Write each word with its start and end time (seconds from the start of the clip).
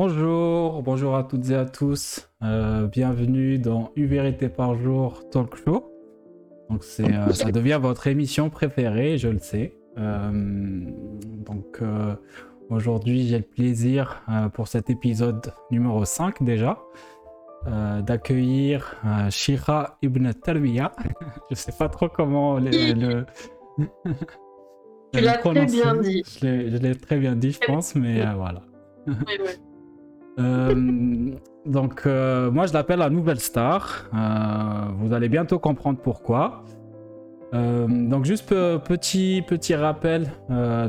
Bonjour, 0.00 0.80
bonjour 0.84 1.16
à 1.16 1.24
toutes 1.24 1.50
et 1.50 1.56
à 1.56 1.64
tous. 1.64 2.30
Euh, 2.44 2.86
bienvenue 2.86 3.58
dans 3.58 3.90
Une 3.96 4.06
vérité 4.06 4.48
par 4.48 4.76
jour 4.76 5.28
talk 5.30 5.56
show. 5.56 5.92
Donc 6.70 6.84
c'est, 6.84 7.12
euh, 7.12 7.32
ça 7.32 7.50
devient 7.50 7.80
votre 7.82 8.06
émission 8.06 8.48
préférée, 8.48 9.18
je 9.18 9.26
le 9.26 9.40
sais. 9.40 9.74
Euh, 9.98 10.30
donc 11.44 11.82
aujourd'hui 12.70 13.26
j'ai 13.26 13.38
le 13.38 13.44
plaisir 13.44 14.22
pour 14.54 14.68
cet 14.68 14.88
épisode 14.88 15.52
numéro 15.72 16.04
5 16.04 16.44
déjà 16.44 16.78
d'accueillir 17.66 18.94
Shira 19.30 19.98
Ibn 20.02 20.30
Talwiya. 20.30 20.92
je 21.50 21.56
sais 21.56 21.72
pas 21.76 21.88
trop 21.88 22.08
comment 22.08 22.60
le... 22.60 23.24
Tu 25.12 25.20
l'as 25.20 25.38
très 25.38 25.66
bien 25.66 25.96
dit. 25.96 26.22
Je 26.40 26.76
l'ai 26.76 26.94
très 26.94 27.18
bien 27.18 27.34
dit, 27.34 27.50
je 27.50 27.66
pense, 27.66 27.96
mais 27.96 28.24
voilà. 28.36 28.62
Oui, 29.08 29.14
oui. 29.40 29.67
Euh, 30.38 31.32
donc, 31.66 32.02
euh, 32.06 32.50
moi, 32.50 32.66
je 32.66 32.72
l'appelle 32.72 33.00
la 33.00 33.10
nouvelle 33.10 33.40
star. 33.40 34.08
Euh, 34.14 34.92
vous 34.98 35.12
allez 35.12 35.28
bientôt 35.28 35.58
comprendre 35.58 35.98
pourquoi. 36.02 36.64
donc, 37.52 38.24
juste 38.24 38.50
petit, 38.50 39.42
petit 39.46 39.74
rappel. 39.74 40.30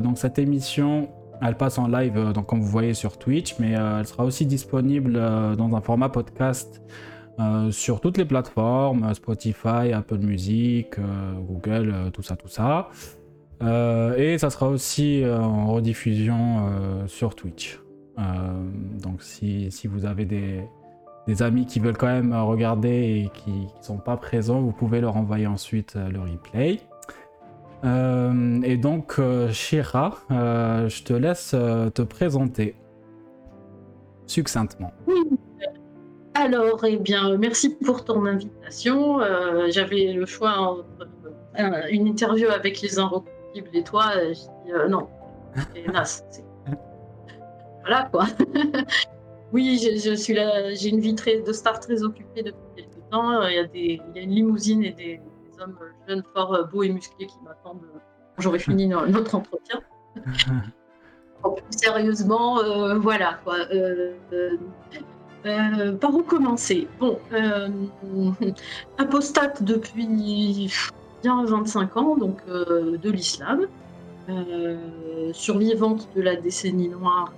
donc, 0.02 0.18
cette 0.18 0.38
émission, 0.38 1.08
elle 1.40 1.56
passe 1.56 1.78
en 1.78 1.88
live, 1.88 2.32
donc 2.32 2.46
comme 2.46 2.60
vous 2.60 2.68
voyez 2.68 2.92
sur 2.92 3.16
Twitch, 3.16 3.56
mais 3.58 3.70
elle 3.70 4.06
sera 4.06 4.24
aussi 4.24 4.44
disponible 4.44 5.14
dans 5.56 5.74
un 5.74 5.80
format 5.80 6.10
podcast 6.10 6.82
sur 7.70 8.02
toutes 8.02 8.18
les 8.18 8.26
plateformes, 8.26 9.14
Spotify, 9.14 9.92
Apple 9.94 10.18
Music, 10.18 10.96
Google, 11.48 12.10
tout 12.12 12.22
ça, 12.22 12.36
tout 12.36 12.48
ça. 12.48 12.90
et 13.62 14.36
ça 14.36 14.50
sera 14.50 14.68
aussi 14.68 15.24
en 15.26 15.72
rediffusion 15.72 17.06
sur 17.06 17.34
Twitch. 17.34 17.80
Euh, 18.18 18.22
donc 19.02 19.22
si, 19.22 19.70
si, 19.70 19.86
vous 19.86 20.04
avez 20.04 20.24
des, 20.24 20.62
des, 21.26 21.42
amis 21.42 21.66
qui 21.66 21.80
veulent 21.80 21.96
quand 21.96 22.06
même 22.06 22.34
regarder 22.34 23.24
et 23.24 23.30
qui 23.32 23.50
ne 23.50 23.82
sont 23.82 23.98
pas 23.98 24.16
présents, 24.16 24.60
vous 24.60 24.72
pouvez 24.72 25.00
leur 25.00 25.16
envoyer 25.16 25.46
ensuite 25.46 25.94
euh, 25.96 26.08
le 26.10 26.20
replay. 26.20 26.80
Euh, 27.84 28.60
et 28.62 28.76
donc, 28.76 29.18
Shira, 29.52 30.18
je 30.28 31.02
te 31.02 31.14
laisse 31.14 31.50
te 31.50 32.02
présenter 32.02 32.76
succinctement. 34.26 34.92
Alors, 36.34 36.84
eh 36.84 36.98
bien, 36.98 37.36
merci 37.38 37.74
pour 37.74 38.04
ton 38.04 38.26
invitation. 38.26 39.20
J'avais 39.68 40.12
le 40.12 40.26
choix 40.26 40.58
entre 40.58 41.08
une 41.90 42.06
interview 42.06 42.48
avec 42.50 42.82
les 42.82 42.98
inrecuptibles 42.98 43.70
et 43.72 43.82
toi. 43.82 44.12
Je 44.14 44.34
dis 44.34 44.90
non, 44.90 45.08
c'est 46.04 46.44
voilà 47.80 48.08
quoi. 48.10 48.26
oui, 49.52 49.78
je, 49.78 50.14
suis 50.14 50.34
là, 50.34 50.74
j'ai 50.74 50.90
une 50.90 51.00
vie 51.00 51.14
très, 51.14 51.40
de 51.40 51.52
star 51.52 51.80
très 51.80 52.02
occupée 52.02 52.42
depuis 52.42 52.60
quelques 52.76 53.10
temps. 53.10 53.42
Il 53.46 53.54
y 53.54 53.58
a, 53.58 53.64
des, 53.64 54.00
il 54.08 54.16
y 54.16 54.18
a 54.20 54.22
une 54.22 54.34
limousine 54.34 54.84
et 54.84 54.92
des, 54.92 55.20
hommes 55.60 55.76
jeunes, 56.08 56.22
forts, 56.34 56.54
euh, 56.54 56.64
beaux 56.64 56.82
et 56.82 56.88
musclés 56.88 57.26
qui 57.26 57.36
m'attendent 57.44 57.82
quand 57.92 58.42
j'aurai 58.42 58.58
fini 58.58 58.86
notre 58.88 59.34
entretien. 59.34 59.80
plus 61.42 61.78
sérieusement, 61.78 62.60
euh, 62.60 62.98
voilà 62.98 63.38
quoi. 63.44 63.56
Euh, 63.72 64.16
par 65.96 66.14
où 66.14 66.22
commencer? 66.22 66.86
Bon, 66.98 67.18
apostate 68.98 69.62
depuis 69.62 70.68
bien 71.22 71.44
25 71.44 71.96
ans, 71.96 72.16
donc 72.16 72.44
de 72.46 73.10
l'islam, 73.10 73.66
survivante 75.32 76.08
de 76.14 76.20
la 76.20 76.36
décennie 76.36 76.90
noire 76.90 77.32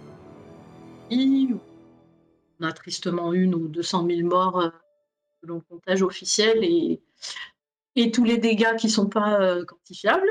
on 2.60 2.64
a 2.64 2.72
tristement 2.72 3.32
une 3.32 3.55
ou 3.55 3.68
200 3.68 4.06
000 4.06 4.28
morts 4.28 4.60
euh, 4.60 4.70
selon 5.41 5.56
le 5.56 5.60
comptage 5.62 6.02
officiel 6.02 6.62
et, 6.64 7.00
tous 8.12 8.24
les 8.24 8.39
dégâts 8.39 8.77
qui 8.77 8.86
ne 8.86 8.92
sont 8.92 9.08
pas 9.08 9.40
euh, 9.40 9.64
quantifiables. 9.64 10.28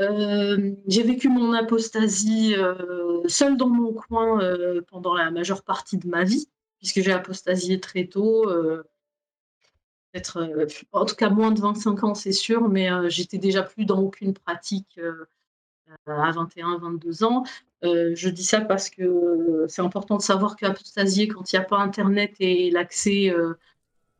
Euh, 0.00 0.72
j'ai 0.86 1.02
vécu 1.02 1.28
mon 1.28 1.52
apostasie 1.52 2.54
seule 3.26 3.56
dans 3.56 3.68
mon 3.68 3.92
coin 3.92 4.40
pendant 4.88 5.14
la 5.14 5.30
majeure 5.30 5.62
partie 5.62 5.98
de 5.98 6.08
ma 6.08 6.24
vie, 6.24 6.48
puisque 6.78 7.00
j'ai 7.00 7.12
apostasié 7.12 7.80
très 7.80 8.06
tôt, 8.06 8.50
en 10.92 11.04
tout 11.04 11.14
cas 11.14 11.30
moins 11.30 11.52
de 11.52 11.60
25 11.60 12.04
ans, 12.04 12.14
c'est 12.14 12.32
sûr, 12.32 12.68
mais 12.68 12.88
j'étais 13.10 13.38
déjà 13.38 13.62
plus 13.62 13.84
dans 13.84 14.00
aucune 14.00 14.32
pratique 14.32 14.98
à 16.06 16.30
21, 16.32 16.78
22 16.78 17.24
ans. 17.24 17.44
Euh, 17.84 18.12
je 18.14 18.28
dis 18.28 18.44
ça 18.44 18.60
parce 18.60 18.90
que 18.90 19.66
c'est 19.68 19.82
important 19.82 20.16
de 20.16 20.22
savoir 20.22 20.56
qu'apostasier, 20.56 21.28
quand 21.28 21.52
il 21.52 21.56
n'y 21.56 21.64
a 21.64 21.64
pas 21.64 21.78
Internet 21.78 22.34
et 22.38 22.70
l'accès 22.70 23.30
euh, 23.30 23.54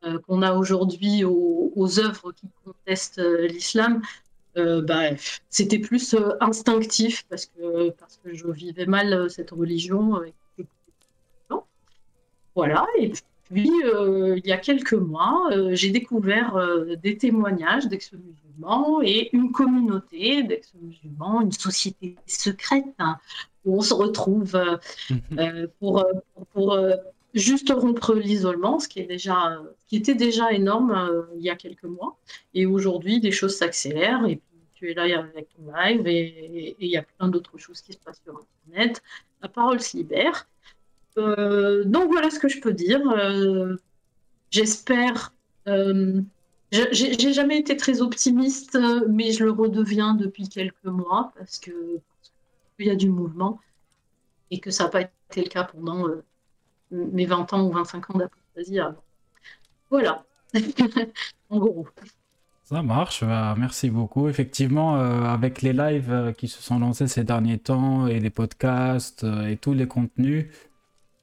euh, 0.05 0.19
qu'on 0.19 0.41
a 0.41 0.53
aujourd'hui 0.53 1.23
aux, 1.23 1.99
œuvres 1.99 2.31
qui 2.33 2.47
contestent 2.65 3.21
l'islam, 3.49 4.01
bah, 4.55 5.09
c'était 5.49 5.79
plus 5.79 6.15
instinctif 6.39 7.25
parce 7.29 7.47
que, 7.47 7.89
parce 7.91 8.19
que 8.23 8.33
je 8.33 8.47
vivais 8.47 8.85
mal 8.85 9.29
cette 9.29 9.51
religion. 9.51 10.21
Voilà, 12.55 12.85
et 12.99 13.11
puis 13.45 13.71
il 13.85 14.45
y 14.45 14.51
a 14.51 14.57
quelques 14.57 14.93
mois, 14.93 15.49
j'ai 15.71 15.89
découvert 15.89 16.55
des 17.01 17.17
témoignages 17.17 17.87
d'ex-musulmans 17.87 18.42
et 19.03 19.29
une 19.35 19.51
communauté 19.51 20.43
d'ex-musulmans, 20.43 21.41
une 21.41 21.51
société 21.51 22.15
secrète 22.25 22.85
hein, 22.99 23.17
où 23.65 23.77
on 23.77 23.81
se 23.81 23.93
retrouve 23.93 24.55
euh, 24.55 24.77
mhm. 25.09 25.39
euh, 25.39 25.67
pour, 25.79 26.05
pour, 26.53 26.73
euh, 26.73 26.95
juste 27.33 27.73
rompre 27.75 28.13
l'isolement, 28.13 28.79
ce 28.79 28.87
qui 28.87 28.99
est 28.99 29.07
déjà, 29.07 29.59
qui 29.87 29.95
était 29.95 30.15
déjà 30.15 30.51
énorme 30.51 31.25
il 31.35 31.41
y 31.41 31.49
a 31.49 31.55
quelques 31.55 31.83
mois. 31.83 32.15
Et 32.53 32.65
aujourd'hui, 32.67 33.19
les 33.19 33.31
choses 33.31 33.55
s'accélèrent 33.57 34.25
et 34.27 34.39
tu 34.75 34.91
es 34.91 34.93
là 34.93 35.03
avec 35.19 35.47
ton 35.55 35.71
live 35.73 36.05
et 36.05 36.75
il 36.79 36.87
y 36.87 36.97
a 36.97 37.01
plein 37.01 37.29
d'autres 37.29 37.57
choses 37.57 37.81
qui 37.81 37.93
se 37.93 37.97
passent 37.97 38.21
sur 38.23 38.45
Internet. 38.67 39.01
La 39.41 39.49
parole 39.49 39.81
se 39.81 39.97
libère. 39.97 40.47
donc 41.15 42.11
voilà 42.11 42.29
ce 42.29 42.37
que 42.37 42.49
je 42.49 42.61
peux 42.61 42.73
dire. 42.73 43.01
J'espère 44.51 45.33
j'ai 46.91 47.33
jamais 47.33 47.59
été 47.59 47.77
très 47.77 48.01
optimiste, 48.01 48.77
mais 49.07 49.31
je 49.31 49.43
le 49.43 49.51
redeviens 49.51 50.15
depuis 50.15 50.49
quelques 50.49 50.85
mois 50.85 51.31
parce 51.37 51.59
que 51.59 51.71
il 52.79 52.87
y 52.87 52.89
a 52.89 52.95
du 52.95 53.09
mouvement 53.09 53.59
et 54.51 54.59
que 54.59 54.71
ça 54.71 54.85
n'a 54.85 54.89
pas 54.89 55.01
été 55.01 55.43
le 55.43 55.49
cas 55.49 55.63
pendant 55.63 56.07
euh, 56.07 56.23
mes 56.91 57.25
20 57.25 57.53
ans 57.53 57.67
ou 57.67 57.71
25 57.71 58.09
ans 58.11 58.17
d'apostasie 58.17 58.79
Voilà, 59.89 60.25
en 61.49 61.59
gros. 61.59 61.87
Ça 62.63 62.81
marche, 62.81 63.23
bah, 63.23 63.55
merci 63.57 63.89
beaucoup. 63.89 64.29
Effectivement, 64.29 64.97
euh, 64.97 65.23
avec 65.23 65.61
les 65.61 65.73
lives 65.73 66.11
euh, 66.11 66.31
qui 66.31 66.47
se 66.47 66.61
sont 66.61 66.79
lancés 66.79 67.07
ces 67.07 67.23
derniers 67.23 67.57
temps 67.57 68.07
et 68.07 68.19
les 68.19 68.29
podcasts 68.29 69.25
et 69.47 69.57
tous 69.57 69.73
les 69.73 69.87
contenus, 69.87 70.47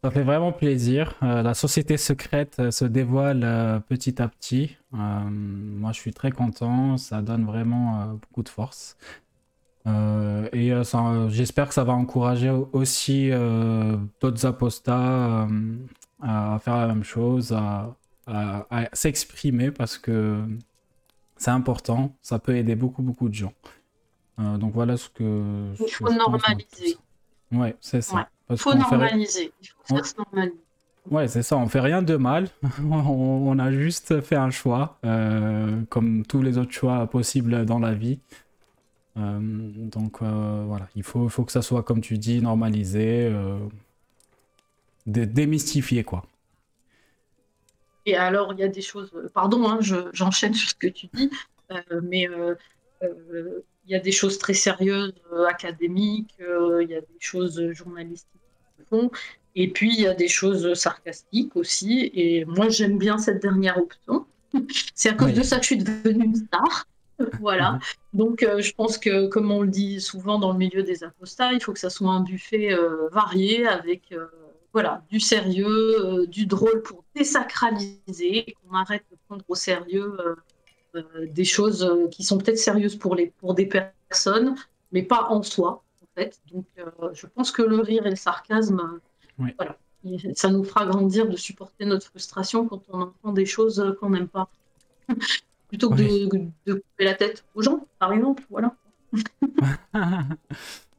ça 0.02 0.10
fait 0.10 0.22
vraiment 0.22 0.52
plaisir. 0.52 1.14
Euh, 1.22 1.42
la 1.42 1.52
société 1.52 1.98
secrète 1.98 2.56
euh, 2.58 2.70
se 2.70 2.86
dévoile 2.86 3.42
euh, 3.44 3.80
petit 3.80 4.22
à 4.22 4.28
petit. 4.28 4.76
moi, 4.92 5.92
je 5.92 6.00
suis 6.00 6.12
très 6.12 6.30
content. 6.30 6.96
Ça 6.96 7.20
donne 7.20 7.44
vraiment 7.44 8.14
beaucoup 8.14 8.42
de 8.42 8.48
force. 8.48 8.96
et 9.86 10.72
j'espère 11.28 11.68
que 11.68 11.74
ça 11.74 11.84
va 11.84 11.92
encourager 11.92 12.50
aussi 12.72 13.30
d'autres 14.20 14.46
apostats 14.46 15.48
à 16.22 16.58
faire 16.62 16.76
la 16.76 16.86
même 16.88 17.04
chose, 17.04 17.52
à, 17.52 18.88
s'exprimer 18.92 19.70
parce 19.70 19.98
que 19.98 20.42
c'est 21.36 21.50
important. 21.50 22.14
Ça 22.22 22.38
peut 22.38 22.56
aider 22.56 22.74
beaucoup, 22.74 23.02
beaucoup 23.02 23.28
de 23.28 23.34
gens. 23.34 23.54
donc 24.38 24.72
voilà 24.74 24.96
ce 24.96 25.08
que. 25.08 25.72
Il 25.78 25.92
faut 25.92 26.12
normaliser. 26.12 26.98
Ouais, 27.52 27.76
c'est 27.80 28.02
ça. 28.02 28.28
Il 28.50 28.58
faut 28.58 28.74
normaliser. 28.74 29.52
Il 29.62 29.68
faut 29.84 30.02
faire 30.02 30.48
Ouais, 31.10 31.28
c'est 31.28 31.42
ça, 31.42 31.56
on 31.56 31.66
fait 31.66 31.80
rien 31.80 32.02
de 32.02 32.16
mal. 32.16 32.48
on, 32.90 33.58
a 33.58 33.72
juste 33.72 34.20
fait 34.20 34.36
un 34.36 34.50
choix, 34.50 34.98
euh, 35.04 35.82
comme 35.88 36.24
tous 36.26 36.42
les 36.42 36.58
autres 36.58 36.72
choix 36.72 37.06
possibles 37.06 37.64
dans 37.64 37.78
la 37.78 37.94
vie. 37.94 38.18
Euh, 39.16 39.38
donc 39.40 40.22
euh, 40.22 40.64
voilà, 40.66 40.88
il 40.94 41.02
faut, 41.02 41.28
faut 41.28 41.44
que 41.44 41.52
ça 41.52 41.62
soit, 41.62 41.82
comme 41.82 42.00
tu 42.00 42.18
dis, 42.18 42.42
normalisé, 42.42 43.32
démystifié, 45.06 46.04
quoi. 46.04 46.24
Et 48.06 48.16
alors, 48.16 48.52
il 48.52 48.60
y 48.60 48.62
a 48.62 48.68
des 48.68 48.82
choses, 48.82 49.10
pardon, 49.34 49.68
hein, 49.68 49.78
j'enchaîne 50.12 50.54
sur 50.54 50.70
ce 50.70 50.74
que 50.74 50.86
tu 50.86 51.08
dis, 51.12 51.30
mais 52.02 52.28
il 53.84 53.92
y 53.92 53.94
a 53.94 54.00
des 54.00 54.12
choses 54.12 54.38
très 54.38 54.54
sérieuses, 54.54 55.14
académiques, 55.48 56.34
il 56.38 56.88
y 56.88 56.94
a 56.94 57.00
des 57.00 57.06
choses 57.18 57.60
journalistiques 57.72 58.40
et 59.54 59.68
puis, 59.68 59.92
il 59.92 60.00
y 60.00 60.06
a 60.06 60.14
des 60.14 60.28
choses 60.28 60.74
sarcastiques 60.74 61.56
aussi. 61.56 62.10
Et 62.14 62.44
moi, 62.44 62.68
j'aime 62.68 62.98
bien 62.98 63.18
cette 63.18 63.42
dernière 63.42 63.78
option. 63.78 64.26
C'est 64.94 65.10
à 65.10 65.14
cause 65.14 65.34
de 65.34 65.42
ça 65.42 65.56
que 65.56 65.62
je 65.62 65.66
suis 65.66 65.78
devenue 65.78 66.24
une 66.24 66.36
star. 66.36 66.86
voilà. 67.40 67.78
Donc, 68.12 68.42
euh, 68.42 68.60
je 68.60 68.72
pense 68.72 68.96
que, 68.98 69.26
comme 69.26 69.50
on 69.50 69.62
le 69.62 69.68
dit 69.68 70.00
souvent 70.00 70.38
dans 70.38 70.52
le 70.52 70.58
milieu 70.58 70.82
des 70.82 71.04
apostats, 71.04 71.52
il 71.52 71.62
faut 71.62 71.72
que 71.72 71.78
ça 71.78 71.90
soit 71.90 72.10
un 72.10 72.22
buffet 72.22 72.72
euh, 72.72 73.08
varié 73.10 73.66
avec 73.66 74.12
euh, 74.12 74.26
voilà, 74.72 75.02
du 75.10 75.18
sérieux, 75.18 76.26
du 76.28 76.46
drôle 76.46 76.82
pour 76.82 77.04
désacraliser, 77.14 78.54
qu'on 78.62 78.76
arrête 78.76 79.04
de 79.10 79.16
prendre 79.26 79.44
au 79.48 79.56
sérieux 79.56 80.16
des 81.28 81.44
choses 81.44 82.08
qui 82.10 82.24
sont 82.24 82.38
peut-être 82.38 82.58
sérieuses 82.58 82.96
pour, 82.96 83.14
les, 83.14 83.32
pour 83.38 83.54
des 83.54 83.66
personnes, 83.66 84.54
mais 84.92 85.02
pas 85.02 85.26
en 85.28 85.42
soi, 85.42 85.82
en 86.02 86.06
fait. 86.14 86.40
Donc, 86.52 86.66
je 87.12 87.26
pense 87.26 87.50
que 87.50 87.62
le 87.62 87.80
rire 87.80 88.06
et 88.06 88.10
le 88.10 88.16
sarcasme, 88.16 89.00
voilà, 89.38 89.76
ça 90.34 90.50
nous 90.50 90.64
fera 90.64 90.86
grandir 90.86 91.28
de 91.28 91.36
supporter 91.36 91.84
notre 91.84 92.06
frustration 92.06 92.66
quand 92.66 92.82
on 92.88 93.02
entend 93.02 93.32
des 93.32 93.46
choses 93.46 93.96
qu'on 94.00 94.10
n'aime 94.10 94.28
pas. 94.28 94.48
Plutôt 95.68 95.90
que 95.90 95.96
de, 96.66 96.74
couper 96.74 97.04
la 97.04 97.14
tête 97.14 97.44
aux 97.54 97.62
gens, 97.62 97.86
par 97.98 98.12
exemple. 98.12 98.42
Voilà. 98.50 98.74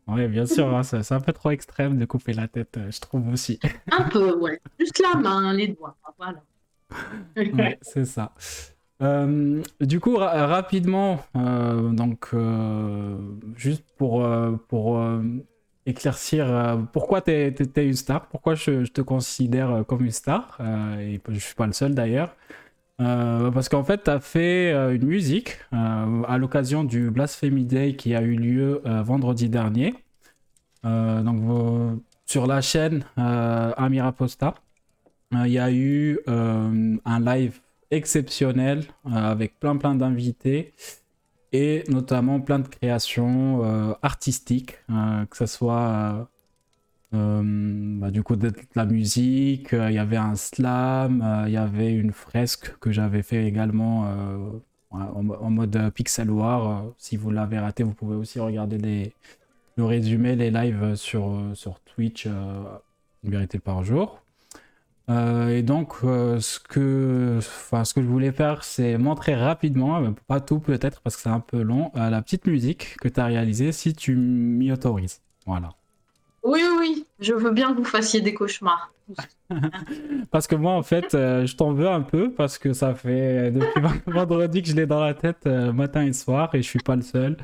oui, 0.07 0.27
bien 0.27 0.45
sûr, 0.45 0.73
hein, 0.73 0.83
c'est 0.83 1.11
un 1.11 1.19
peu 1.19 1.33
trop 1.33 1.51
extrême 1.51 1.97
de 1.97 2.05
couper 2.05 2.31
la 2.33 2.47
tête, 2.47 2.77
euh, 2.77 2.89
je 2.89 2.99
trouve 3.01 3.27
aussi. 3.29 3.59
un 3.91 4.03
peu, 4.03 4.33
ouais. 4.37 4.61
Juste 4.79 4.99
la 4.99 5.19
main, 5.19 5.53
les 5.53 5.69
doigts. 5.69 5.97
Voilà. 6.17 6.41
ouais, 7.35 7.79
c'est 7.81 8.05
ça. 8.05 8.33
Euh, 9.01 9.61
du 9.79 9.99
coup, 9.99 10.15
rapidement, 10.17 11.19
euh, 11.35 11.89
donc, 11.89 12.29
juste 13.55 13.83
pour, 13.97 14.27
pour 14.67 15.03
éclaircir 15.85 16.77
pourquoi 16.93 17.21
tu 17.21 17.31
es, 17.31 17.53
une 17.77 17.93
star, 17.93 18.27
pourquoi 18.27 18.55
je, 18.55 18.85
te 18.85 19.01
considère 19.01 19.83
comme 19.87 20.03
une 20.05 20.11
star, 20.11 20.57
et 20.99 21.19
je 21.29 21.39
suis 21.39 21.55
pas 21.55 21.67
le 21.67 21.73
seul 21.73 21.95
d'ailleurs. 21.95 22.35
Euh, 23.01 23.49
parce 23.51 23.67
qu'en 23.69 23.83
fait, 23.83 24.03
tu 24.03 24.09
as 24.09 24.19
fait 24.19 24.71
euh, 24.71 24.95
une 24.95 25.05
musique 25.05 25.57
euh, 25.73 26.23
à 26.27 26.37
l'occasion 26.37 26.83
du 26.83 27.09
Blasphemy 27.09 27.65
Day 27.65 27.95
qui 27.95 28.13
a 28.13 28.21
eu 28.21 28.35
lieu 28.35 28.81
vendredi 28.85 29.49
dernier. 29.49 29.93
donc, 30.83 32.01
sur 32.25 32.47
la 32.47 32.61
chaîne 32.61 33.03
Amira 33.17 34.11
Posta, 34.11 34.55
il 35.33 35.51
y 35.51 35.59
a 35.59 35.71
eu 35.71 36.19
un 36.27 37.19
live 37.19 37.59
exceptionnel 37.91 38.83
avec 39.05 39.59
plein 39.59 39.77
plein 39.77 39.95
d'invités 39.95 40.73
et 41.51 41.83
notamment 41.89 42.39
plein 42.39 42.59
de 42.59 42.67
créations 42.67 43.61
artistiques, 44.01 44.77
que 44.87 45.37
ce 45.37 45.45
soit 45.45 46.29
euh, 47.13 47.41
bah, 47.99 48.09
du 48.11 48.23
coup, 48.23 48.35
de, 48.35 48.51
la 48.75 48.85
musique, 48.85 49.73
euh, 49.73 49.91
il 49.91 49.95
y 49.95 49.99
avait 49.99 50.17
un 50.17 50.35
slam, 50.35 51.21
euh, 51.21 51.43
il 51.47 51.53
y 51.53 51.57
avait 51.57 51.93
une 51.93 52.13
fresque 52.13 52.77
que 52.79 52.91
j'avais 52.91 53.21
fait 53.21 53.45
également 53.45 54.07
en, 54.91 55.23
mode 55.49 55.91
pixel 55.93 56.29
war. 56.31 56.85
si 56.97 57.17
vous 57.17 57.31
l'avez 57.31 57.59
raté, 57.59 57.83
vous 57.83 57.93
pouvez 57.93 58.15
aussi 58.15 58.39
regarder 58.39 58.77
les, 58.77 59.13
le 59.77 59.85
résumé, 59.85 60.35
les 60.35 60.51
lives 60.51 60.95
sur, 60.95 61.41
sur 61.53 61.79
Twitch, 61.81 62.25
une 62.25 63.31
vérité 63.31 63.59
par 63.59 63.83
jour. 63.83 64.21
Et 65.49 65.63
donc, 65.63 65.95
ce, 66.01 66.59
que, 66.59 67.39
ce 67.41 67.93
que 67.93 68.01
je 68.01 68.07
voulais 68.07 68.31
faire, 68.31 68.63
c'est 68.63 68.97
montrer 68.97 69.35
rapidement, 69.35 70.01
pas 70.27 70.39
tout 70.39 70.59
peut-être 70.59 71.01
parce 71.01 71.15
que 71.15 71.21
c'est 71.21 71.29
un 71.29 71.39
peu 71.39 71.61
long, 71.61 71.91
la 71.95 72.21
petite 72.21 72.45
musique 72.47 72.97
que 73.01 73.07
tu 73.07 73.19
as 73.19 73.25
réalisée 73.25 73.71
si 73.71 73.93
tu 73.93 74.15
m'y 74.15 74.71
autorises. 74.71 75.21
Voilà. 75.45 75.69
Oui, 76.43 76.61
oui, 76.79 77.05
je 77.19 77.33
veux 77.33 77.51
bien 77.51 77.73
que 77.73 77.77
vous 77.77 77.85
fassiez 77.85 78.21
des 78.21 78.33
cauchemars. 78.33 78.91
parce 80.31 80.47
que 80.47 80.55
moi, 80.55 80.73
en 80.73 80.83
fait, 80.83 81.13
euh, 81.13 81.45
je 81.45 81.55
t'en 81.55 81.73
veux 81.73 81.87
un 81.87 82.01
peu 82.01 82.31
parce 82.31 82.57
que 82.57 82.73
ça 82.73 82.95
fait 82.95 83.51
depuis 83.51 83.81
vendredi 84.07 84.61
que 84.61 84.69
je 84.69 84.75
l'ai 84.75 84.85
dans 84.85 85.03
la 85.03 85.13
tête 85.13 85.45
euh, 85.45 85.71
matin 85.71 86.03
et 86.03 86.13
soir 86.13 86.53
et 86.55 86.61
je 86.61 86.67
suis 86.67 86.79
pas 86.79 86.95
le 86.95 87.01
seul. 87.01 87.37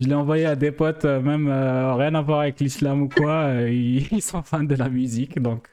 Je 0.00 0.08
l'ai 0.08 0.14
envoyé 0.14 0.44
à 0.44 0.56
des 0.56 0.72
potes, 0.72 1.06
euh, 1.06 1.20
même 1.20 1.48
rien 1.48 2.14
à 2.14 2.20
voir 2.20 2.40
avec 2.40 2.60
l'islam 2.60 3.02
ou 3.02 3.08
quoi. 3.08 3.50
Ils, 3.62 4.22
sont 4.22 4.42
fans 4.42 4.62
de 4.62 4.74
la 4.74 4.88
musique, 4.88 5.40
donc 5.40 5.68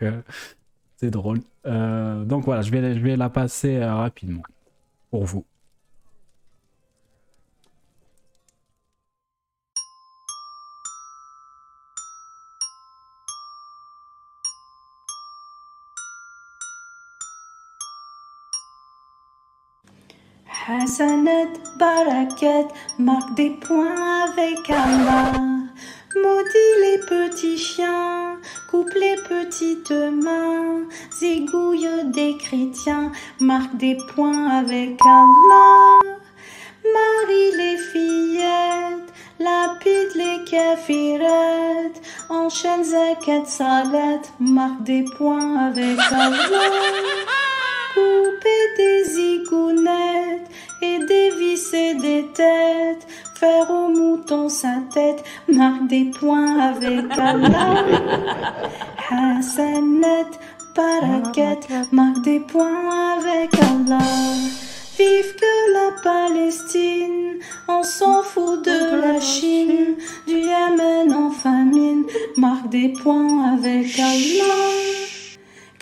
drôle. 1.11 1.39
donc 1.65 2.45
voilà, 2.45 2.61
je 2.61 2.71
vais, 2.71 2.95
je 2.95 2.99
vais 2.99 3.15
la 3.15 3.29
passer 3.29 3.83
rapidement 3.83 4.43
pour 5.09 5.25
vous. 5.25 5.45
Hassanet, 20.65 21.59
Barakat, 21.77 22.69
marque 22.97 23.35
des 23.35 23.49
points 23.49 24.29
avec 24.31 24.69
Allah. 24.69 25.62
Maudit 26.15 26.75
les 26.81 26.99
petits 26.99 27.57
chiens, 27.57 28.37
coupe 28.69 28.93
les 28.93 29.15
petites 29.27 29.89
mains, 29.91 30.83
zigouille 31.11 31.89
des 32.05 32.37
chrétiens, 32.37 33.11
marque 33.39 33.75
des 33.77 33.97
points 34.13 34.49
avec 34.49 34.99
Allah. 35.03 35.99
Marie 36.93 37.57
les 37.57 37.77
fillettes, 37.77 39.11
lapide 39.39 40.13
les 40.13 40.43
kafirettes, 40.45 42.01
enchaîne 42.29 42.83
zakat 42.83 43.45
salat, 43.45 44.21
marque 44.39 44.83
des 44.83 45.05
points 45.17 45.67
avec 45.67 45.97
Allah. 46.11 46.37
Couper 47.95 48.63
des 48.77 49.03
zigounettes, 49.05 50.49
et 50.83 50.99
dévisser 51.05 51.95
des 51.95 52.25
têtes, 52.33 53.07
faire 53.43 53.69
au 53.69 53.89
mouton 53.89 54.47
sa 54.47 54.75
tête, 54.93 55.21
marque 55.49 55.87
des 55.87 56.05
points 56.17 56.59
avec 56.71 57.11
Allah. 57.17 57.83
Hassanet, 59.11 60.31
Parakat, 60.73 61.63
marque 61.91 62.21
des 62.21 62.39
points 62.39 63.17
avec 63.17 63.51
Allah. 63.71 64.13
Vive 64.97 65.35
que 65.41 65.55
la 65.77 65.89
Palestine, 66.09 67.39
on 67.67 67.83
s'en 67.83 68.23
fout 68.23 68.63
de 68.63 69.01
la 69.01 69.19
Chine, 69.19 69.95
du 70.25 70.37
Yémen 70.51 71.13
en 71.13 71.29
famine, 71.31 72.05
marque 72.37 72.69
des 72.69 72.93
points 73.03 73.55
avec 73.55 73.99
Allah. 73.99 75.22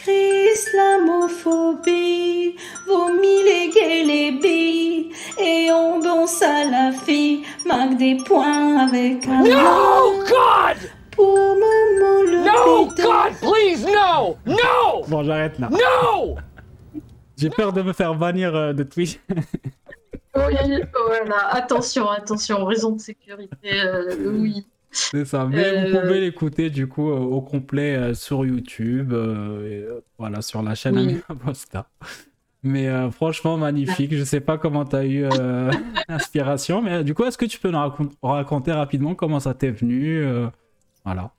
Crie 0.01 0.49
islamophobie, 0.53 2.55
vomit 2.87 3.43
les 3.43 3.69
gays, 3.69 4.03
les 4.03 4.31
billes, 4.31 5.11
et 5.39 5.71
on 5.71 5.99
danse 5.99 6.41
à 6.41 6.63
la 6.65 6.91
fille, 6.91 7.43
marque 7.67 7.97
des 7.97 8.17
points 8.25 8.79
avec 8.79 9.27
un 9.27 9.43
No, 9.43 10.23
God! 10.23 10.89
Pour 11.11 11.35
maman 11.35 12.23
le 12.23 12.43
No, 12.43 12.87
God, 12.87 13.33
please, 13.41 13.85
no! 13.85 14.37
No! 14.47 15.03
Bon, 15.07 15.23
j'arrête 15.23 15.59
là. 15.59 15.69
No! 15.69 16.35
J'ai 17.37 17.51
peur 17.51 17.71
de 17.71 17.83
me 17.83 17.93
faire 17.93 18.15
bannir 18.15 18.55
euh, 18.55 18.73
de 18.73 18.81
Twitch. 18.81 19.19
oui, 20.35 20.35
voilà. 20.35 21.47
Attention, 21.51 22.09
attention, 22.09 22.65
raison 22.65 22.93
de 22.93 22.99
sécurité, 22.99 23.83
euh, 23.83 24.15
oui. 24.25 24.65
C'est 24.91 25.23
ça, 25.25 25.45
mais 25.45 25.89
vous 25.89 25.95
euh, 25.95 26.01
pouvez 26.01 26.19
l'écouter 26.19 26.69
du 26.69 26.87
coup 26.87 27.09
euh, 27.09 27.15
au 27.15 27.41
complet 27.41 27.95
euh, 27.95 28.13
sur 28.13 28.45
YouTube, 28.45 29.13
voilà, 30.17 30.41
sur 30.41 30.61
la 30.61 30.75
chaîne 30.75 30.97
oui. 30.97 31.21
Posta. 31.45 31.87
Mais 32.63 32.87
franchement, 33.09 33.57
magnifique. 33.57 34.13
Je 34.13 34.23
sais 34.23 34.41
pas 34.41 34.59
comment 34.59 34.85
tu 34.85 34.95
as 34.95 35.05
eu 35.05 35.25
l'inspiration, 36.09 36.81
mais 36.81 37.03
du 37.03 37.15
coup, 37.15 37.23
est-ce 37.23 37.37
que 37.37 37.45
tu 37.45 37.59
peux 37.59 37.71
nous 37.71 37.79
raconter 38.21 38.71
rapidement 38.71 39.15
comment 39.15 39.39
ça 39.39 39.53
t'est 39.53 39.71
venu 39.71 40.23
Voilà. 41.03 41.31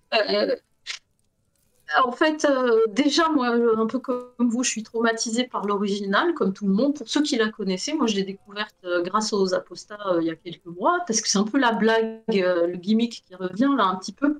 En 2.05 2.13
fait, 2.13 2.45
euh, 2.45 2.81
déjà, 2.89 3.29
moi, 3.29 3.49
un 3.49 3.87
peu 3.87 3.99
comme 3.99 4.31
vous, 4.39 4.63
je 4.63 4.71
suis 4.71 4.83
traumatisée 4.83 5.45
par 5.45 5.67
l'original, 5.67 6.33
comme 6.35 6.53
tout 6.53 6.67
le 6.67 6.73
monde. 6.73 6.97
Pour 6.97 7.09
ceux 7.09 7.23
qui 7.23 7.37
la 7.37 7.51
connaissaient, 7.51 7.93
moi, 7.93 8.07
je 8.07 8.15
l'ai 8.15 8.25
découverte 8.25 8.77
euh, 8.85 9.03
grâce 9.03 9.33
aux 9.33 9.55
apostats 9.55 9.99
euh, 10.07 10.23
il 10.23 10.27
y 10.27 10.31
a 10.31 10.37
quelques 10.37 10.65
mois, 10.67 11.01
parce 11.07 11.21
que 11.21 11.29
c'est 11.29 11.39
un 11.39 11.45
peu 11.45 11.59
la 11.59 11.73
blague, 11.73 12.23
le 12.29 12.77
gimmick 12.77 13.25
qui 13.27 13.35
revient 13.35 13.71
là 13.77 13.85
un 13.85 13.97
petit 13.97 14.13
peu, 14.13 14.39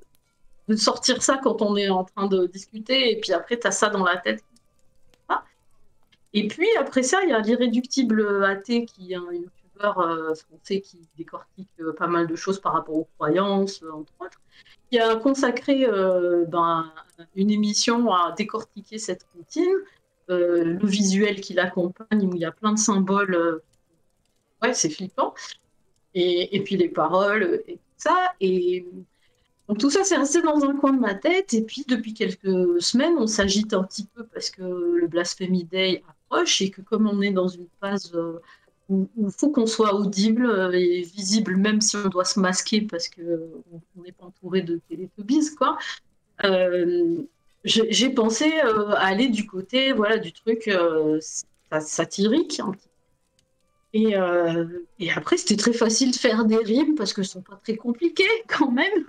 de 0.67 0.75
sortir 0.75 1.21
ça 1.21 1.39
quand 1.43 1.61
on 1.61 1.75
est 1.75 1.89
en 1.89 2.03
train 2.03 2.27
de 2.27 2.47
discuter, 2.47 3.11
et 3.11 3.19
puis 3.19 3.33
après, 3.33 3.59
tu 3.59 3.67
as 3.67 3.71
ça 3.71 3.89
dans 3.89 4.03
la 4.03 4.17
tête. 4.17 4.43
Ah. 5.29 5.43
Et 6.33 6.47
puis, 6.47 6.67
après 6.79 7.03
ça, 7.03 7.21
il 7.23 7.29
y 7.29 7.33
a 7.33 7.39
l'irréductible 7.39 8.45
athée 8.45 8.85
qui 8.85 9.13
est 9.13 9.15
un 9.15 9.31
youtubeur 9.31 9.95
français 10.35 10.81
qui 10.81 10.99
décortique 11.17 11.69
pas 11.97 12.07
mal 12.07 12.27
de 12.27 12.35
choses 12.35 12.59
par 12.59 12.73
rapport 12.73 12.95
aux 12.95 13.07
croyances, 13.17 13.83
entre 13.83 14.13
autres 14.19 14.39
qui 14.93 14.99
a 14.99 15.15
consacré 15.15 15.87
euh, 15.87 16.45
ben, 16.45 16.93
une 17.35 17.49
émission 17.49 18.13
à 18.13 18.31
décortiquer 18.37 18.99
cette 18.99 19.25
routine, 19.35 19.73
euh, 20.29 20.63
le 20.63 20.85
visuel 20.85 21.41
qui 21.41 21.55
l'accompagne, 21.55 22.27
où 22.27 22.35
il 22.35 22.41
y 22.41 22.45
a 22.45 22.51
plein 22.51 22.73
de 22.73 22.77
symboles. 22.77 23.33
Euh, 23.33 23.63
ouais, 24.61 24.75
c'est 24.75 24.91
flippant. 24.91 25.33
Et, 26.13 26.61
puis 26.63 26.77
les 26.77 26.89
paroles 26.89 27.63
et 27.65 27.77
tout 27.77 27.97
ça. 27.97 28.33
Et 28.39 28.85
donc 29.67 29.79
tout 29.79 29.89
ça, 29.89 30.03
c'est 30.03 30.15
resté 30.15 30.43
dans 30.43 30.63
un 30.63 30.75
coin 30.75 30.93
de 30.93 30.99
ma 30.99 31.15
tête. 31.15 31.55
Et 31.55 31.63
puis 31.63 31.85
depuis 31.87 32.13
quelques 32.13 32.79
semaines, 32.79 33.15
on 33.17 33.25
s'agite 33.25 33.73
un 33.73 33.83
petit 33.83 34.05
peu 34.05 34.27
parce 34.27 34.51
que 34.51 34.61
le 34.61 35.07
Blasphemy 35.07 35.63
Day 35.63 36.03
approche 36.07 36.61
et 36.61 36.69
que 36.69 36.81
comme 36.81 37.09
on 37.09 37.19
est 37.23 37.31
dans 37.31 37.47
une 37.47 37.67
phase 37.81 38.15
il 38.89 39.31
faut 39.37 39.49
qu'on 39.49 39.65
soit 39.65 39.93
audible 39.95 40.45
euh, 40.45 40.71
et 40.71 41.01
visible, 41.01 41.55
même 41.55 41.81
si 41.81 41.95
on 41.97 42.09
doit 42.09 42.25
se 42.25 42.39
masquer 42.39 42.81
parce 42.81 43.07
qu'on 43.09 44.01
n'est 44.03 44.11
pas 44.11 44.25
entouré 44.25 44.61
de 44.61 44.79
télétobies, 44.89 45.55
quoi. 45.55 45.77
Euh, 46.43 47.23
j'ai 47.63 48.09
pensé 48.09 48.51
euh, 48.65 48.89
aller 48.97 49.29
du 49.29 49.47
côté 49.47 49.93
voilà, 49.93 50.17
du 50.17 50.33
truc 50.33 50.67
euh, 50.67 51.17
sa- 51.21 51.79
satirique. 51.79 52.61
Et, 53.93 54.15
et 54.99 55.11
après, 55.11 55.37
c'était 55.37 55.55
très 55.55 55.71
facile 55.71 56.11
de 56.11 56.15
faire 56.15 56.45
des 56.45 56.57
rimes 56.57 56.95
parce 56.95 57.13
que 57.13 57.21
ce 57.21 57.33
sont 57.33 57.41
pas 57.41 57.59
très 57.63 57.75
compliquées 57.75 58.23
quand 58.47 58.71
même. 58.71 59.05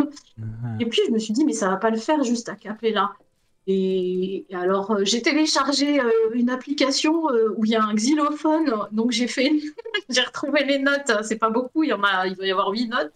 Et 0.79 0.85
puis, 0.87 1.01
je 1.07 1.11
me 1.11 1.19
suis 1.19 1.33
dit, 1.33 1.45
mais 1.45 1.55
ça 1.55 1.71
va 1.71 1.77
pas 1.79 1.91
le 1.91 1.97
faire 1.97 2.23
juste 2.23 2.51
à 2.51 2.55
cappella. 2.55 3.13
Et, 3.15 3.34
et 3.67 4.47
alors, 4.53 4.91
euh, 4.91 5.05
j'ai 5.05 5.23
téléchargé 5.23 5.99
euh, 5.99 6.11
une 6.35 6.51
application 6.51 7.31
euh, 7.31 7.55
où 7.57 7.65
il 7.65 7.71
y 7.71 7.77
a 7.77 7.83
un 7.83 7.95
xylophone. 7.95 8.87
Donc, 8.93 9.11
j'ai 9.11 9.27
fait, 9.27 9.53
j'ai 10.11 10.21
retrouvé 10.21 10.65
les 10.65 10.79
notes. 10.79 11.11
C'est 11.23 11.39
pas 11.39 11.51
beaucoup, 11.51 11.83
il 11.83 11.89
y 11.89 11.93
en 11.93 12.03
a, 12.03 12.27
il 12.27 12.35
doit 12.35 12.47
y 12.47 12.51
avoir 12.51 12.69
huit 12.71 12.89
notes. 12.89 13.13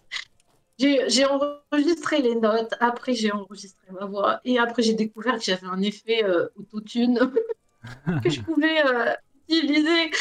J'ai 0.79 1.25
enregistré 1.25 2.23
les 2.23 2.37
notes. 2.37 2.73
Après, 2.81 3.13
j'ai 3.13 3.33
enregistré 3.33 3.87
ma 3.93 4.07
voix. 4.07 4.41
Et 4.45 4.59
après, 4.59 4.83
j'ai 4.83 4.95
découvert 4.95 5.37
que 5.37 5.45
j'avais 5.45 5.67
un 5.67 5.83
effet 5.83 6.25
euh, 6.25 6.47
autotune 6.57 7.19
que 8.23 8.31
je 8.31 8.41
pouvais 8.41 8.87
euh, 8.87 9.13
utiliser. 9.49 10.13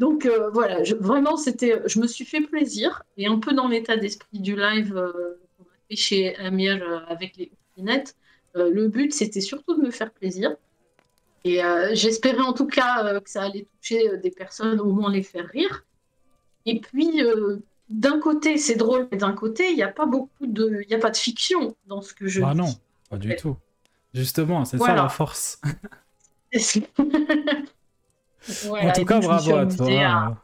Donc 0.00 0.28
voilà, 0.52 0.82
vraiment, 1.00 1.36
c'était, 1.36 1.82
je 1.86 1.98
me 1.98 2.06
suis 2.06 2.24
fait 2.24 2.40
plaisir 2.40 3.02
et 3.16 3.26
un 3.26 3.40
peu 3.40 3.52
dans 3.52 3.66
l'état 3.66 3.96
d'esprit 3.96 4.38
du 4.38 4.54
live 4.54 4.94
qu'on 4.94 5.64
a 5.64 5.76
fait 5.90 5.96
chez 5.96 6.36
Amir 6.36 7.04
avec 7.08 7.36
les 7.36 7.50
lunettes. 7.76 8.14
Euh, 8.56 8.70
le 8.70 8.88
but, 8.88 9.12
c'était 9.12 9.40
surtout 9.40 9.74
de 9.76 9.82
me 9.82 9.90
faire 9.90 10.12
plaisir. 10.12 10.56
Et 11.44 11.62
euh, 11.64 11.90
j'espérais 11.94 12.40
en 12.42 12.52
tout 12.52 12.66
cas 12.66 13.04
euh, 13.06 13.20
que 13.20 13.30
ça 13.30 13.42
allait 13.42 13.66
toucher 13.80 14.18
des 14.18 14.30
personnes, 14.30 14.80
au 14.80 14.92
moins 14.92 15.10
les 15.12 15.22
faire 15.22 15.46
rire. 15.46 15.84
Et 16.66 16.80
puis, 16.80 17.22
d'un 17.88 18.20
côté, 18.20 18.58
c'est 18.58 18.74
drôle, 18.76 19.08
mais 19.10 19.18
d'un 19.18 19.32
côté, 19.32 19.70
il 19.70 19.76
n'y 19.76 19.82
a 19.82 19.88
pas 19.88 20.06
beaucoup 20.06 20.46
de, 20.46 20.84
il 20.86 20.94
a 20.94 20.98
pas 20.98 21.10
de 21.10 21.16
fiction 21.16 21.74
dans 21.86 22.02
ce 22.02 22.12
que 22.12 22.26
je 22.26 22.42
Ah 22.42 22.54
non, 22.54 22.74
pas 23.08 23.16
du 23.16 23.34
tout. 23.36 23.56
Justement, 24.12 24.64
c'est 24.64 24.78
ça 24.78 24.94
la 24.94 25.08
force. 25.08 25.60
Voilà, 28.64 28.90
en 28.90 28.92
tout 28.92 29.04
cas, 29.04 29.20
bravo 29.20 29.54
à- 29.54 29.66
toi. 29.66 30.36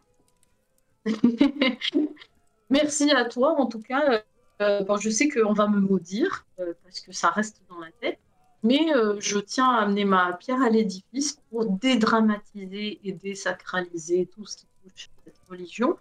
Merci 2.71 3.11
à 3.11 3.25
toi, 3.25 3.59
en 3.61 3.67
tout 3.67 3.81
cas. 3.81 4.23
Euh, 4.63 4.83
bon, 4.85 4.97
je 4.97 5.11
sais 5.11 5.29
qu'on 5.29 5.53
va 5.53 5.67
me 5.67 5.81
maudire 5.81 6.47
euh, 6.61 6.73
parce 6.85 7.01
que 7.01 7.13
ça 7.13 7.31
reste 7.31 7.61
dans 7.69 7.79
la 7.81 7.91
tête, 8.01 8.19
mais 8.63 8.95
euh, 8.95 9.17
je 9.19 9.39
tiens 9.39 9.69
à 9.71 9.83
amener 9.83 10.05
ma 10.05 10.33
pierre 10.35 10.63
à 10.63 10.71
l'édifice 10.71 11.39
pour 11.51 11.67
dédramatiser 11.67 13.01
et 13.05 13.13
désacraliser 13.13 14.29
tout 14.35 14.45
ce 14.47 14.59
qui 14.59 14.67
touche 14.83 15.09
à 15.19 15.21
cette 15.25 15.41
religion. 15.49 15.97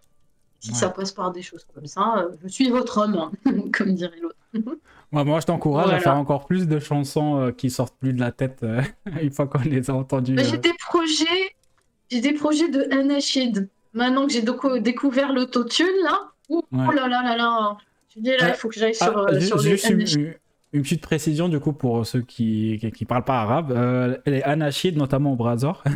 Si 0.60 0.70
Ouais. 0.72 0.78
ça 0.78 0.90
passe 0.90 1.12
par 1.12 1.32
des 1.32 1.42
choses 1.42 1.66
comme 1.74 1.88
ça, 1.88 2.26
je 2.42 2.48
suis 2.48 2.70
votre 2.70 3.00
homme, 3.00 3.16
hein, 3.18 3.32
comme 3.74 3.94
dirait 3.96 4.18
l'autre. 4.22 4.38
Ouais, 5.12 5.26
moi, 5.26 5.40
je 5.42 5.46
t'encourage 5.46 5.86
Voilà. 5.86 5.98
à 5.98 6.02
faire 6.02 6.16
encore 6.16 6.46
plus 6.46 6.68
de 6.68 6.80
chansons 6.80 7.38
euh, 7.40 7.52
qui 7.52 7.70
sortent 7.70 7.98
plus 7.98 8.14
de 8.14 8.20
la 8.22 8.32
tête 8.32 8.64
euh, 8.64 8.82
une 9.22 9.32
fois 9.32 9.48
qu'on 9.48 9.60
les 9.60 9.90
a 9.90 9.94
entendues. 9.96 10.38
Euh. 10.40 10.44
J'ai 10.44 10.58
des 10.60 10.74
projets, 10.88 11.56
j'ai 12.10 12.22
des 12.22 12.34
projets 12.34 12.70
de 12.70 12.88
Anachid. 12.94 13.70
Maintenant 13.94 14.26
que 14.26 14.32
j'ai 14.32 14.42
découvert 14.80 15.34
l'autotune, 15.34 15.86
là, 16.04 16.32
oh, 16.50 16.64
Ouais. 16.72 16.86
oh 16.88 16.92
là 16.92 17.08
là 17.08 17.22
là 17.24 17.36
là, 17.36 17.78
je 18.16 18.22
dis 18.22 18.30
là, 18.30 18.36
Ah, 18.42 18.48
il 18.50 18.56
faut 18.56 18.70
que 18.70 18.76
j'aille 18.76 18.96
Ah, 19.00 19.06
sur, 19.06 19.18
euh, 19.18 19.40
ju- 19.40 19.46
sur 19.48 19.60
juste 19.60 19.90
une, 19.90 19.96
Anachid. 19.96 20.20
une- 20.20 20.34
une 20.74 20.82
petite 20.82 21.02
précision 21.02 21.50
du 21.50 21.60
coup 21.60 21.74
pour 21.74 22.06
ceux 22.06 22.22
qui 22.22 22.78
qui, 22.82 22.92
qui 22.92 23.06
parlent 23.06 23.24
pas 23.26 23.42
arabe. 23.42 23.72
Euh, 23.72 24.18
les 24.26 24.42
anachides, 24.44 24.98
notamment 24.98 25.34
au 25.34 25.36
Brazor. 25.36 25.84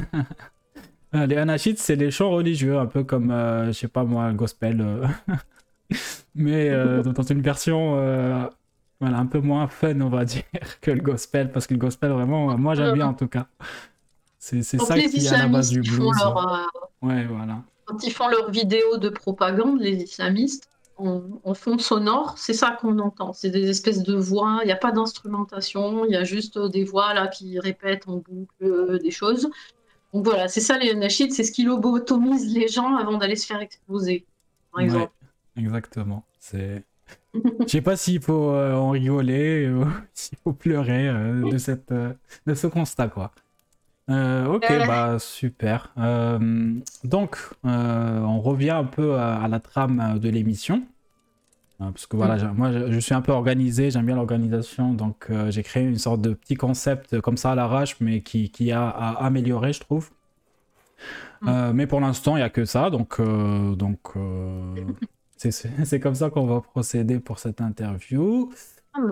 Euh, 1.16 1.26
les 1.26 1.38
anachides, 1.38 1.78
c'est 1.80 1.96
les 1.96 2.12
chants 2.12 2.32
religieux, 2.32 2.78
un 2.78 2.86
peu 2.86 3.02
comme, 3.06 3.32
euh, 3.32 3.68
je 3.68 3.72
sais 3.72 3.88
pas 3.88 4.04
moi, 4.04 4.28
le 4.28 4.34
gospel. 4.34 4.82
euh. 4.82 5.08
Mais 6.36 6.70
euh, 6.70 7.02
dans 7.02 7.24
une 7.24 7.42
version 7.42 7.96
euh, 7.98 8.46
voilà, 9.00 9.18
un 9.20 9.26
peu 9.26 9.40
moins 9.40 9.68
fun, 9.70 10.00
on 10.02 10.10
va 10.10 10.26
dire, 10.26 10.44
que 10.82 10.92
le 10.92 11.00
gospel. 11.02 11.52
Parce 11.52 11.66
que 11.66 11.74
le 11.74 11.80
gospel, 11.80 12.12
vraiment, 12.12 12.52
euh, 12.52 12.58
moi 12.58 12.76
j'aime 12.76 12.94
bien 12.94 13.08
en 13.08 13.14
tout 13.14 13.28
cas. 13.30 13.48
C'est 14.38 14.62
ça 14.64 14.96
qui 15.00 15.18
est 15.26 15.32
à 15.34 15.38
la 15.38 15.48
base 15.48 15.70
du 15.70 15.80
blues. 15.82 16.12
leur, 16.20 16.38
euh, 16.38 16.58
Ouais, 17.02 17.26
voilà. 17.26 17.62
quand 17.86 18.04
ils 18.06 18.12
font 18.12 18.28
leurs 18.28 18.52
vidéos 18.52 18.98
de 18.98 19.08
propagande, 19.10 19.80
les 19.80 20.04
islamistes, 20.04 20.68
en, 20.98 21.22
en 21.44 21.54
fond 21.54 21.78
sonore, 21.78 22.38
c'est 22.38 22.54
ça 22.54 22.72
qu'on 22.80 23.00
entend. 23.00 23.34
C'est 23.34 23.50
des 23.50 23.70
espèces 23.70 24.04
de 24.04 24.16
voix, 24.16 24.60
il 24.64 24.66
n'y 24.68 24.72
a 24.72 24.76
pas 24.78 24.92
d'instrumentation, 24.92 26.06
il 26.06 26.12
y 26.12 26.16
a 26.16 26.24
juste 26.24 26.58
des 26.58 26.84
voix 26.84 27.14
là 27.14 27.28
qui 27.28 27.60
répètent 27.60 28.08
en 28.08 28.18
boucle 28.18 28.54
euh, 28.64 28.98
des 29.00 29.12
choses. 29.12 29.50
Donc 30.14 30.26
voilà, 30.26 30.48
c'est 30.48 30.62
ça 30.62 30.78
les 30.78 30.94
nashids, 30.96 31.32
c'est 31.32 31.44
ce 31.44 31.52
qui 31.52 31.64
lobotomise 31.64 32.54
les 32.54 32.68
gens 32.68 32.96
avant 32.96 33.18
d'aller 33.18 33.36
se 33.36 33.46
faire 33.46 33.60
exploser, 33.62 34.26
par 34.72 34.80
Ouais, 34.80 34.86
exemple. 34.86 35.12
exactement. 35.58 36.24
C'est. 36.40 36.84
Je 37.34 37.68
sais 37.68 37.82
pas 37.82 37.96
s'il 37.96 38.22
faut 38.22 38.52
euh, 38.52 38.74
en 38.74 38.90
rigoler 38.92 39.70
ou 39.70 39.86
s'il 40.14 40.38
faut 40.40 40.54
pleurer 40.54 41.08
euh, 41.10 41.50
de, 41.50 41.58
cette, 41.58 41.92
euh, 41.92 42.14
de 42.46 42.54
ce 42.54 42.68
constat, 42.68 43.08
quoi. 43.10 43.32
Euh, 44.10 44.46
ok, 44.48 44.66
Ouais. 44.70 44.88
bah 44.88 45.20
super. 45.20 45.92
Euh, 45.98 46.74
donc, 47.04 47.38
euh, 47.66 48.20
on 48.22 48.40
revient 48.40 48.70
un 48.70 48.86
peu 48.86 49.16
à, 49.16 49.36
à 49.42 49.48
la 49.48 49.60
trame 49.60 50.18
de 50.20 50.30
l'émission. 50.30 50.84
Euh, 51.82 51.92
parce 51.92 52.08
que 52.08 52.16
voilà, 52.18 52.38
j'ai- 52.38 52.48
moi 52.48 52.72
je, 52.72 52.92
je 52.92 53.00
suis 53.00 53.14
un 53.14 53.22
peu 53.22 53.32
organisé, 53.34 53.92
j'aime 53.92 54.06
bien 54.08 54.16
l'organisation, 54.16 54.94
donc 54.94 55.28
euh, 55.30 55.52
j'ai 55.52 55.62
créé 55.62 55.84
une 55.84 55.98
sorte 56.00 56.22
de 56.22 56.34
petit 56.34 56.56
concept 56.56 57.20
comme 57.22 57.38
ça 57.38 57.52
à 57.52 57.56
l'arrache, 57.56 57.98
mais 58.00 58.22
qui, 58.22 58.50
qui 58.50 58.72
a 58.72 58.88
à 58.88 59.26
améliorer, 59.26 59.74
je 59.74 59.82
trouve. 59.82 60.10
Mm. 61.42 61.48
Euh, 61.50 61.74
mais 61.74 61.86
pour 61.86 62.00
l'instant, 62.02 62.36
il 62.36 62.40
n'y 62.40 62.44
a 62.46 62.50
que 62.50 62.66
ça, 62.66 62.90
donc, 62.90 63.20
euh, 63.20 63.76
donc 63.76 64.00
euh, 64.16 64.74
c'est- 65.38 66.00
comme 66.00 66.16
ça 66.16 66.30
qu'on 66.32 66.48
va 66.48 66.62
procéder 66.62 67.20
pour 67.20 67.38
cette 67.40 67.62
interview. 67.62 68.52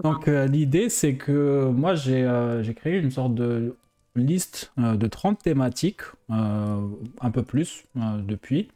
Donc 0.04 0.28
euh, 0.28 0.48
l'idée 0.48 0.90
c'est 0.90 1.14
que 1.16 1.70
moi 1.70 1.94
j'ai 1.94 2.24
euh, 2.24 2.64
j'ai 2.64 2.74
créé 2.74 2.98
une 2.98 3.12
sorte 3.12 3.36
de 3.36 3.76
liste 4.16 4.72
euh, 4.80 4.96
de 4.96 5.08
30 5.08 5.40
thématiques, 5.40 6.02
euh, 6.32 6.88
un 7.22 7.32
peu 7.32 7.44
plus 7.44 7.86
euh, 7.98 8.22
depuis. 8.22 8.70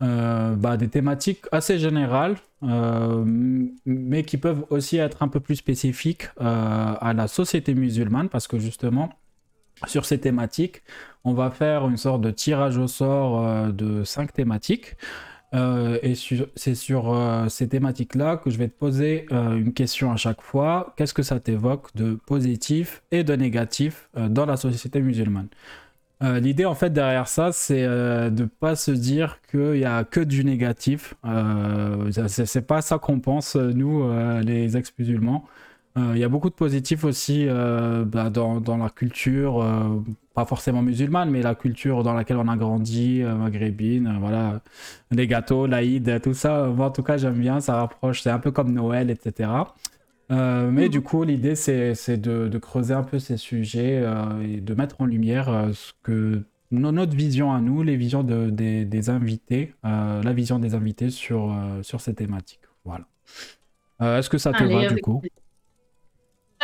Bah, 0.00 0.76
des 0.76 0.88
thématiques 0.88 1.44
assez 1.52 1.78
générales, 1.78 2.34
mais 2.60 4.24
qui 4.24 4.36
peuvent 4.36 4.64
aussi 4.68 4.96
être 4.96 5.22
un 5.22 5.28
peu 5.28 5.38
plus 5.38 5.54
spécifiques 5.54 6.26
à 6.40 7.12
la 7.14 7.28
société 7.28 7.72
musulmane, 7.72 8.28
parce 8.28 8.48
que 8.48 8.58
justement, 8.58 9.10
sur 9.86 10.04
ces 10.04 10.18
thématiques, 10.18 10.82
on 11.22 11.34
va 11.34 11.52
faire 11.52 11.88
une 11.88 11.96
sorte 11.96 12.20
de 12.20 12.32
tirage 12.32 12.78
au 12.78 12.88
sort 12.88 13.72
de 13.72 14.02
cinq 14.02 14.32
thématiques. 14.32 14.96
Euh, 15.54 15.98
et 16.02 16.14
c'est 16.56 16.74
sur 16.74 17.14
euh, 17.14 17.48
ces 17.48 17.68
thématiques-là 17.68 18.38
que 18.38 18.50
je 18.50 18.56
vais 18.56 18.68
te 18.68 18.78
poser 18.78 19.26
euh, 19.32 19.56
une 19.56 19.72
question 19.72 20.10
à 20.10 20.16
chaque 20.16 20.40
fois. 20.40 20.94
Qu'est-ce 20.96 21.12
que 21.12 21.22
ça 21.22 21.40
t'évoque 21.40 21.94
de 21.94 22.14
positif 22.26 23.02
et 23.10 23.22
de 23.22 23.34
négatif 23.34 24.08
dans 24.16 24.46
la 24.46 24.56
société 24.56 25.00
musulmane? 25.00 25.48
L'idée 26.20 26.66
en 26.66 26.76
fait 26.76 26.90
derrière 26.90 27.26
ça, 27.26 27.50
c'est 27.50 27.84
de 27.84 28.44
pas 28.44 28.76
se 28.76 28.92
dire 28.92 29.40
qu'il 29.50 29.78
y 29.78 29.84
a 29.84 30.04
que 30.04 30.20
du 30.20 30.44
négatif. 30.44 31.14
C'est 32.28 32.64
pas 32.64 32.80
ça 32.80 32.98
qu'on 32.98 33.18
pense 33.18 33.56
nous, 33.56 34.08
les 34.40 34.76
ex-musulmans. 34.76 35.44
Euh, 35.98 36.12
Il 36.14 36.18
y 36.20 36.24
a 36.24 36.28
beaucoup 36.28 36.48
de 36.48 36.54
positifs 36.54 37.04
aussi 37.04 37.46
euh, 37.48 38.04
bah, 38.04 38.30
dans, 38.30 38.60
dans 38.60 38.78
la 38.78 38.88
culture, 38.88 39.60
euh, 39.62 40.00
pas 40.34 40.46
forcément 40.46 40.80
musulmane, 40.82 41.30
mais 41.30 41.42
la 41.42 41.54
culture 41.54 42.02
dans 42.02 42.14
laquelle 42.14 42.38
on 42.38 42.48
a 42.48 42.56
grandi, 42.56 43.22
maghrébine, 43.22 44.16
voilà, 44.18 44.62
les 45.10 45.26
gâteaux, 45.26 45.66
l'Aïd, 45.66 46.20
tout 46.22 46.32
ça. 46.34 46.68
Moi, 46.68 46.86
en 46.86 46.90
tout 46.90 47.02
cas, 47.02 47.18
j'aime 47.18 47.38
bien, 47.38 47.60
ça 47.60 47.76
rapproche, 47.76 48.22
c'est 48.22 48.30
un 48.30 48.38
peu 48.38 48.50
comme 48.50 48.72
Noël, 48.72 49.10
etc. 49.10 49.74
Euh, 50.32 50.70
mais 50.70 50.88
du 50.88 51.02
coup, 51.02 51.24
l'idée, 51.24 51.54
c'est 51.56 52.16
de, 52.16 52.48
de 52.48 52.58
creuser 52.58 52.94
un 52.94 53.02
peu 53.04 53.18
ces 53.18 53.36
sujets 53.36 54.00
euh, 54.02 54.40
et 54.42 54.60
de 54.62 54.74
mettre 54.74 55.00
en 55.02 55.04
lumière 55.06 55.48
euh, 55.50 55.72
ce 55.74 55.92
que 56.02 56.42
no- 56.70 56.92
notre 56.92 57.14
vision 57.14 57.52
à 57.52 57.60
nous, 57.60 57.82
les 57.82 57.96
visions 57.96 58.22
de- 58.22 58.48
des, 58.50 58.84
des 58.86 59.10
invités, 59.10 59.74
la 59.84 60.32
vision 60.32 60.58
des 60.58 60.74
invités 60.74 61.10
sur, 61.10 61.54
sur 61.82 62.00
ces 62.00 62.14
thématiques. 62.14 62.60
Voilà. 62.84 63.06
Est-ce 64.00 64.28
que 64.30 64.38
ça 64.38 64.52
te 64.54 64.64
Allez, 64.64 64.64
va 64.64 64.84
du 64.84 64.98
coup? 64.98 65.24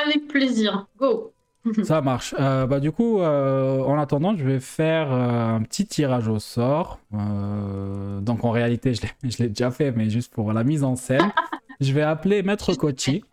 Avec 0.04 0.28
plaisir, 0.28 0.86
go 0.98 1.32
Ça 1.82 2.00
marche. 2.00 2.34
Euh, 2.38 2.66
bah, 2.66 2.80
du 2.80 2.92
coup, 2.92 3.20
euh, 3.20 3.82
en 3.82 3.98
attendant, 3.98 4.36
je 4.36 4.44
vais 4.44 4.60
faire 4.60 5.12
euh, 5.12 5.56
un 5.56 5.62
petit 5.62 5.86
tirage 5.86 6.28
au 6.28 6.38
sort. 6.38 6.98
Donc, 7.12 8.44
en 8.44 8.50
réalité, 8.50 8.94
je 9.22 9.38
l'ai- 9.38 9.48
déjà 9.48 9.70
fait, 9.70 9.92
mais 9.92 10.08
juste 10.08 10.32
pour 10.32 10.52
la 10.52 10.64
mise 10.64 10.84
en 10.84 10.96
scène. 10.96 11.32
je 11.80 11.92
vais 11.92 12.02
appeler 12.02 12.42
Maître 12.42 12.74
Kochi. 12.74 13.24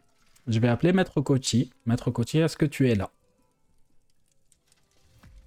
Je 0.47 0.59
vais 0.59 0.67
appeler 0.67 0.91
Maître 0.91 1.21
Kochi. 1.21 1.71
Maître 1.85 2.11
Kochi, 2.11 2.39
est-ce 2.39 2.57
que 2.57 2.65
tu 2.65 2.89
es 2.89 2.95
là? 2.95 3.09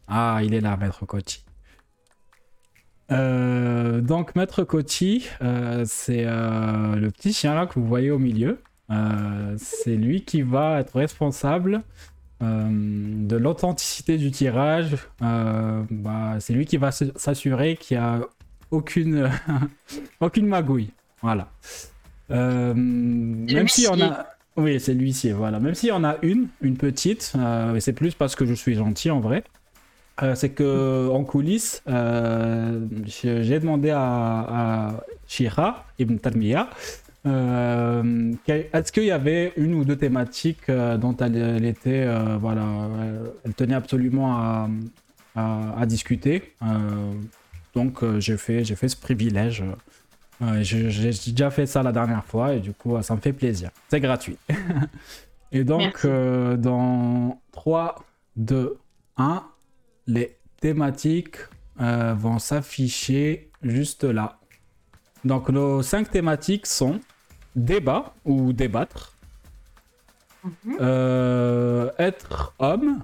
Ah, 0.06 0.40
il 0.42 0.54
est 0.54 0.60
là, 0.60 0.76
Maître 0.76 1.04
Kochi. 1.04 1.44
Donc, 3.10 4.34
Maître 4.36 4.64
Kochi, 4.64 5.28
c'est 5.84 6.24
le 6.24 7.08
petit 7.10 7.32
chien 7.32 7.54
là 7.54 7.66
que 7.66 7.74
vous 7.78 7.86
voyez 7.86 8.10
au 8.10 8.18
milieu. 8.18 8.60
Euh, 8.90 9.54
c'est 9.58 9.96
lui 9.96 10.22
qui 10.22 10.42
va 10.42 10.80
être 10.80 10.96
responsable 10.96 11.82
euh, 12.40 12.68
de 12.70 13.36
l'authenticité 13.36 14.16
du 14.16 14.30
tirage. 14.30 14.96
Euh, 15.22 15.82
bah, 15.90 16.36
c'est 16.38 16.52
lui 16.52 16.66
qui 16.66 16.76
va 16.76 16.92
s'assurer 16.92 17.76
qu'il 17.76 17.98
n'y 17.98 18.02
a 18.02 18.20
aucune, 18.70 19.28
aucune 20.20 20.46
magouille. 20.46 20.90
Voilà. 21.20 21.48
Euh, 22.30 22.74
même 22.74 23.66
si 23.66 23.88
on 23.90 24.00
a. 24.00 24.26
Oui, 24.56 24.78
c'est 24.78 24.94
l'huissier, 24.94 25.32
voilà. 25.32 25.58
Même 25.58 25.74
s'il 25.74 25.88
y 25.88 25.92
en 25.92 26.04
a 26.04 26.16
une, 26.22 26.48
une 26.60 26.76
petite, 26.76 27.32
et 27.74 27.80
c'est 27.80 27.92
plus 27.92 28.14
parce 28.14 28.34
que 28.34 28.44
je 28.44 28.54
suis 28.54 28.74
gentil 28.74 29.10
en 29.10 29.20
vrai. 29.20 29.44
c'est 30.34 30.50
que 30.50 31.08
en 31.10 31.22
coulisses, 31.22 31.82
j'ai 31.86 33.44
j'ai 33.44 33.60
demandé 33.60 33.90
à, 33.90 34.00
à 34.00 35.04
Shira 35.28 35.86
Ibn 36.00 36.16
Tarmiya 36.16 36.70
euh, 37.28 38.32
est-ce 38.48 38.90
qu'il 38.92 39.04
y 39.04 39.10
avait 39.10 39.52
une 39.56 39.74
ou 39.74 39.84
deux 39.84 39.96
thématiques 39.96 40.68
euh, 40.68 40.96
dont 40.96 41.16
elle, 41.18 41.36
elle 41.36 41.64
était, 41.64 42.04
euh, 42.06 42.36
voilà, 42.40 42.64
elle 43.44 43.54
tenait 43.54 43.74
absolument 43.74 44.36
à, 44.36 44.68
à- 45.36 45.80
à 45.80 45.86
discuter. 45.86 46.54
Euh, 46.62 47.12
donc 47.74 48.04
j'ai 48.18 48.36
fait, 48.36 48.64
j'ai 48.64 48.74
fait 48.76 48.88
ce 48.88 48.96
privilège. 48.96 49.62
J'ai 50.60 51.10
déjà 51.32 51.50
fait 51.50 51.66
ça 51.66 51.82
la 51.82 51.92
dernière 51.92 52.24
fois 52.24 52.54
et 52.54 52.60
du 52.60 52.72
coup 52.72 53.00
ça 53.02 53.14
me 53.16 53.20
fait 53.20 53.32
plaisir. 53.32 53.70
C'est 53.88 54.00
gratuit. 54.00 54.36
et 55.52 55.64
donc 55.64 56.06
dans 56.06 57.40
3, 57.52 58.04
2, 58.36 58.76
1, 59.16 59.42
les 60.06 60.36
thématiques 60.60 61.36
vont 61.78 62.38
s'afficher 62.38 63.50
juste 63.62 64.04
là. 64.04 64.38
Donc 65.24 65.48
nos 65.48 65.82
cinq 65.82 66.10
thématiques 66.10 66.66
sont 66.66 67.00
débat 67.58 68.14
ou 68.24 68.52
débattre, 68.52 69.14
Mhm. 70.44 70.76
euh, 70.80 71.90
être 71.98 72.54
homme, 72.58 73.02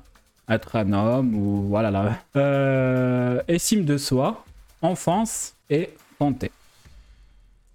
être 0.49 0.77
un 0.77 0.93
homme 0.93 1.35
ou 1.35 1.63
voilà 1.69 1.91
là, 1.91 2.19
euh, 2.37 3.43
estime 3.49 3.85
de 3.85 3.99
soi, 3.99 4.45
enfance 4.83 5.55
et 5.69 5.91
santé. 6.19 6.53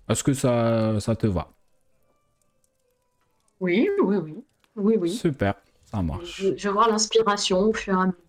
Est-ce 0.07 0.23
que 0.23 0.33
ça, 0.33 0.99
ça 0.99 1.15
te 1.15 1.27
va? 1.27 1.49
Oui, 3.59 3.89
oui, 4.01 4.17
oui. 4.17 4.43
Oui, 4.75 4.95
oui. 4.97 5.11
Super, 5.11 5.55
ça 5.91 6.01
marche. 6.01 6.41
Je, 6.55 6.69
voir 6.69 6.89
l'inspiration 6.89 7.59
au 7.59 7.73
fur 7.73 7.93
et 7.93 8.01
à 8.01 8.05
mesure. 8.05 8.19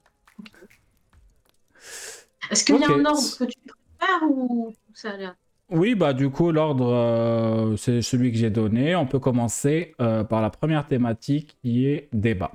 Est-ce 2.50 2.64
qu'il 2.64 2.80
y 2.80 2.84
a 2.84 2.90
un 2.90 3.04
ordre 3.04 3.38
que 3.38 3.44
tu 3.44 3.58
préfères 3.60 4.28
ou 4.28 4.74
ça 4.94 5.10
a 5.12 5.16
l'air 5.16 5.34
Oui, 5.70 5.94
bah 5.94 6.12
du 6.12 6.30
coup, 6.30 6.50
l'ordre, 6.50 6.86
euh, 6.92 7.76
c'est 7.76 8.02
celui 8.02 8.32
que 8.32 8.36
j'ai 8.38 8.50
donné. 8.50 8.96
On 8.96 9.06
peut 9.06 9.20
commencer 9.20 9.94
euh, 10.00 10.24
par 10.24 10.42
la 10.42 10.50
première 10.50 10.86
thématique 10.86 11.56
qui 11.62 11.86
est 11.86 12.08
débat. 12.12 12.52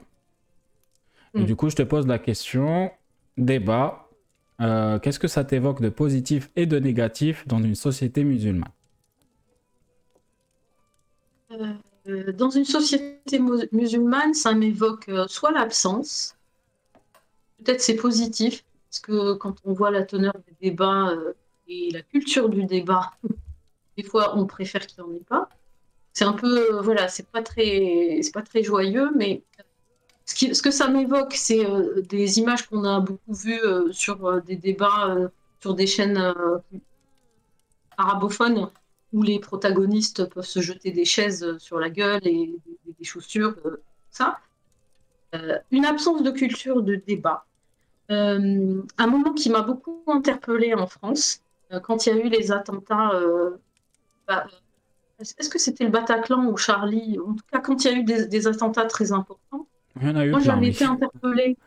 Et 1.38 1.44
Mm. 1.44 1.46
du 1.46 1.56
coup, 1.56 1.70
je 1.70 1.76
te 1.76 1.84
pose 1.84 2.08
la 2.08 2.20
question, 2.20 2.92
débat, 3.38 4.10
euh, 4.62 5.00
qu'est-ce 5.00 5.20
que 5.20 5.28
ça 5.28 5.44
t'évoque 5.44 5.82
de 5.82 5.90
positif 5.90 6.50
et 6.56 6.66
de 6.66 6.80
négatif 6.80 7.48
dans 7.48 7.62
une 7.62 7.76
société 7.76 8.24
musulmane? 8.24 8.72
Dans 12.38 12.50
une 12.50 12.66
société 12.66 13.40
mu- 13.40 13.68
musulmane, 13.72 14.34
ça 14.34 14.54
m'évoque 14.54 15.10
soit 15.28 15.52
l'absence, 15.52 16.36
peut-être 17.64 17.82
c'est 17.82 17.96
positif, 17.96 18.64
parce 18.90 19.00
que 19.00 19.34
quand 19.36 19.56
on 19.66 19.74
voit 19.74 19.92
la 19.92 20.04
teneur 20.04 20.34
des 20.48 20.70
débats 20.70 21.14
et 21.68 21.90
la 21.92 22.02
culture 22.02 22.50
du 22.50 22.66
débat, 22.66 23.12
des 23.98 24.04
fois 24.04 24.38
on 24.38 24.46
préfère 24.46 24.86
qu'il 24.88 25.04
n'y 25.04 25.10
en 25.12 25.16
ait 25.16 25.20
pas. 25.22 25.50
C'est 26.14 26.26
un 26.26 26.34
peu, 26.34 26.76
euh, 26.76 26.82
voilà, 26.82 27.08
c'est 27.10 27.28
pas 27.30 27.44
très, 27.44 28.20
c'est 28.24 28.34
pas 28.34 28.42
très 28.44 28.64
joyeux, 28.64 29.12
mais 29.16 29.44
ce, 30.26 30.36
qui- 30.36 30.56
ce 30.56 30.62
que 30.64 30.72
ça 30.72 30.88
m'évoque, 30.90 31.34
c'est 31.36 31.66
euh, 31.66 32.02
des 32.04 32.40
images 32.40 32.68
qu'on 32.68 32.84
a 32.86 33.00
beaucoup 33.02 33.34
vues 33.34 33.60
euh, 33.64 33.92
sur 33.94 34.42
des 34.44 34.56
débats 34.58 35.16
sur 35.62 35.76
des 35.76 35.88
chaînes 35.88 36.34
arabophones 37.98 38.70
où 39.14 39.22
les 39.24 39.40
protagonistes 39.40 40.30
peuvent 40.30 40.46
se 40.46 40.60
jeter 40.62 40.92
des 40.92 41.06
chaises 41.06 41.58
sur 41.58 41.80
la 41.80 41.90
gueule 41.90 42.22
et 42.26 42.48
des, 42.66 42.94
des 42.98 43.04
chaussures, 43.04 43.56
ça. 44.12 44.40
Une 45.72 45.86
absence 45.86 46.24
de 46.24 46.32
culture 46.32 46.82
de 46.82 46.96
débat. 46.96 47.46
Un 48.10 49.08
moment 49.08 49.34
qui 49.34 49.50
m'a 49.50 49.62
beaucoup 49.62 50.04
interpellée 50.08 50.74
en 50.74 50.88
France, 50.88 51.42
quand 51.80 52.06
il 52.06 52.16
y 52.16 52.20
a 52.20 52.26
eu 52.26 52.30
les 52.30 52.52
attentats. 52.52 53.12
euh, 53.14 53.58
bah, 54.28 54.46
est-ce 55.20 55.50
que 55.50 55.60
c'était 55.60 55.86
le 55.86 55.92
Bataclan 55.92 56.46
ou 56.48 56.58
Charlie? 56.58 57.18
En 57.20 57.34
tout 57.34 57.46
cas, 57.52 57.60
quand 57.60 57.86
il 57.86 57.92
y 57.92 57.94
a 57.94 57.98
eu 57.98 58.04
des, 58.04 58.26
des 58.28 58.48
attentats 58.48 58.86
très 58.86 59.12
importants, 59.14 59.66
Il 60.02 60.08
y 60.08 60.12
en 60.12 60.16
a 60.18 60.26
eu 60.26 60.32
moi 60.32 60.40
j'avais 60.40 60.68
été 60.68 60.84
interpellée. 60.84 61.58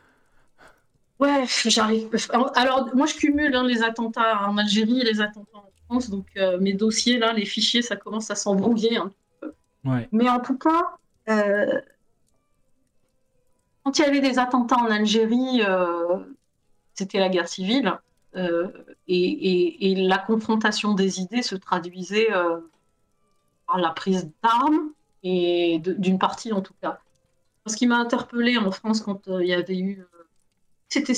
Ouais, 1.18 1.44
j'arrive. 1.64 2.11
Alors, 2.55 2.94
moi 2.94 3.07
je 3.07 3.14
cumule 3.14 3.55
hein, 3.57 3.64
les 3.64 3.83
attentats 3.83 4.47
en 4.49 4.57
Algérie 4.59 5.01
et 5.01 5.05
les 5.05 5.21
attentats 5.21 5.59
en 5.59 5.71
France, 5.87 6.11
donc 6.11 6.27
euh, 6.37 6.59
mes 6.61 6.75
dossiers 6.75 7.18
là, 7.18 7.33
les 7.33 7.47
fichiers, 7.47 7.83
ça 7.83 7.97
commence 7.97 8.31
à 8.31 8.35
s'embrouiller. 8.35 8.99
hein. 8.99 9.11
Ouais. 9.85 10.09
Mais 10.12 10.29
en 10.29 10.40
tout 10.40 10.59
cas, 10.59 10.97
euh, 11.31 11.81
quand 13.83 13.99
il 13.99 14.03
y 14.03 14.05
avait 14.05 14.21
des 14.21 14.38
attentats 14.38 14.77
en 14.77 14.90
Algérie, 14.90 15.62
euh, 15.66 16.18
c'était 16.94 17.18
la 17.18 17.31
guerre 17.31 17.49
civile. 17.49 17.99
Euh, 18.37 18.69
et, 19.07 19.95
la 19.97 20.19
confrontation 20.19 20.95
des 20.95 21.21
idées 21.21 21.43
se 21.43 21.57
traduisait 21.57 22.33
euh, 22.33 22.61
par 23.67 23.79
la 23.79 23.91
prise 23.91 24.31
d'armes, 24.43 24.93
et 25.25 25.81
d'une 25.81 26.19
partie 26.19 26.53
en 26.53 26.62
tout 26.62 26.75
cas. 26.81 27.01
Ce 27.67 27.77
qui 27.77 27.87
m'a 27.87 27.99
interpellée 27.99 28.57
en 28.57 28.71
France 28.71 29.01
quand 29.01 29.29
euh, 29.29 29.43
il 29.43 29.49
y 29.49 29.55
avait 29.55 29.79
eu. 29.79 30.05
c'était 30.88 31.14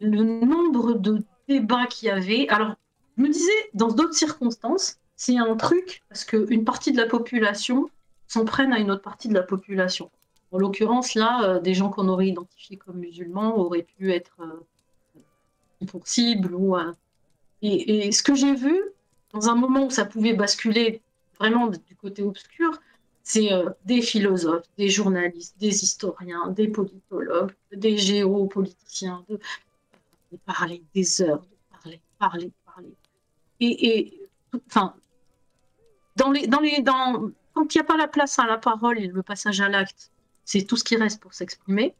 le 0.00 0.22
nombre 0.22 0.94
de 0.94 1.22
débats 1.48 1.86
qu'il 1.86 2.08
y 2.08 2.10
avait. 2.10 2.48
Alors, 2.48 2.74
je 3.16 3.22
me 3.22 3.28
disais, 3.28 3.50
dans 3.74 3.88
d'autres 3.88 4.14
circonstances, 4.14 4.98
c'est 5.16 5.36
un 5.36 5.56
truc, 5.56 6.02
parce 6.08 6.24
qu'une 6.24 6.64
partie 6.64 6.92
de 6.92 6.96
la 6.96 7.06
population 7.06 7.90
s'en 8.28 8.44
prenne 8.44 8.72
à 8.72 8.78
une 8.78 8.90
autre 8.90 9.02
partie 9.02 9.28
de 9.28 9.34
la 9.34 9.42
population. 9.42 10.10
En 10.52 10.58
l'occurrence, 10.58 11.14
là, 11.14 11.58
des 11.58 11.74
gens 11.74 11.90
qu'on 11.90 12.08
aurait 12.08 12.28
identifiés 12.28 12.76
comme 12.76 12.98
musulmans 12.98 13.56
auraient 13.58 13.82
pu 13.82 14.12
être 14.12 14.36
pour. 15.86 16.02
Ou, 16.52 16.76
et, 17.62 18.12
ce 18.12 18.22
que 18.22 18.34
j'ai 18.34 18.54
vu, 18.54 18.80
dans 19.32 19.48
un 19.48 19.54
moment 19.54 19.86
où 19.86 19.90
ça 19.90 20.04
pouvait 20.04 20.34
basculer 20.34 21.02
vraiment 21.38 21.68
du 21.68 21.96
côté 21.96 22.22
obscur, 22.22 22.80
c'est 23.22 23.52
euh, 23.52 23.70
des 23.84 24.02
philosophes, 24.02 24.66
des 24.78 24.88
journalistes, 24.88 25.56
des 25.58 25.84
historiens, 25.84 26.48
des 26.48 26.68
politologues, 26.68 27.52
des 27.72 27.96
géopoliticiens, 27.96 29.24
de, 29.28 29.38
de 30.32 30.36
parler 30.38 30.82
des 30.94 31.22
heures, 31.22 31.42
de 31.42 31.56
parler, 31.70 32.00
parler, 32.18 32.50
parler. 32.64 32.94
Et, 33.60 33.98
et 33.98 34.20
enfin, 34.66 34.94
dans 36.16 36.30
les, 36.30 36.46
dans 36.46 36.60
les, 36.60 36.82
dans, 36.82 37.30
quand 37.52 37.74
il 37.74 37.78
n'y 37.78 37.82
a 37.82 37.84
pas 37.84 37.96
la 37.96 38.08
place 38.08 38.38
à 38.38 38.46
la 38.46 38.58
parole 38.58 38.98
et 38.98 39.06
le 39.06 39.22
passage 39.22 39.60
à 39.60 39.68
l'acte, 39.68 40.10
c'est 40.44 40.62
tout 40.62 40.76
ce 40.76 40.84
qui 40.84 40.96
reste 40.96 41.20
pour 41.20 41.34
s'exprimer. 41.34 41.94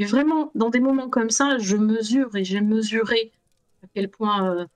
Et 0.00 0.06
vraiment, 0.06 0.50
dans 0.54 0.70
des 0.70 0.80
moments 0.80 1.10
comme 1.10 1.28
ça, 1.28 1.58
je 1.58 1.76
mesure 1.76 2.34
et 2.34 2.42
j'ai 2.42 2.62
mesuré 2.62 3.32
à 3.84 3.86
quel 3.94 4.08
point 4.08 4.50
euh, 4.50 4.66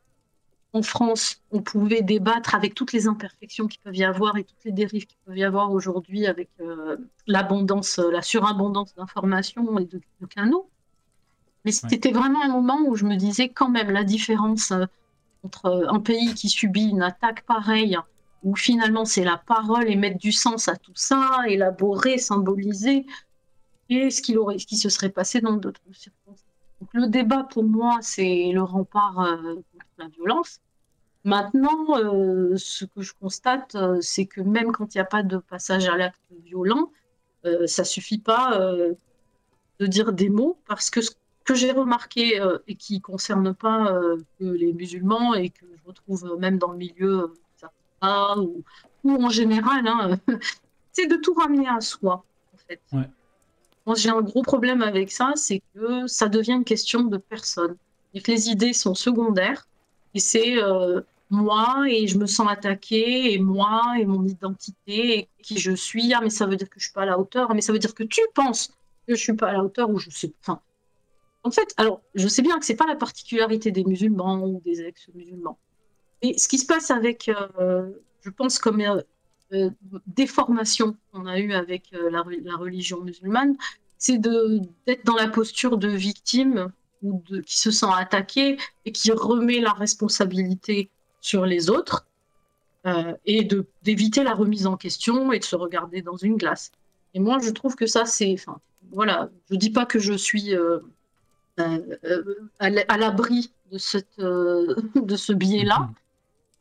en 0.74 0.82
France, 0.82 1.40
on 1.50 1.62
pouvait 1.62 2.02
débattre 2.02 2.54
avec 2.54 2.74
toutes 2.74 2.92
les 2.92 3.06
imperfections 3.06 3.66
qu'il 3.66 3.80
peut 3.80 3.94
y 3.94 4.04
avoir 4.04 4.36
et 4.36 4.44
toutes 4.44 4.62
les 4.66 4.72
dérives 4.72 5.06
qu'il 5.06 5.16
peut 5.24 5.34
y 5.34 5.42
avoir 5.42 5.72
aujourd'hui 5.72 6.26
avec 6.26 6.50
euh, 6.60 6.98
l'abondance, 7.26 7.98
la 7.98 8.20
surabondance 8.20 8.94
d'informations 8.96 9.78
et 9.78 9.86
de, 9.86 9.98
de 10.20 10.26
canaux. 10.26 10.68
Mais 11.64 11.72
c'était 11.72 12.12
vraiment 12.12 12.42
un 12.42 12.48
moment 12.48 12.80
où 12.86 12.94
je 12.94 13.06
me 13.06 13.16
disais 13.16 13.48
quand 13.48 13.70
même 13.70 13.90
la 13.90 14.04
différence 14.04 14.72
euh, 14.72 14.84
entre 15.42 15.86
un 15.88 16.00
pays 16.00 16.34
qui 16.34 16.50
subit 16.50 16.90
une 16.90 17.02
attaque 17.02 17.46
pareille, 17.46 17.96
où 18.42 18.56
finalement 18.56 19.06
c'est 19.06 19.24
la 19.24 19.38
parole 19.38 19.88
et 19.88 19.96
mettre 19.96 20.18
du 20.18 20.32
sens 20.32 20.68
à 20.68 20.76
tout 20.76 20.92
ça, 20.94 21.44
élaborer, 21.46 22.18
symboliser, 22.18 23.06
et 23.90 24.10
ce, 24.10 24.22
qui 24.22 24.76
se 24.76 24.88
serait 24.88 25.10
passé 25.10 25.40
dans 25.40 25.56
d'autres 25.56 25.80
circonstances. 25.92 26.44
Donc 26.80 26.90
le 26.92 27.06
débat 27.06 27.44
pour 27.44 27.64
moi, 27.64 27.98
c'est 28.00 28.50
le 28.52 28.62
rempart 28.62 29.20
euh, 29.20 29.54
contre 29.54 29.86
la 29.98 30.08
violence. 30.08 30.60
Maintenant, 31.24 31.98
euh, 31.98 32.54
ce 32.58 32.84
que 32.84 33.00
je 33.00 33.14
constate, 33.14 33.74
euh, 33.76 33.98
c'est 34.02 34.26
que 34.26 34.42
même 34.42 34.72
quand 34.72 34.94
il 34.94 34.98
n'y 34.98 35.02
a 35.02 35.06
pas 35.06 35.22
de 35.22 35.38
passage 35.38 35.88
à 35.88 35.96
l'acte 35.96 36.20
violent, 36.44 36.92
euh, 37.46 37.66
ça 37.66 37.84
suffit 37.84 38.18
pas 38.18 38.58
de 39.80 39.86
dire 39.86 40.12
des 40.12 40.28
mots, 40.28 40.58
parce 40.66 40.90
que 40.90 41.00
ce 41.00 41.10
que 41.44 41.54
j'ai 41.54 41.72
remarqué 41.72 42.40
et 42.68 42.74
qui 42.74 42.96
ne 42.96 43.00
concerne 43.00 43.54
pas 43.54 44.00
que 44.38 44.44
les 44.44 44.72
musulmans 44.72 45.34
et 45.34 45.50
que 45.50 45.66
je 45.76 45.82
retrouve 45.86 46.36
même 46.38 46.58
dans 46.58 46.72
le 46.72 46.78
milieu 46.78 47.34
ou 48.02 49.24
en 49.24 49.28
général, 49.30 49.86
hein, 49.86 50.18
c'est 50.92 51.06
de 51.06 51.16
tout 51.16 51.34
ramener 51.34 51.68
à 51.68 51.80
soi, 51.80 52.24
en 52.54 52.58
fait. 52.68 52.80
Ouais. 52.92 53.08
Moi, 53.86 53.96
j'ai 53.96 54.10
un 54.10 54.22
gros 54.22 54.42
problème 54.42 54.82
avec 54.82 55.12
ça, 55.12 55.32
c'est 55.36 55.62
que 55.74 56.06
ça 56.06 56.28
devient 56.28 56.52
une 56.52 56.64
question 56.64 57.02
de 57.02 57.18
personne. 57.18 57.76
Et 58.14 58.20
que 58.20 58.30
les 58.30 58.48
idées 58.48 58.72
sont 58.72 58.94
secondaires, 58.94 59.66
et 60.14 60.20
c'est 60.20 60.62
euh, 60.62 61.00
moi, 61.30 61.84
et 61.88 62.06
je 62.06 62.16
me 62.18 62.26
sens 62.26 62.48
attaquée, 62.48 63.34
et 63.34 63.38
moi, 63.38 63.82
et 63.98 64.06
mon 64.06 64.24
identité, 64.24 65.18
et 65.18 65.28
qui 65.42 65.58
je 65.58 65.72
suis. 65.72 66.14
Ah, 66.14 66.20
mais 66.22 66.30
ça 66.30 66.46
veut 66.46 66.56
dire 66.56 66.70
que 66.70 66.78
je 66.78 66.84
suis 66.84 66.92
pas 66.92 67.02
à 67.02 67.06
la 67.06 67.18
hauteur, 67.18 67.48
ah, 67.50 67.54
mais 67.54 67.60
ça 67.60 67.72
veut 67.72 67.78
dire 67.78 67.94
que 67.94 68.04
tu 68.04 68.20
penses 68.34 68.68
que 69.06 69.14
je 69.14 69.20
suis 69.20 69.34
pas 69.34 69.48
à 69.48 69.52
la 69.52 69.64
hauteur, 69.64 69.90
ou 69.90 69.98
je 69.98 70.10
sais. 70.10 70.32
Enfin, 70.40 70.60
en 71.42 71.50
fait, 71.50 71.74
alors, 71.76 72.00
je 72.14 72.26
sais 72.26 72.42
bien 72.42 72.58
que 72.58 72.64
c'est 72.64 72.76
pas 72.76 72.86
la 72.86 72.96
particularité 72.96 73.70
des 73.70 73.84
musulmans 73.84 74.44
ou 74.44 74.62
des 74.64 74.80
ex-musulmans. 74.82 75.58
Mais 76.22 76.38
ce 76.38 76.48
qui 76.48 76.58
se 76.58 76.66
passe 76.66 76.90
avec, 76.90 77.28
euh, 77.58 77.90
je 78.22 78.30
pense, 78.30 78.58
comme 78.58 78.80
euh, 78.80 79.02
déformation 80.06 80.96
qu'on 81.12 81.26
a 81.26 81.38
eue 81.38 81.52
avec 81.52 81.92
euh, 81.94 82.10
la, 82.10 82.24
la 82.42 82.56
religion 82.56 83.00
musulmane, 83.00 83.56
c'est 83.98 84.18
d'être 84.18 85.04
dans 85.04 85.16
la 85.16 85.28
posture 85.28 85.78
de 85.78 85.88
victime 85.88 86.72
ou 87.02 87.22
de, 87.28 87.40
qui 87.40 87.58
se 87.58 87.70
sent 87.70 87.86
attaqué 87.90 88.58
et 88.84 88.92
qui 88.92 89.12
remet 89.12 89.60
la 89.60 89.72
responsabilité 89.72 90.90
sur 91.20 91.46
les 91.46 91.70
autres 91.70 92.06
euh, 92.86 93.14
et 93.24 93.48
d'éviter 93.82 94.24
la 94.24 94.34
remise 94.34 94.66
en 94.66 94.76
question 94.76 95.32
et 95.32 95.38
de 95.38 95.44
se 95.44 95.56
regarder 95.56 96.02
dans 96.02 96.16
une 96.16 96.36
glace. 96.36 96.70
Et 97.14 97.20
moi, 97.20 97.38
je 97.42 97.50
trouve 97.50 97.76
que 97.76 97.86
ça, 97.86 98.04
c'est, 98.04 98.32
enfin, 98.34 98.58
voilà, 98.92 99.30
je 99.50 99.56
dis 99.56 99.70
pas 99.70 99.86
que 99.86 99.98
je 99.98 100.12
suis 100.12 100.54
euh, 100.54 100.80
à 101.56 102.98
l'abri 102.98 103.52
de 103.70 103.78
cette, 103.78 104.18
de 104.18 105.16
ce 105.16 105.32
biais-là. 105.32 105.90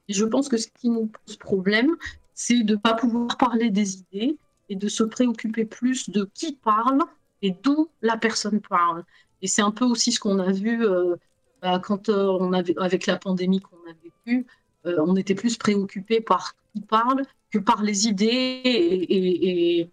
Et 0.07 0.13
je 0.13 0.25
pense 0.25 0.49
que 0.49 0.57
ce 0.57 0.67
qui 0.67 0.89
nous 0.89 1.07
pose 1.25 1.37
problème, 1.37 1.95
c'est 2.33 2.63
de 2.63 2.73
ne 2.73 2.79
pas 2.79 2.93
pouvoir 2.93 3.37
parler 3.37 3.69
des 3.69 3.97
idées 3.97 4.37
et 4.69 4.75
de 4.75 4.87
se 4.87 5.03
préoccuper 5.03 5.65
plus 5.65 6.09
de 6.09 6.29
qui 6.33 6.53
parle 6.53 6.99
et 7.41 7.51
d'où 7.51 7.89
la 8.01 8.17
personne 8.17 8.61
parle. 8.61 9.03
Et 9.41 9.47
c'est 9.47 9.61
un 9.61 9.71
peu 9.71 9.85
aussi 9.85 10.11
ce 10.11 10.19
qu'on 10.19 10.39
a 10.39 10.51
vu 10.51 10.85
euh, 10.85 11.15
bah, 11.61 11.79
quand 11.79 12.09
euh, 12.09 12.37
on 12.39 12.53
avait, 12.53 12.75
avec 12.77 13.05
la 13.05 13.17
pandémie 13.17 13.59
qu'on 13.59 13.75
a 13.89 13.93
vécue, 14.03 14.45
euh, 14.85 14.97
on 15.05 15.15
était 15.15 15.35
plus 15.35 15.57
préoccupé 15.57 16.21
par 16.21 16.55
qui 16.73 16.81
parle 16.81 17.23
que 17.51 17.59
par 17.59 17.83
les 17.83 18.07
idées 18.07 18.61
et, 18.63 19.89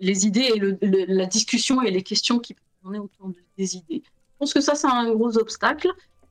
les 0.00 0.26
idées 0.26 0.50
et 0.54 1.06
la 1.06 1.26
discussion 1.26 1.82
et 1.82 1.90
les 1.90 2.02
questions 2.02 2.38
qui 2.38 2.56
tourner 2.82 2.98
autour 2.98 3.28
de- 3.28 3.34
des 3.58 3.76
idées. 3.76 4.02
Je 4.04 4.38
pense 4.38 4.54
que 4.54 4.60
ça, 4.60 4.74
c'est 4.74 4.86
un 4.86 5.12
gros 5.12 5.38
obstacle. 5.38 5.88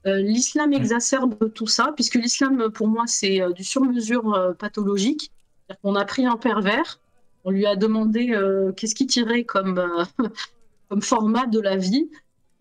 Euh, 0.08 0.18
l'islam 0.22 0.74
exacerbe 0.74 1.52
tout 1.54 1.68
ça, 1.68 1.92
puisque 1.96 2.16
l'islam, 2.16 2.70
pour 2.72 2.88
moi, 2.88 3.06
c'est 3.08 3.42
euh, 3.42 3.52
du 3.54 3.64
sur-mesure 3.64 4.34
euh, 4.36 4.54
pathologique. 4.54 5.32
Qu'on 5.82 5.96
a 5.96 6.06
pris 6.06 6.26
un 6.28 6.38
pervers, 6.38 7.00
on 7.44 7.50
lui 7.50 7.66
a 7.66 7.76
demandé 7.76 8.30
euh, 8.32 8.72
qu'est-ce 8.74 8.94
qu'il 8.94 9.08
tirait 9.08 9.44
comme, 9.46 9.80
euh, 9.80 10.04
comme 10.90 11.02
format 11.02 11.48
de 11.48 11.60
la 11.60 11.76
vie. 11.78 12.10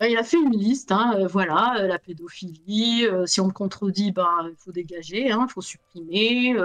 Il 0.01 0.17
a 0.17 0.23
fait 0.23 0.37
une 0.37 0.51
liste, 0.57 0.91
hein, 0.91 1.25
voilà, 1.27 1.87
la 1.87 1.99
pédophilie, 1.99 3.05
euh, 3.07 3.25
si 3.25 3.39
on 3.41 3.47
le 3.47 3.53
contredit, 3.53 4.11
ben, 4.11 4.49
il 4.49 4.55
faut 4.57 4.71
dégager, 4.73 5.31
hein, 5.31 5.45
il 5.47 5.51
faut 5.53 5.61
supprimer. 5.61 6.55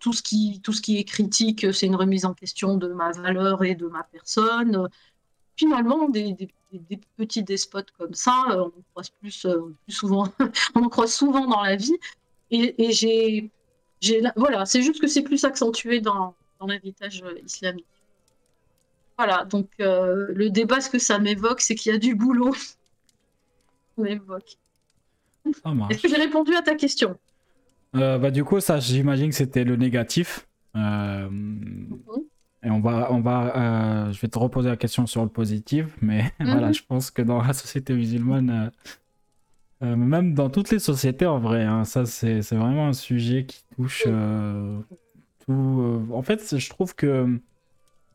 tout, 0.00 0.12
ce 0.12 0.22
qui, 0.22 0.60
tout 0.62 0.72
ce 0.72 0.82
qui 0.82 0.98
est 0.98 1.04
critique, 1.04 1.72
c'est 1.72 1.86
une 1.86 1.96
remise 1.96 2.24
en 2.26 2.34
question 2.34 2.76
de 2.76 2.88
ma 2.88 3.12
valeur 3.12 3.64
et 3.64 3.74
de 3.74 3.86
ma 3.86 4.02
personne. 4.04 4.88
Finalement, 5.56 6.08
des, 6.08 6.32
des- 6.34 6.48
des- 6.78 7.00
petits 7.16 7.42
despotes 7.42 7.90
comme 7.98 8.14
ça, 8.14 8.44
euh, 8.50 8.64
on 8.76 8.82
croise 8.92 9.10
plus, 9.10 9.44
euh, 9.46 9.74
plus 9.84 9.92
souvent, 9.92 10.28
on 10.74 10.82
en 10.84 10.88
croise 10.88 11.12
souvent 11.14 11.46
dans 11.46 11.62
la 11.62 11.76
vie. 11.76 11.96
Et, 12.50 12.84
et 12.84 12.92
j'ai, 12.92 13.50
j'ai, 14.00 14.22
voilà, 14.36 14.66
c'est 14.66 14.82
juste 14.82 15.00
que 15.00 15.06
c'est 15.06 15.22
plus 15.22 15.44
accentué 15.44 16.00
dans, 16.00 16.34
dans 16.60 16.66
l'héritage 16.66 17.22
euh, 17.22 17.38
islamique. 17.44 17.86
Voilà, 19.16 19.44
donc 19.44 19.68
euh, 19.80 20.26
le 20.34 20.50
débat, 20.50 20.80
ce 20.80 20.90
que 20.90 20.98
ça 20.98 21.18
m'évoque, 21.18 21.60
c'est 21.60 21.74
qu'il 21.76 21.92
y 21.92 21.94
a 21.94 21.98
du 21.98 22.14
boulot. 22.14 22.54
M'évoque. 23.98 24.56
Est-ce 25.46 26.02
que 26.02 26.08
j'ai 26.08 26.16
répondu 26.16 26.54
à 26.56 26.62
ta 26.62 26.74
question 26.74 27.16
Euh, 27.94 28.18
bah, 28.18 28.30
du 28.32 28.42
coup, 28.44 28.58
ça, 28.60 28.80
j'imagine 28.80 29.28
que 29.30 29.36
c'était 29.36 29.62
le 29.64 29.76
négatif. 29.76 30.46
Euh, 30.74 31.28
Et 32.64 32.70
on 32.70 32.80
va, 32.80 33.12
on 33.12 33.20
va, 33.20 34.06
euh, 34.08 34.12
je 34.12 34.20
vais 34.20 34.28
te 34.28 34.38
reposer 34.38 34.70
la 34.70 34.76
question 34.76 35.06
sur 35.06 35.22
le 35.22 35.28
positif, 35.28 35.96
mais 36.00 36.32
voilà, 36.40 36.72
je 36.72 36.80
pense 36.86 37.10
que 37.10 37.20
dans 37.20 37.42
la 37.42 37.52
société 37.52 37.92
musulmane, 37.92 38.50
euh, 39.82 39.86
euh, 39.86 39.96
même 39.96 40.32
dans 40.34 40.48
toutes 40.48 40.70
les 40.70 40.78
sociétés 40.78 41.26
en 41.26 41.38
vrai, 41.38 41.64
hein, 41.64 41.84
ça 41.84 42.06
c'est 42.06 42.40
c'est 42.40 42.56
vraiment 42.56 42.88
un 42.88 42.94
sujet 42.94 43.44
qui 43.44 43.64
touche 43.76 44.08
tout. 45.46 46.06
En 46.10 46.22
fait, 46.22 46.58
je 46.58 46.70
trouve 46.70 46.94
que 46.94 47.38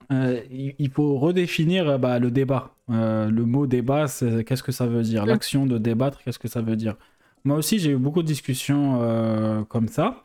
il 0.09 0.89
faut 0.91 1.19
redéfinir 1.19 1.99
bah, 1.99 2.17
le 2.17 2.31
débat. 2.31 2.73
Le 2.87 3.41
mot 3.43 3.67
débat, 3.67 4.07
c'est- 4.07 4.43
qu'est-ce 4.43 4.63
que 4.63 4.71
ça 4.71 4.87
veut 4.87 5.03
dire? 5.03 5.25
Mm. 5.25 5.29
L'action 5.29 5.65
de 5.67 5.77
débattre, 5.77 6.23
qu'est-ce 6.23 6.39
que 6.39 6.47
ça 6.47 6.61
veut 6.61 6.75
dire? 6.75 6.95
Moi 7.43 7.55
aussi, 7.57 7.77
j'ai 7.77 7.91
eu 7.91 7.97
beaucoup 7.97 8.23
de 8.23 8.27
discussions 8.27 9.65
comme 9.69 9.87
ça. 9.89 10.23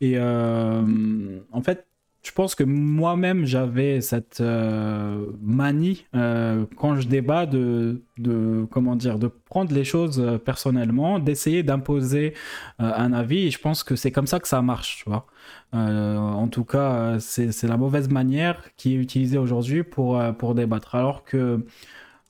Et 0.00 0.16
en 0.20 1.62
fait, 1.64 1.88
je 2.24 2.32
pense 2.32 2.54
que 2.54 2.64
moi-même, 2.64 3.44
j'avais 3.44 4.00
cette 4.00 4.40
euh, 4.40 5.26
manie, 5.42 6.06
euh, 6.14 6.64
quand 6.76 6.96
je 6.96 7.06
débat, 7.06 7.44
de, 7.44 8.02
de, 8.16 8.66
comment 8.70 8.96
dire, 8.96 9.18
de 9.18 9.28
prendre 9.28 9.74
les 9.74 9.84
choses 9.84 10.18
euh, 10.18 10.38
personnellement, 10.38 11.18
d'essayer 11.18 11.62
d'imposer 11.62 12.32
un 12.78 13.12
avis. 13.12 13.46
Et 13.46 13.50
je 13.50 13.58
pense 13.58 13.84
que 13.84 13.94
c'est 13.94 14.10
comme 14.10 14.26
ça 14.26 14.40
que 14.40 14.48
ça 14.48 14.62
marche, 14.62 15.02
tu 15.04 15.10
vois. 15.10 15.26
En 15.72 16.48
tout 16.48 16.64
cas, 16.64 17.18
c'est 17.18 17.64
la 17.64 17.76
mauvaise 17.76 18.08
manière 18.08 18.62
qui 18.76 18.94
est 18.94 18.96
utilisée 18.96 19.38
aujourd'hui 19.38 19.82
pour, 19.82 20.22
pour 20.38 20.54
débattre. 20.54 20.94
Alors 20.94 21.24
que 21.24 21.64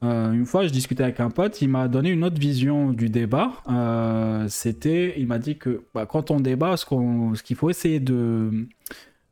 une 0.03 0.47
fois, 0.47 0.67
je 0.67 0.71
discutais 0.71 1.03
avec 1.03 1.21
un 1.21 1.31
pote, 1.31 1.61
il 1.63 1.69
m'a 1.69 1.89
donné 1.89 2.11
une 2.11 2.25
autre 2.25 2.41
vision 2.41 2.93
du 2.93 3.11
débat. 3.11 3.53
C'était, 4.49 5.15
il 5.19 5.27
m'a 5.27 5.39
dit 5.39 5.59
que 5.59 5.85
bah, 5.95 6.07
quand 6.07 6.31
on 6.31 6.41
débat, 6.41 6.77
ce 6.77 7.43
qu'il 7.43 7.57
faut 7.57 7.69
essayer 7.69 8.01
de, 8.01 8.67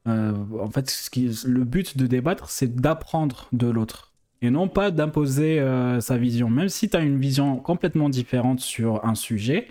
euh, 0.09 0.33
en 0.61 0.71
fait, 0.71 1.11
le 1.45 1.65
but 1.65 1.97
de 1.97 2.07
débattre, 2.07 2.51
c'est 2.51 2.75
d'apprendre 2.75 3.49
de 3.53 3.69
l'autre 3.69 4.12
et 4.45 4.51
non 4.51 4.67
pas 4.67 4.91
d'imposer 4.91 5.61
euh, 5.61 6.01
sa 6.01 6.19
vision. 6.19 6.51
Même 6.51 6.69
si 6.69 6.88
tu 6.88 6.97
as 6.97 7.01
une 7.01 7.21
vision 7.21 7.59
complètement 7.59 8.09
différente 8.09 8.59
sur 8.59 9.05
un 9.05 9.15
sujet, 9.15 9.69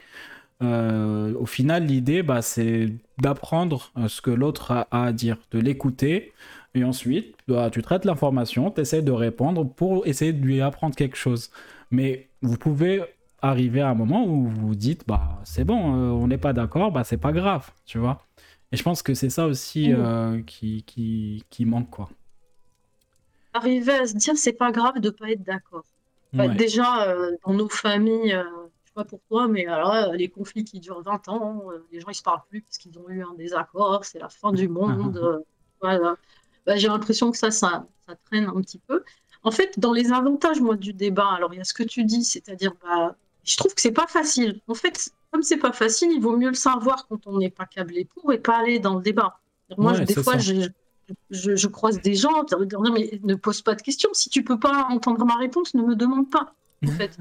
euh, 0.63 1.33
au 1.37 1.45
final, 1.45 1.85
l'idée, 1.85 2.23
bah, 2.23 2.41
c'est 2.41 2.93
d'apprendre 3.17 3.91
ce 4.07 4.21
que 4.21 4.31
l'autre 4.31 4.71
a, 4.71 4.87
à 4.91 5.11
dire, 5.11 5.37
de 5.51 5.59
l'écouter. 5.59 6.31
Et 6.73 6.85
ensuite, 6.85 7.35
bah, 7.49 7.69
tu 7.69 7.81
traites 7.81 8.05
l'information, 8.05 8.71
tu 8.71 8.79
essaies 8.81 9.01
de 9.01 9.11
répondre 9.11 9.67
pour 9.67 10.07
essayer 10.07 10.31
de 10.31 10.41
lui 10.41 10.61
apprendre 10.61 10.95
quelque 10.95 11.17
chose. 11.17 11.51
Mais 11.89 12.29
vous 12.41 12.57
pouvez 12.57 13.03
arriver 13.41 13.81
à 13.81 13.89
un 13.89 13.95
moment 13.95 14.23
où 14.25 14.47
vous 14.47 14.67
vous 14.67 14.75
dites, 14.75 15.03
bah, 15.05 15.41
c'est 15.43 15.65
bon, 15.65 15.75
on 15.75 16.27
n'est 16.27 16.37
pas 16.37 16.53
d'accord, 16.53 16.93
bah, 16.93 17.03
c'est 17.03 17.17
pas 17.17 17.33
grave, 17.33 17.71
tu 17.85 17.97
vois. 17.97 18.23
Et 18.71 18.77
je 18.77 18.83
pense 18.83 19.03
que 19.03 19.13
c'est 19.13 19.29
ça 19.29 19.47
aussi 19.47 19.89
Mhm. 19.89 19.95
euh, 19.99 20.41
qui, 20.43 20.83
qui, 20.83 21.43
qui 21.49 21.65
manque, 21.65 21.89
quoi. 21.89 22.09
Arriver 23.53 23.93
à 23.93 24.07
se 24.07 24.13
dire, 24.15 24.37
c'est 24.37 24.53
pas 24.53 24.71
grave 24.71 24.99
de 24.99 25.09
pas 25.09 25.29
être 25.31 25.43
d'accord. 25.43 25.83
Bah, 26.33 26.47
Ouais. 26.47 26.55
Déjà, 26.55 27.09
euh, 27.09 27.35
dans 27.45 27.53
nos 27.53 27.67
familles, 27.67 28.33
euh, 28.33 28.43
je 28.83 28.87
sais 28.89 28.93
pas 28.95 29.03
pour 29.03 29.19
toi, 29.29 29.47
mais 29.49 29.65
alors 29.67 30.13
les 30.13 30.29
conflits 30.29 30.63
qui 30.63 30.79
durent 30.79 31.01
20 31.01 31.27
ans, 31.27 31.63
euh, 31.71 31.85
les 31.91 31.99
gens 31.99 32.07
ils 32.09 32.15
se 32.15 32.23
parlent 32.23 32.41
plus 32.49 32.61
parce 32.61 32.77
qu'ils 32.77 32.97
ont 32.97 33.09
eu 33.09 33.21
un 33.23 33.33
désaccord, 33.35 34.05
c'est 34.05 34.19
la 34.19 34.29
fin 34.29 34.53
du 34.53 34.69
monde. 34.69 35.17
euh, 35.17 35.39
voilà. 35.81 36.15
Bah, 36.65 36.77
j'ai 36.77 36.87
l'impression 36.87 37.31
que 37.31 37.37
ça, 37.37 37.51
ça, 37.51 37.87
ça 38.07 38.15
traîne 38.25 38.45
un 38.45 38.61
petit 38.61 38.79
peu. 38.79 39.03
En 39.43 39.51
fait, 39.51 39.77
dans 39.79 39.91
les 39.93 40.11
avantages, 40.13 40.61
moi, 40.61 40.77
du 40.77 40.93
débat, 40.93 41.31
alors 41.35 41.53
il 41.53 41.57
y 41.57 41.61
a 41.61 41.63
ce 41.65 41.73
que 41.73 41.83
tu 41.83 42.05
dis, 42.05 42.23
c'est-à-dire, 42.23 42.73
bah, 42.83 43.15
je 43.43 43.57
trouve 43.57 43.73
que 43.75 43.81
c'est 43.81 43.91
pas 43.91 44.07
facile. 44.07 44.61
En 44.67 44.75
fait, 44.75 45.11
comme 45.31 45.43
c'est 45.43 45.57
pas 45.57 45.71
facile, 45.71 46.11
il 46.13 46.21
vaut 46.21 46.35
mieux 46.37 46.49
le 46.49 46.53
savoir 46.55 47.07
quand 47.07 47.25
on 47.25 47.37
n'est 47.37 47.49
pas 47.49 47.65
câblé 47.65 48.05
pour 48.05 48.33
et 48.33 48.37
pas 48.37 48.57
aller 48.59 48.79
dans 48.79 48.95
le 48.95 49.01
débat. 49.01 49.39
Moi, 49.77 49.93
Ouais, 49.93 49.97
je- 49.99 50.03
des 50.03 50.15
fois, 50.21 50.37
je, 50.37 50.67
je, 51.29 51.55
je 51.55 51.67
croise 51.67 52.01
des 52.01 52.13
gens, 52.15 52.43
disent, 52.43 52.67
mais 52.93 53.19
ne 53.23 53.35
pose 53.35 53.61
pas 53.61 53.75
de 53.75 53.81
questions. 53.81 54.09
Si 54.13 54.29
tu 54.29 54.43
peux 54.43 54.59
pas 54.59 54.87
entendre 54.89 55.23
ma 55.25 55.35
réponse, 55.37 55.73
ne 55.73 55.81
me 55.83 55.95
demande 55.95 56.29
pas. 56.29 56.53
En 56.85 56.91
fait. 56.91 57.17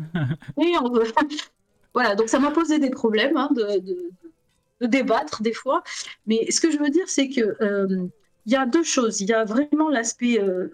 Et 0.61 0.73
on- 0.83 0.93
voilà, 1.95 2.15
donc 2.17 2.29
ça 2.29 2.39
m'a 2.39 2.51
posé 2.51 2.79
des 2.79 2.91
problèmes 2.91 3.37
hein, 3.37 3.49
de, 3.55 3.79
de- 3.81 4.11
de 4.81 4.87
débattre 4.87 5.43
des 5.43 5.53
fois. 5.53 5.83
Mais 6.27 6.51
ce 6.51 6.61
que 6.61 6.71
je 6.71 6.79
veux 6.79 6.89
dire, 6.91 7.09
c'est 7.09 7.29
que 7.29 7.57
euh, 7.63 8.07
il 8.47 8.53
y 8.53 8.57
a 8.57 8.67
deux 8.67 8.83
choses. 8.85 9.21
Il 9.21 9.29
y 9.29 9.33
a 9.33 9.45
vraiment 9.45 9.89
l'aspect 9.91 10.41
euh, 10.41 10.69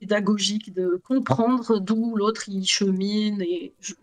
pédagogique 0.00 0.74
de 0.74 1.00
comprendre 1.06 1.78
d'où 1.78 2.16
l'autre 2.16 2.48
il 2.48 2.66
chemine 2.66 3.40
et, 3.42 3.72
je- 3.80 3.94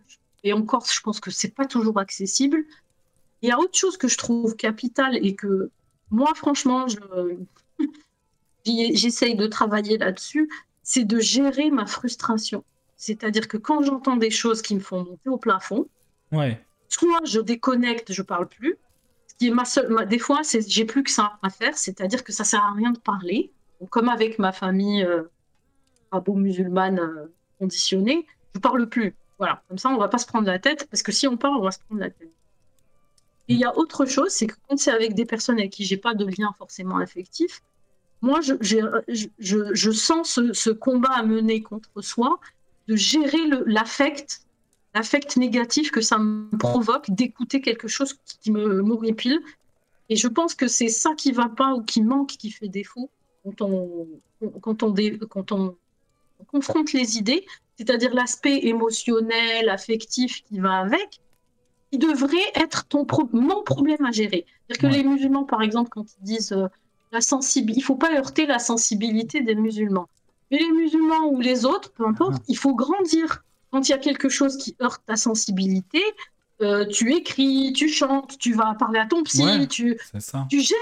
et 0.44 0.54
encore, 0.54 0.86
je 0.92 1.00
pense 1.02 1.20
que 1.20 1.32
c'est 1.32 1.54
pas 1.54 1.66
toujours 1.66 2.00
accessible. 2.00 2.64
Il 3.42 3.50
y 3.50 3.52
a 3.52 3.60
autre 3.60 3.78
chose 3.78 3.98
que 3.98 4.08
je 4.08 4.18
trouve 4.18 4.56
capitale 4.56 5.18
et 5.26 5.36
que 5.36 5.70
moi, 6.10 6.32
franchement, 6.36 6.88
je, 6.88 6.98
j'essaye 8.66 9.36
de 9.36 9.48
travailler 9.48 9.98
là-dessus, 9.98 10.50
c'est 10.84 11.06
de 11.06 11.20
gérer 11.20 11.72
ma 11.72 11.86
frustration. 11.86 12.64
C'est-à-dire 12.98 13.48
que 13.48 13.58
quand 13.58 13.82
j'entends 13.84 14.16
des 14.18 14.30
choses 14.30 14.62
qui 14.62 14.76
me 14.76 14.80
font 14.80 15.04
monter 15.04 15.30
au 15.30 15.38
plafond, 15.38 15.88
Ouais. 16.32 16.64
soit 16.88 17.20
je 17.26 17.40
déconnecte, 17.40 18.14
je 18.14 18.22
parle 18.22 18.48
plus. 18.48 18.78
Ce 19.28 19.36
qui 19.36 19.48
est 19.48 19.52
ma 19.52 19.66
seule, 19.66 19.90
ma- 19.90 20.06
des 20.06 20.20
fois, 20.20 20.40
c'est 20.44 20.68
j'ai 20.70 20.86
plus 20.86 21.04
que 21.04 21.10
ça 21.12 21.38
à 21.42 21.50
faire, 21.50 21.78
c'est-à-dire 21.78 22.24
que 22.24 22.32
ça 22.32 22.44
sert 22.44 22.64
à 22.64 22.74
rien 22.74 22.92
de 22.92 23.00
parler. 23.00 23.52
Donc, 23.80 23.90
comme 23.90 24.08
avec 24.10 24.38
ma 24.40 24.52
famille 24.52 25.04
euh, 25.04 25.24
arabo-musulmane 26.12 27.00
euh, 27.00 27.26
conditionnée, 27.60 28.26
je 28.56 28.60
parle 28.60 28.88
plus. 28.88 29.16
Voilà, 29.42 29.64
comme 29.68 29.80
ça, 29.80 29.90
on 29.90 29.98
va 29.98 30.08
pas 30.08 30.20
se 30.20 30.28
prendre 30.28 30.46
la 30.46 30.60
tête, 30.60 30.88
parce 30.92 31.02
que 31.02 31.12
si 31.12 31.28
on 31.28 31.36
parle, 31.36 31.58
on 31.58 31.64
va 31.64 31.72
se 31.72 31.80
prendre 31.80 32.00
la 32.00 32.12
tête. 32.12 32.30
Et 33.48 33.54
il 33.54 33.60
y 33.60 33.66
a 33.66 33.76
autre 33.76 34.06
chose, 34.06 34.30
c'est 34.30 34.46
que 34.46 34.54
quand 34.70 34.78
c'est 34.78 34.92
avec 34.92 35.16
des 35.16 35.26
personnes 35.26 35.58
avec 35.58 35.72
qui 35.72 35.84
j'ai 35.84 35.98
pas 35.98 36.14
de 36.14 36.26
lien 36.26 36.54
forcément 36.60 36.98
affectif, 36.98 37.64
moi, 38.22 38.40
je, 38.42 39.92
sens 39.92 40.40
ce, 40.54 40.70
combat 40.70 41.14
à 41.14 41.24
mener 41.24 41.64
contre 41.64 42.04
soi, 42.04 42.40
de 42.88 42.96
gérer 42.96 43.40
l'affect 43.66 44.44
l'affect 44.94 45.38
négatif 45.38 45.90
que 45.90 46.02
ça 46.02 46.20
me 46.20 46.56
provoque 46.60 47.10
d'écouter 47.10 47.62
quelque 47.62 47.88
chose 47.88 48.14
qui 48.42 48.52
me 48.52 48.84
m'horripile 48.84 49.40
Et 50.10 50.18
je 50.18 50.28
pense 50.28 50.54
que 50.54 50.68
c'est 50.68 50.90
ça 50.90 51.16
qui 51.16 51.32
va 51.32 51.50
pas 51.50 51.74
ou 51.74 51.82
qui 51.82 52.04
manque, 52.04 52.30
qui 52.30 52.52
fait 52.52 52.68
défaut 52.68 53.10
quand 53.44 53.62
on, 53.62 54.08
quand 54.62 54.84
on, 54.84 54.94
quand 55.28 55.52
on 55.52 55.76
confronte 56.52 56.94
les 56.94 57.18
idées, 57.18 57.46
c'est-à-dire 57.78 58.14
l'aspect 58.14 58.60
émotionnel, 58.64 59.70
affectif 59.70 60.44
qui 60.44 60.60
va 60.60 60.80
avec, 60.80 61.22
qui 61.92 61.98
devrait 61.98 62.38
être 62.56 62.86
ton 62.88 63.06
mon 63.34 63.64
problème 63.64 64.06
à 64.06 64.12
gérer. 64.12 64.46
C'est-à-dire 64.68 64.90
que 64.90 64.96
les 64.96 65.04
musulmans, 65.04 65.44
par 65.44 65.62
exemple, 65.62 65.90
quand 65.90 66.06
ils 66.20 66.24
disent 66.24 66.54
euh, 66.54 66.68
la 67.12 67.22
sensibilité, 67.22 67.80
il 67.80 67.84
faut 67.84 67.96
pas 67.96 68.14
heurter 68.16 68.46
la 68.46 68.60
sensibilité 68.60 69.42
des 69.42 69.56
musulmans. 69.56 70.08
Mais 70.50 70.58
les 70.58 70.72
musulmans 70.72 71.28
ou 71.30 71.40
les 71.40 71.66
autres, 71.66 71.92
peu 71.92 72.06
importe, 72.06 72.36
ah. 72.38 72.44
il 72.48 72.58
faut 72.58 72.76
grandir. 72.76 73.44
Quand 73.72 73.88
il 73.88 73.92
y 73.92 73.96
a 73.96 73.98
quelque 73.98 74.30
chose 74.30 74.58
qui 74.58 74.76
heurte 74.82 75.02
ta 75.06 75.16
sensibilité, 75.16 76.02
euh, 76.62 76.86
tu 76.86 77.14
écris, 77.14 77.74
tu 77.74 77.90
chantes, 77.90 78.38
tu 78.38 78.54
vas 78.54 78.76
parler 78.76 79.00
à 79.00 79.06
ton 79.06 79.24
psy, 79.24 79.68
tu, 79.68 79.98
tu 80.50 80.62
gères. 80.62 80.78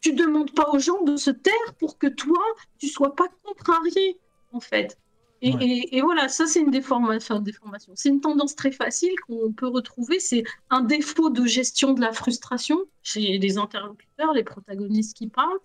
Tu 0.00 0.12
demandes 0.12 0.52
pas 0.52 0.70
aux 0.70 0.78
gens 0.78 1.02
de 1.02 1.16
se 1.16 1.30
taire 1.30 1.74
pour 1.80 1.98
que 1.98 2.06
toi, 2.06 2.38
tu 2.78 2.86
sois 2.86 3.16
pas 3.16 3.26
contrarié, 3.44 4.16
en 4.52 4.60
fait. 4.60 4.96
Et, 5.40 6.00
voilà, 6.02 6.28
ça 6.28 6.46
c'est 6.46 6.60
une 6.60 6.70
déformation. 6.70 7.38
déformation. 7.40 7.92
C'est 7.94 8.08
une 8.08 8.20
tendance 8.20 8.56
très 8.56 8.72
facile 8.72 9.12
qu'on 9.26 9.52
peut 9.52 9.68
retrouver. 9.68 10.18
C'est 10.18 10.44
un 10.70 10.80
défaut 10.80 11.30
de 11.30 11.46
gestion 11.46 11.92
de 11.92 12.00
la 12.00 12.12
frustration 12.12 12.78
chez 13.02 13.38
les 13.38 13.58
interlocuteurs, 13.58 14.32
les 14.32 14.44
protagonistes 14.44 15.16
qui 15.16 15.28
parlent, 15.28 15.60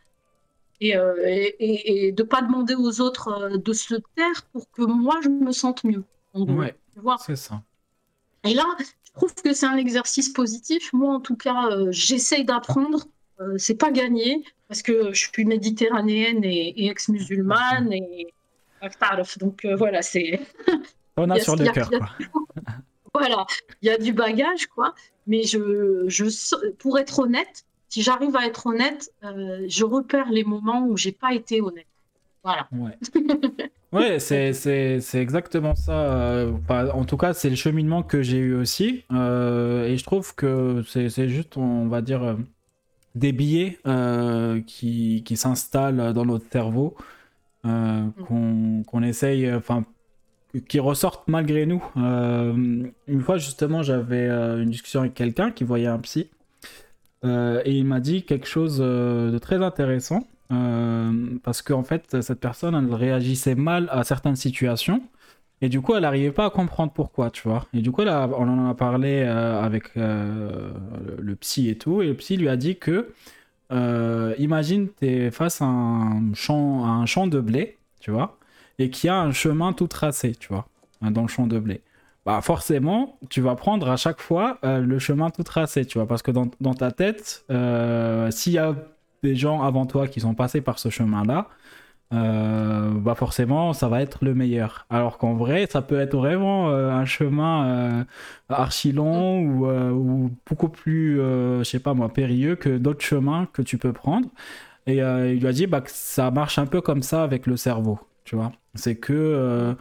et, 0.80 0.96
euh, 0.96 1.16
et, 1.60 2.12
de 2.12 2.24
pas 2.24 2.42
demander 2.42 2.76
aux 2.76 3.02
autres 3.02 3.30
euh, 3.30 3.58
de 3.58 3.74
se 3.74 3.96
taire 4.16 4.44
pour 4.52 4.70
que 4.72 4.84
moi 4.84 5.20
je 5.24 5.30
me 5.30 5.52
sente 5.52 5.84
mieux. 5.84 6.04
Ouais, 6.36 6.76
c'est 7.20 7.36
ça. 7.36 7.62
Et 8.44 8.54
là, 8.54 8.66
je 8.80 9.12
trouve 9.14 9.34
que 9.36 9.54
c'est 9.54 9.66
un 9.66 9.78
exercice 9.78 10.30
positif. 10.30 10.92
Moi, 10.94 11.14
en 11.14 11.20
tout 11.20 11.36
cas, 11.36 11.70
euh, 11.72 11.88
j'essaye 11.92 12.46
d'apprendre. 12.46 13.06
Euh, 13.40 13.58
c'est 13.58 13.76
pas 13.76 13.92
gagné 13.92 14.44
parce 14.68 14.82
que 14.82 15.14
je 15.14 15.28
suis 15.28 15.46
méditerranéenne 15.46 16.44
et, 16.44 16.88
ex-musulmane 16.88 17.92
et 17.92 18.34
donc 19.40 19.66
euh, 19.66 19.76
voilà, 19.76 20.02
c'est. 20.02 20.40
On 21.18 21.30
a, 21.30 21.40
sur 21.40 21.56
le 21.56 21.66
cœur. 21.72 21.90
voilà, 23.14 23.46
il 23.82 23.88
y 23.88 23.92
a 23.92 23.98
du 23.98 24.14
bagage 24.14 24.66
quoi. 24.68 24.96
Mais 25.28 25.44
je, 25.44 26.06
je, 26.08 26.72
pour 26.80 26.98
être 26.98 27.20
honnête, 27.20 27.66
si 27.90 28.02
j'arrive 28.02 28.36
à 28.36 28.46
être 28.48 28.66
honnête, 28.66 29.12
je 29.22 29.84
repère 29.84 30.30
les 30.32 30.44
moments 30.44 30.88
où 30.88 30.98
j'ai 30.98 31.12
pas 31.12 31.34
été 31.34 31.62
honnête. 31.62 31.86
Voilà. 32.44 32.68
Ouais. 32.72 32.98
Ouais, 33.94 34.18
c'est 34.20 34.98
exactement 35.14 35.76
ça. 35.76 35.94
Euh, 35.94 36.52
en 36.68 37.06
tout 37.06 37.16
cas, 37.16 37.34
c'est 37.34 37.52
le 37.52 37.56
cheminement 37.56 38.02
que 38.02 38.24
j'ai 38.24 38.40
eu 38.40 38.56
aussi. 38.56 39.04
Euh, 39.12 39.86
et 39.86 39.98
je 39.98 40.04
trouve 40.04 40.34
que 40.34 40.82
c'est 40.88 41.30
juste, 41.30 41.58
on 41.58 41.88
va 41.88 42.02
dire, 42.02 42.24
euh, 42.24 42.34
des 43.14 43.32
billets 43.32 43.78
qui, 44.66 45.22
qui 45.24 45.38
s'installent 45.38 46.12
dans 46.14 46.26
notre 46.26 46.50
cerveau, 46.52 46.96
mm. 47.64 48.84
qu'on 48.86 49.04
essaye, 49.04 49.52
enfin, 49.54 49.86
qui 50.68 50.80
ressortent 50.80 51.28
malgré 51.28 51.66
nous. 51.66 51.84
une 51.96 53.22
fois, 53.22 53.38
justement, 53.38 53.84
j'avais 53.84 54.28
une 54.28 54.70
discussion 54.70 55.02
avec 55.02 55.14
quelqu'un 55.14 55.52
qui 55.52 55.64
voyait 55.64 55.88
un 55.88 56.00
psy. 56.00 56.30
et 57.24 57.72
il 57.72 57.86
m'a 57.86 58.00
dit 58.00 58.24
quelque 58.24 58.48
chose 58.48 58.80
de 58.80 59.38
très 59.40 59.64
intéressant. 59.64 60.24
Euh, 60.54 61.38
parce 61.44 61.62
qu'en 61.62 61.84
fait, 61.84 62.22
cette 62.22 62.40
personne, 62.40 62.76
elle 62.76 62.94
réagissait 62.94 63.56
mal 63.56 63.88
à 63.92 64.04
certaines 64.04 64.36
situations. 64.36 65.02
Et 65.62 65.70
du 65.70 65.82
coup, 65.82 65.96
elle 65.96 66.02
n'arrivait 66.02 66.32
pas 66.32 66.46
à 66.46 66.50
comprendre 66.50 66.92
pourquoi, 66.92 67.30
tu 67.32 67.48
vois. 67.48 67.66
Et 67.74 67.82
du 67.82 67.92
coup, 67.92 68.04
là, 68.04 68.30
on 68.38 68.48
en 68.50 68.70
a 68.70 68.74
parlé 68.74 69.24
euh, 69.26 69.62
avec 69.62 69.96
euh, 69.96 70.72
le, 71.20 71.36
psy 71.36 71.70
et 71.70 71.78
tout. 71.78 72.02
Et 72.02 72.08
le 72.08 72.14
psy 72.16 72.36
lui 72.36 72.50
a 72.50 72.58
dit 72.58 72.78
que, 72.78 73.14
imagine, 74.38 74.90
tu 75.00 75.08
es 75.08 75.32
face 75.32 75.62
à 75.62 75.66
un, 75.66 76.34
champ, 76.34 76.86
un 76.86 77.06
champ 77.06 77.28
de 77.28 77.40
blé, 77.40 77.78
tu 78.00 78.12
vois, 78.12 78.38
et 78.80 78.90
qu'il 78.90 79.08
y 79.08 79.10
a 79.10 79.20
un 79.20 79.32
chemin 79.32 79.74
tout 79.74 79.88
tracé, 79.88 80.34
tu 80.36 80.50
vois, 80.50 80.68
hein, 81.02 81.12
dans 81.12 81.24
le 81.24 81.28
champ 81.28 81.48
de 81.48 81.60
blé. 81.60 81.82
Bah 82.26 82.40
forcément, 82.42 83.20
tu 83.30 83.42
vas 83.42 83.56
prendre 83.56 83.90
à 83.90 83.98
chaque 83.98 84.22
fois 84.22 84.58
le 84.64 84.98
chemin 84.98 85.30
tout 85.30 85.44
tracé, 85.44 85.86
tu 85.86 85.98
vois, 85.98 86.08
parce 86.08 86.22
que 86.22 86.32
dans, 86.32 86.50
dans 86.62 86.74
ta 86.74 86.92
tête, 86.92 87.46
s'il 88.32 88.54
y 88.54 88.58
a 88.58 88.76
des 89.24 89.36
gens 89.36 89.62
avant 89.62 89.86
toi 89.86 90.08
qui 90.08 90.22
sont 90.22 90.34
passés 90.34 90.62
par 90.62 90.80
ce 90.80 90.90
chemin-là, 90.90 91.48
euh, 92.14 92.92
bah 92.92 93.16
forcément 93.16 93.74
ça 93.74 93.88
va 93.88 94.02
être 94.02 94.24
le 94.24 94.36
meilleur. 94.36 94.86
Alors 94.90 95.18
qu'en 95.18 95.34
vrai, 95.34 95.68
ça 95.70 95.82
peut 95.82 96.00
être 96.00 96.16
vraiment 96.16 96.70
euh, 96.70 96.92
un 96.92 97.06
chemin 97.06 97.66
euh, 97.66 98.04
archi 98.50 98.92
long 98.92 99.40
ou, 99.40 99.68
ou, 99.68 100.32
beaucoup 100.48 100.70
plus, 100.70 101.18
je 101.18 101.64
sais 101.64 101.80
pas 101.80 101.94
moi, 101.94 102.10
périlleux 102.10 102.56
que 102.56 102.78
d'autres 102.78 103.04
chemins 103.04 103.48
que 103.54 103.62
tu 103.62 103.78
peux 103.78 103.94
prendre. 103.94 104.28
Et 104.86 104.98
il 104.98 105.40
lui 105.40 105.48
a 105.48 105.54
dit 105.54 105.68
bah, 105.68 105.82
que 105.82 105.90
ça 105.92 106.30
marche 106.32 106.60
un 106.60 106.66
peu 106.66 106.82
comme 106.82 107.04
ça 107.04 107.24
avec 107.24 107.48
le 107.48 107.58
cerveau, 107.58 108.00
tu 108.26 108.36
vois. 108.36 108.52
C'est 108.76 108.96
que 108.96 109.76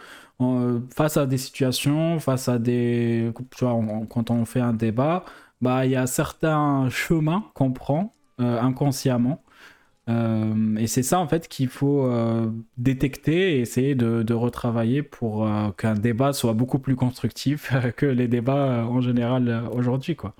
face 0.94 1.16
à 1.16 1.26
des 1.26 1.38
situations, 1.38 2.18
face 2.18 2.48
à 2.48 2.58
des, 2.58 3.32
quand 4.08 4.30
on 4.30 4.44
fait 4.44 4.60
un 4.60 4.72
débat, 4.72 5.24
bah 5.60 5.86
il 5.86 5.92
y 5.92 5.96
a 5.96 6.06
certains 6.06 6.88
chemins 6.90 7.44
qu'on 7.54 7.72
prend 7.72 8.12
euh, 8.40 8.60
inconsciemment. 8.60 9.42
Euh, 10.08 10.76
et 10.76 10.88
c'est 10.88 11.04
ça 11.04 11.20
en 11.20 11.28
fait 11.28 11.46
qu'il 11.46 11.68
faut 11.68 12.06
euh, 12.06 12.50
détecter 12.76 13.56
et 13.56 13.60
essayer 13.60 13.94
de, 13.94 14.34
retravailler 14.34 15.02
pour 15.02 15.48
qu'un 15.76 15.94
débat 15.94 16.32
soit 16.32 16.54
beaucoup 16.54 16.80
plus 16.80 16.96
constructif 16.96 17.72
que 17.96 18.06
les 18.06 18.26
débats 18.26 18.84
en 18.86 19.00
général 19.00 19.68
aujourd'hui 19.72 20.16
quoi. 20.16 20.34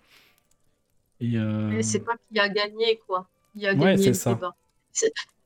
C'est 1.21 2.05
pas 2.05 2.15
qui 2.31 2.39
a 2.41 2.49
gagné 2.49 3.01
quoi. 3.07 3.29
Il 3.55 3.67
a 3.67 3.75
gagné 3.75 4.09
le 4.09 4.15
ça. 4.15 4.35
débat. 4.35 4.55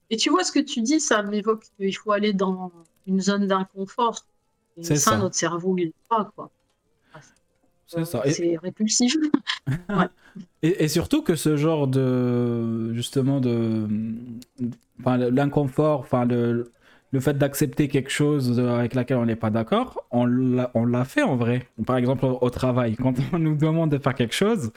Et 0.08 0.16
tu 0.16 0.30
vois 0.30 0.44
ce 0.44 0.52
que 0.52 0.60
tu 0.60 0.80
dis, 0.80 1.00
ça 1.00 1.22
m'évoque 1.22 1.64
qu'il 1.76 1.94
faut 1.96 2.12
aller 2.12 2.32
dans 2.32 2.72
une 3.06 3.20
zone 3.20 3.46
d'inconfort. 3.46 4.24
C'est 4.80 4.96
ça, 4.96 5.16
notre 5.16 5.34
cerveau 5.34 5.76
il 5.78 5.92
pas 6.08 6.30
quoi. 6.36 6.50
C'est 7.86 8.04
ça. 8.04 8.22
C'est 8.26 8.58
répulsif. 8.60 9.14
et, 10.62 10.88
surtout 10.88 11.22
que 11.22 11.36
ce 11.36 11.56
genre 11.56 11.86
de 11.86 12.92
justement 12.94 13.40
de, 13.40 13.86
enfin, 15.00 15.16
l'inconfort, 15.18 16.00
enfin 16.00 16.24
le, 16.24 16.72
le 17.12 17.20
fait 17.20 17.38
d'accepter 17.38 17.88
quelque 17.88 18.10
chose 18.10 18.58
avec 18.58 18.94
laquelle 18.94 19.18
on 19.18 19.26
n'est 19.26 19.36
pas 19.36 19.50
d'accord, 19.50 20.04
on 20.10 20.26
l'a 20.26 21.04
fait 21.04 21.22
en 21.22 21.36
vrai. 21.36 21.68
Par 21.86 21.96
exemple 21.96 22.24
au 22.24 22.50
travail, 22.50 22.96
quand 22.96 23.14
on 23.32 23.38
nous 23.38 23.56
demande 23.56 23.90
de 23.90 23.98
faire 23.98 24.14
quelque 24.14 24.34
chose, 24.34 24.72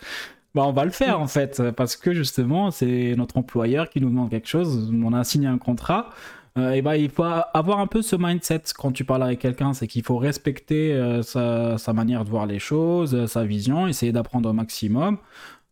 bah 0.56 0.64
on 0.66 0.72
va 0.72 0.86
le 0.86 0.92
faire 0.92 1.20
en 1.20 1.28
fait, 1.28 1.62
parce 1.72 1.96
que 1.96 2.14
justement 2.14 2.72
c'est 2.72 3.16
notre 3.18 3.38
employeur 3.38 3.90
qui 3.90 4.02
nous 4.02 4.10
demande 4.10 4.30
quelque 4.30 4.48
chose, 4.48 4.92
on 4.92 5.14
a 5.14 5.24
signé 5.24 5.48
un 5.48 5.58
contrat, 5.58 6.12
euh, 6.60 6.72
et 6.72 6.82
bah, 6.82 6.98
il 6.98 7.10
faut 7.10 7.24
avoir 7.24 7.80
un 7.80 7.88
peu 7.88 8.02
ce 8.02 8.16
mindset 8.16 8.64
quand 8.78 8.92
tu 8.92 9.06
parles 9.06 9.24
avec 9.24 9.40
quelqu'un, 9.40 9.74
c'est 9.74 9.88
qu'il 9.88 10.04
faut 10.04 10.18
respecter 10.18 10.94
euh, 10.94 11.22
sa, 11.22 11.94
manière 11.94 12.26
de 12.26 12.30
voir 12.30 12.46
les 12.46 12.60
choses, 12.60 13.16
euh, 13.16 13.28
sa 13.28 13.46
vision, 13.46 13.88
essayer 13.88 14.12
d'apprendre 14.12 14.50
au 14.50 14.54
maximum 14.54 15.18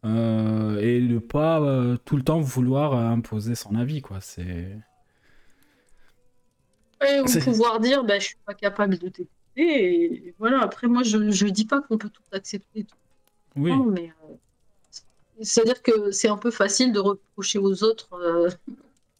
et 0.03 1.01
ne 1.01 1.19
pas 1.19 1.59
tout 2.05 2.15
le 2.15 2.23
temps 2.23 2.39
vouloir 2.39 2.93
imposer 2.93 3.55
son 3.55 3.75
avis. 3.75 4.01
Quoi. 4.01 4.19
C'est... 4.21 4.77
ou 7.01 7.39
pouvoir 7.43 7.81
dire 7.81 8.05
bah, 8.05 8.17
je 8.17 8.27
suis 8.27 8.37
pas 8.45 8.53
capable 8.53 8.97
de 8.97 9.09
t'écouter. 9.09 9.29
Et 9.57 10.33
voilà, 10.39 10.61
après, 10.61 10.87
moi 10.87 11.03
je 11.03 11.17
ne 11.17 11.49
dis 11.49 11.65
pas 11.65 11.81
qu'on 11.81 11.97
peut 11.97 12.09
tout 12.09 12.21
accepter. 12.31 12.85
Tout 12.85 12.95
oui. 13.57 13.73
mais 13.91 14.13
c'est-à-dire 15.41 15.81
que 15.81 16.11
c'est 16.11 16.29
un 16.29 16.37
peu 16.37 16.51
facile 16.51 16.93
de 16.93 16.99
reprocher 16.99 17.59
aux 17.59 17.83
autres 17.83 18.07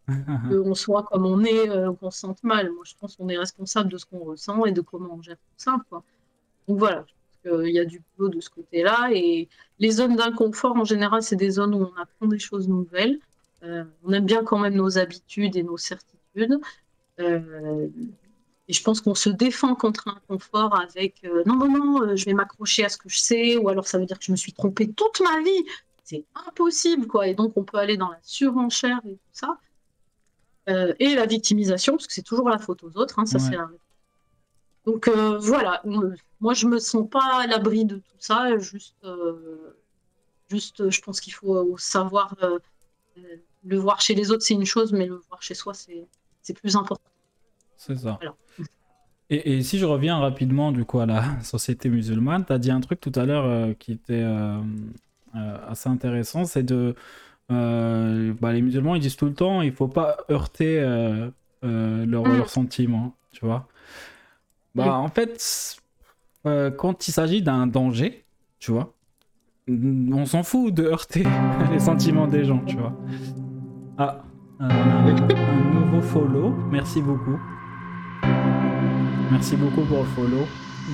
qu'on 0.07 0.75
soit 0.75 1.03
comme 1.03 1.25
on 1.25 1.43
est, 1.43 1.69
euh, 1.69 1.91
qu'on 1.93 2.11
se 2.11 2.19
sente 2.19 2.43
mal. 2.43 2.71
Moi, 2.71 2.83
je 2.85 2.93
pense 2.99 3.15
qu'on 3.15 3.29
est 3.29 3.37
responsable 3.37 3.91
de 3.91 3.97
ce 3.97 4.05
qu'on 4.05 4.19
ressent 4.19 4.65
et 4.65 4.71
de 4.71 4.81
comment 4.81 5.15
on 5.15 5.21
gère 5.21 5.35
tout 5.35 5.53
ça. 5.57 5.77
Donc 5.91 6.79
voilà, 6.79 7.05
je 7.07 7.13
pense 7.13 7.63
qu'il 7.63 7.73
y 7.73 7.79
a 7.79 7.85
du 7.85 8.01
boulot 8.15 8.29
de 8.29 8.39
ce 8.39 8.49
côté-là. 8.49 9.09
Et 9.11 9.49
les 9.79 9.91
zones 9.91 10.15
d'inconfort, 10.15 10.75
en 10.75 10.85
général, 10.85 11.21
c'est 11.23 11.35
des 11.35 11.51
zones 11.51 11.75
où 11.75 11.79
on 11.79 12.01
apprend 12.01 12.27
des 12.27 12.39
choses 12.39 12.67
nouvelles. 12.67 13.19
Euh, 13.63 13.83
on 14.03 14.13
aime 14.13 14.25
bien 14.25 14.43
quand 14.43 14.59
même 14.59 14.75
nos 14.75 14.97
habitudes 14.97 15.55
et 15.55 15.63
nos 15.63 15.77
certitudes. 15.77 16.59
Euh, 17.19 17.87
et 18.69 18.73
je 18.73 18.83
pense 18.83 19.01
qu'on 19.01 19.15
se 19.15 19.29
défend 19.29 19.75
contre 19.75 20.03
l'inconfort 20.07 20.77
avec 20.79 21.25
non, 21.45 21.55
non, 21.55 21.69
non, 21.69 22.15
je 22.15 22.25
vais 22.25 22.33
m'accrocher 22.33 22.83
à 22.83 22.89
ce 22.89 22.97
que 22.97 23.07
je 23.07 23.17
sais, 23.17 23.55
ou 23.55 23.69
alors 23.69 23.87
ça 23.87 23.97
veut 23.97 24.05
dire 24.05 24.19
que 24.19 24.25
je 24.25 24.31
me 24.31 24.37
suis 24.37 24.51
trompée 24.51 24.91
toute 24.91 25.21
ma 25.21 25.41
vie. 25.41 25.65
C'est 26.03 26.25
impossible, 26.47 27.07
quoi. 27.07 27.27
Et 27.27 27.33
donc, 27.33 27.53
on 27.55 27.63
peut 27.63 27.77
aller 27.77 27.97
dans 27.97 28.09
la 28.09 28.19
surenchère 28.23 28.99
et 29.05 29.13
tout 29.13 29.19
ça. 29.31 29.57
Euh, 30.69 30.93
et 30.99 31.15
la 31.15 31.25
victimisation, 31.25 31.93
parce 31.93 32.08
que 32.08 32.13
c'est 32.13 32.23
toujours 32.23 32.49
la 32.49 32.58
faute 32.58 32.84
aux 32.84 32.97
autres. 32.97 33.19
Hein, 33.19 33.25
ça, 33.25 33.39
c'est 33.39 33.58
Donc 34.86 35.08
euh, 35.08 35.38
voilà, 35.38 35.82
moi 36.39 36.53
je 36.53 36.67
me 36.67 36.80
sens 36.80 37.10
pas 37.10 37.41
à 37.41 37.47
l'abri 37.47 37.86
de 37.86 37.97
tout 37.97 38.17
ça. 38.19 38.58
Juste, 38.58 38.95
euh, 39.06 39.75
juste 40.49 40.89
je 40.89 41.01
pense 41.01 41.21
qu'il 41.21 41.34
faut 41.34 41.77
savoir 41.77 42.36
le 43.63 43.77
voir 43.77 44.01
chez 44.01 44.13
les 44.13 44.32
autres, 44.32 44.43
c'est 44.43 44.53
une 44.53 44.65
chose, 44.65 44.91
mais 44.91 45.06
le 45.06 45.15
voir 45.30 45.41
chez 45.41 45.53
soi, 45.53 45.73
c'est 45.73 46.53
plus 46.53 46.75
important. 46.75 47.10
C'est 47.77 47.97
ça. 47.97 48.19
Et, 49.30 49.58
et, 49.58 49.62
si 49.62 49.77
je 49.77 49.84
reviens 49.84 50.19
rapidement 50.19 50.71
du 50.71 50.86
coup 50.86 50.99
à 50.99 51.06
la 51.06 51.38
société 51.43 51.89
musulmane, 51.89 52.45
tu 52.45 52.53
as 52.53 52.60
dit 52.60 52.71
un 52.71 52.80
truc 52.80 53.01
tout 53.01 53.12
à 53.13 53.25
l'heure 53.25 53.77
qui 53.77 53.91
était 53.91 54.25
assez 55.34 55.89
intéressant, 55.89 56.45
c'est 56.45 56.63
de 56.63 56.95
euh, 57.49 58.33
bah, 58.41 58.51
les 58.51 58.62
musulmans 58.62 58.95
ils 58.95 59.01
disent 59.01 59.15
tout 59.15 59.25
le 59.25 59.33
temps 59.33 59.62
il 59.62 59.71
faut 59.71 59.88
pas 59.88 60.17
heurter 60.29 60.79
euh, 60.79 61.29
euh, 61.63 62.05
leurs 62.05 62.49
sentiments, 62.49 63.15
tu 63.31 63.45
vois. 63.45 63.67
Bah 64.75 64.93
en 64.93 65.07
fait, 65.07 65.77
quand 66.43 67.07
il 67.07 67.12
s'agit 67.12 67.41
d'un 67.41 67.65
danger, 67.65 68.25
tu 68.60 68.71
vois, 68.71 68.93
on 69.67 70.25
s'en 70.25 70.43
fout 70.43 70.73
de 70.73 70.83
heurter 70.83 71.23
les 71.71 71.79
sentiments 71.79 72.27
des 72.27 72.45
gens, 72.45 72.63
tu 72.65 72.75
vois. 72.75 72.93
Ah, 73.97 74.23
un, 74.60 75.73
nouveau 75.73 76.01
follow, 76.01 76.51
merci 76.69 77.01
beaucoup. 77.01 77.39
Merci 79.31 79.55
beaucoup 79.55 79.81
pour 79.81 79.99
le 79.99 80.05
follow. 80.05 80.45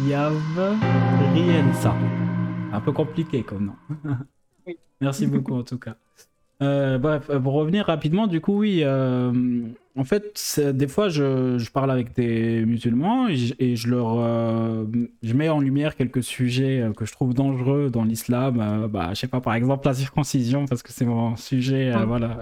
Yav 0.07 0.33
Rienza. 1.33 1.93
Un 2.71 2.81
peu 2.81 2.91
compliqué 2.91 3.43
comme 3.43 3.65
nom. 3.65 3.75
Merci 5.01 5.27
beaucoup 5.27 5.53
en 5.53 5.63
tout 5.63 5.77
cas. 5.77 5.97
Euh, 6.63 6.97
bref, 6.97 7.29
euh, 7.29 7.39
pour 7.39 7.53
revenir 7.53 7.85
rapidement, 7.85 8.27
du 8.27 8.41
coup, 8.41 8.59
oui, 8.59 8.81
euh, 8.83 9.31
en 9.95 10.03
fait, 10.03 10.59
des 10.73 10.87
fois, 10.87 11.09
je, 11.09 11.57
je 11.57 11.69
parle 11.71 11.91
avec 11.91 12.15
des 12.15 12.65
musulmans 12.65 13.27
et 13.27 13.35
je, 13.35 13.53
et 13.59 13.75
je 13.75 13.89
leur, 13.89 14.15
euh, 14.19 14.85
je 15.21 15.33
mets 15.33 15.49
en 15.49 15.59
lumière 15.59 15.95
quelques 15.95 16.23
sujets 16.23 16.89
que 16.97 17.05
je 17.05 17.11
trouve 17.11 17.33
dangereux 17.33 17.89
dans 17.91 18.03
l'islam. 18.03 18.87
Bah, 18.91 19.09
je 19.11 19.19
sais 19.19 19.27
pas, 19.27 19.41
par 19.41 19.53
exemple, 19.53 19.85
la 19.87 19.93
circoncision, 19.93 20.65
parce 20.65 20.81
que 20.83 20.91
c'est 20.91 21.05
mon 21.05 21.35
sujet, 21.35 21.93
Ouais. 21.93 22.05
voilà, 22.05 22.37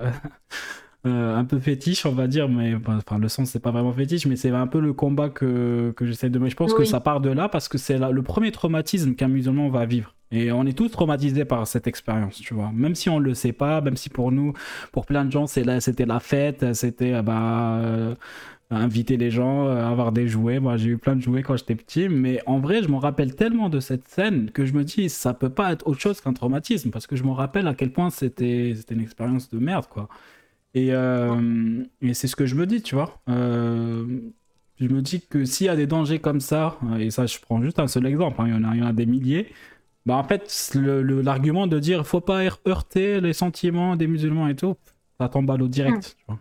euh, 1.05 1.35
un 1.35 1.45
peu 1.45 1.59
fétiche, 1.59 2.05
on 2.05 2.11
va 2.11 2.27
dire, 2.27 2.47
mais 2.47 2.75
enfin, 2.75 3.17
le 3.17 3.27
sens, 3.27 3.49
c'est 3.49 3.59
pas 3.59 3.71
vraiment 3.71 3.93
fétiche, 3.93 4.25
mais 4.27 4.35
c'est 4.35 4.49
un 4.51 4.67
peu 4.67 4.79
le 4.79 4.93
combat 4.93 5.29
que, 5.29 5.93
que 5.95 6.05
j'essaie 6.05 6.29
de 6.29 6.37
mener. 6.37 6.51
Je 6.51 6.55
pense 6.55 6.73
que 6.73 6.85
ça 6.85 6.99
part 6.99 7.21
de 7.21 7.29
là 7.29 7.49
parce 7.49 7.67
que 7.67 7.77
c'est 7.77 7.97
le 7.97 8.21
premier 8.21 8.51
traumatisme 8.51 9.15
qu'un 9.15 9.27
musulman 9.27 9.69
va 9.69 9.85
vivre. 9.85 10.13
Et 10.31 10.51
on 10.51 10.65
est 10.65 10.77
tous 10.77 10.89
traumatisés 10.89 11.45
par 11.45 11.67
cette 11.67 11.87
expérience, 11.87 12.35
tu 12.35 12.53
vois. 12.53 12.71
Même 12.73 12.95
si 12.95 13.09
on 13.09 13.19
le 13.19 13.33
sait 13.33 13.51
pas, 13.51 13.81
même 13.81 13.97
si 13.97 14.09
pour 14.09 14.31
nous, 14.31 14.53
pour 14.91 15.05
plein 15.05 15.25
de 15.25 15.31
gens, 15.31 15.45
c'était 15.45 16.05
la 16.05 16.19
fête, 16.19 16.73
c'était 16.73 17.13
euh, 17.15 17.21
bah, 17.21 17.79
euh, 17.79 18.15
inviter 18.69 19.17
les 19.17 19.29
gens, 19.29 19.67
euh, 19.67 19.85
avoir 19.85 20.13
des 20.13 20.29
jouets. 20.29 20.59
Moi, 20.59 20.77
j'ai 20.77 20.91
eu 20.91 20.97
plein 20.97 21.17
de 21.17 21.21
jouets 21.21 21.43
quand 21.43 21.57
j'étais 21.57 21.75
petit, 21.75 22.07
mais 22.07 22.41
en 22.45 22.59
vrai, 22.59 22.81
je 22.81 22.87
me 22.87 22.95
rappelle 22.95 23.35
tellement 23.35 23.67
de 23.67 23.81
cette 23.81 24.07
scène 24.07 24.51
que 24.51 24.65
je 24.65 24.73
me 24.73 24.85
dis, 24.85 25.09
ça 25.09 25.33
peut 25.33 25.49
pas 25.49 25.73
être 25.73 25.85
autre 25.85 25.99
chose 25.99 26.21
qu'un 26.21 26.33
traumatisme, 26.33 26.91
parce 26.91 27.07
que 27.07 27.17
je 27.17 27.23
me 27.23 27.31
rappelle 27.31 27.67
à 27.67 27.73
quel 27.73 27.91
point 27.91 28.09
c'était 28.09 28.73
une 28.89 29.01
expérience 29.01 29.49
de 29.49 29.59
merde, 29.59 29.87
quoi. 29.89 30.07
Et, 30.73 30.93
euh, 30.93 31.83
et 32.01 32.13
c'est 32.13 32.27
ce 32.27 32.35
que 32.35 32.45
je 32.45 32.55
me 32.55 32.65
dis, 32.65 32.81
tu 32.81 32.95
vois. 32.95 33.21
Euh, 33.29 34.21
je 34.79 34.87
me 34.87 35.01
dis 35.01 35.21
que 35.21 35.43
s'il 35.45 35.67
y 35.67 35.69
a 35.69 35.75
des 35.75 35.87
dangers 35.87 36.19
comme 36.19 36.39
ça, 36.39 36.77
euh, 36.91 36.97
et 36.97 37.11
ça, 37.11 37.25
je 37.25 37.39
prends 37.39 37.61
juste 37.61 37.79
un 37.79 37.87
seul 37.87 38.05
exemple, 38.05 38.41
hein, 38.41 38.45
il, 38.47 38.53
y 38.53 38.57
en 38.57 38.63
a, 38.63 38.75
il 38.75 38.79
y 38.81 38.83
en 38.83 38.87
a 38.87 38.93
des 38.93 39.05
milliers, 39.05 39.53
bah 40.05 40.15
en 40.15 40.23
fait, 40.23 40.71
l'argument 40.75 41.67
de 41.67 41.79
dire 41.79 42.07
faut 42.07 42.21
pas 42.21 42.43
heur- 42.45 42.59
heurter 42.67 43.21
les 43.21 43.33
sentiments 43.33 43.95
des 43.95 44.07
musulmans 44.07 44.47
et 44.47 44.55
tout, 44.55 44.75
ça 45.19 45.29
tombe 45.29 45.49
à 45.51 45.57
l'eau 45.57 45.67
direct, 45.67 46.15
tu 46.19 46.25
vois. 46.27 46.39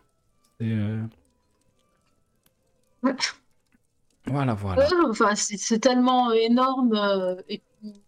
Voilà, 4.27 4.55
voilà. 4.55 4.83
Ouais, 4.89 4.95
enfin, 5.09 5.35
c'est 5.35 5.57
c'est 5.57 5.79
tellement 5.81 6.33
énorme 6.33 6.95
euh, 6.95 7.43
et 7.49 7.59
puis 7.81 8.03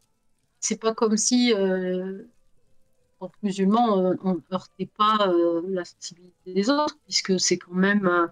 c'est 0.61 0.81
pas 0.81 0.95
comme 0.95 1.17
si 1.17 1.55
euh, 1.55 2.25
en 3.23 3.29
tant 3.29 3.33
que 3.41 3.47
musulman 3.47 3.99
euh, 3.99 4.15
on 4.25 4.35
ne 4.35 4.41
heurtait 4.53 4.91
pas 4.99 5.29
euh, 5.29 5.63
la 5.69 5.85
sensibilité 5.85 6.53
des 6.53 6.71
autres 6.71 6.99
puisque 7.05 7.39
c'est 7.39 7.59
quand 7.59 7.75
même 7.75 8.31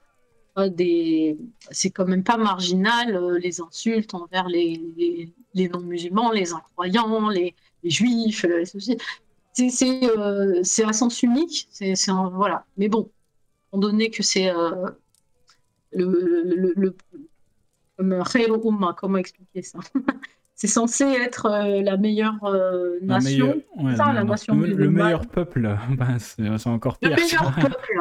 euh, 0.58 0.68
des 0.68 1.38
c'est 1.70 1.90
quand 1.90 2.06
même 2.06 2.24
pas 2.24 2.36
marginal 2.36 3.36
les 3.36 3.60
insultes 3.60 4.14
envers 4.14 4.48
les, 4.48 5.32
les, 5.54 5.68
non-musulmans, 5.68 6.32
les 6.32 6.52
incroyants, 6.52 7.28
les, 7.28 7.54
juifs. 7.84 8.44
C'est 9.52 9.70
c'est 9.70 10.18
euh, 10.18 10.60
c'est 10.64 10.84
à 10.84 10.92
sens 10.92 11.22
unique, 11.22 11.68
c'est 11.70 11.94
c'est 11.94 12.12
voilà. 12.12 12.66
Mais 12.76 12.88
bon, 12.88 13.10
étant 13.68 13.78
donné 13.78 14.10
que 14.10 14.22
c'est 14.22 14.52
le, 15.92 16.04
le, 16.44 16.72
le, 16.74 16.74
le- 16.76 16.96
comment 18.94 19.18
expliquer 19.18 19.62
ça? 19.62 19.78
C'est 20.60 20.66
censé 20.66 21.04
être 21.04 21.46
euh, 21.46 21.80
la 21.80 21.96
meilleure 21.96 22.44
euh, 22.44 22.98
nation. 23.00 23.30
meilleure- 23.30 23.56
ouais, 23.78 23.96
ça, 23.96 24.12
la 24.12 24.24
nation 24.24 24.54
le, 24.56 24.66
le 24.74 24.90
meilleur 24.90 25.26
peuple, 25.26 25.74
ben, 25.96 26.18
c'est 26.18 26.66
encore 26.66 26.98
Le 27.00 27.08
pire. 27.08 27.16
tu 27.16 27.22
meilleur 27.36 27.54
peuple. 27.54 28.00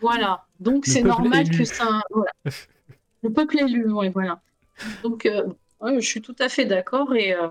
Voilà. 0.00 0.46
Donc 0.60 0.86
Le 0.86 0.92
c'est 0.92 1.02
normal 1.02 1.46
élu. 1.48 1.58
que 1.58 1.64
ça. 1.64 2.00
Voilà. 2.10 2.30
Le 3.24 3.32
peuple 3.32 3.58
élu, 3.58 3.90
ouais, 3.92 4.08
voilà. 4.08 4.40
Donc 5.02 5.26
euh, 5.26 5.48
ouais, 5.80 6.00
je 6.00 6.06
suis 6.06 6.22
tout 6.22 6.36
à 6.38 6.48
fait 6.48 6.64
d'accord. 6.64 7.12
Et 7.16 7.34
euh, 7.34 7.48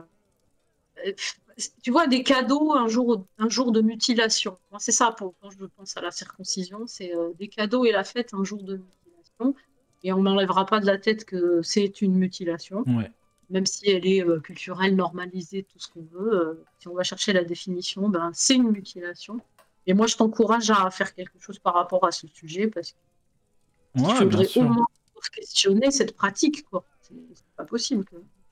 euh, 1.05 1.11
tu 1.83 1.91
vois, 1.91 2.07
des 2.07 2.23
cadeaux 2.23 2.71
un 2.73 2.87
jour, 2.87 3.25
un 3.39 3.49
jour 3.49 3.73
de 3.73 3.81
mutilation. 3.81 4.57
C'est 4.77 4.93
ça 4.93 5.11
pour 5.11 5.33
quand 5.41 5.49
je 5.49 5.65
pense 5.65 5.97
à 5.97 6.01
la 6.01 6.11
circoncision, 6.11 6.87
c'est 6.87 7.13
euh, 7.13 7.31
des 7.37 7.49
cadeaux 7.49 7.83
et 7.83 7.91
la 7.91 8.05
fête 8.05 8.33
un 8.33 8.45
jour 8.45 8.63
de 8.63 8.77
mutilation. 8.77 9.53
Et 10.03 10.13
on 10.13 10.21
n'enlèvera 10.23 10.65
pas 10.65 10.79
de 10.79 10.85
la 10.85 10.97
tête 10.97 11.25
que 11.25 11.61
c'est 11.61 12.01
une 12.01 12.15
mutilation 12.15 12.85
Ouais. 12.87 13.11
Même 13.49 13.65
si 13.65 13.89
elle 13.89 14.05
est 14.07 14.23
euh, 14.23 14.39
culturelle, 14.39 14.95
normalisée, 14.95 15.63
tout 15.63 15.79
ce 15.79 15.87
qu'on 15.89 16.03
veut, 16.11 16.33
euh, 16.33 16.65
si 16.79 16.87
on 16.87 16.93
va 16.95 17.03
chercher 17.03 17.33
la 17.33 17.43
définition, 17.43 18.09
ben, 18.09 18.31
c'est 18.33 18.55
une 18.55 18.71
mutilation. 18.71 19.41
Et 19.87 19.93
moi, 19.93 20.07
je 20.07 20.15
t'encourage 20.17 20.69
à 20.71 20.89
faire 20.91 21.13
quelque 21.15 21.39
chose 21.39 21.59
par 21.59 21.73
rapport 21.75 22.05
à 22.05 22.11
ce 22.11 22.27
sujet, 22.27 22.67
parce 22.67 22.91
qu'il 22.91 23.01
Ouais, 23.95 24.15
faudrait 24.15 24.47
au 24.57 24.63
moins 24.63 24.85
questionner 25.33 25.91
cette 25.91 26.15
pratique. 26.15 26.63
quoi. 26.69 26.85
C'est 27.01 27.15
pas 27.57 27.65
possible. 27.65 28.05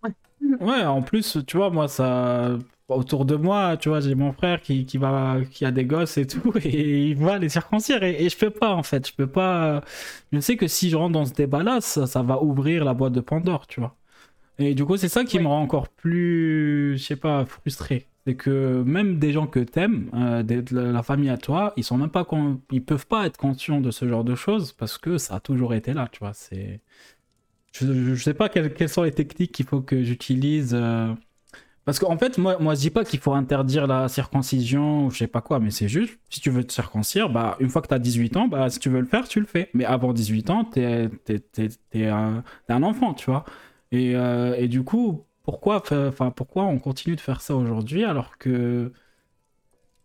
Ouais, 0.61 0.83
en 0.85 1.01
plus, 1.01 1.37
tu 1.47 1.57
vois, 1.57 1.69
moi, 1.69 1.87
ça. 1.87 2.57
Autour 2.89 3.25
de 3.25 3.35
moi, 3.35 3.75
tu 3.75 3.89
vois, 3.89 3.99
j'ai 3.99 4.15
mon 4.15 4.31
frère 4.31 4.61
qui, 4.61 4.85
qui, 4.85 4.97
va, 4.97 5.39
qui 5.51 5.65
a 5.65 5.71
des 5.71 5.83
gosses 5.83 6.17
et 6.17 6.25
tout, 6.25 6.53
et 6.63 7.07
il 7.09 7.17
va 7.17 7.37
les 7.37 7.49
circoncire, 7.49 8.01
et, 8.03 8.23
et 8.23 8.29
je 8.29 8.37
peux 8.37 8.49
pas, 8.49 8.73
en 8.73 8.83
fait. 8.83 9.07
Je 9.07 9.13
peux 9.13 9.27
pas. 9.27 9.83
Je 10.31 10.39
sais 10.39 10.55
que 10.57 10.67
si 10.67 10.89
je 10.89 10.95
rentre 10.95 11.13
dans 11.13 11.25
ce 11.25 11.33
débat-là, 11.33 11.81
ça, 11.81 12.07
ça 12.07 12.21
va 12.23 12.41
ouvrir 12.41 12.85
la 12.85 12.93
boîte 12.93 13.13
de 13.13 13.19
Pandore, 13.21 13.67
tu 13.67 13.81
vois. 13.81 13.95
Et 14.59 14.73
du 14.73 14.85
coup, 14.85 14.97
c'est 14.97 15.09
ça 15.09 15.23
qui 15.23 15.39
me 15.39 15.47
rend 15.47 15.61
encore 15.61 15.89
plus, 15.89 16.97
je 16.97 17.03
sais 17.03 17.15
pas, 17.15 17.45
frustré. 17.45 18.07
C'est 18.25 18.35
que 18.35 18.83
même 18.85 19.19
des 19.19 19.31
gens 19.31 19.47
que 19.47 19.59
t'aimes, 19.59 20.09
euh, 20.13 20.43
de 20.43 20.63
la 20.79 21.03
famille 21.03 21.29
à 21.29 21.37
toi, 21.37 21.73
ils 21.77 21.83
sont 21.83 21.97
même 21.97 22.09
pas, 22.09 22.25
con- 22.25 22.59
ils 22.71 22.83
peuvent 22.83 23.07
pas 23.07 23.25
être 23.27 23.37
conscients 23.37 23.79
de 23.81 23.91
ce 23.91 24.07
genre 24.07 24.23
de 24.23 24.35
choses 24.35 24.73
parce 24.73 24.97
que 24.97 25.17
ça 25.17 25.35
a 25.35 25.39
toujours 25.39 25.73
été 25.75 25.93
là, 25.93 26.09
tu 26.11 26.19
vois. 26.19 26.33
C'est, 26.33 26.81
je, 27.73 28.15
je 28.15 28.23
sais 28.23 28.33
pas 28.35 28.49
quelles, 28.49 28.73
quelles 28.73 28.89
sont 28.89 29.03
les 29.03 29.11
techniques 29.13 29.51
qu'il 29.53 29.65
faut 29.65 29.81
que 29.81 30.03
j'utilise. 30.03 30.73
euh, 30.75 31.13
Parce 31.85 31.99
qu'en 31.99 32.17
fait, 32.17 32.37
moi, 32.37 32.57
moi, 32.59 32.75
je 32.75 32.81
dis 32.81 32.89
pas 32.89 33.05
qu'il 33.05 33.19
faut 33.19 33.33
interdire 33.33 33.87
la 33.87 34.09
circoncision 34.09 35.05
ou 35.07 35.11
je 35.11 35.19
sais 35.19 35.27
pas 35.27 35.41
quoi, 35.41 35.59
mais 35.59 35.71
c'est 35.71 35.87
juste, 35.87 36.19
si 36.29 36.41
tu 36.41 36.49
veux 36.49 36.63
te 36.65 36.73
circoncire, 36.73 37.29
bah, 37.29 37.55
une 37.61 37.69
fois 37.69 37.81
que 37.81 37.87
tu 37.87 37.93
as 37.93 37.99
18 37.99 38.35
ans, 38.35 38.47
bah, 38.49 38.69
si 38.69 38.79
tu 38.79 38.89
veux 38.89 38.99
le 38.99 39.05
faire, 39.07 39.27
tu 39.27 39.39
le 39.39 39.45
fais. 39.45 39.69
Mais 39.73 39.85
avant 39.85 40.11
18 40.13 40.49
ans, 40.49 40.65
t'es, 40.65 41.09
t'es, 41.25 41.39
t'es, 41.39 41.69
t'es 41.89 42.07
un, 42.07 42.43
t'es 42.67 42.73
un 42.73 42.83
enfant, 42.83 43.13
tu 43.13 43.27
vois. 43.31 43.45
Et, 43.91 44.15
euh, 44.15 44.55
et 44.57 44.67
du 44.67 44.83
coup, 44.83 45.23
pourquoi, 45.43 45.81
enfin, 45.91 46.31
pourquoi 46.31 46.65
on 46.65 46.79
continue 46.79 47.15
de 47.15 47.21
faire 47.21 47.41
ça 47.41 47.55
aujourd'hui 47.55 48.03
alors 48.03 48.37
que 48.37 48.91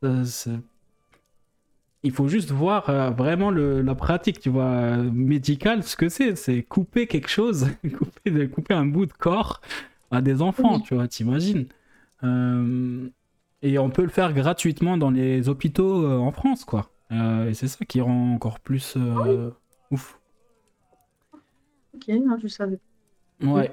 euh, 0.04 0.24
il 2.02 2.10
faut 2.10 2.26
juste 2.28 2.50
voir 2.50 2.90
euh, 2.90 3.10
vraiment 3.10 3.50
le, 3.50 3.80
la 3.80 3.94
pratique, 3.94 4.40
tu 4.40 4.48
vois, 4.50 4.64
euh, 4.64 5.10
médicale, 5.12 5.84
ce 5.84 5.96
que 5.96 6.08
c'est. 6.08 6.34
C'est 6.36 6.62
couper 6.62 7.06
quelque 7.06 7.28
chose, 7.28 7.68
couper, 7.98 8.30
de- 8.30 8.46
couper 8.46 8.74
un 8.74 8.86
bout 8.86 9.06
de 9.06 9.12
corps 9.12 9.60
à 10.10 10.20
des 10.20 10.42
enfants, 10.42 10.76
Oui. 10.76 10.82
tu 10.82 10.94
vois, 10.94 11.06
t'imagines. 11.08 11.66
Et 13.62 13.78
on 13.78 13.90
peut 13.90 14.02
le 14.02 14.08
faire 14.08 14.32
gratuitement 14.32 14.96
dans 14.96 15.10
les 15.10 15.48
hôpitaux 15.48 16.06
en 16.20 16.32
France, 16.32 16.64
quoi. 16.64 16.90
Et 17.10 17.54
c'est 17.54 17.68
ça 17.68 17.84
qui 17.84 18.00
rend 18.00 18.34
encore 18.34 18.58
plus 18.58 18.94
euh, 18.96 19.50
ouf. 19.90 20.18
Ok, 21.94 22.04
je 22.40 22.48
savais. 22.48 22.80
Ouais, 23.42 23.72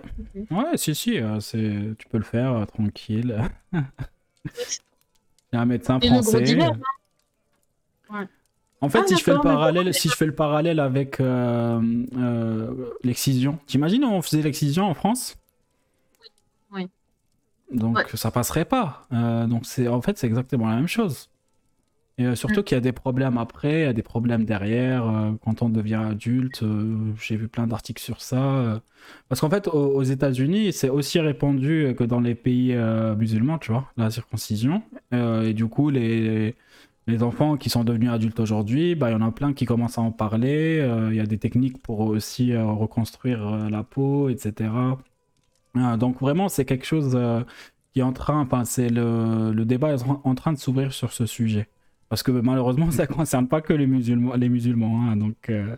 ouais, 0.52 0.78
si, 0.78 0.96
si, 0.96 1.20
euh, 1.20 1.40
c'est... 1.40 1.96
tu 1.98 2.08
peux 2.10 2.18
le 2.18 2.24
faire 2.24 2.54
euh, 2.54 2.66
tranquille. 2.66 3.40
Il 3.74 5.56
y 5.56 5.58
a 5.58 5.62
un 5.62 5.66
médecin 5.66 6.00
Et 6.00 6.10
le 6.10 6.22
gros 6.22 6.24
français. 6.24 6.56
Ouais. 8.10 8.28
En 8.82 8.90
fait, 8.90 9.00
Ah, 9.04 9.08
si 9.08 9.18
je 9.18 9.24
fais 9.24 9.34
le 9.34 9.42
parallèle, 9.42 9.94
si 9.94 10.10
je 10.10 10.16
fais 10.16 10.26
le 10.26 10.34
parallèle 10.36 10.80
avec 10.80 11.20
euh, 11.20 11.82
euh, 12.18 12.74
l'excision, 13.04 13.60
t'imagines 13.68 14.04
on 14.06 14.22
faisait 14.22 14.42
l'excision 14.42 14.86
en 14.86 14.94
France? 14.94 15.38
Oui. 16.72 16.88
Donc 17.72 17.98
Ouais. 17.98 18.06
ça 18.16 18.32
passerait 18.32 18.66
pas. 18.66 19.08
Euh, 19.14 19.48
donc 19.48 19.66
c'est 19.66 19.88
en 19.88 20.02
fait 20.02 20.18
c'est 20.18 20.28
exactement 20.28 20.68
la 20.70 20.76
même 20.78 20.88
chose. 20.88 21.29
Et 22.20 22.26
euh, 22.26 22.36
surtout 22.36 22.62
Mm. 22.62 22.64
qu'il 22.66 22.76
y 22.76 22.78
a 22.78 22.82
des 22.82 22.92
problèmes 22.92 23.38
après, 23.40 23.82
il 23.82 23.84
y 23.84 23.86
a 23.86 23.94
des 23.94 24.04
problèmes 24.04 24.46
derrière 24.46 25.08
euh, 25.10 25.32
quand 25.44 25.64
on 25.64 25.70
devient 25.70 25.96
adulte. 26.12 26.64
euh, 26.64 27.14
J'ai 27.22 27.38
vu 27.38 27.48
plein 27.48 27.66
d'articles 27.68 28.04
sur 28.04 28.22
ça. 28.22 28.82
Parce 29.30 29.42
qu'en 29.42 29.50
fait 29.50 29.68
aux, 29.68 30.04
États-Unis 30.04 30.74
c'est 30.74 30.90
aussi 30.90 31.20
répandu 31.20 31.96
que 31.98 32.04
dans 32.04 32.20
les 32.20 32.36
pays 32.36 32.76
musulmans, 33.18 33.58
tu 33.58 33.72
vois, 33.72 33.92
la 33.98 34.12
circoncision. 34.12 34.84
Et 35.14 35.54
du 35.54 35.68
coup 35.68 35.90
les 35.90 36.56
les 37.08 37.24
enfants 37.24 37.58
qui 37.58 37.70
sont 37.72 37.84
devenus 37.84 38.12
adultes 38.12 38.40
aujourd'hui, 38.40 38.94
bah, 38.96 39.10
il 39.10 39.14
y 39.14 39.16
en 39.16 39.22
a 39.28 39.32
plein 39.32 39.54
qui 39.54 39.66
commencent 39.66 39.98
à 39.98 40.02
en 40.02 40.12
parler. 40.12 40.86
Il 41.12 41.16
y 41.16 41.20
a 41.22 41.26
des 41.26 41.40
techniques 41.40 41.82
pour 41.82 42.02
aussi 42.02 42.56
reconstruire 42.56 43.70
la 43.70 43.84
peau, 43.84 44.30
etc. 44.30 44.98
Donc 45.76 46.20
vraiment, 46.22 46.50
c'est 46.50 46.66
quelque 46.66 46.86
chose 46.86 47.18
qui 47.94 48.00
est 48.02 48.04
en 48.04 48.14
train, 48.14 48.42
enfin, 48.42 48.66
c'est 48.66 48.90
le, 48.90 49.52
le 49.54 49.66
débat 49.66 49.94
est 49.94 50.04
en 50.24 50.36
train 50.36 50.54
de 50.54 50.58
s'ouvrir 50.60 50.94
sur 50.94 51.12
ce 51.14 51.26
sujet. 51.26 51.68
Parce 52.10 52.24
que 52.24 52.32
malheureusement, 52.32 52.92
ça 52.92 53.08
concerne 53.08 53.48
pas 53.48 53.62
que 53.62 53.74
les 53.74 53.88
musulmans, 53.88 54.36
les 54.36 54.50
musulmans 54.50 55.10
hein, 55.10 55.16
donc 55.16 55.50
euh, 55.50 55.76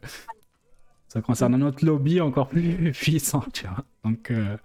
ça 1.09 1.21
concerne 1.21 1.55
un 1.55 1.61
autre 1.61 1.85
lobby 1.85 2.21
encore 2.21 2.47
plus 2.47 2.91
puissant, 2.93 3.43
tu 3.53 3.67
vois. 3.67 3.83
Donc, 4.05 4.31
euh, 4.31 4.55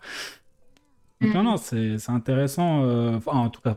donc 1.20 1.34
non, 1.34 1.42
non, 1.42 1.56
c'est 1.56 1.96
intéressant, 2.08 2.84
euh, 2.84 3.16
enfin, 3.16 3.32
en 3.32 3.50
tout 3.50 3.60
cas, 3.62 3.76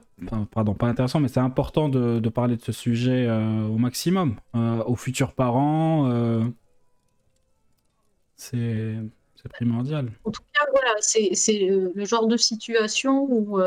pardon, 0.52 0.76
pas 0.76 0.88
intéressant, 0.88 1.20
mais 1.20 1.30
c'est 1.30 1.40
important 1.40 1.90
de, 1.90 2.20
de 2.20 2.30
parler 2.30 2.58
de 2.58 2.62
ce 2.62 2.72
sujet 2.72 3.26
euh, 3.28 3.64
au 3.66 3.78
maximum, 3.78 4.36
aux 4.54 4.96
futurs 4.96 5.34
parents. 5.34 6.12
c'est 8.36 8.98
primordial. 9.54 10.12
En 10.26 10.32
tout 10.32 10.42
cas, 10.54 10.66
voilà, 10.72 10.96
c'est 11.00 11.32
le 11.68 12.06
genre 12.06 12.28
de 12.28 12.38
situation 12.38 13.24
où 13.24 13.60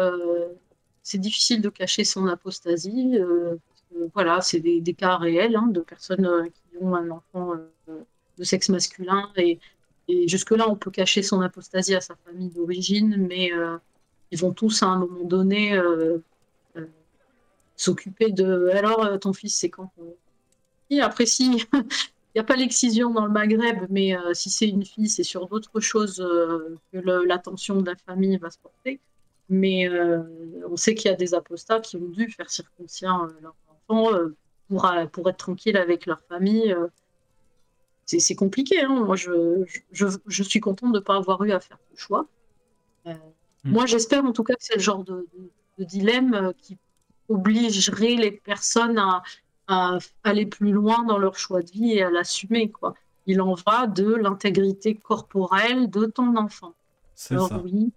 c'est 1.03 1.19
difficile 1.19 1.61
de 1.61 1.69
cacher 1.69 2.05
son 2.05 2.27
apostasie. 2.27 3.19
euh, 3.19 3.57
voilà, 4.15 4.41
c'est 4.41 4.61
des, 4.61 4.95
cas 4.95 5.17
réels 5.17 5.57
hein, 5.57 5.67
de 5.69 5.81
personnes 5.81 6.27
euh, 6.27 6.45
qui 6.45 6.79
ont 6.81 6.95
un 6.95 7.11
enfant 7.11 7.55
euh, 7.89 8.01
de 8.39 8.45
sexe 8.45 8.69
masculin. 8.69 9.31
Et, 9.37 9.59
jusque-là, 10.27 10.69
on 10.69 10.77
peut 10.77 10.91
cacher 10.91 11.23
son 11.23 11.41
apostasie 11.41 11.95
à 11.95 12.01
sa 12.01 12.15
famille 12.17 12.51
d'origine, 12.51 13.17
mais 13.29 13.53
euh, 13.53 13.79
ils 14.31 14.39
vont 14.39 14.53
tous 14.53 14.83
à 14.83 14.87
un 14.87 14.99
moment 14.99 15.25
donné 15.25 15.79
s'occuper 17.77 18.31
de. 18.31 18.69
Alors, 18.75 19.19
ton 19.21 19.33
fils, 19.33 19.55
c'est 19.59 19.71
quand 19.71 19.91
Et 20.91 21.01
après, 21.01 21.27
si. 21.27 21.65
Il 22.35 22.39
n'y 22.39 22.41
a 22.41 22.45
pas 22.45 22.57
l'excision 22.57 23.11
dans 23.11 23.27
le 23.27 23.31
Maghreb, 23.31 23.85
mais 23.91 24.17
si 24.33 24.49
c'est 24.49 24.67
une 24.67 24.87
fille, 24.87 25.11
c'est 25.11 25.23
sur 25.23 25.49
d'autres 25.49 25.81
choses 25.81 26.17
que 26.91 26.99
l'attention 26.99 27.83
de 27.83 27.91
la 27.91 27.95
famille 27.95 28.39
va 28.39 28.49
se 28.49 28.57
porter. 28.57 29.01
Mais 29.51 29.87
on 30.67 30.79
sait 30.79 30.95
qu'il 30.95 31.11
y 31.11 31.15
a 31.15 31.17
des 31.17 31.35
apostats 31.35 31.81
qui 31.81 31.97
ont 31.97 32.09
dû 32.09 32.31
faire 32.31 32.49
circoncire 32.49 33.29
leurs 33.43 33.55
enfants 33.89 34.13
euh, 34.15 34.37
pour, 34.69 34.85
euh, 34.87 35.07
pour 35.07 35.29
être 35.31 35.37
tranquille 35.39 35.77
avec 35.77 36.07
leur 36.07 36.21
famille. 36.29 36.73
euh. 36.73 36.89
C'est 38.07 38.35
compliqué. 38.35 38.81
hein. 38.83 39.05
Moi, 39.05 39.17
je, 39.17 39.65
je, 39.91 40.07
je 40.27 40.43
suis 40.43 40.61
contente 40.61 40.93
de 40.93 40.99
ne 40.99 41.03
pas 41.03 41.17
avoir 41.17 41.43
eu 41.45 41.53
à 41.53 41.61
faire 41.61 41.79
ce 41.95 42.01
choix. 42.01 42.27
Euh, 43.07 43.15
Mm. 43.65 43.71
Moi, 43.75 43.87
j'espère 43.87 44.25
en 44.25 44.33
tout 44.33 44.43
cas 44.43 44.55
que 44.55 44.65
c'est 44.65 44.75
le 44.75 44.81
genre 44.81 45.05
de, 45.05 45.25
de- 45.35 45.51
de 45.79 45.85
dilemme 45.85 46.53
qui 46.59 46.77
obligerait 47.29 48.17
les 48.17 48.33
personnes 48.33 48.99
à, 48.99 49.23
à 49.69 49.99
aller 50.25 50.47
plus 50.47 50.73
loin 50.73 51.05
dans 51.05 51.17
leur 51.17 51.37
choix 51.39 51.63
de 51.63 51.71
vie 51.71 51.93
et 51.93 52.03
à 52.03 52.11
l'assumer. 52.11 52.73
quoi. 52.73 52.95
Il 53.27 53.41
en 53.41 53.55
va 53.55 53.87
de 53.87 54.15
l'intégrité 54.17 54.97
corporelle 54.97 55.89
de 55.89 56.07
ton 56.07 56.35
enfant. 56.37 56.75
C'est 57.15 57.35
Alors 57.35 57.51
ça. 57.51 57.61
oui, 57.63 57.93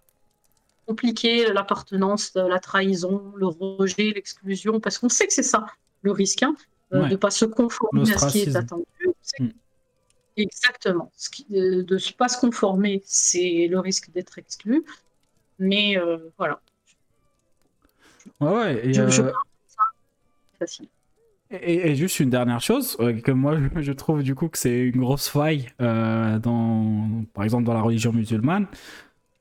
compliqué 0.88 1.52
l'appartenance, 1.52 2.34
euh, 2.36 2.48
la 2.48 2.60
trahison, 2.60 3.32
le 3.36 3.48
rejet, 3.48 4.12
l'exclusion, 4.14 4.80
parce 4.80 4.98
qu'on 4.98 5.10
sait 5.10 5.28
que 5.28 5.34
c'est 5.34 5.44
ça 5.44 5.66
le 6.02 6.12
risque, 6.12 6.44
hein, 6.44 6.56
euh, 6.94 7.02
Ouais. 7.02 7.08
de 7.08 7.12
ne 7.14 7.18
pas 7.18 7.32
se 7.32 7.46
conformer 7.46 8.12
à 8.14 8.18
ce 8.18 8.32
qui 8.32 8.40
est 8.42 8.56
attendu. 8.56 8.84
Mm. 9.40 9.48
Exactement. 10.38 11.12
Ce 11.16 11.30
qui- 11.30 11.46
de 11.50 11.86
ne 11.90 12.14
pas 12.18 12.28
se 12.28 12.40
conformer, 12.40 13.02
c'est 13.06 13.68
le 13.70 13.80
risque 13.80 14.12
d'être 14.12 14.38
exclu. 14.38 14.84
Mais 15.60 15.98
euh, 15.98 16.18
voilà, 16.38 16.60
Ouais, 18.42 18.50
ouais. 18.52 18.88
Et, 18.88 18.94
je, 18.94 19.08
je 19.08 19.22
euh, 19.22 19.32
c'est 19.68 20.58
facile. 20.60 20.88
Et, 21.52 21.92
et 21.92 21.96
juste 21.96 22.20
une 22.20 22.32
dernière 22.32 22.60
chose, 22.60 22.98
euh, 23.00 23.14
que 23.22 23.32
moi 23.32 23.56
je- 23.58 23.82
je 23.82 23.92
trouve 23.94 24.24
du 24.24 24.34
coup 24.36 24.50
que 24.50 24.58
c'est 24.58 24.80
une 24.80 25.00
grosse 25.00 25.30
faille 25.30 25.70
dans, 25.80 27.24
par 27.34 27.44
exemple 27.44 27.64
dans 27.64 27.74
la 27.74 27.82
religion 27.82 28.12
musulmane, 28.12 28.68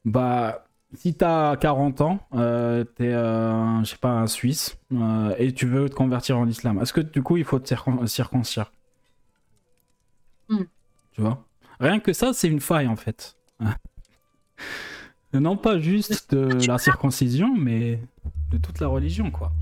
bah 0.04 0.66
si 0.96 1.14
t'as 1.14 1.56
40 1.56 2.00
ans, 2.00 2.20
euh, 2.34 2.84
t'es 2.84 3.12
euh, 3.12 3.80
je 3.80 3.90
sais 3.90 3.96
pas 3.96 4.10
un 4.12 4.26
Suisse 4.26 4.78
euh, 4.92 5.34
et 5.38 5.52
tu 5.52 5.66
veux 5.66 5.88
te 5.88 5.94
convertir 5.94 6.38
en 6.38 6.46
islam, 6.46 6.80
est-ce 6.80 6.92
que 6.92 7.00
du 7.00 7.22
coup 7.22 7.36
il 7.36 7.44
faut 7.44 7.58
te 7.58 7.66
circon- 7.72 8.06
circoncire? 8.06 8.72
Hmm. 10.48 10.64
Tu 11.12 11.20
vois? 11.20 11.44
Rien 11.80 12.00
que 12.00 12.12
ça 12.12 12.32
c'est 12.32 12.48
une 12.48 12.60
faille 12.60 12.86
en 12.88 12.96
fait. 12.96 13.36
non 15.32 15.56
pas 15.56 15.78
juste 15.78 16.34
de 16.34 16.66
la 16.66 16.78
circoncision, 16.78 17.54
mais 17.56 18.00
de 18.50 18.58
toute 18.58 18.80
la 18.80 18.86
religion 18.88 19.30
quoi. 19.30 19.52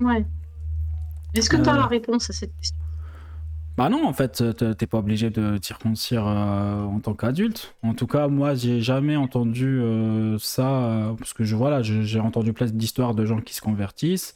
Ouais. 0.00 0.24
Est-ce 1.34 1.50
que 1.50 1.56
tu 1.56 1.68
as 1.68 1.74
Euh. 1.74 1.78
la 1.78 1.86
réponse 1.86 2.30
à 2.30 2.32
cette 2.32 2.56
question? 2.56 2.76
Bah 3.76 3.88
non, 3.88 4.06
en 4.06 4.12
fait, 4.12 4.42
t'es 4.56 4.74
t'es 4.76 4.86
pas 4.86 4.98
obligé 4.98 5.30
de 5.30 5.58
circoncire 5.60 6.26
euh, 6.28 6.84
en 6.84 7.00
tant 7.00 7.14
qu'adulte. 7.14 7.74
En 7.82 7.92
tout 7.94 8.06
cas, 8.06 8.28
moi, 8.28 8.54
j'ai 8.54 8.80
jamais 8.80 9.16
entendu 9.16 9.80
euh, 9.80 10.38
ça, 10.38 10.84
euh, 11.10 11.14
parce 11.14 11.32
que 11.34 11.42
je 11.42 11.56
voilà, 11.56 11.82
j'ai 11.82 12.20
entendu 12.20 12.52
plein 12.52 12.66
d'histoires 12.66 13.14
de 13.16 13.24
gens 13.24 13.40
qui 13.40 13.52
se 13.54 13.60
convertissent, 13.60 14.34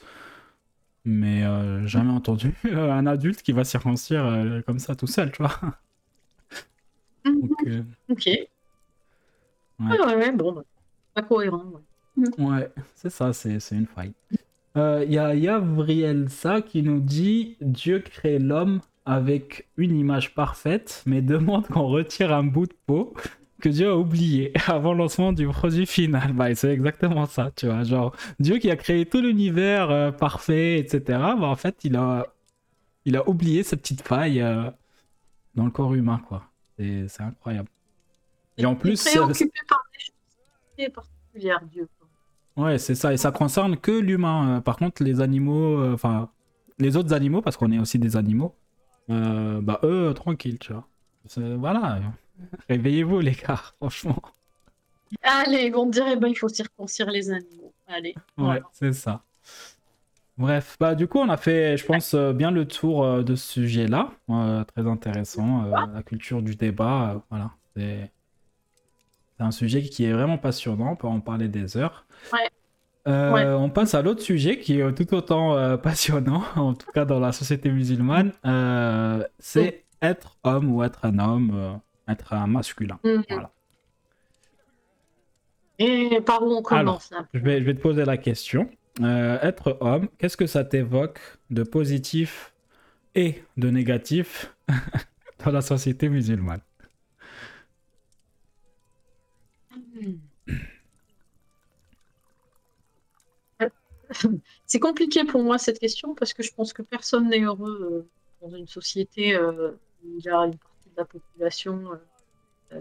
mais 1.04 1.44
euh, 1.44 1.86
jamais 1.86 2.12
entendu 2.12 2.54
un 2.72 3.06
adulte 3.06 3.42
qui 3.42 3.52
va 3.52 3.64
circoncire 3.64 4.24
euh, 4.24 4.60
comme 4.62 4.78
ça 4.78 4.94
tout 4.96 5.06
seul, 5.06 5.32
tu 5.32 5.42
vois. 5.42 5.58
Donc, 7.24 7.52
euh, 7.66 7.82
Ok. 8.08 8.26
Ouais, 8.26 8.48
ouais, 10.00 10.14
ouais, 10.16 10.32
bon, 10.32 10.52
bah, 10.52 10.62
pas 11.14 11.22
cohérent. 11.22 11.64
ouais. 12.16 12.28
Ouais, 12.38 12.70
c'est 12.94 13.10
ça, 13.10 13.32
c'est 13.32 13.58
une 13.72 13.86
faille. 13.86 14.12
Euh, 14.76 15.04
Il 15.06 15.12
y 15.12 15.18
a 15.18 15.34
Yavriel 15.34 16.30
Sa 16.30 16.62
qui 16.62 16.82
nous 16.82 17.00
dit 17.00 17.56
Dieu 17.60 18.00
crée 18.00 18.38
l'homme 18.38 18.80
avec 19.08 19.68
une 19.76 19.96
image 19.96 20.34
parfaite, 20.34 21.02
mais 21.06 21.22
demande 21.22 21.66
qu'on 21.66 21.86
retire 21.86 22.32
un 22.32 22.44
bout 22.44 22.66
de 22.66 22.74
peau 22.86 23.14
que 23.60 23.68
Dieu 23.68 23.88
a 23.88 23.96
oublié 23.96 24.52
avant 24.68 24.92
le 24.92 24.98
lancement 24.98 25.32
du 25.32 25.48
produit 25.48 25.86
final. 25.86 26.32
Bah, 26.32 26.54
c'est 26.54 26.72
exactement 26.72 27.26
ça, 27.26 27.50
tu 27.56 27.66
vois. 27.66 27.82
Genre, 27.82 28.14
Dieu 28.38 28.58
qui 28.58 28.70
a 28.70 28.76
créé 28.76 29.06
tout 29.06 29.20
l'univers 29.20 29.90
euh, 29.90 30.10
parfait, 30.12 30.78
etc. 30.78 31.00
Bah, 31.08 31.46
en 31.46 31.56
fait, 31.56 31.84
il 31.84 31.96
a, 31.96 32.26
il 33.04 33.16
a 33.16 33.28
oublié 33.28 33.62
cette 33.62 33.80
petite 33.80 34.02
faille 34.02 34.42
euh, 34.42 34.70
dans 35.54 35.64
le 35.64 35.70
corps 35.70 35.94
humain, 35.94 36.20
quoi. 36.28 36.44
C'est 36.76 37.20
incroyable. 37.20 37.68
Et 38.58 38.66
en 38.66 38.72
Il 38.72 38.76
est 38.76 38.78
plus, 38.78 39.04
préoccupé 39.04 39.58
par 39.68 39.82
des 39.92 40.84
choses 40.84 40.92
particulières, 40.92 41.62
Dieu. 41.72 41.88
Ouais, 42.58 42.76
c'est 42.78 42.96
ça. 42.96 43.12
Et 43.12 43.16
ça 43.16 43.30
concerne 43.30 43.76
que 43.76 43.92
l'humain. 43.92 44.58
Euh, 44.58 44.60
Par 44.60 44.76
contre, 44.76 45.02
les 45.02 45.20
animaux, 45.20 45.78
euh, 45.80 45.94
enfin, 45.94 46.28
les 46.78 46.96
autres 46.96 47.14
animaux, 47.14 47.40
parce 47.40 47.56
qu'on 47.56 47.70
est 47.70 47.78
aussi 47.78 47.98
des 47.98 48.16
animaux, 48.16 48.54
euh, 49.10 49.60
bah 49.60 49.80
eux, 49.82 50.12
tranquille, 50.14 50.58
tu 50.58 50.72
vois. 50.72 50.86
Voilà. 51.56 52.00
Réveillez-vous, 52.68 53.20
les 53.20 53.32
gars, 53.32 53.60
franchement. 53.76 54.20
Allez, 55.22 55.72
on 55.74 55.86
dirait 55.86 56.16
ben, 56.16 56.28
il 56.28 56.34
faut 56.36 56.48
circoncire 56.48 57.10
les 57.10 57.30
animaux. 57.30 57.72
Allez. 57.86 58.14
Ouais, 58.36 58.60
c'est 58.72 58.92
ça. 58.92 59.22
Bref, 60.36 60.76
bah 60.78 60.94
du 60.94 61.08
coup, 61.08 61.18
on 61.18 61.28
a 61.30 61.36
fait, 61.36 61.76
je 61.76 61.84
pense, 61.84 62.14
euh, 62.14 62.32
bien 62.32 62.50
le 62.52 62.66
tour 62.68 63.02
euh, 63.02 63.22
de 63.22 63.34
ce 63.34 63.54
sujet-là. 63.54 64.12
Euh, 64.30 64.62
très 64.64 64.86
intéressant. 64.86 65.64
euh, 65.64 65.86
la 65.94 66.02
culture 66.02 66.42
du 66.42 66.54
débat, 66.54 67.14
euh, 67.14 67.18
voilà. 67.30 67.50
C'est 67.76 68.12
c'est 69.36 69.44
un 69.44 69.50
sujet 69.52 69.82
qui 69.82 70.04
est 70.04 70.12
vraiment 70.12 70.38
passionnant. 70.38 70.92
On 70.92 70.96
peut 70.96 71.06
en 71.08 71.20
parler 71.20 71.48
des 71.48 71.76
heures. 71.76 72.06
Ouais. 72.32 72.48
Euh, 73.08 73.32
Ouais. 73.32 73.44
On 73.46 73.70
passe 73.70 73.94
à 73.94 74.02
l'autre 74.02 74.22
sujet 74.22 74.58
qui 74.58 74.80
est 74.80 74.92
tout 74.94 75.14
autant 75.14 75.56
euh, 75.56 75.76
passionnant, 75.88 76.42
en 76.56 76.74
tout 76.74 76.90
cas 76.92 77.04
dans 77.04 77.18
la 77.20 77.32
société 77.32 77.70
musulmane. 77.70 78.32
Euh, 78.44 79.24
c'est 79.38 79.84
être 80.02 80.36
homme 80.44 80.72
ou 80.72 80.82
être 80.82 81.04
un 81.04 81.18
homme, 81.18 81.80
être 82.06 82.32
un 82.34 82.46
masculin. 82.46 82.98
Mhm. 83.04 83.24
Voilà. 83.28 83.50
Et 85.80 86.20
par 86.26 86.42
où 86.42 86.52
on 86.52 86.62
commence 86.62 87.10
là? 87.10 87.26
Je 87.32 87.38
vais, 87.38 87.60
je 87.60 87.64
vais 87.64 87.74
te 87.74 87.80
poser 87.80 88.04
la 88.04 88.16
question. 88.16 88.68
Être 89.00 89.78
homme, 89.80 90.08
qu'est-ce 90.18 90.36
que 90.36 90.46
ça 90.46 90.64
t'évoque 90.64 91.20
de 91.50 91.62
positif 91.62 92.52
et 93.14 93.42
de 93.56 93.70
négatif 93.70 94.52
dans 95.44 95.52
la 95.52 95.60
société 95.60 96.08
musulmane? 96.08 96.60
C'est 104.66 104.80
compliqué 104.80 105.24
pour 105.24 105.42
moi 105.42 105.58
cette 105.58 105.78
question 105.78 106.14
parce 106.14 106.32
que 106.32 106.42
je 106.42 106.52
pense 106.52 106.72
que 106.72 106.82
personne 106.82 107.28
n'est 107.28 107.40
heureux 107.40 108.06
euh, 108.42 108.46
dans 108.46 108.56
une 108.56 108.68
société 108.68 109.38
où 109.38 109.74
il 110.04 110.24
y 110.24 110.28
a 110.28 110.38
une 110.38 110.56
partie 110.56 110.88
de 110.90 110.96
la 110.96 111.04
population 111.04 111.92
euh, 112.72 112.80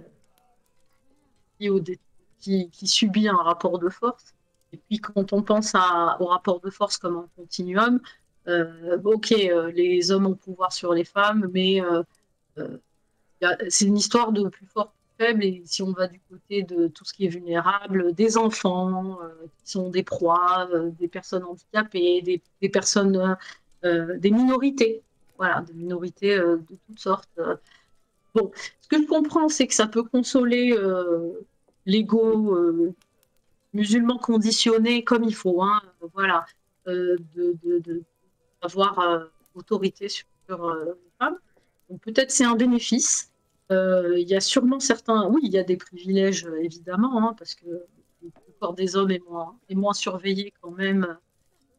euh, 1.61 1.95
qui, 2.39 2.87
subit 2.87 3.27
un 3.27 3.35
rapport 3.35 3.79
de 3.79 3.89
force. 3.89 4.33
Et 4.73 4.77
puis 4.77 4.99
quand 4.99 5.33
on 5.33 5.41
pense 5.41 5.73
au 6.19 6.25
rapport 6.25 6.59
de 6.59 6.69
force 6.69 6.97
comme 6.97 7.17
un 7.17 7.29
continuum, 7.35 7.99
ok, 9.03 9.29
les 9.73 10.11
hommes 10.11 10.27
ont 10.27 10.35
pouvoir 10.35 10.71
sur 10.71 10.93
les 10.93 11.03
femmes, 11.03 11.49
mais 11.53 11.81
c'est 13.69 13.85
une 13.85 13.97
histoire 13.97 14.31
de 14.31 14.47
plus 14.47 14.67
fort, 14.67 14.93
Et 15.19 15.63
si 15.65 15.81
on 15.81 15.91
va 15.93 16.07
du 16.07 16.19
côté 16.29 16.61
de 16.63 16.87
tout 16.87 17.03
ce 17.03 17.13
qui 17.13 17.25
est 17.25 17.29
vulnérable, 17.29 18.13
des 18.13 18.37
enfants 18.37 19.19
euh, 19.21 19.29
qui 19.63 19.71
sont 19.71 19.89
des 19.89 20.03
proies, 20.03 20.67
euh, 20.73 20.91
des 20.91 21.07
personnes 21.07 21.43
handicapées, 21.43 22.21
des, 22.21 22.41
des 22.61 22.69
personnes, 22.69 23.35
euh, 23.83 24.17
des 24.19 24.31
minorités, 24.31 25.01
voilà, 25.37 25.61
des 25.61 25.73
minorités 25.73 26.37
de 26.37 26.77
toutes 26.87 26.99
sortes. 26.99 27.29
Bon, 28.35 28.51
ce 28.81 28.87
que 28.87 29.01
je 29.01 29.07
comprends, 29.07 29.49
c'est 29.49 29.67
que 29.67 29.73
ça 29.73 29.87
peut 29.87 30.03
consoler 30.03 30.77
l'ego 31.85 32.93
musulman 33.73 34.17
conditionné 34.17 35.03
comme 35.03 35.23
il 35.23 35.35
faut, 35.35 35.61
hein, 35.61 35.81
voilà, 36.13 36.45
euh, 36.87 37.17
de, 37.35 37.57
de- 37.63 38.03
autorité 39.55 40.09
sur 40.09 40.25
les 40.47 41.11
femmes. 41.19 41.37
Peut-être 42.01 42.31
c'est 42.31 42.45
un 42.45 42.55
bénéfice. 42.55 43.31
Euh, 43.71 44.17
il 44.17 44.27
y 44.27 44.35
a 44.35 44.39
sûrement 44.39 44.79
certains, 44.79 45.27
oui, 45.27 45.41
il 45.43 45.51
y 45.51 45.57
a 45.57 45.63
des 45.63 45.77
privilèges 45.77 46.45
euh, 46.45 46.63
évidemment, 46.63 47.27
hein, 47.27 47.35
parce 47.37 47.53
que 47.53 47.65
le 48.21 48.31
corps 48.59 48.73
des 48.73 48.95
hommes 48.95 49.11
est 49.11 49.21
moins, 49.27 49.57
est 49.69 49.93
surveillé 49.93 50.53
quand 50.61 50.71
même. 50.71 51.17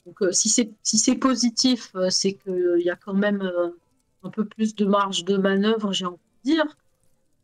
Donc 0.05 0.23
euh, 0.23 0.33
si 0.33 0.49
c'est 0.49 0.71
si 0.83 1.17
positif, 1.17 1.95
c'est 2.11 2.35
qu'il 2.35 2.83
y 2.85 2.91
a 2.91 2.97
quand 2.97 3.15
même 3.15 3.51
un 4.23 4.31
peu 4.31 4.45
plus 4.45 4.75
de 4.75 4.85
marge 4.85 5.25
de 5.25 5.37
manœuvre, 5.37 5.93
j'ai 5.93 6.07
envie 6.07 6.17
de 6.45 6.51
dire. 6.51 6.77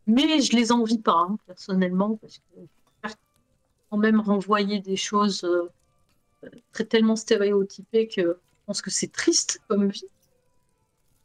Mais 0.07 0.41
je 0.41 0.55
les 0.55 0.73
envie 0.73 0.99
pas 0.99 1.27
hein, 1.29 1.39
personnellement, 1.47 2.17
parce 2.17 2.39
que 2.39 2.61
quand 3.91 3.99
même 3.99 4.21
renvoyer 4.21 4.81
des 4.81 4.97
choses 4.97 5.47
très 6.73 6.85
tellement 6.85 7.17
stéréotypées 7.17 8.09
que 8.09 8.23
je 8.23 8.67
pense 8.67 8.83
que 8.83 8.91
c'est 8.91 9.13
triste 9.13 9.61
comme 9.69 9.89
vie. 9.89 10.09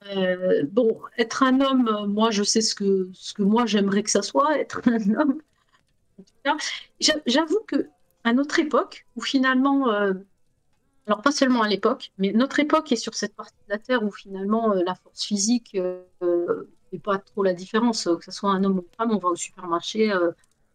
Euh, 0.08 0.64
bon, 0.72 1.02
être 1.18 1.44
un 1.44 1.60
homme, 1.60 2.08
moi 2.08 2.32
je 2.32 2.44
sais 2.44 2.62
ce 2.62 2.74
que, 2.74 3.10
ce 3.14 3.34
que 3.34 3.44
moi 3.44 3.66
j'aimerais 3.66 4.04
que 4.04 4.10
ça 4.10 4.22
soit, 4.22 4.58
être 4.58 4.82
un 4.88 5.16
homme. 5.16 5.42
J'avoue 7.26 7.60
que 7.68 7.88
à 8.24 8.34
notre 8.34 8.60
époque, 8.60 9.06
où 9.16 9.22
finalement, 9.22 9.92
euh, 9.92 10.14
alors 11.06 11.22
pas 11.22 11.32
seulement 11.32 11.64
à 11.64 11.68
l'époque, 11.68 12.12
mais 12.18 12.32
notre 12.32 12.60
époque 12.60 12.92
est 12.92 12.98
sur 12.98 13.14
cette 13.14 13.36
partie 13.36 13.56
de 13.68 13.74
la 13.74 13.78
Terre 13.78 14.04
où 14.04 14.12
finalement 14.12 14.72
euh, 14.72 14.84
la 14.86 14.96
force 14.96 15.24
physique 15.24 15.78
n'est 16.22 17.00
pas 17.00 17.18
trop 17.18 17.44
la 17.44 17.54
différence. 17.54 18.06
Que 18.06 18.24
ce 18.24 18.32
soit 18.32 18.52
un 18.52 18.64
homme 18.64 18.78
ou 18.78 18.82
une 18.82 18.96
femme, 18.98 19.12
on 19.12 19.20
va 19.20 19.30
au 19.30 19.36
supermarché 19.36 20.14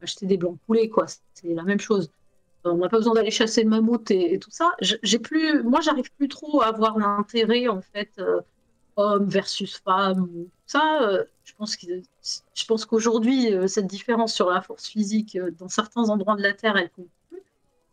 acheter 0.02 0.26
des 0.26 0.36
blancs 0.36 0.54
de 0.54 0.60
poulet, 0.66 0.88
quoi. 0.90 1.06
C'est 1.32 1.54
la 1.54 1.62
même 1.62 1.80
chose. 1.80 2.10
On 2.64 2.76
n'a 2.76 2.88
pas 2.88 2.98
besoin 2.98 3.14
d'aller 3.14 3.30
chasser 3.30 3.62
le 3.62 3.70
mammouth 3.70 4.10
et, 4.10 4.34
et 4.34 4.38
tout 4.38 4.50
ça. 4.50 4.72
J'ai 4.80 5.18
plus, 5.18 5.62
moi, 5.62 5.80
j'arrive 5.80 6.10
plus 6.16 6.28
trop 6.28 6.62
à 6.62 6.66
avoir 6.66 6.98
l'intérêt 6.98 7.68
en 7.68 7.80
fait. 7.80 8.20
Homme 8.96 9.28
versus 9.28 9.80
femme, 9.84 10.28
ça, 10.66 11.02
euh, 11.02 11.24
je 11.44 11.52
pense 11.56 11.76
que 11.76 11.86
je 11.86 12.66
pense 12.66 12.84
qu'aujourd'hui 12.84 13.52
euh, 13.52 13.66
cette 13.66 13.86
différence 13.86 14.32
sur 14.32 14.50
la 14.50 14.62
force 14.62 14.86
physique 14.88 15.36
euh, 15.36 15.50
dans 15.58 15.68
certains 15.68 16.08
endroits 16.08 16.36
de 16.36 16.42
la 16.42 16.54
Terre, 16.54 16.76
elle 16.76 16.90
compte 16.90 17.08
plus. 17.28 17.42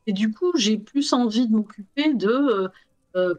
Et 0.08 0.14
du 0.14 0.32
coup, 0.34 0.52
j'ai 0.56 0.78
plus 0.78 1.14
envie 1.14 1.48
de 1.48 1.54
m'occuper 1.54 2.14
de 2.14 2.70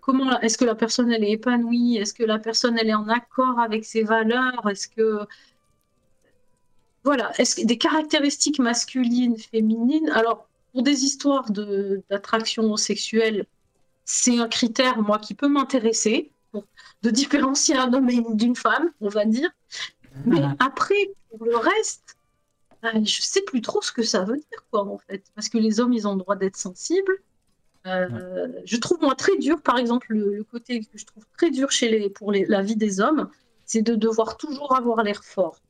comment 0.03 0.39
est-ce 0.41 0.59
que 0.59 0.67
la 0.67 0.75
personne 0.75 1.11
elle 1.11 1.25
est 1.25 1.33
épanouie, 1.33 1.97
est-ce 1.97 2.13
que 2.13 2.25
la 2.25 2.39
personne 2.39 2.77
elle 2.79 2.91
est 2.91 2.95
en 2.95 3.09
accord 3.09 3.59
avec 3.59 3.87
ses 3.87 4.03
valeurs, 4.03 4.69
est-ce 4.69 4.87
que 4.87 5.21
voilà, 7.05 7.33
est-ce 7.39 7.57
que 7.57 7.67
des 7.67 7.79
caractéristiques 7.79 8.59
masculines, 8.59 9.39
féminines? 9.39 10.11
Alors 10.11 10.47
pour 10.73 10.83
des 10.83 11.05
histoires 11.05 11.51
d'attraction 11.51 12.77
sexuelle, 12.77 13.47
c'est 14.05 14.39
un 14.39 14.49
critère 14.49 15.01
moi 15.01 15.19
qui 15.19 15.35
peut 15.35 15.49
m'intéresser 15.49 16.31
de 17.03 17.11
différencier 17.11 17.77
un 17.77 17.93
homme 17.95 18.09
d'une 18.37 18.57
femme, 18.57 18.91
on 19.01 19.09
va 19.09 19.25
dire. 19.25 19.51
Mais 20.27 20.43
après, 20.59 21.11
pour 21.31 21.45
le 21.47 21.57
reste, 21.57 22.17
euh, 22.85 23.05
je 23.05 23.23
sais 23.23 23.43
plus 23.43 23.61
trop 23.61 23.81
ce 23.83 23.93
que 23.93 24.03
ça 24.03 24.25
veut 24.25 24.37
dire, 24.37 24.65
quoi, 24.71 24.85
en 24.87 24.99
fait. 24.99 25.23
Parce 25.35 25.49
que 25.49 25.59
les 25.59 25.81
hommes, 25.81 25.93
ils 25.93 26.07
ont 26.07 26.13
le 26.15 26.19
droit 26.19 26.37
d'être 26.37 26.57
sensibles. 26.57 27.17
Euh, 27.87 28.49
Je 28.65 28.77
trouve, 28.77 28.99
moi, 29.01 29.15
très 29.15 29.37
dur, 29.39 29.61
par 29.63 29.79
exemple, 29.79 30.07
le, 30.11 30.37
le 30.37 30.45
côté 30.45 30.81
que 30.81 30.87
je 30.99 31.05
trouve 31.05 31.25
très 31.37 31.51
dur 31.51 31.71
chez 31.71 31.89
les, 31.89 32.11
pour 32.11 32.31
les- 32.33 32.45
la 32.47 32.63
vie 32.63 32.77
des 32.77 33.01
hommes, 33.01 33.29
c'est 33.65 33.83
de 33.83 33.95
devoir 33.95 34.37
toujours 34.37 34.77
avoir 34.77 35.03
l'air 35.03 35.25
fort. 35.25 35.61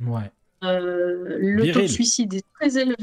Ouais. 0.00 0.30
Euh, 0.64 1.36
le 1.40 1.72
taux 1.72 1.80
de 1.82 1.86
suicide 1.86 2.34
est 2.34 2.44
très 2.54 2.78
élevé. 2.78 2.96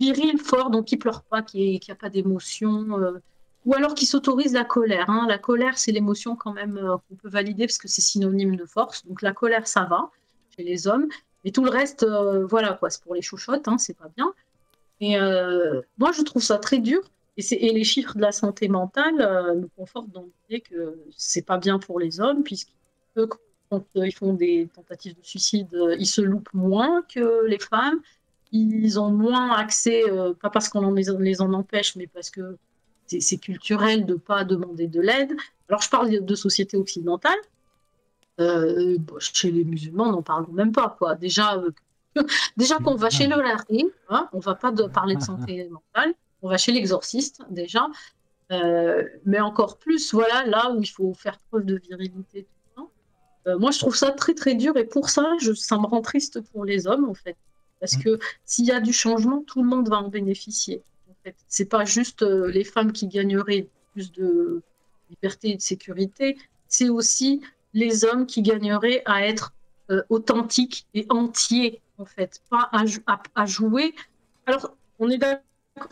Viril, 0.00 0.38
fort, 0.38 0.70
donc 0.70 0.86
qui 0.86 0.96
pleure 0.96 1.22
pas, 1.22 1.42
qui 1.42 1.80
n'a 1.88 1.94
pas 1.94 2.08
d'émotion. 2.10 2.98
euh, 3.00 3.18
ou 3.64 3.74
alors 3.74 3.94
qui 3.94 4.06
s'autorise 4.06 4.52
la 4.54 4.64
colère. 4.64 5.08
hein. 5.08 5.26
La 5.28 5.38
colère, 5.38 5.78
c'est 5.78 5.92
l'émotion 5.92 6.36
quand 6.36 6.52
même 6.52 6.78
euh, 6.78 6.96
qu'on 6.96 7.14
peut 7.16 7.28
valider 7.28 7.66
parce 7.66 7.78
que 7.78 7.88
c'est 7.88 8.00
synonyme 8.00 8.56
de 8.56 8.64
force. 8.64 9.06
Donc 9.06 9.22
la 9.22 9.32
colère, 9.32 9.66
ça 9.66 9.84
va 9.84 10.10
chez 10.56 10.64
les 10.64 10.86
hommes. 10.86 11.08
Mais 11.44 11.50
tout 11.50 11.64
le 11.64 11.70
reste, 11.70 12.02
euh, 12.02 12.44
voilà 12.46 12.74
quoi, 12.74 12.90
c'est 12.90 13.02
pour 13.02 13.14
les 13.14 13.22
chouchottes, 13.22 13.68
hein, 13.68 13.78
c'est 13.78 13.96
pas 13.96 14.10
bien. 14.16 14.32
Et 15.00 15.18
euh, 15.18 15.80
moi, 15.98 16.12
je 16.12 16.22
trouve 16.22 16.42
ça 16.42 16.58
très 16.58 16.78
dur. 16.78 17.00
Et, 17.36 17.72
les 17.72 17.84
chiffres 17.84 18.14
de 18.16 18.20
la 18.20 18.30
santé 18.30 18.68
mentale 18.68 19.16
me 19.56 19.66
confortent 19.76 20.10
dans 20.10 20.26
l'idée 20.50 20.60
que 20.60 20.98
c'est 21.16 21.42
pas 21.42 21.56
bien 21.56 21.78
pour 21.78 21.98
les 21.98 22.20
hommes, 22.20 22.42
puisqu'eux, 22.42 23.26
quand 23.70 23.84
ils 23.94 24.14
font 24.14 24.34
des 24.34 24.68
tentatives 24.74 25.18
de 25.18 25.24
suicide, 25.24 25.68
ils 25.98 26.06
se 26.06 26.20
loupent 26.20 26.52
moins 26.52 27.02
que 27.02 27.46
les 27.46 27.58
femmes. 27.58 28.00
Ils 28.52 29.00
ont 29.00 29.10
moins 29.10 29.52
accès, 29.52 30.02
pas 30.42 30.50
parce 30.50 30.68
qu'on 30.68 30.92
les 30.92 31.40
en 31.40 31.52
empêche, 31.54 31.96
mais 31.96 32.06
parce 32.06 32.28
que 32.28 32.58
c'est 33.06 33.36
culturel 33.38 34.06
de 34.06 34.14
pas 34.14 34.44
demander 34.44 34.86
de 34.86 35.00
l'aide. 35.00 35.32
Alors, 35.68 35.82
je 35.82 35.90
parle 35.90 36.24
de, 36.24 36.34
société 36.34 36.76
occidentale. 36.76 37.38
Euh, 38.40 38.96
bon, 38.98 39.18
chez 39.18 39.50
les 39.50 39.64
musulmans, 39.64 40.10
n'en 40.10 40.22
parlons 40.22 40.52
même 40.52 40.72
pas. 40.72 40.96
Quoi. 40.98 41.14
Déjà, 41.14 41.56
euh, 41.56 41.70
déjà 42.56 42.78
qu'on 42.78 42.94
va 42.94 43.10
chez 43.10 43.26
le 43.26 43.36
lari, 43.36 43.86
hein, 44.08 44.28
on 44.32 44.38
va 44.38 44.54
pas 44.54 44.70
de, 44.70 44.84
parler 44.84 45.16
de 45.16 45.22
santé 45.22 45.68
mentale. 45.68 46.14
On 46.42 46.48
va 46.48 46.56
chez 46.56 46.72
l'exorciste, 46.72 47.42
déjà. 47.50 47.86
Euh, 48.50 49.04
mais 49.24 49.40
encore 49.40 49.78
plus, 49.78 50.12
voilà, 50.12 50.44
là 50.46 50.72
où 50.72 50.80
il 50.82 50.86
faut 50.86 51.14
faire 51.14 51.38
preuve 51.50 51.64
de 51.64 51.76
virilité. 51.76 52.42
tout 52.44 52.82
ça. 52.82 53.50
Euh, 53.50 53.58
moi, 53.58 53.70
je 53.70 53.78
trouve 53.78 53.96
ça 53.96 54.10
très, 54.10 54.34
très 54.34 54.54
dur. 54.54 54.76
Et 54.76 54.84
pour 54.84 55.10
ça, 55.10 55.26
je, 55.40 55.52
ça 55.52 55.78
me 55.78 55.86
rend 55.86 56.02
triste 56.02 56.40
pour 56.52 56.64
les 56.64 56.86
hommes, 56.86 57.08
en 57.08 57.14
fait. 57.14 57.36
Parce 57.80 57.96
Mm. 57.96 58.02
que 58.02 58.18
s'il 58.44 58.66
y 58.66 58.70
a 58.70 58.80
du 58.80 58.92
changement, 58.92 59.42
tout 59.46 59.62
le 59.62 59.68
monde 59.68 59.88
va 59.88 59.96
en 59.98 60.08
bénéficier. 60.08 60.82
Fait. 61.24 61.36
C'est 61.48 61.66
pas 61.68 61.84
juste 61.84 62.22
euh, 62.22 62.50
les 62.50 62.64
femmes 62.64 62.92
qui 62.92 63.06
gagneraient 63.06 63.68
plus 63.92 64.10
de 64.12 64.62
liberté 65.10 65.50
et 65.50 65.56
de 65.56 65.60
sécurité, 65.60 66.36
c'est 66.68 66.88
aussi 66.88 67.40
les 67.74 68.04
hommes 68.04 68.26
qui 68.26 68.42
gagneraient 68.42 69.02
à 69.04 69.26
être 69.26 69.52
euh, 69.90 70.02
authentiques 70.08 70.86
et 70.94 71.06
entiers, 71.10 71.80
en 71.98 72.04
fait, 72.04 72.40
pas 72.50 72.68
à, 72.72 72.86
jou- 72.86 73.02
à- 73.06 73.22
à 73.34 73.46
jouer. 73.46 73.94
Alors, 74.46 74.74
on 74.98 75.08
est 75.10 75.18
d'accord, 75.18 75.42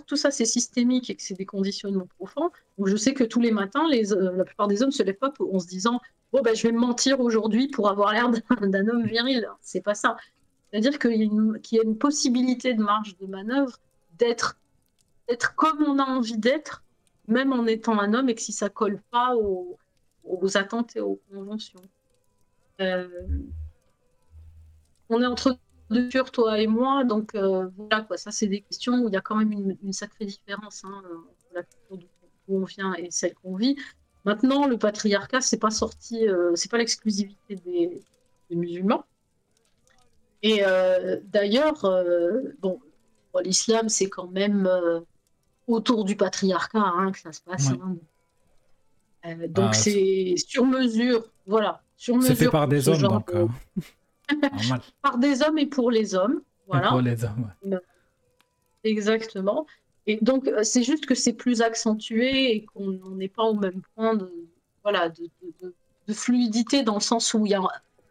tout 0.06 0.16
ça 0.16 0.30
c'est 0.30 0.44
systémique 0.46 1.10
et 1.10 1.14
que 1.14 1.22
c'est 1.22 1.34
des 1.34 1.46
conditionnements 1.46 2.08
profonds. 2.18 2.50
Donc, 2.78 2.88
je 2.88 2.96
sais 2.96 3.14
que 3.14 3.24
tous 3.24 3.40
les 3.40 3.50
matins, 3.52 3.86
euh, 3.92 4.36
la 4.36 4.44
plupart 4.44 4.68
des 4.68 4.82
hommes 4.82 4.90
se 4.92 5.02
lèvent 5.02 5.16
pas 5.18 5.32
en 5.52 5.58
se 5.60 5.66
disant 5.66 6.00
Bon, 6.32 6.42
ben, 6.42 6.54
je 6.54 6.62
vais 6.62 6.72
me 6.72 6.78
mentir 6.78 7.18
aujourd'hui 7.20 7.68
pour 7.68 7.88
avoir 7.90 8.12
l'air 8.12 8.30
d'un 8.30 8.88
homme 8.88 9.04
viril. 9.04 9.48
C'est 9.60 9.80
pas 9.80 9.94
ça. 9.94 10.16
C'est-à-dire 10.70 10.98
qu'il 10.98 11.20
y 11.72 11.78
a 11.78 11.82
une 11.82 11.98
possibilité 11.98 12.74
de 12.74 12.82
marge 12.82 13.16
de 13.18 13.26
manœuvre 13.26 13.78
d'être 14.18 14.56
d'être 15.30 15.54
comme 15.54 15.82
on 15.82 15.98
a 15.98 16.04
envie 16.04 16.38
d'être, 16.38 16.84
même 17.28 17.52
en 17.52 17.66
étant 17.66 17.98
un 17.98 18.12
homme, 18.14 18.28
et 18.28 18.34
que 18.34 18.42
si 18.42 18.52
ça 18.52 18.68
colle 18.68 19.00
pas 19.10 19.34
aux, 19.36 19.78
attentes 20.56 20.96
et 20.96 21.00
aux 21.00 21.20
conventions. 21.30 21.80
Euh, 22.80 23.08
on 25.08 25.22
est 25.22 25.26
entre 25.26 25.56
deux 25.90 26.08
cœurs, 26.08 26.30
toi 26.30 26.58
et 26.58 26.66
moi, 26.66 27.04
donc 27.04 27.34
euh, 27.34 27.68
voilà 27.76 28.02
quoi. 28.02 28.16
Ça, 28.16 28.30
c'est 28.30 28.46
des 28.46 28.60
questions 28.60 29.02
où 29.02 29.08
il 29.08 29.14
y 29.14 29.16
a 29.16 29.20
quand 29.20 29.36
même 29.36 29.76
une, 29.82 29.92
sacrée 29.92 30.26
différence 30.26 30.84
hein, 30.84 31.02
entre 31.30 31.54
la 31.54 31.62
culture 31.62 32.08
d'où 32.48 32.56
on 32.56 32.64
vient 32.64 32.94
et 32.94 33.10
celle 33.10 33.34
qu'on 33.34 33.56
vit. 33.56 33.76
Maintenant, 34.24 34.66
le 34.66 34.76
patriarcat, 34.76 35.40
c'est 35.40 35.58
pas 35.58 35.70
sorti, 35.70 36.28
euh, 36.28 36.52
c'est 36.54 36.70
pas 36.70 36.78
l'exclusivité 36.78 37.56
des, 37.56 38.02
musulmans. 38.50 39.04
Et 40.42 40.64
euh, 40.64 41.20
d'ailleurs, 41.24 41.84
euh, 41.84 42.40
bon, 42.60 42.80
l'islam, 43.44 43.88
c'est 43.88 44.08
quand 44.08 44.28
même 44.28 44.66
euh, 44.66 45.00
autour 45.72 46.04
du 46.04 46.16
patriarcat 46.16 46.78
hein, 46.78 47.12
que 47.12 47.18
ça 47.18 47.32
se 47.32 47.40
passe. 47.40 47.70
Ouais. 47.70 47.78
hein. 47.82 47.96
Euh, 49.26 49.48
donc 49.48 49.70
Ah, 49.70 49.72
c'est 49.74 50.34
sur 50.36 50.64
mesure, 50.64 51.24
voilà, 51.46 51.82
sur 51.96 52.16
mesure. 52.16 52.28
C'est 52.36 52.44
fait 52.44 52.50
par 52.50 52.66
des 52.68 52.88
hommes, 52.88 52.98
genre 52.98 53.12
donc. 53.12 53.32
de- 53.32 53.38
euh, 53.38 53.46
par 55.02 55.18
des 55.18 55.42
hommes 55.42 55.58
et 55.58 55.66
pour 55.66 55.90
les 55.90 56.14
hommes, 56.14 56.40
Et 56.40 56.62
voilà. 56.68 56.88
Pour 56.88 57.00
les 57.00 57.24
hommes, 57.24 57.50
ouais. 57.64 57.78
Exactement. 58.84 59.66
Et 60.06 60.18
donc, 60.22 60.46
euh, 60.48 60.62
c'est 60.62 60.82
juste 60.82 61.06
que 61.06 61.14
c'est 61.14 61.34
plus 61.34 61.60
accentué 61.62 62.54
et 62.56 62.64
qu'on 62.64 62.98
on 63.04 63.10
n'est 63.10 63.28
pas 63.28 63.42
au 63.44 63.54
même 63.54 63.82
point 63.94 64.14
de, 64.14 64.32
voilà, 64.82 65.08
de, 65.10 65.24
de- 65.42 65.52
de- 65.66 65.74
de 66.08 66.12
fluidité 66.14 66.82
dans 66.82 66.94
le 66.94 67.00
sens 67.00 67.34
où 67.34 67.44
il 67.46 67.50
y 67.52 67.54
a, 67.54 67.60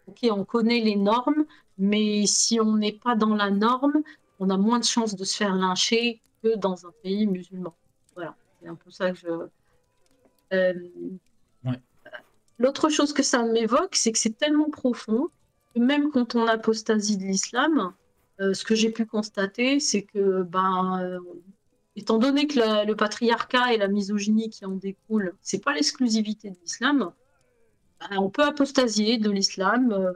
ok, 0.08 0.28
on 0.32 0.46
connaît 0.46 0.80
les 0.82 0.96
normes, 0.96 1.46
mais 1.78 2.26
si 2.28 2.60
on 2.60 2.76
n'est 2.78 2.94
pas 2.94 3.16
dans 3.16 3.36
la 3.36 3.50
norme, 3.50 4.04
on 4.40 4.50
a 4.52 4.58
moins 4.58 4.80
de 4.80 4.86
chances 4.86 5.16
de 5.16 5.24
se 5.26 5.36
faire 5.36 5.56
lyncher 5.56 6.22
que 6.44 6.56
dans 6.58 6.86
un 6.86 6.92
pays 7.04 7.28
musulman. 7.28 7.76
Voilà, 8.16 8.36
c'est 8.62 8.68
un 8.68 8.76
peu 8.76 8.92
ça 8.92 9.12
que 9.12 9.18
je. 9.18 9.28
Euh, 10.54 10.74
Ouais. 11.66 11.80
L'autre 12.58 12.88
chose 12.90 13.12
que 13.12 13.22
ça 13.24 13.44
m'évoque, 13.44 13.96
c'est 13.96 14.14
que 14.14 14.18
c'est 14.18 14.38
tellement 14.38 14.70
profond 14.70 15.28
que 15.76 15.80
même 15.82 16.10
quand 16.10 16.36
on 16.36 16.48
apostasie 16.48 17.18
de 17.18 17.24
l'islam, 17.24 17.94
euh, 18.40 18.54
ce 18.54 18.64
que 18.64 18.76
j'ai 18.76 18.90
pu 18.92 19.06
constater, 19.06 19.82
c'est 19.82 20.04
que, 20.04 20.44
ben, 20.44 21.02
euh, 21.04 21.20
étant 21.98 22.18
donné 22.18 22.48
que 22.48 22.58
la- 22.60 22.86
le 22.86 22.96
patriarcat 22.96 23.74
et 23.74 23.78
la 23.78 23.90
misogynie 23.90 24.50
qui 24.50 24.66
en 24.66 24.72
découlent, 24.72 25.34
c'est 25.42 25.62
pas 25.62 25.74
l'exclusivité 25.74 26.50
de 26.50 26.58
l'islam, 26.62 27.12
ben, 28.00 28.18
on 28.18 28.30
peut 28.30 28.44
apostasier 28.44 29.18
de 29.18 29.30
l'islam, 29.30 30.14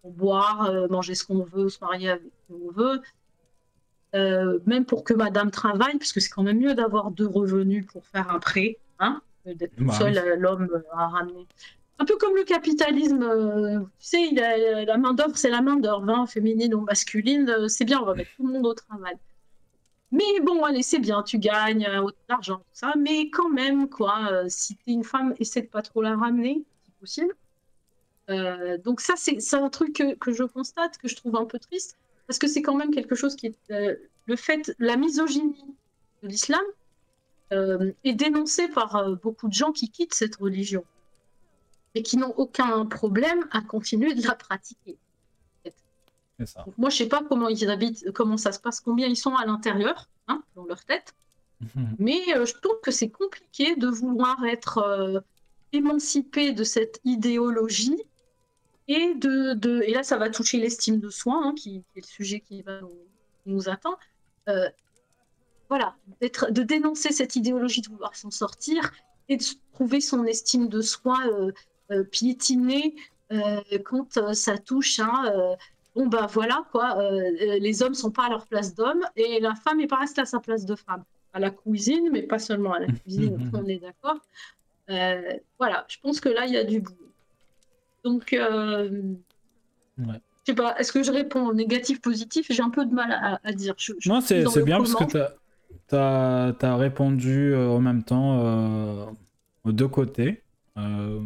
pour 0.00 0.12
boire, 0.12 0.72
manger 0.88 1.14
ce 1.14 1.24
qu'on 1.24 1.44
veut, 1.44 1.68
se 1.68 1.78
marier 1.82 2.10
avec 2.10 2.22
qui 2.24 2.52
on 2.52 2.70
veut, 2.70 3.02
euh, 4.16 4.58
même 4.66 4.84
pour 4.84 5.04
que 5.04 5.14
madame 5.14 5.50
travaille, 5.50 5.96
parce 5.98 6.12
que 6.12 6.20
c'est 6.20 6.30
quand 6.30 6.42
même 6.42 6.58
mieux 6.58 6.74
d'avoir 6.74 7.10
deux 7.10 7.26
revenus 7.26 7.86
pour 7.86 8.04
faire 8.06 8.30
un 8.30 8.38
prêt, 8.38 8.78
hein, 8.98 9.20
que 9.44 9.50
d'être 9.52 9.76
tout 9.76 9.84
Bah 9.84 9.92
seul 9.94 10.16
euh, 10.18 10.36
l'homme 10.36 10.68
euh, 10.72 10.82
à 10.92 11.06
ramener. 11.08 11.46
Un 11.98 12.04
peu 12.04 12.16
comme 12.18 12.34
le 12.36 12.44
capitalisme, 12.44 13.20
tu 13.98 14.06
sais, 14.06 14.28
il 14.30 14.38
a- 14.40 14.84
la 14.84 14.98
main 14.98 15.14
d'œuvre, 15.14 15.36
c'est 15.36 15.50
la 15.50 15.62
main 15.62 15.76
d'œuvre, 15.76 16.08
hein, 16.10 16.26
féminine 16.26 16.74
ou 16.74 16.80
masculine, 16.82 17.68
c'est 17.68 17.84
bien, 17.84 18.00
on 18.00 18.04
va 18.04 18.14
mettre 18.14 18.30
tout 18.36 18.46
le 18.46 18.52
monde 18.52 18.66
au 18.66 18.74
travail. 18.74 19.14
Mais 20.10 20.40
bon, 20.42 20.62
allez, 20.64 20.82
c'est 20.82 20.98
bien, 20.98 21.22
tu 21.22 21.38
gagnes 21.38 21.88
autant 22.00 22.16
d'argent, 22.28 22.56
tout 22.58 22.64
ça, 22.74 22.92
mais 22.98 23.30
quand 23.30 23.48
même, 23.48 23.88
quoi, 23.88 24.42
si 24.48 24.76
t'es 24.76 24.92
une 24.92 25.04
femme, 25.04 25.34
essaie 25.40 25.62
de 25.62 25.68
pas 25.68 25.82
trop 25.82 26.02
la 26.02 26.14
ramener, 26.16 26.64
si 26.84 26.90
possible. 27.00 27.34
Donc 28.84 29.00
ça, 29.00 29.14
c'est 29.16 29.40
c'est 29.40 29.56
un 29.56 29.70
truc 29.70 29.94
que, 29.96 30.14
que 30.16 30.32
je 30.32 30.42
constate, 30.44 30.98
que 30.98 31.08
je 31.08 31.16
trouve 31.16 31.36
un 31.36 31.44
peu 31.46 31.58
triste, 31.58 31.96
parce 32.26 32.38
que 32.38 32.48
c'est 32.48 32.62
quand 32.62 32.74
même 32.74 32.92
quelque 32.92 33.14
chose 33.14 33.36
qui 33.36 33.46
est... 33.46 33.70
euh, 33.70 33.94
le 34.26 34.36
fait, 34.36 34.74
la 34.78 34.96
misogynie 34.96 35.64
de 36.22 36.28
l'islam 36.28 36.62
euh, 37.52 37.92
est 38.04 38.14
dénoncée 38.14 38.68
par 38.68 38.96
euh, 38.96 39.14
beaucoup 39.14 39.48
de 39.48 39.52
gens 39.52 39.72
qui 39.72 39.90
quittent 39.90 40.14
cette 40.14 40.36
religion 40.36 40.84
et 41.94 42.02
qui 42.02 42.16
n'ont 42.16 42.34
aucun 42.36 42.84
problème 42.86 43.46
à 43.52 43.60
continuer 43.60 44.14
de 44.14 44.26
la 44.26 44.34
pratiquer. 44.34 44.98
Ça. 46.44 46.64
Donc 46.64 46.76
moi, 46.76 46.90
je 46.90 46.98
sais 46.98 47.08
pas 47.08 47.22
comment 47.26 47.48
ils 47.48 47.70
habitent, 47.70 48.10
comment 48.12 48.36
ça 48.36 48.52
se 48.52 48.60
passe, 48.60 48.80
combien 48.80 49.06
ils 49.06 49.16
sont 49.16 49.34
à 49.36 49.46
l'intérieur, 49.46 50.10
hein, 50.28 50.42
dans 50.54 50.66
leur 50.66 50.84
tête, 50.84 51.14
mais 51.98 52.20
euh, 52.36 52.44
je 52.44 52.52
trouve 52.52 52.78
que 52.82 52.90
c'est 52.90 53.08
compliqué 53.08 53.76
de 53.76 53.86
vouloir 53.86 54.44
être 54.44 55.24
émancipé 55.72 56.52
de 56.52 56.64
cette 56.64 57.00
idéologie 57.04 58.02
et 58.88 59.14
de, 59.14 59.54
de 59.54 59.82
et 59.82 59.92
là 59.92 60.02
ça 60.02 60.16
va 60.16 60.30
toucher 60.30 60.58
l'estime 60.58 61.00
de 61.00 61.10
soi, 61.10 61.40
hein, 61.42 61.54
qui, 61.54 61.82
qui 61.92 61.98
est 61.98 62.02
le 62.02 62.06
sujet 62.06 62.40
qui 62.40 62.62
va 62.62 62.80
nous, 62.80 62.92
nous 63.46 63.68
attend. 63.68 63.96
Euh, 64.48 64.68
voilà, 65.68 65.96
d'être, 66.20 66.52
de 66.52 66.62
dénoncer 66.62 67.10
cette 67.12 67.36
idéologie, 67.36 67.80
de 67.80 67.88
vouloir 67.88 68.14
s'en 68.14 68.30
sortir 68.30 68.92
et 69.28 69.36
de 69.36 69.44
trouver 69.72 70.00
son 70.00 70.24
estime 70.24 70.68
de 70.68 70.80
soi 70.80 71.18
euh, 71.26 71.52
euh, 71.90 72.04
piétinée 72.04 72.94
euh, 73.32 73.60
quand 73.84 74.34
ça 74.34 74.56
touche 74.58 75.00
à 75.00 75.56
bon 75.96 76.06
ben 76.06 76.26
voilà 76.26 76.62
quoi, 76.70 76.98
les 77.40 77.82
hommes 77.82 77.94
sont 77.94 78.10
pas 78.10 78.26
à 78.26 78.28
leur 78.28 78.46
place 78.46 78.74
d'homme 78.74 79.02
et 79.16 79.40
la 79.40 79.54
femme 79.54 79.80
est 79.80 79.86
pas 79.86 79.96
restée 79.96 80.20
à 80.20 80.26
sa 80.26 80.40
place 80.40 80.66
de 80.66 80.76
femme 80.76 81.02
à 81.32 81.40
la 81.40 81.50
cuisine, 81.50 82.10
mais 82.12 82.22
pas 82.22 82.38
seulement 82.38 82.74
à 82.74 82.80
la 82.80 82.86
cuisine, 82.86 83.50
on 83.54 83.66
est 83.66 83.78
d'accord. 83.78 84.18
Voilà, 85.58 85.86
je 85.88 85.96
pense 86.02 86.20
que 86.20 86.28
là 86.28 86.44
il 86.46 86.52
y 86.52 86.56
a 86.58 86.64
du 86.64 86.80
boulot. 86.80 87.12
Donc 88.06 88.32
euh, 88.32 88.88
Ouais. 89.98 90.20
je 90.46 90.52
sais 90.52 90.54
pas, 90.54 90.78
est-ce 90.78 90.92
que 90.92 91.02
je 91.02 91.10
réponds 91.10 91.52
négatif, 91.52 92.00
positif? 92.00 92.46
J'ai 92.50 92.62
un 92.62 92.70
peu 92.70 92.84
de 92.86 92.94
mal 92.94 93.10
à, 93.10 93.40
à 93.42 93.52
dire. 93.52 93.74
Je- 93.78 93.94
je 93.98 94.08
Non, 94.08 94.20
c'est 94.20 94.44
bien 94.62 94.76
parce 94.78 94.92
que 94.94 94.98
comment. 95.04 95.26
tu 95.88 95.96
as, 95.96 96.76
répondu 96.76 97.52
euh, 97.52 97.68
en 97.70 97.80
même 97.80 98.04
temps 98.04 98.38
euh, 98.44 99.06
aux 99.64 99.72
deux 99.72 99.88
côtés. 99.88 100.42
Euh, 100.78 101.20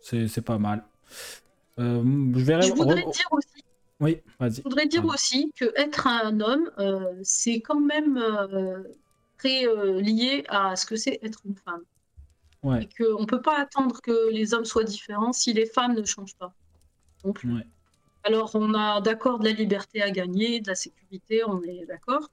c'est 0.00 0.44
pas 0.44 0.58
mal. 0.58 0.84
Euh, 1.78 2.02
je. 2.34 2.38
Je 2.62 2.72
voudrais 2.72 3.02
re- 3.02 3.12
dire 3.12 3.28
aussi, 3.30 3.62
Oui, 4.00 4.18
vas-y. 4.40 4.54
je 4.56 4.62
voudrais 4.62 4.86
dire 4.86 5.04
aussi 5.04 5.52
que 5.58 5.66
être 5.76 6.06
un 6.06 6.40
homme, 6.40 6.70
euh, 6.78 7.12
c'est 7.22 7.60
quand 7.60 7.80
même 7.80 8.18
très 9.38 9.66
lié 10.00 10.44
à 10.48 10.74
ce 10.76 10.86
que 10.86 10.96
c'est 10.96 11.18
être 11.22 11.40
une 11.44 11.54
femme. 11.56 11.82
Ouais, 12.64 12.82
Et 12.82 12.88
qu'on 12.88 13.20
ne 13.20 13.26
peut 13.26 13.42
pas 13.42 13.60
attendre 13.60 14.00
que 14.00 14.30
les 14.30 14.54
hommes 14.54 14.64
soient 14.64 14.84
différents 14.84 15.34
si 15.34 15.52
les 15.52 15.66
femmes 15.66 15.94
ne 15.94 16.04
changent 16.04 16.36
pas. 16.36 16.54
Non 17.22 17.32
plus. 17.32 17.54
ouais. 17.54 17.66
Alors, 18.24 18.52
on 18.54 18.72
a 18.72 19.02
d'accord 19.02 19.38
de 19.38 19.44
la 19.44 19.52
liberté 19.52 20.00
à 20.00 20.10
gagner, 20.10 20.60
de 20.60 20.68
la 20.68 20.74
sécurité, 20.74 21.44
on 21.44 21.62
est 21.62 21.84
d'accord. 21.84 22.30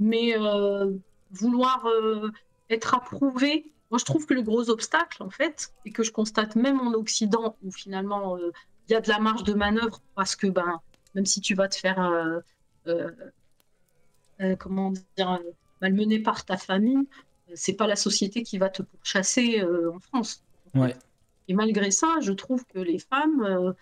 Mais 0.00 0.36
euh, 0.36 0.90
vouloir 1.30 1.86
euh, 1.86 2.32
être 2.68 2.94
approuvé, 2.94 3.72
moi 3.92 3.98
je 3.98 4.04
trouve 4.04 4.26
que 4.26 4.34
le 4.34 4.42
gros 4.42 4.70
obstacle, 4.70 5.22
en 5.22 5.30
fait, 5.30 5.72
et 5.84 5.92
que 5.92 6.02
je 6.02 6.10
constate 6.10 6.56
même 6.56 6.80
en 6.80 6.92
Occident, 6.94 7.56
où 7.62 7.70
finalement 7.70 8.36
euh, 8.36 8.50
il 8.88 8.92
y 8.92 8.94
a 8.96 9.00
de 9.00 9.08
la 9.08 9.20
marge 9.20 9.44
de 9.44 9.54
manœuvre, 9.54 10.00
parce 10.16 10.34
que 10.34 10.48
ben, 10.48 10.80
même 11.14 11.26
si 11.26 11.40
tu 11.40 11.54
vas 11.54 11.68
te 11.68 11.76
faire, 11.76 12.42
comment 14.58 14.92
dire, 15.16 15.38
malmener 15.80 16.18
par 16.18 16.44
ta 16.44 16.56
famille, 16.56 17.06
c'est 17.54 17.74
pas 17.74 17.86
la 17.86 17.96
société 17.96 18.42
qui 18.42 18.58
va 18.58 18.68
te 18.68 18.82
pourchasser 18.82 19.60
euh, 19.60 19.92
en 19.92 20.00
France. 20.00 20.42
Ouais. 20.74 20.96
Et 21.48 21.54
malgré 21.54 21.90
ça, 21.90 22.06
je 22.20 22.32
trouve 22.32 22.64
que 22.66 22.78
les 22.78 22.98
femmes, 22.98 23.42
euh, 23.42 23.72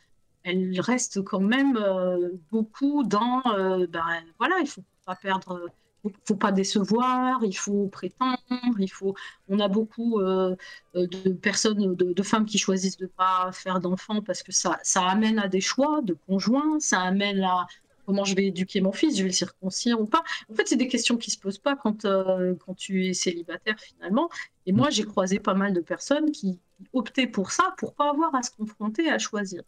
elles 0.43 0.81
restent 0.81 1.23
quand 1.23 1.41
même 1.41 1.77
euh, 1.77 2.31
beaucoup 2.51 3.05
dans, 3.05 3.43
ben, 3.45 4.25
voilà, 4.39 4.57
il 4.61 4.67
faut 4.67 4.85
pas 5.05 5.17
perdre, 5.17 5.71
faut, 6.03 6.13
faut 6.25 6.37
pas 6.37 6.53
décevoir, 6.53 7.45
il 7.45 7.57
faut 7.57 7.89
prétendre, 7.89 8.39
il 8.79 8.91
faut. 8.91 9.15
On 9.49 9.61
a 9.61 9.69
beaucoup 9.69 10.21
de 10.21 11.33
personnes, 11.33 11.95
de, 11.95 12.13
de 12.13 12.23
femmes 12.23 12.47
qui 12.47 12.59
choisissent 12.59 12.97
de 12.97 13.07
pas 13.07 13.51
faire 13.53 13.81
d'enfants 13.81 14.23
parce 14.23 14.43
que 14.43 14.53
ça, 14.53 14.79
ça 14.83 15.03
amène 15.03 15.39
à 15.39 15.49
des 15.49 15.61
choix 15.61 16.01
de 16.03 16.17
conjoints, 16.27 16.81
ça 16.81 17.01
amène 17.01 17.43
à 17.43 17.67
comment 18.09 18.25
je 18.25 18.35
vais 18.35 18.47
éduquer 18.47 18.81
mon 18.81 18.91
fils, 18.91 19.19
je 19.19 19.23
vais 19.23 19.29
le 19.29 19.35
circoncire 19.35 20.01
ou 20.01 20.07
pas. 20.07 20.25
En 20.51 20.55
fait, 20.55 20.67
c'est 20.67 20.77
des 20.77 20.89
questions 20.89 21.19
qui 21.19 21.31
se 21.31 21.39
posent 21.39 21.59
pas 21.59 21.77
quand, 21.77 22.07
euh, 22.07 22.55
quand 22.55 22.73
tu 22.73 23.07
es 23.07 23.13
célibataire 23.13 23.79
finalement. 23.79 24.31
Et 24.65 24.73
moi, 24.73 24.89
j'ai 24.89 25.05
croisé 25.05 25.39
pas 25.39 25.53
mal 25.53 25.75
de 25.75 25.83
personnes 25.83 26.31
qui 26.31 26.59
optaient 26.95 27.27
pour 27.27 27.51
ça, 27.51 27.75
pour 27.77 27.93
pas 27.93 28.09
avoir 28.09 28.35
à 28.35 28.43
se 28.43 28.51
confronter, 28.51 29.11
à 29.11 29.19
choisir. 29.19 29.63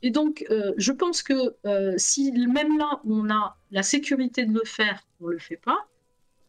Et 0.00 0.10
donc, 0.10 0.46
euh, 0.48 0.72
je 0.76 0.92
pense 0.92 1.24
que 1.24 1.56
euh, 1.66 1.94
si 1.96 2.30
même 2.30 2.78
là 2.78 3.00
où 3.02 3.16
on 3.16 3.28
a 3.30 3.56
la 3.72 3.82
sécurité 3.82 4.46
de 4.46 4.54
le 4.54 4.64
faire, 4.64 5.04
on 5.20 5.26
le 5.26 5.40
fait 5.40 5.56
pas. 5.56 5.78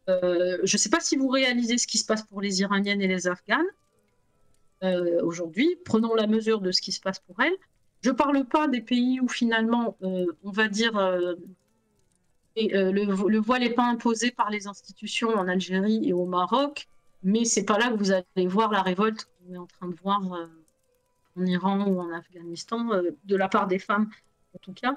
Je 0.07 0.61
ne 0.61 0.77
sais 0.77 0.89
pas 0.89 0.99
si 0.99 1.15
vous 1.15 1.29
réalisez 1.29 1.79
ce 1.79 1.87
qui 1.87 1.97
se 1.97 2.05
passe 2.05 2.21
pour 2.21 2.41
les 2.41 2.61
Iraniennes 2.61 3.01
et 3.01 3.07
les 3.07 3.25
Afghanes 3.27 3.65
aujourd'hui. 5.23 5.77
Prenons 5.83 6.13
la 6.13 6.27
mesure 6.27 6.61
de 6.61 6.71
ce 6.71 6.81
qui 6.81 6.91
se 6.91 6.99
passe 6.99 7.19
pour 7.19 7.41
elles. 7.41 7.57
Je 8.03 8.09
ne 8.09 8.15
parle 8.15 8.45
pas 8.45 8.67
des 8.67 8.81
pays 8.81 9.19
où 9.21 9.27
finalement, 9.27 9.97
euh, 10.03 10.25
on 10.43 10.51
va 10.51 10.67
dire, 10.67 10.97
euh, 10.97 11.35
et, 12.55 12.75
euh, 12.75 12.91
le, 12.91 13.05
vo- 13.11 13.29
le 13.29 13.39
voile 13.39 13.61
n'est 13.61 13.73
pas 13.73 13.85
imposé 13.85 14.31
par 14.31 14.49
les 14.49 14.67
institutions 14.67 15.29
en 15.29 15.47
Algérie 15.47 16.01
et 16.07 16.13
au 16.13 16.25
Maroc, 16.25 16.87
mais 17.23 17.45
c'est 17.45 17.65
pas 17.65 17.77
là 17.79 17.89
que 17.89 17.95
vous 17.97 18.11
allez 18.11 18.47
voir 18.47 18.71
la 18.71 18.81
révolte 18.81 19.25
qu'on 19.39 19.53
est 19.53 19.57
en 19.57 19.65
train 19.65 19.87
de 19.87 19.95
voir 19.95 20.21
en 21.35 21.45
Iran 21.45 21.87
ou 21.87 21.99
en 21.99 22.11
Afghanistan, 22.13 22.89
de 23.23 23.35
la 23.35 23.47
part 23.49 23.67
des 23.67 23.79
femmes 23.79 24.09
en 24.53 24.59
tout 24.59 24.73
cas. 24.73 24.95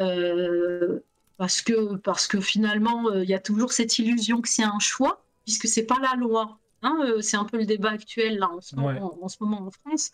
Euh, 0.00 1.00
parce 1.36 1.60
que, 1.62 1.96
parce 1.96 2.26
que 2.28 2.40
finalement, 2.40 3.08
euh, 3.08 3.24
il 3.24 3.30
y 3.30 3.34
a 3.34 3.40
toujours 3.40 3.72
cette 3.72 3.98
illusion 3.98 4.40
que 4.40 4.48
c'est 4.48 4.62
un 4.62 4.78
choix, 4.78 5.24
puisque 5.44 5.66
c'est 5.66 5.86
pas 5.86 5.98
la 6.00 6.14
loi. 6.14 6.60
Hein, 6.82 6.98
euh, 7.04 7.20
c'est 7.20 7.36
un 7.36 7.44
peu 7.44 7.58
le 7.58 7.66
débat 7.66 7.90
actuel 7.90 8.38
là, 8.38 8.48
en, 8.50 8.60
ce 8.60 8.76
Ouais. 8.76 8.94
moment, 8.94 9.18
en 9.22 9.28
ce 9.28 9.36
moment 9.40 9.62
en 9.66 9.70
France. 9.70 10.12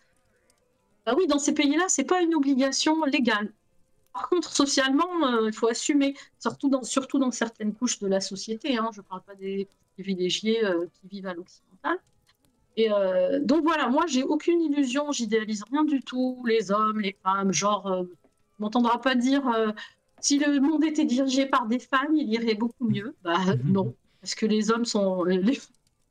Bah 1.06 1.14
oui, 1.16 1.26
dans 1.26 1.38
ces 1.38 1.54
pays-là, 1.54 1.84
c'est 1.88 2.04
pas 2.04 2.22
une 2.22 2.34
obligation 2.34 3.04
légale. 3.04 3.52
Par 4.12 4.28
contre, 4.28 4.52
socialement, 4.52 5.26
euh, 5.26 5.46
il 5.46 5.52
faut 5.52 5.68
assumer, 5.68 6.14
surtout 6.38 6.68
dans, 6.68 6.82
surtout 6.82 7.18
dans 7.18 7.30
certaines 7.30 7.74
couches 7.74 7.98
de 8.00 8.06
la 8.06 8.20
société. 8.20 8.76
Hein, 8.76 8.90
je 8.92 9.00
ne 9.00 9.06
parle 9.06 9.22
pas 9.22 9.34
des 9.34 9.68
privilégiés 9.94 10.64
euh, 10.64 10.86
qui 11.00 11.08
vivent 11.08 11.26
à 11.26 11.34
l'occidental. 11.34 11.98
Et 12.76 12.92
euh, 12.92 13.40
donc 13.40 13.62
voilà, 13.64 13.88
moi, 13.88 14.04
j'ai 14.06 14.22
aucune 14.22 14.60
illusion, 14.60 15.10
j'idéalise 15.12 15.64
rien 15.70 15.84
du 15.84 16.00
tout, 16.00 16.42
les 16.46 16.70
hommes, 16.70 17.00
les 17.00 17.16
femmes, 17.22 17.52
genre, 17.52 17.86
on 17.86 18.06
m'entendra 18.58 19.00
pas 19.00 19.14
dire 19.14 19.74
si 20.20 20.38
le 20.38 20.60
monde 20.60 20.84
était 20.84 21.04
dirigé 21.04 21.46
par 21.46 21.66
des 21.66 21.78
femmes, 21.78 22.14
il 22.14 22.32
irait 22.32 22.54
beaucoup 22.54 22.88
mieux. 22.88 23.14
Bah 23.22 23.38
non, 23.64 23.94
parce 24.20 24.34
que 24.34 24.46
les 24.46 24.70
hommes 24.70 24.84
sont, 24.84 25.24
les, 25.24 25.58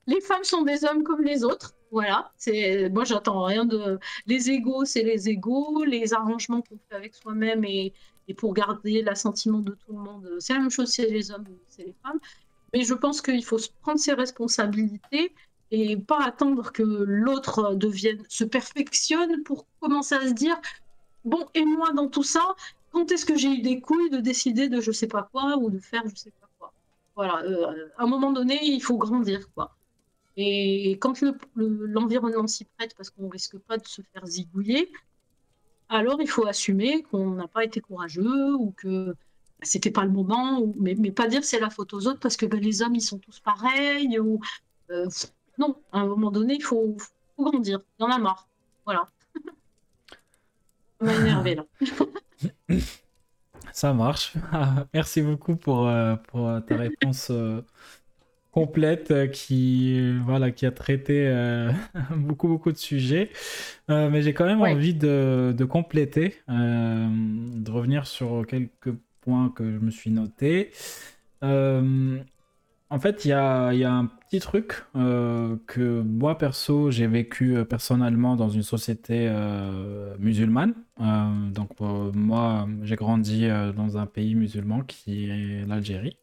les 0.07 0.21
femmes 0.21 0.43
sont 0.43 0.63
des 0.63 0.85
hommes 0.85 1.03
comme 1.03 1.23
les 1.23 1.43
autres. 1.43 1.73
Voilà, 1.91 2.31
c'est 2.37 2.89
moi 2.89 3.05
j'attends 3.05 3.43
rien 3.43 3.65
de 3.65 3.99
les 4.25 4.49
égaux, 4.51 4.85
c'est 4.85 5.03
les 5.03 5.29
égaux, 5.29 5.83
les 5.85 6.13
arrangements 6.13 6.61
qu'on 6.61 6.77
fait 6.89 6.95
avec 6.95 7.15
soi-même 7.15 7.63
et, 7.63 7.93
et 8.27 8.33
pour 8.33 8.53
garder 8.53 9.01
l'assentiment 9.03 9.59
de 9.59 9.71
tout 9.73 9.93
le 9.93 9.99
monde, 9.99 10.29
c'est 10.39 10.53
la 10.53 10.59
même 10.59 10.69
chose 10.71 10.89
c'est 10.91 11.07
les 11.09 11.31
hommes 11.31 11.45
c'est 11.69 11.83
les 11.85 11.95
femmes. 12.03 12.19
Mais 12.73 12.83
je 12.83 12.93
pense 12.93 13.21
qu'il 13.21 13.43
faut 13.45 13.57
prendre 13.81 13.99
ses 13.99 14.13
responsabilités 14.13 15.33
et 15.71 15.97
pas 15.97 16.23
attendre 16.25 16.71
que 16.71 16.83
l'autre 16.83 17.75
devienne 17.75 18.23
se 18.29 18.43
perfectionne 18.45 19.43
pour 19.43 19.67
commencer 19.79 20.15
à 20.15 20.27
se 20.27 20.33
dire 20.33 20.59
bon 21.25 21.45
et 21.53 21.65
moi 21.65 21.93
dans 21.93 22.09
tout 22.09 22.23
ça, 22.23 22.55
quand 22.91 23.11
est-ce 23.11 23.25
que 23.25 23.37
j'ai 23.37 23.49
eu 23.49 23.61
des 23.61 23.81
couilles 23.81 24.09
de 24.09 24.19
décider 24.19 24.69
de 24.69 24.81
je 24.81 24.91
sais 24.91 25.07
pas 25.07 25.29
quoi 25.31 25.57
ou 25.57 25.69
de 25.69 25.79
faire 25.79 26.03
je 26.07 26.15
sais 26.15 26.31
pas 26.39 26.47
quoi? 26.59 26.73
Voilà, 27.15 27.43
euh, 27.43 27.89
à 27.97 28.03
un 28.03 28.07
moment 28.07 28.31
donné, 28.31 28.59
il 28.63 28.81
faut 28.81 28.97
grandir 28.97 29.49
quoi. 29.53 29.76
Et 30.37 30.97
quand 31.01 31.19
le- 31.21 31.35
le- 31.55 31.87
l'environnement 31.87 32.45
s'y 32.47 32.65
prête, 32.77 32.95
parce 32.95 33.09
qu'on 33.09 33.27
risque 33.27 33.57
pas 33.57 33.77
de 33.77 33.87
se 33.87 34.01
faire 34.13 34.25
zigouiller, 34.25 34.91
alors 35.89 36.21
il 36.21 36.29
faut 36.29 36.45
assumer 36.45 37.01
qu'on 37.03 37.31
n'a 37.31 37.47
pas 37.47 37.63
été 37.63 37.81
courageux 37.81 38.53
ou 38.53 38.71
que 38.77 39.07
bah, 39.11 39.15
c'était 39.63 39.89
pas 39.89 40.05
le 40.05 40.11
moment, 40.11 40.61
mais, 40.77 40.95
pas 41.11 41.27
dire 41.27 41.43
c'est 41.43 41.59
la 41.59 41.71
faute 41.71 41.93
aux 41.93 42.05
autres 42.07 42.19
parce 42.19 42.37
que 42.37 42.45
ben, 42.45 42.59
les 42.59 42.83
hommes 42.83 42.93
ils 42.95 43.01
sont 43.01 43.17
tous 43.17 43.39
pareils. 43.39 44.19
Ou, 44.19 44.39
euh, 44.91 45.07
non, 45.57 45.75
à 45.91 45.99
un 46.01 46.05
moment 46.05 46.29
donné, 46.29 46.55
il 46.55 46.63
faut, 46.63 46.95
grandir. 47.37 47.81
Il 47.99 48.03
y 48.03 48.05
en 48.05 48.11
a 48.11 48.19
marre. 48.19 48.47
Voilà. 48.85 49.07
Ça 50.99 51.05
m'a 51.05 51.13
énervé 51.15 51.55
là. 51.55 51.65
Ça 53.73 53.93
marche. 53.93 54.33
Merci 54.93 55.21
beaucoup 55.21 55.55
pour, 55.55 55.87
euh, 55.87 56.15
euh, 56.35 56.59
ta 56.61 56.75
réponse 56.75 57.31
complète 58.57 59.11
euh, 59.11 59.27
qui, 59.27 59.99
euh, 59.99 60.19
voilà, 60.25 60.51
qui 60.51 60.65
a 60.65 60.71
traité 60.71 61.27
euh, 61.27 61.71
beaucoup, 62.15 62.47
beaucoup 62.47 62.71
de 62.71 62.77
sujets. 62.77 63.29
Euh, 63.89 64.09
mais 64.09 64.21
j'ai 64.23 64.33
quand 64.33 64.45
même 64.45 64.61
Ouais. 64.61 64.73
envie 64.73 64.93
de, 64.95 65.53
de 65.57 65.65
compléter, 65.65 66.35
euh, 66.49 67.07
de 67.09 67.71
revenir 67.71 68.07
sur 68.07 68.45
quelques 68.47 68.93
points 69.21 69.49
que 69.49 69.71
je 69.71 69.77
me 69.79 69.91
suis 69.91 70.11
notés. 70.11 70.71
Euh, 71.43 72.19
en 72.89 72.99
fait, 72.99 73.25
il 73.25 73.29
y 73.29 73.33
a, 73.33 73.73
y 73.73 73.83
a 73.83 73.91
un 73.93 74.05
petit 74.05 74.39
truc 74.39 74.83
que 74.93 76.01
moi, 76.01 76.37
perso, 76.37 76.91
j'ai 76.91 77.07
vécu 77.07 77.57
personnellement 77.69 78.35
dans 78.35 78.49
une 78.49 78.63
société 78.63 79.29
musulmane. 80.19 80.73
Donc, 81.53 81.71
moi, 81.81 82.67
j'ai 82.83 82.95
grandi 82.95 83.47
dans 83.75 83.97
un 83.97 84.05
pays 84.05 84.35
musulman 84.35 84.81
qui 84.83 85.29
est 85.29 85.65
l'Algérie. 85.67 86.17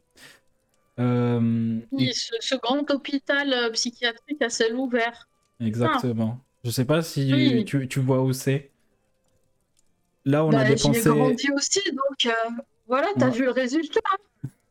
Euh, 1.00 1.80
Oui, 1.92 2.12
ce, 2.14 2.34
ce 2.40 2.54
grand 2.54 2.88
hôpital 2.90 3.52
euh, 3.52 3.70
psychiatrique 3.70 4.40
à 4.42 4.48
ciel 4.50 4.74
ouvert. 4.76 5.28
exactement. 5.60 6.40
Je 6.64 6.70
sais 6.70 6.84
pas 6.84 7.02
si 7.02 7.30
Oui. 7.32 7.64
tu, 7.64 7.88
tu 7.88 8.00
vois 8.00 8.22
où 8.22 8.32
c'est. 8.32 8.70
Là, 10.24 10.44
on 10.44 10.50
a 10.52 10.62
Bah, 10.62 10.64
dépensé. 10.64 11.10
grandi 11.10 11.50
aussi, 11.54 11.80
donc 11.90 12.26
euh, 12.26 12.50
voilà, 12.88 13.08
t'as 13.18 13.26
Ouais. 13.26 13.32
vu 13.32 13.44
le 13.44 13.50
résultat. 13.50 14.00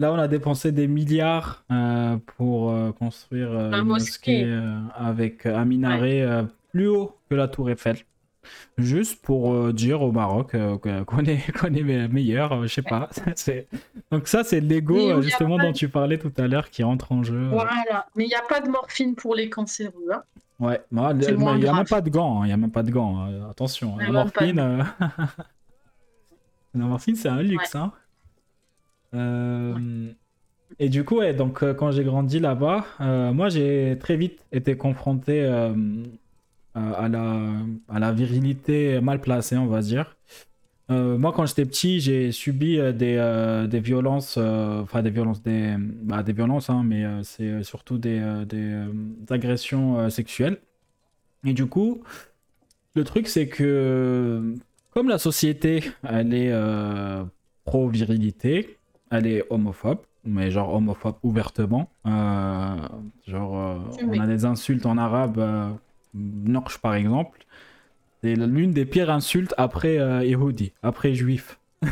Là, 0.00 0.12
on 0.12 0.18
a 0.18 0.26
dépensé 0.26 0.72
des 0.72 0.88
milliards 0.88 1.64
euh, 1.70 2.16
pour 2.36 2.70
euh, 2.72 2.90
construire 2.90 3.52
euh, 3.52 3.70
La 3.70 3.78
une 3.78 3.84
mosquée. 3.84 4.44
mosquée 4.44 4.90
avec 4.96 5.46
un 5.46 5.64
minaret 5.64 6.26
plus 6.72 6.88
haut 6.88 7.16
que 7.30 7.36
la 7.36 7.46
Tour 7.46 7.70
Eiffel. 7.70 7.98
Juste 8.78 9.22
pour 9.22 9.52
euh, 9.54 9.72
dire 9.72 10.02
au 10.02 10.12
Maroc 10.12 10.54
euh, 10.54 10.76
qu'on 10.78 11.24
est, 11.24 11.50
qu'on 11.58 11.72
est 11.74 11.82
me- 11.82 12.08
meilleur, 12.08 12.52
euh, 12.52 12.62
je 12.66 12.74
sais 12.74 12.82
pas. 12.82 13.08
Donc 14.10 14.28
ça, 14.28 14.44
c'est 14.44 14.60
l'ego 14.60 15.20
justement 15.22 15.58
dont 15.58 15.72
tu 15.72 15.88
parlais 15.88 16.18
tout 16.18 16.32
à 16.36 16.46
l'heure 16.48 16.70
qui 16.70 16.82
rentre 16.82 17.12
en 17.12 17.22
jeu. 17.22 17.48
Voilà. 17.50 18.06
Mais 18.16 18.24
il 18.24 18.28
n'y 18.28 18.34
a 18.34 18.42
pas 18.48 18.60
de 18.60 18.68
morphine 18.68 19.14
pour 19.14 19.34
les 19.34 19.48
cancéreux. 19.50 19.92
hein. 20.12 20.22
Ouais, 20.60 20.80
bah, 20.92 21.10
il 21.12 21.18
n'y 21.36 21.66
a 21.66 21.72
même 21.74 21.84
pas 21.84 22.00
de 22.00 22.10
gants, 22.10 22.40
hein, 22.40 22.44
il 22.44 22.46
n'y 22.48 22.52
a 22.52 22.56
même 22.56 22.70
pas 22.70 22.84
de 22.84 22.90
gants. 22.92 23.26
attention, 23.50 23.96
la 23.98 24.06
de 24.06 24.12
morphine, 24.12 24.84
la 26.74 26.84
morphine, 26.86 27.16
c'est 27.16 27.28
un 27.28 27.42
luxe. 27.42 27.74
Hein. 27.74 27.90
Et 30.78 30.88
du 30.88 31.04
coup, 31.04 31.18
ouais, 31.18 31.34
donc 31.34 31.64
quand 31.74 31.90
j'ai 31.90 32.04
grandi 32.04 32.38
là-bas, 32.40 32.84
moi 33.32 33.48
j'ai 33.48 33.96
très 34.00 34.16
vite 34.16 34.44
été 34.52 34.76
confronté 34.76 35.42
à 36.74 37.08
la, 37.08 37.52
à 37.88 37.98
la 37.98 38.12
virilité 38.12 39.00
mal 39.00 39.20
placée, 39.20 39.56
on 39.56 39.66
va 39.66 39.80
dire. 39.80 40.16
Euh, 40.90 41.16
moi, 41.16 41.32
quand 41.32 41.46
j'étais 41.46 41.64
petit, 41.64 42.00
j'ai 42.00 42.30
subi 42.30 42.78
euh, 42.78 42.92
des, 42.92 43.16
euh, 43.16 43.66
des 43.66 43.80
violences, 43.80 44.36
euh, 44.36 44.82
enfin 44.82 45.02
des 45.02 45.08
violences, 45.10 45.42
des, 45.42 45.76
bah, 45.78 46.22
des 46.22 46.34
violences, 46.34 46.68
hein, 46.68 46.82
mais 46.84 47.04
euh, 47.04 47.22
c'est 47.22 47.44
euh, 47.48 47.62
surtout 47.62 47.96
des, 47.96 48.18
euh, 48.20 48.44
des, 48.44 48.60
euh, 48.60 48.86
agressions 49.30 49.98
euh, 49.98 50.10
sexuelles. 50.10 50.58
Et 51.46 51.54
du 51.54 51.64
coup, 51.66 52.02
le 52.94 53.04
truc, 53.04 53.28
c'est 53.28 53.48
que 53.48 54.54
comme 54.92 55.08
la 55.08 55.18
société, 55.18 55.84
elle 56.02 56.34
est 56.34 56.52
euh, 56.52 57.24
pro-virilité, 57.64 58.78
elle 59.10 59.26
est 59.26 59.44
homophobe, 59.50 60.00
mais 60.24 60.50
genre 60.50 60.74
homophobe 60.74 61.16
ouvertement. 61.22 61.90
euh, 62.06 62.76
genre, 63.26 63.58
euh, 63.58 63.78
on 64.06 64.20
a 64.20 64.26
des 64.26 64.44
insultes 64.44 64.84
en 64.86 64.98
arabe, 64.98 65.38
euh, 65.38 65.70
Norch 66.14 66.78
par 66.78 66.94
exemple. 66.94 67.44
C'est 68.22 68.34
l'une 68.36 68.72
des 68.72 68.86
pires 68.86 69.10
insultes 69.10 69.54
après 69.58 69.98
euh, 69.98 70.24
Yehudi, 70.24 70.72
après 70.82 71.14
juif. 71.14 71.58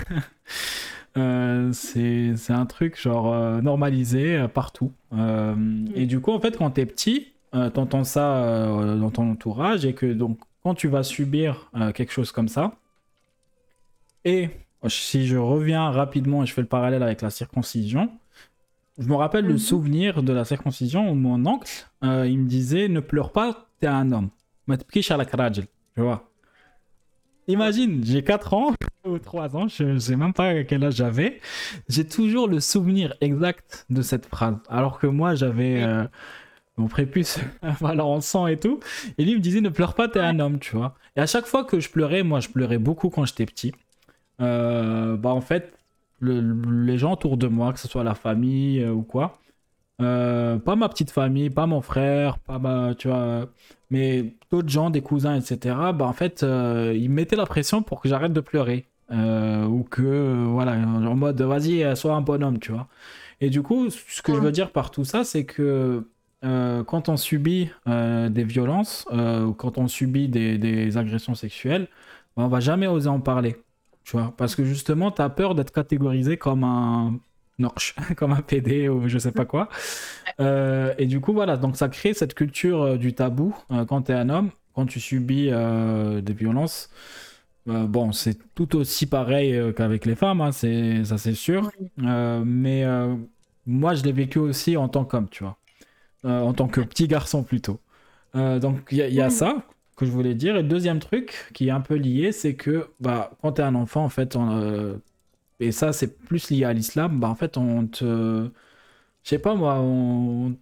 Euh, 1.19 1.73
c'est 1.73 2.33
un 2.49 2.65
truc 2.65 2.99
genre 2.99 3.35
euh, 3.35 3.61
normalisé 3.61 4.35
euh, 4.37 4.49
partout. 4.49 4.93
Euh, 5.13 5.55
Et 5.95 6.07
du 6.07 6.21
coup, 6.21 6.33
en 6.33 6.41
fait, 6.41 6.57
quand 6.57 6.71
t'es 6.71 6.87
petit, 6.87 7.29
t'entends 7.75 8.05
ça 8.05 8.67
dans 8.99 9.11
ton 9.11 9.31
entourage 9.33 9.85
et 9.85 9.93
que 9.93 10.07
donc 10.07 10.39
quand 10.63 10.75
tu 10.75 10.89
vas 10.89 11.03
subir 11.03 11.71
quelque 11.95 12.11
chose 12.13 12.33
comme 12.33 12.49
ça, 12.49 12.73
et 14.25 14.49
si 14.89 15.27
je 15.27 15.37
reviens 15.37 15.91
rapidement 15.91 16.43
et 16.43 16.47
je 16.47 16.55
fais 16.55 16.63
le 16.63 16.67
parallèle 16.67 17.03
avec 17.03 17.21
la 17.21 17.29
circoncision, 17.29 18.11
je 18.99 19.07
me 19.07 19.15
rappelle 19.17 19.45
le 19.45 19.53
Mhm. 19.55 19.59
souvenir 19.59 20.23
de 20.23 20.33
la 20.33 20.47
circoncision 20.47 21.11
où 21.11 21.15
mon 21.15 21.45
oncle, 21.45 21.69
il 22.03 22.39
me 22.39 22.49
disait 22.49 22.89
ne 22.89 23.01
pleure 23.01 23.33
pas, 23.33 23.67
t'es 23.83 23.89
un 23.89 24.13
homme. 24.13 24.31
Tu 25.97 26.01
vois. 26.03 26.31
Imagine, 27.49 28.05
j'ai 28.05 28.23
4 28.23 28.55
ans 28.55 28.73
ou 29.05 29.19
3 29.19 29.57
ans, 29.57 29.67
je 29.67 29.83
ne 29.83 29.99
sais 29.99 30.15
même 30.15 30.33
pas 30.33 30.63
quel 30.63 30.85
âge 30.85 30.95
j'avais. 30.95 31.41
J'ai 31.89 32.07
toujours 32.07 32.47
le 32.47 32.61
souvenir 32.61 33.15
exact 33.21 33.85
de 33.91 34.01
cette 34.03 34.27
phrase. 34.27 34.55
Alors 34.69 35.01
que 35.01 35.09
moi, 35.09 35.35
j'avais 35.35 35.83
euh, 35.83 36.05
mon 36.77 36.87
prépuce 36.87 37.41
voilà, 37.81 38.05
en 38.05 38.21
sang 38.21 38.47
et 38.47 38.59
tout. 38.61 38.79
Et 39.19 39.25
lui 39.25 39.35
me 39.35 39.41
disait 39.41 39.61
ne 39.61 39.69
pleure 39.71 39.95
pas, 39.95 40.09
t'es 40.09 40.21
un 40.21 40.39
homme, 40.39 40.61
tu 40.61 40.77
vois. 40.77 40.95
Et 41.17 41.21
à 41.21 41.27
chaque 41.27 41.47
fois 41.47 41.65
que 41.65 41.81
je 41.81 41.91
pleurais, 41.91 42.23
moi 42.23 42.39
je 42.39 42.49
pleurais 42.49 42.79
beaucoup 42.79 43.11
quand 43.11 43.25
j'étais 43.25 43.47
petit. 43.47 43.73
Euh, 44.41 45.17
bah 45.17 45.31
en 45.31 45.41
fait, 45.41 45.75
le- 46.21 46.85
les 46.85 46.99
gens 46.99 47.15
autour 47.15 47.37
de 47.37 47.49
moi, 47.49 47.73
que 47.73 47.81
ce 47.81 47.89
soit 47.89 48.05
la 48.05 48.15
famille 48.15 48.81
euh, 48.81 48.93
ou 48.93 49.03
quoi, 49.03 49.41
euh, 50.01 50.59
pas 50.59 50.77
ma 50.77 50.89
petite 50.89 51.11
famille, 51.11 51.51
pas 51.51 51.67
mon 51.67 51.81
frère, 51.81 52.39
pas 52.39 52.59
ma, 52.59 52.95
tu 52.95 53.09
vois, 53.09 53.47
mais 53.91 54.35
d'autres 54.51 54.69
gens, 54.69 54.91
des 54.91 55.03
cousins, 55.03 55.37
etc. 55.37 55.77
Bah 55.95 56.07
en 56.07 56.13
fait, 56.13 56.43
euh, 56.43 56.93
ils 56.97 57.11
mettaient 57.11 57.37
la 57.37 57.47
pression 57.47 57.83
pour 57.83 58.01
que 58.01 58.09
j'arrête 58.09 58.33
de 58.33 58.41
pleurer. 58.41 58.87
Euh, 59.11 59.67
ou 59.67 59.83
que, 59.83 60.47
voilà, 60.47 60.73
en 60.73 61.15
mode, 61.15 61.41
vas-y, 61.43 61.97
sois 61.97 62.15
un 62.15 62.23
bonhomme, 62.23 62.59
tu 62.59 62.73
vois. 62.73 62.89
Et 63.43 63.51
du 63.51 63.63
coup, 63.63 63.91
ce 63.91 64.23
que 64.23 64.35
je 64.35 64.41
veux 64.41 64.53
dire 64.53 64.71
par 64.71 64.91
tout 64.91 65.05
ça, 65.05 65.25
c'est 65.25 65.45
que 65.45 66.07
quand 66.43 67.09
on 67.09 67.17
subit 67.17 67.71
des 67.87 68.45
violences, 68.45 69.07
ou 69.13 69.53
quand 69.53 69.79
on 69.79 69.89
subit 69.89 70.29
des, 70.29 70.59
des 70.59 70.97
agressions 70.97 71.35
sexuelles, 71.35 71.89
bah, 72.37 72.45
on 72.45 72.49
va 72.49 72.61
jamais 72.61 72.87
oser 72.87 73.09
en 73.09 73.21
parler. 73.21 73.57
Tu 74.05 74.17
vois, 74.17 74.35
parce 74.37 74.57
que 74.57 74.65
justement, 74.65 75.11
tu 75.11 75.23
as 75.23 75.29
peur 75.29 75.55
d'être 75.55 75.73
catégorisé 75.73 76.37
comme 76.37 76.65
un 76.65 77.21
comme 78.17 78.33
un 78.33 78.43
PD 78.43 78.89
ou 78.89 79.09
je 79.09 79.19
sais 79.19 79.33
pas 79.33 79.45
quoi. 79.45 79.69
Euh, 80.41 80.95
et 80.99 81.07
du 81.07 81.21
coup, 81.21 81.33
voilà, 81.33 81.57
donc 81.57 81.77
ça 81.77 81.89
crée 81.89 82.15
cette 82.15 82.35
culture 82.35 82.83
euh, 82.83 82.97
du 82.99 83.15
tabou 83.15 83.55
euh, 83.71 83.85
quand 83.85 84.03
tu 84.03 84.13
es 84.13 84.15
un 84.15 84.29
homme, 84.31 84.51
quand 84.75 84.87
tu 84.87 85.01
subis 85.01 85.51
des 85.51 86.33
violences. 86.35 86.91
euh, 87.69 87.87
bon, 87.87 88.13
c'est 88.13 88.39
tout 88.55 88.77
aussi 88.77 89.07
pareil 89.07 89.55
euh, 89.57 89.73
qu'avec 89.73 90.05
les 90.07 90.17
femmes, 90.17 90.41
hein, 90.41 90.53
c'est, 90.53 91.05
ça 91.05 91.19
c'est 91.19 91.35
sûr. 91.35 91.71
Euh, 92.03 92.43
mais 92.45 92.85
moi, 93.67 93.95
je 93.95 94.03
l'ai 94.05 94.13
vécu 94.13 94.39
aussi 94.39 94.77
en 94.77 94.89
tant 94.89 95.05
qu'homme, 95.05 95.29
tu 95.31 95.45
vois. 95.45 95.59
En 96.25 96.53
tant 96.55 96.69
que 96.69 96.81
petit 96.83 97.09
garçon 97.09 97.43
plutôt. 97.45 97.81
Donc 98.35 98.89
il 98.93 98.99
y, 98.99 99.03
a- 99.03 99.09
il 99.09 99.15
y 99.15 99.21
a 99.23 99.31
ça 99.31 99.65
que 99.97 100.07
je 100.07 100.11
voulais 100.13 100.35
dire. 100.35 100.57
Et 100.57 100.63
le 100.63 100.69
deuxième 100.69 101.01
truc 101.01 101.51
qui 101.55 101.69
est 101.69 101.73
un 101.73 101.81
peu 101.83 101.95
lié, 101.97 102.33
c'est 102.33 102.55
que 102.57 102.89
bah, 103.01 103.33
quand 103.43 103.53
tu 103.55 103.63
es 103.63 103.65
un 103.65 103.75
enfant, 103.77 104.05
en 104.05 104.09
fait, 104.11 104.37
on, 104.37 105.01
et 105.63 105.73
ça 105.73 105.93
c'est 105.93 106.19
plus 106.19 106.51
lié 106.51 106.65
à 106.65 106.73
l'islam, 106.73 107.21
bah, 107.21 107.29
en 107.29 107.35
fait, 107.35 107.57
on 107.57 107.87
te. 107.87 108.51
Je 109.25 109.29
sais 109.31 109.39
pas 109.39 109.55
moi, 109.55 109.77
on, 109.81 110.57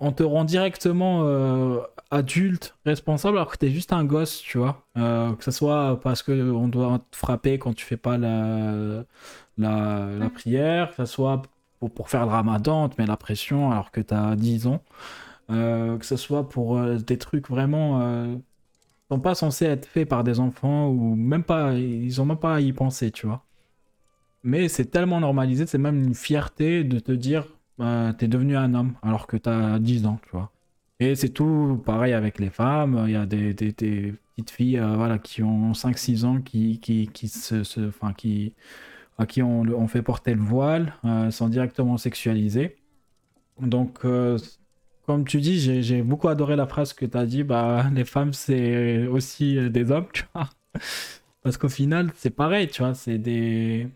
on 0.00 0.12
te 0.12 0.22
rend 0.24 0.44
directement 0.44 1.22
euh, 1.24 1.80
adulte, 2.10 2.76
responsable, 2.86 3.38
alors 3.38 3.52
que 3.52 3.58
t'es 3.58 3.70
juste 3.70 3.92
un 3.92 4.04
gosse, 4.04 4.40
tu 4.42 4.58
vois. 4.58 4.86
Euh, 4.98 5.34
que 5.36 5.44
ce 5.44 5.50
soit 5.52 6.00
parce 6.02 6.22
que 6.22 6.50
on 6.52 6.68
doit 6.68 7.00
te 7.10 7.16
frapper 7.16 7.58
quand 7.58 7.74
tu 7.74 7.84
fais 7.86 7.96
pas 7.98 8.18
la, 8.18 9.04
la, 9.58 10.08
la 10.18 10.30
prière, 10.30 10.90
que 10.90 10.96
ce 10.96 11.06
soit 11.06 11.42
pour, 11.80 11.90
pour 11.92 12.10
faire 12.10 12.26
le 12.26 12.32
ramadan, 12.32 12.84
on 12.84 12.88
te 12.88 13.00
met 13.00 13.06
la 13.08 13.16
pression 13.16 13.70
alors 13.72 13.90
que 13.92 14.00
t'as 14.00 14.36
10 14.36 14.66
ans. 14.66 14.82
Euh, 15.50 15.98
que 15.98 16.06
ce 16.06 16.16
soit 16.16 16.48
pour 16.48 16.80
des 16.82 17.18
trucs 17.18 17.48
vraiment 17.50 18.00
sont 19.10 19.20
pas 19.20 19.34
censés 19.34 19.66
être 19.66 19.86
faits 19.86 20.08
par 20.08 20.24
des 20.24 20.40
enfants 20.40 20.88
ou 20.88 21.14
même 21.14 21.44
pas, 21.44 21.74
ils 21.74 22.20
ont 22.20 22.24
même 22.26 22.38
pas 22.38 22.56
à 22.56 22.60
y 22.60 22.72
penser, 22.72 23.10
tu 23.10 23.26
vois. 23.26 23.44
Mais 24.42 24.68
c'est 24.68 24.86
tellement 24.86 25.20
normalisé, 25.20 25.66
c'est 25.66 25.78
même 25.78 25.98
une 26.04 26.14
fierté 26.14 26.84
de 26.84 26.98
te 27.00 27.12
dire 27.12 27.46
euh, 27.80 28.12
t'es 28.12 28.28
devenu 28.28 28.56
un 28.56 28.74
homme 28.74 28.94
alors 29.02 29.26
que 29.26 29.36
t'as 29.36 29.78
10 29.78 30.06
ans, 30.06 30.18
tu 30.24 30.30
vois. 30.32 30.50
Et 31.00 31.14
c'est 31.14 31.28
tout 31.30 31.80
pareil 31.84 32.12
avec 32.12 32.38
les 32.38 32.50
femmes. 32.50 33.04
Il 33.06 33.12
y 33.12 33.16
a 33.16 33.26
des, 33.26 33.54
petites 33.54 34.50
filles 34.50 34.78
euh, 34.78 34.96
voilà, 34.96 35.18
qui 35.18 35.42
ont 35.42 35.72
5-6 35.74 36.24
ans 36.24 36.40
qui, 36.40 36.80
qui, 36.80 37.08
qui, 37.08 37.28
se, 37.28 37.62
se- 37.64 37.90
qui, 38.16 38.54
à 39.18 39.26
qui 39.26 39.42
on, 39.42 39.62
on 39.62 39.88
fait 39.88 40.02
porter 40.02 40.34
le 40.34 40.42
voile, 40.42 40.94
euh, 41.04 41.30
sont 41.30 41.48
directement 41.48 41.96
sexualisées. 41.98 42.76
Donc, 43.60 44.04
euh, 44.04 44.38
comme 45.06 45.24
tu 45.26 45.40
dis, 45.40 45.82
j'ai 45.82 46.02
beaucoup 46.02 46.28
adoré 46.28 46.56
la 46.56 46.66
phrase 46.66 46.92
que 46.94 47.06
tu 47.06 47.16
as 47.18 47.26
dit 47.26 47.44
bah, 47.44 47.86
les 47.94 48.04
femmes, 48.04 48.32
c'est 48.32 49.06
aussi 49.08 49.70
des 49.70 49.90
hommes, 49.92 50.08
tu 50.12 50.24
vois. 50.34 50.50
Parce 51.42 51.56
qu'au 51.58 51.68
final, 51.68 52.12
c'est 52.16 52.30
pareil, 52.30 52.68
tu 52.68 52.82
vois, 52.82 52.94
c'est 52.94 53.18
des. 53.18 53.88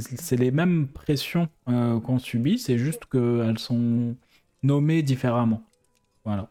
C'est 0.00 0.36
les 0.36 0.50
mêmes 0.50 0.88
pressions 0.88 1.48
euh, 1.68 2.00
qu'on 2.00 2.18
subit, 2.18 2.58
c'est 2.58 2.78
juste 2.78 3.06
qu'elles 3.06 3.58
sont 3.58 4.16
nommées 4.62 5.02
différemment. 5.02 5.62
Voilà. 6.24 6.50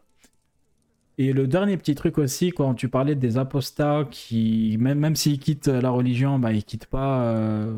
Et 1.16 1.32
le 1.32 1.46
dernier 1.46 1.76
petit 1.76 1.94
truc 1.94 2.18
aussi, 2.18 2.50
quand 2.50 2.74
tu 2.74 2.88
parlais 2.88 3.14
des 3.14 3.38
apostats 3.38 4.04
qui, 4.10 4.76
même, 4.80 4.98
même 4.98 5.16
s'ils 5.16 5.38
quittent 5.38 5.68
la 5.68 5.90
religion, 5.90 6.38
bah, 6.38 6.52
ils 6.52 6.64
quittent 6.64 6.86
pas 6.86 7.22
euh, 7.22 7.72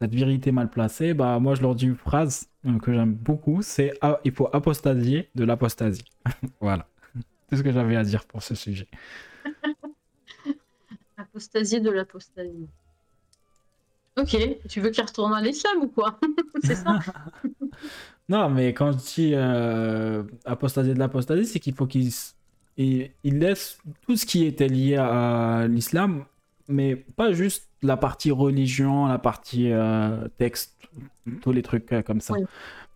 cette 0.00 0.14
vérité 0.14 0.52
mal 0.52 0.68
placée, 0.68 1.14
bah 1.14 1.38
moi 1.38 1.54
je 1.54 1.62
leur 1.62 1.74
dis 1.74 1.86
une 1.86 1.96
phrase 1.96 2.48
euh, 2.66 2.78
que 2.78 2.92
j'aime 2.92 3.14
beaucoup, 3.14 3.62
c'est 3.62 3.94
ah, 4.02 4.20
il 4.24 4.32
faut 4.32 4.48
apostasier 4.52 5.30
de 5.34 5.44
l'apostasie. 5.44 6.04
voilà. 6.60 6.86
C'est 7.48 7.56
ce 7.56 7.62
que 7.62 7.72
j'avais 7.72 7.96
à 7.96 8.04
dire 8.04 8.26
pour 8.26 8.42
ce 8.42 8.54
sujet. 8.54 8.88
Apostasier 11.16 11.80
de 11.80 11.90
l'apostasie. 11.90 12.68
Ok, 14.18 14.36
tu 14.68 14.80
veux 14.80 14.90
qu'il 14.90 15.04
retourne 15.04 15.34
à 15.34 15.40
l'islam 15.40 15.82
ou 15.82 15.88
quoi? 15.88 16.18
C'est 16.64 16.76
ça 16.76 16.98
Non, 18.28 18.50
mais 18.50 18.72
quand 18.72 18.92
je 18.92 18.96
dis 18.96 19.32
euh, 19.34 20.24
apostasier 20.44 20.94
de 20.94 20.98
l'apostasie, 20.98 21.46
c'est 21.46 21.60
qu'il 21.60 21.74
faut 21.74 21.86
qu'il 21.86 22.10
il, 22.76 23.10
il 23.22 23.38
laisse 23.38 23.78
tout 24.06 24.16
ce 24.16 24.26
qui 24.26 24.44
était 24.44 24.68
lié 24.68 24.96
à 24.96 25.66
l'islam, 25.68 26.24
mais 26.68 26.96
pas 26.96 27.32
juste 27.32 27.68
la 27.82 27.96
partie 27.96 28.30
religion, 28.30 29.06
la 29.06 29.18
partie 29.18 29.70
euh, 29.70 30.26
texte, 30.38 30.76
tous 31.40 31.52
les 31.52 31.62
trucs 31.62 31.92
euh, 31.92 32.02
comme 32.02 32.20
ça. 32.20 32.34
Oui. 32.34 32.40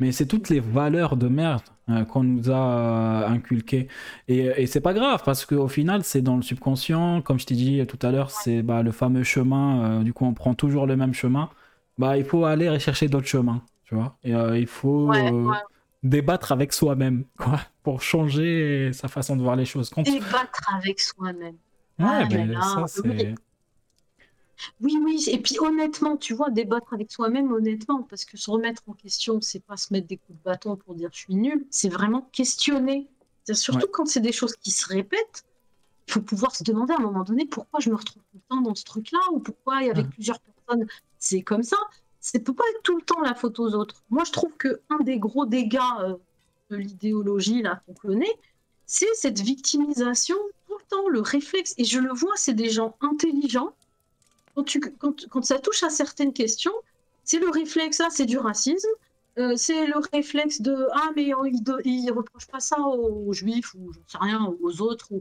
Mais 0.00 0.12
c'est 0.12 0.26
toutes 0.26 0.48
les 0.48 0.60
valeurs 0.60 1.16
de 1.16 1.28
merde 1.28 1.62
qu'on 2.04 2.22
nous 2.24 2.50
a 2.50 3.24
euh, 3.24 3.28
inculquées. 3.28 3.88
Et, 4.28 4.38
et 4.62 4.66
c'est 4.66 4.80
pas 4.80 4.94
grave, 4.94 5.22
parce 5.24 5.44
qu'au 5.46 5.68
final, 5.68 6.04
c'est 6.04 6.22
dans 6.22 6.36
le 6.36 6.42
subconscient, 6.42 7.22
comme 7.22 7.38
je 7.38 7.46
t'ai 7.46 7.54
dit 7.54 7.86
tout 7.86 7.98
à 8.06 8.10
l'heure, 8.10 8.30
c'est 8.30 8.62
bah, 8.62 8.82
le 8.82 8.92
fameux 8.92 9.22
chemin, 9.24 10.00
euh, 10.00 10.02
du 10.02 10.12
coup 10.12 10.24
on 10.24 10.34
prend 10.34 10.54
toujours 10.54 10.86
le 10.86 10.96
même 10.96 11.14
chemin. 11.14 11.50
Bah, 11.98 12.16
il 12.16 12.24
faut 12.24 12.44
aller 12.44 12.68
rechercher 12.70 13.08
d'autres 13.08 13.26
chemins, 13.26 13.62
tu 13.84 13.94
vois. 13.94 14.16
Et 14.24 14.34
euh, 14.34 14.58
il 14.58 14.66
faut 14.66 15.08
Ouais, 15.08 15.30
euh, 15.30 15.50
ouais. 15.50 15.56
débattre 16.02 16.52
avec 16.52 16.72
soi-même, 16.72 17.24
quoi, 17.38 17.60
pour 17.82 18.02
changer 18.02 18.90
sa 18.92 19.08
façon 19.08 19.36
de 19.36 19.42
voir 19.42 19.56
les 19.56 19.64
choses. 19.66 19.90
Quand... 19.90 20.02
Débattre 20.02 20.62
avec 20.74 21.00
soi-même. 21.00 21.56
Ouais, 21.98 22.06
Ah 22.20 22.24
ben, 22.28 22.46
là 22.50 22.60
là, 22.60 22.60
ça, 22.60 22.84
c'est... 22.86 23.08
oui. 23.08 23.34
Oui, 24.80 24.98
oui, 25.02 25.24
et 25.28 25.38
puis 25.38 25.58
honnêtement, 25.60 26.16
tu 26.16 26.34
vois, 26.34 26.50
débattre 26.50 26.92
avec 26.92 27.10
soi-même, 27.10 27.52
honnêtement, 27.52 28.02
parce 28.02 28.24
que 28.24 28.36
se 28.36 28.50
remettre 28.50 28.82
en 28.86 28.92
question, 28.92 29.40
c'est 29.40 29.60
pas 29.60 29.76
se 29.76 29.92
mettre 29.92 30.06
des 30.06 30.16
coups 30.16 30.38
de 30.38 30.44
bâton 30.44 30.76
pour 30.76 30.94
dire 30.94 31.10
je 31.12 31.18
suis 31.18 31.34
nul, 31.34 31.66
c'est 31.70 31.88
vraiment 31.88 32.28
questionner. 32.32 33.08
Surtout 33.52 33.88
quand 33.90 34.06
c'est 34.06 34.20
des 34.20 34.32
choses 34.32 34.54
qui 34.56 34.70
se 34.70 34.86
répètent, 34.86 35.44
il 36.06 36.12
faut 36.12 36.20
pouvoir 36.22 36.54
se 36.54 36.62
demander 36.62 36.92
à 36.92 36.96
un 36.96 37.02
moment 37.02 37.24
donné 37.24 37.46
pourquoi 37.46 37.80
je 37.80 37.90
me 37.90 37.96
retrouve 37.96 38.22
tout 38.30 38.36
le 38.36 38.40
temps 38.48 38.60
dans 38.60 38.74
ce 38.74 38.84
truc-là, 38.84 39.18
ou 39.32 39.40
pourquoi 39.40 39.76
avec 39.76 40.08
plusieurs 40.10 40.38
personnes 40.40 40.86
c'est 41.18 41.42
comme 41.42 41.62
ça. 41.62 41.76
Ça 42.20 42.38
peut 42.38 42.54
pas 42.54 42.64
être 42.74 42.82
tout 42.82 42.96
le 42.96 43.02
temps 43.02 43.20
la 43.20 43.34
faute 43.34 43.58
aux 43.58 43.74
autres. 43.74 44.02
Moi, 44.10 44.24
je 44.24 44.32
trouve 44.32 44.52
que 44.56 44.80
un 44.90 44.98
des 44.98 45.18
gros 45.18 45.46
dégâts 45.46 45.78
euh, 46.00 46.16
de 46.70 46.76
l'idéologie 46.76 47.62
là 47.62 47.82
qu'on 47.86 47.94
connaît, 47.94 48.34
c'est 48.86 49.12
cette 49.14 49.40
victimisation 49.40 50.36
tout 50.66 50.76
le 50.76 50.84
temps, 50.88 51.08
le 51.08 51.20
réflexe. 51.20 51.74
Et 51.78 51.84
je 51.84 51.98
le 51.98 52.12
vois, 52.12 52.32
c'est 52.36 52.54
des 52.54 52.70
gens 52.70 52.96
intelligents. 53.00 53.74
Quand, 54.54 54.64
tu, 54.64 54.80
quand, 54.80 55.26
quand 55.28 55.42
ça 55.44 55.58
touche 55.58 55.82
à 55.82 55.90
certaines 55.90 56.32
questions, 56.32 56.72
c'est 57.24 57.38
le 57.38 57.48
réflexe, 57.50 58.00
ah, 58.00 58.08
c'est 58.10 58.26
du 58.26 58.38
racisme. 58.38 58.88
Euh, 59.38 59.54
c'est 59.56 59.86
le 59.86 59.94
réflexe 60.12 60.60
de 60.60 60.88
ah 60.92 61.10
mais 61.14 61.32
euh, 61.32 61.48
il, 61.48 61.62
de- 61.62 61.80
il 61.84 62.10
reproche 62.10 62.48
pas 62.48 62.58
ça 62.58 62.80
aux, 62.80 63.28
aux 63.28 63.32
juifs 63.32 63.74
ou 63.76 63.92
j'en 63.92 64.00
sais 64.08 64.18
rien 64.20 64.44
aux 64.60 64.82
autres 64.82 65.06
ou 65.12 65.20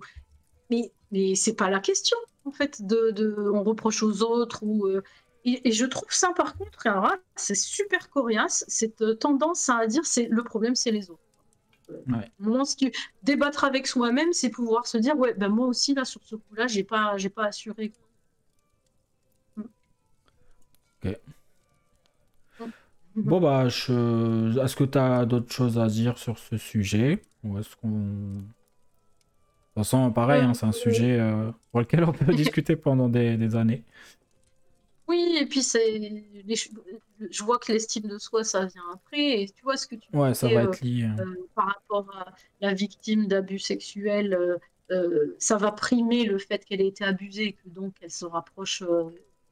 mais 0.72 0.92
mais 1.12 1.36
c'est 1.36 1.54
pas 1.54 1.70
la 1.70 1.80
question 1.80 2.18
en 2.44 2.52
fait 2.52 2.82
de, 2.82 3.12
de 3.12 3.36
on 3.54 3.64
reproche 3.64 4.02
aux 4.02 4.24
autres 4.24 4.64
ou 4.64 4.88
euh, 4.88 5.04
et, 5.46 5.68
et 5.70 5.72
je 5.72 5.86
trouve 5.86 6.12
ça 6.12 6.34
par 6.36 6.58
contre 6.58 6.80
c'est 7.36 7.56
super 7.56 8.10
coriace 8.10 8.66
cette 8.68 9.02
euh, 9.04 9.14
tendance 9.14 9.70
à 9.70 9.86
dire 9.86 10.06
c'est 10.08 10.28
le 10.30 10.44
problème 10.44 10.76
c'est 10.76 10.92
les 10.92 11.12
autres 11.12 11.22
Ouais. 12.08 12.32
si 12.66 12.76
tu 12.76 12.92
débattre 13.24 13.64
avec 13.64 13.88
soi-même, 13.88 14.32
c'est 14.32 14.50
pouvoir 14.50 14.86
se 14.86 14.98
dire 15.00 15.18
ouais, 15.18 15.34
ben 15.34 15.50
moi 15.50 15.66
aussi 15.66 15.96
là 15.96 16.06
sur 16.06 16.22
ce 16.24 16.36
coup-là, 16.36 16.68
j'ai 16.68 16.84
pas, 16.84 17.18
j'ai 17.18 17.30
pas 17.30 17.46
assuré. 17.46 17.90
quoi. 17.90 18.09
Ok. 21.04 21.20
Bon, 23.24 23.40
bah, 23.42 23.68
je... 23.70 24.58
est-ce 24.64 24.76
que 24.76 24.84
tu 24.84 24.98
as 24.98 25.26
d'autres 25.26 25.52
choses 25.52 25.78
à 25.80 25.88
dire 25.88 26.18
sur 26.18 26.38
ce 26.40 26.58
sujet? 26.58 27.22
Ou 27.44 27.58
est-ce 27.60 27.76
qu'on... 27.76 27.90
De 27.90 28.44
toute 29.76 29.84
façon, 29.86 30.12
pareil, 30.12 30.44
hein, 30.44 30.54
c'est 30.54 30.66
un 30.66 30.72
sujet 30.72 31.20
euh, 31.20 31.52
pour 31.72 31.80
lequel 31.80 32.04
on 32.04 32.12
peut 32.12 32.26
discuter 32.34 32.76
pendant 32.76 33.08
des, 33.10 33.38
des 33.38 33.56
années. 33.56 33.84
Oui, 35.08 35.38
et 35.42 35.46
puis 35.48 35.64
c'est, 35.64 36.00
je 37.32 37.44
vois 37.44 37.58
que 37.58 37.72
l'estime 37.72 38.08
de 38.08 38.18
soi, 38.20 38.44
ça 38.44 38.66
vient 38.66 38.84
après. 38.94 39.42
Et 39.42 39.50
tu 39.50 39.64
vois 39.64 39.76
ce 39.78 39.88
que 39.88 39.96
tu 39.96 40.10
Ouais, 40.14 40.34
ça 40.34 40.50
va 40.50 40.62
euh, 40.62 40.64
être 40.66 40.82
lié. 40.82 41.04
hein. 41.06 41.16
euh, 41.20 41.36
par 41.56 41.66
rapport 41.68 42.10
à 42.16 42.34
la 42.62 42.74
victime 42.74 43.28
d'abus 43.28 43.60
sexuels, 43.60 44.34
euh, 44.36 44.58
euh, 44.92 45.36
ça 45.40 45.58
va 45.58 45.72
primer 45.72 46.26
le 46.26 46.38
fait 46.38 46.64
qu'elle 46.66 46.82
ait 46.82 46.88
été 46.88 47.04
abusée 47.04 47.46
et 47.46 47.54
que 47.54 47.70
donc 47.70 47.96
elle 48.02 48.12
se 48.12 48.26
rapproche 48.26 48.84
euh, 48.84 49.10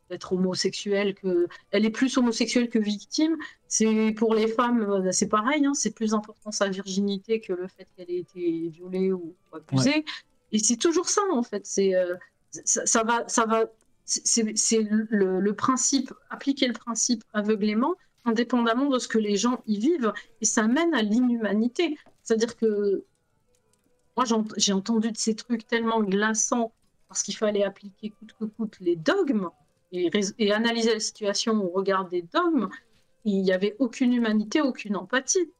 d'être 0.09 0.33
homosexuelle, 0.33 1.13
que 1.15 1.47
elle 1.71 1.85
est 1.85 1.89
plus 1.89 2.17
homosexuelle 2.17 2.69
que 2.69 2.79
victime. 2.79 3.35
C'est 3.67 4.13
pour 4.17 4.33
les 4.35 4.47
femmes, 4.47 4.81
euh, 4.81 5.11
c'est 5.11 5.27
pareil, 5.27 5.65
hein, 5.65 5.73
c'est 5.73 5.91
plus 5.91 6.13
important 6.13 6.51
sa 6.51 6.69
virginité 6.69 7.39
que 7.39 7.53
le 7.53 7.67
fait 7.67 7.87
qu'elle 7.95 8.09
ait 8.09 8.19
été 8.19 8.69
violée 8.69 9.11
ou 9.11 9.35
abusée. 9.53 10.05
Et 10.51 10.59
c'est 10.59 10.77
toujours 10.77 11.09
ça 11.09 11.21
en 11.31 11.43
fait. 11.43 11.65
C'est 11.65 11.95
euh, 11.95 12.15
ça, 12.51 12.85
ça 12.85 13.03
va, 13.03 13.27
ça 13.27 13.45
va. 13.45 13.65
C'est 14.05 14.55
c'est 14.55 14.81
le, 14.89 15.39
le 15.41 15.53
principe, 15.53 16.13
appliquer 16.29 16.67
le 16.67 16.73
principe 16.73 17.23
aveuglément, 17.33 17.95
indépendamment 18.23 18.89
de 18.89 18.99
ce 18.99 19.07
que 19.09 19.17
les 19.17 19.35
gens 19.35 19.61
y 19.67 19.79
vivent, 19.79 20.13
et 20.39 20.45
ça 20.45 20.65
mène 20.67 20.93
à 20.93 21.01
l'inhumanité. 21.01 21.97
C'est-à-dire 22.23 22.55
que 22.55 23.03
moi, 24.17 24.25
j'ai 24.57 24.73
entendu 24.73 25.11
de 25.11 25.17
ces 25.17 25.35
trucs 25.35 25.67
tellement 25.67 26.01
glaçants 26.01 26.71
parce 27.07 27.21
qu'il 27.21 27.35
fallait 27.37 27.63
appliquer 27.63 28.09
coûte 28.09 28.33
que 28.39 28.45
coûte 28.45 28.77
les 28.79 28.95
dogmes 28.95 29.49
et, 29.91 30.51
analyser 30.51 30.93
la 30.93 30.99
situation 30.99 31.53
au 31.63 31.69
regard 31.69 32.07
des 32.07 32.21
dogmes. 32.23 32.69
Il 33.25 33.41
n'y 33.41 33.51
avait 33.51 33.75
aucune 33.79 34.13
humanité, 34.13 34.61
aucune 34.61 34.95
empathie. 34.95 35.51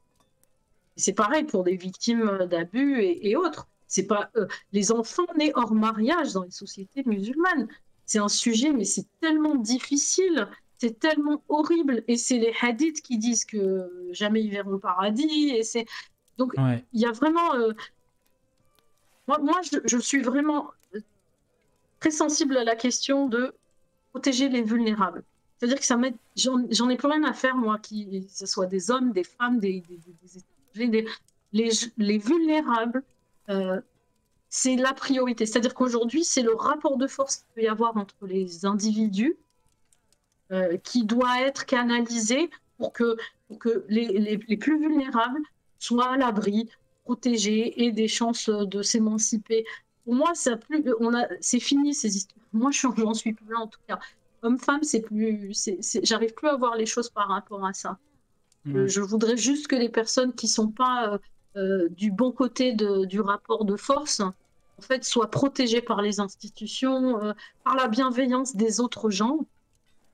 C'est 0.95 1.13
pareil 1.13 1.43
pour 1.43 1.63
des 1.63 1.75
victimes 1.77 2.45
d'abus 2.49 2.99
et, 3.01 3.29
et 3.29 3.35
autres. 3.35 3.67
C'est 3.87 4.07
pas 4.07 4.29
euh, 4.35 4.47
les 4.71 4.91
enfants 4.91 5.27
nés 5.37 5.51
hors 5.55 5.73
mariage 5.73 6.33
dans 6.33 6.43
les 6.43 6.51
sociétés 6.51 7.03
musulmanes. 7.05 7.67
C'est 8.05 8.19
un 8.19 8.27
sujet, 8.29 8.71
mais 8.73 8.83
c'est 8.85 9.05
tellement 9.21 9.55
difficile, 9.55 10.49
c'est 10.77 10.99
tellement 10.99 11.43
horrible. 11.49 12.03
Et 12.07 12.17
c'est 12.17 12.39
les 12.39 12.53
hadiths 12.61 13.01
qui 13.01 13.17
disent 13.17 13.45
que 13.45 13.89
jamais 14.11 14.41
ils 14.43 14.51
verront 14.51 14.71
le 14.71 14.79
paradis. 14.79 15.51
Et 15.55 15.63
c'est 15.63 15.85
donc 16.37 16.53
Ouais. 16.57 16.85
il 16.93 17.01
y 17.01 17.05
a 17.05 17.11
vraiment. 17.11 17.53
euh, 17.55 17.73
Moi, 19.27 19.39
moi 19.39 19.61
je, 19.63 19.79
je 19.85 19.97
suis 19.97 20.21
vraiment 20.21 20.71
euh, 20.95 20.99
très 21.99 22.11
sensible 22.11 22.57
à 22.57 22.63
la 22.63 22.75
question 22.75 23.27
de 23.27 23.53
protéger 24.11 24.49
les 24.49 24.61
vulnérables. 24.61 25.23
C'est-à-dire 25.57 25.79
que 25.79 25.85
ça 25.85 25.97
m'aide. 25.97 26.15
J'en 26.35 26.89
ai 26.89 26.97
plus 26.97 27.07
rien 27.07 27.23
à 27.23 27.33
faire, 27.33 27.55
moi, 27.55 27.79
que 27.79 27.95
ce 28.29 28.45
soit 28.45 28.67
des 28.67 28.91
hommes, 28.91 29.11
des 29.11 29.23
femmes, 29.23 29.59
des, 29.59 29.83
des- 30.75 31.05
les 31.97 32.17
vulnérables. 32.17 33.03
euh, 33.49 33.81
c'est 34.49 34.75
la 34.77 34.93
priorité. 34.93 35.45
C'est-à-dire 35.45 35.73
qu'aujourd'hui, 35.73 36.23
c'est 36.23 36.41
le 36.41 36.55
rapport 36.55 36.97
de 36.97 37.07
force 37.07 37.37
qu'il 37.37 37.45
peut 37.55 37.61
y 37.63 37.67
avoir 37.67 37.97
entre 37.97 38.15
les 38.25 38.65
individus 38.65 39.35
euh, 40.51 40.77
qui 40.77 41.05
doit 41.05 41.41
être 41.41 41.65
canalisé 41.65 42.49
pour 42.77 42.93
que, 42.93 43.17
pour 43.47 43.59
que 43.59 43.85
les, 43.89 44.07
les- 44.07 44.39
les 44.47 44.57
plus 44.57 44.79
vulnérables 44.79 45.41
soient 45.79 46.13
à 46.13 46.17
l'abri, 46.17 46.69
protégés, 47.03 47.83
aient 47.85 47.91
des 47.91 48.07
chances 48.07 48.49
de 48.49 48.81
s'émanciper. 48.81 49.65
Pour 50.07 50.15
moi, 50.15 50.33
ça 50.35 50.53
a 50.53 50.57
plus, 50.57 50.83
on 51.01 51.13
a, 51.13 51.27
c'est 51.41 51.59
fini 51.59 51.93
ces 51.93 52.15
histoires. 52.17 52.37
Moi, 52.53 52.71
je- 52.71 52.87
j'en 52.97 53.13
suis 53.13 53.33
plus 53.33 53.45
là 53.53 53.59
en 53.59 53.67
tout 53.67 53.79
cas. 53.87 53.99
Homme-femme, 54.41 54.81
c'est 54.83 55.01
plus, 55.01 55.51
j'arrive 56.01 56.33
plus 56.33 56.47
à 56.47 56.55
voir 56.55 56.75
les 56.77 56.85
choses 56.85 57.09
par 57.09 57.27
rapport 57.27 57.65
à 57.65 57.73
ça. 57.73 57.97
Euh, 58.67 58.83
Ouais. 58.83 58.87
Je 58.87 59.01
voudrais 59.01 59.35
juste 59.37 59.67
que 59.67 59.75
les 59.75 59.89
personnes 59.89 60.33
qui 60.33 60.47
sont 60.47 60.69
pas 60.69 61.09
euh, 61.13 61.17
euh, 61.57 61.89
du 61.89 62.09
bon 62.11 62.31
côté 62.31 62.73
de- 62.73 63.03
du 63.05 63.19
rapport 63.19 63.65
de 63.65 63.75
force, 63.75 64.21
en 64.21 64.33
fait, 64.81 65.03
soient 65.03 65.29
protégées 65.29 65.81
par 65.81 66.01
les 66.01 66.19
institutions, 66.21 67.21
euh, 67.23 67.33
par 67.65 67.75
la 67.75 67.87
bienveillance 67.89 68.55
des 68.55 68.79
autres 68.79 69.09
gens 69.09 69.39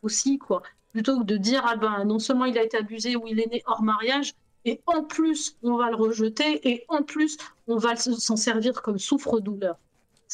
aussi, 0.02 0.38
quoi. 0.40 0.64
Plutôt 0.92 1.20
que 1.20 1.26
de 1.26 1.38
dire, 1.38 1.64
ah 1.68 1.76
ben, 1.76 2.06
non 2.06 2.20
seulement 2.20 2.46
il 2.46 2.58
a 2.58 2.64
été 2.64 2.78
abusé 2.78 3.16
ou 3.16 3.28
il 3.28 3.40
est 3.40 3.48
né 3.52 3.64
hors 3.68 3.84
mariage, 3.84 4.34
et 4.66 4.82
en 4.88 5.04
plus, 5.04 5.58
on 5.64 5.78
va 5.78 5.90
le 5.92 5.96
rejeter, 5.98 6.68
et 6.70 6.86
en 6.88 7.04
plus, 7.04 7.38
on 7.68 7.78
va 7.78 7.96
s'en 7.96 8.36
servir 8.38 8.82
comme 8.82 8.98
souffre-douleur. 9.00 9.78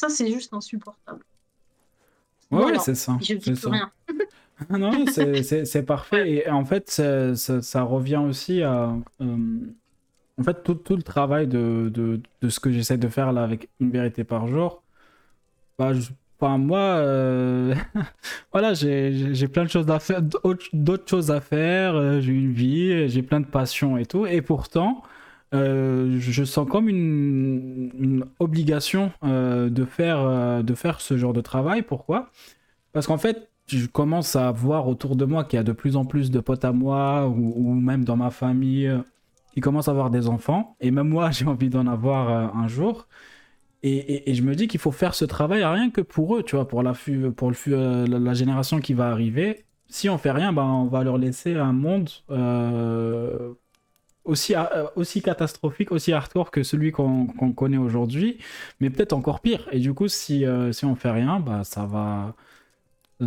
Ça, 0.00 0.08
c'est 0.08 0.30
juste 0.32 0.54
insupportable. 0.54 1.20
Ouais, 2.50 2.62
Voilà. 2.62 2.78
c'est 2.78 2.94
ça. 2.94 3.18
Je 3.20 3.34
dis 3.34 3.40
c'est 3.44 3.52
plus 3.52 3.56
ça. 3.56 3.70
rien. 3.70 3.90
Ah 4.70 4.76
non, 4.76 5.06
c'est- 5.06 5.42
parfait. 5.82 6.30
Et 6.30 6.48
en 6.50 6.64
fait, 6.66 6.90
ça, 6.90 7.82
revient 7.82 8.16
aussi 8.28 8.62
à. 8.62 8.94
euh, 9.22 9.36
en 10.38 10.42
fait, 10.42 10.62
tout, 10.62 10.74
tout 10.74 10.96
le 10.96 11.02
travail 11.02 11.46
de, 11.46 11.90
de, 11.92 12.20
de 12.42 12.48
ce 12.50 12.60
que 12.60 12.70
j'essaie 12.70 12.98
de 12.98 13.08
faire 13.08 13.32
là 13.32 13.42
avec 13.42 13.68
une 13.80 13.90
vérité 13.90 14.22
par 14.24 14.48
jour, 14.48 14.82
bah, 15.78 15.92
je- 15.94 16.10
moi, 16.42 16.78
euh, 16.78 17.74
voilà, 18.52 18.72
j'ai 18.74 19.48
plein 19.48 19.64
de 19.64 19.70
choses 19.70 19.90
à 19.90 19.98
faire, 19.98 20.20
d'autres 20.22 20.66
d'autres 20.74 21.08
choses 21.08 21.30
à 21.30 21.40
faire, 21.42 21.94
euh, 21.94 22.20
j'ai 22.20 22.32
une 22.32 22.52
vie, 22.52 23.08
j'ai 23.08 23.22
plein 23.22 23.40
de 23.40 23.46
passions 23.46 23.96
et 23.98 24.04
tout. 24.06 24.26
Et 24.26 24.40
pourtant, 24.42 25.02
euh, 25.52 26.16
je 26.20 26.44
sens 26.44 26.68
comme 26.68 26.88
une, 26.88 28.24
obligation 28.38 29.12
euh, 29.24 29.68
de, 29.68 29.84
faire, 29.84 30.20
euh, 30.20 30.62
de 30.62 30.74
faire 30.74 31.00
ce 31.00 31.16
genre 31.16 31.32
de 31.32 31.40
travail. 31.40 31.82
Pourquoi? 31.82 32.30
Parce 32.92 33.06
qu'en 33.06 33.18
fait, 33.18 33.50
je 33.66 33.86
commence 33.86 34.36
à 34.36 34.50
voir 34.52 34.88
autour 34.88 35.16
de 35.16 35.24
moi 35.24 35.44
qu'il 35.44 35.56
y 35.56 35.60
a 35.60 35.64
de 35.64 35.72
plus 35.72 35.96
en 35.96 36.04
plus 36.04 36.30
de 36.30 36.40
potes 36.40 36.64
à 36.64 36.72
moi 36.72 37.28
ou, 37.28 37.72
même 37.74 38.04
dans 38.04 38.16
ma 38.16 38.30
famille 38.30 38.90
qui 39.54 39.60
commencent 39.60 39.88
à 39.88 39.92
avoir 39.92 40.10
des 40.10 40.28
enfants. 40.28 40.76
Et 40.80 40.90
même 40.90 41.08
moi, 41.08 41.30
j'ai 41.32 41.46
envie 41.46 41.70
d'en 41.70 41.86
avoir 41.86 42.56
un 42.56 42.68
jour. 42.68 43.08
Et, 43.82 44.34
je 44.34 44.42
me 44.42 44.54
dis 44.54 44.68
qu'il 44.68 44.80
faut 44.80 44.92
faire 44.92 45.14
ce 45.14 45.24
travail 45.24 45.64
rien 45.64 45.90
que 45.90 46.02
pour 46.02 46.36
eux, 46.36 46.42
tu 46.42 46.56
vois, 46.56 46.68
pour 46.68 46.82
la, 46.82 46.92
pour 47.36 47.50
le, 47.50 48.04
la, 48.06 48.18
la 48.18 48.34
génération 48.34 48.80
qui 48.80 48.94
va 48.94 49.10
arriver. 49.10 49.64
Si 49.88 50.08
on 50.08 50.18
fait 50.18 50.30
rien, 50.30 50.52
ben, 50.52 50.64
on 50.64 50.86
va 50.86 51.02
leur 51.02 51.18
laisser 51.18 51.56
un 51.56 51.72
monde 51.72 52.10
aussi, 54.24 54.54
euh, 54.54 54.86
aussi 54.96 55.22
catastrophique, 55.22 55.92
aussi 55.92 56.12
hardcore 56.12 56.50
que 56.50 56.62
celui 56.62 56.92
qu'on 56.92 57.26
connaît 57.54 57.78
aujourd'hui, 57.78 58.38
mais 58.80 58.90
peut-être 58.90 59.12
encore 59.12 59.40
pire. 59.40 59.68
Et 59.72 59.78
du 59.78 59.94
coup, 59.94 60.08
si, 60.08 60.44
euh, 60.44 60.72
si 60.72 60.84
on 60.84 60.94
fait 60.94 61.10
rien, 61.10 61.40
bah, 61.40 61.62
ça 61.64 61.86
va 61.86 62.34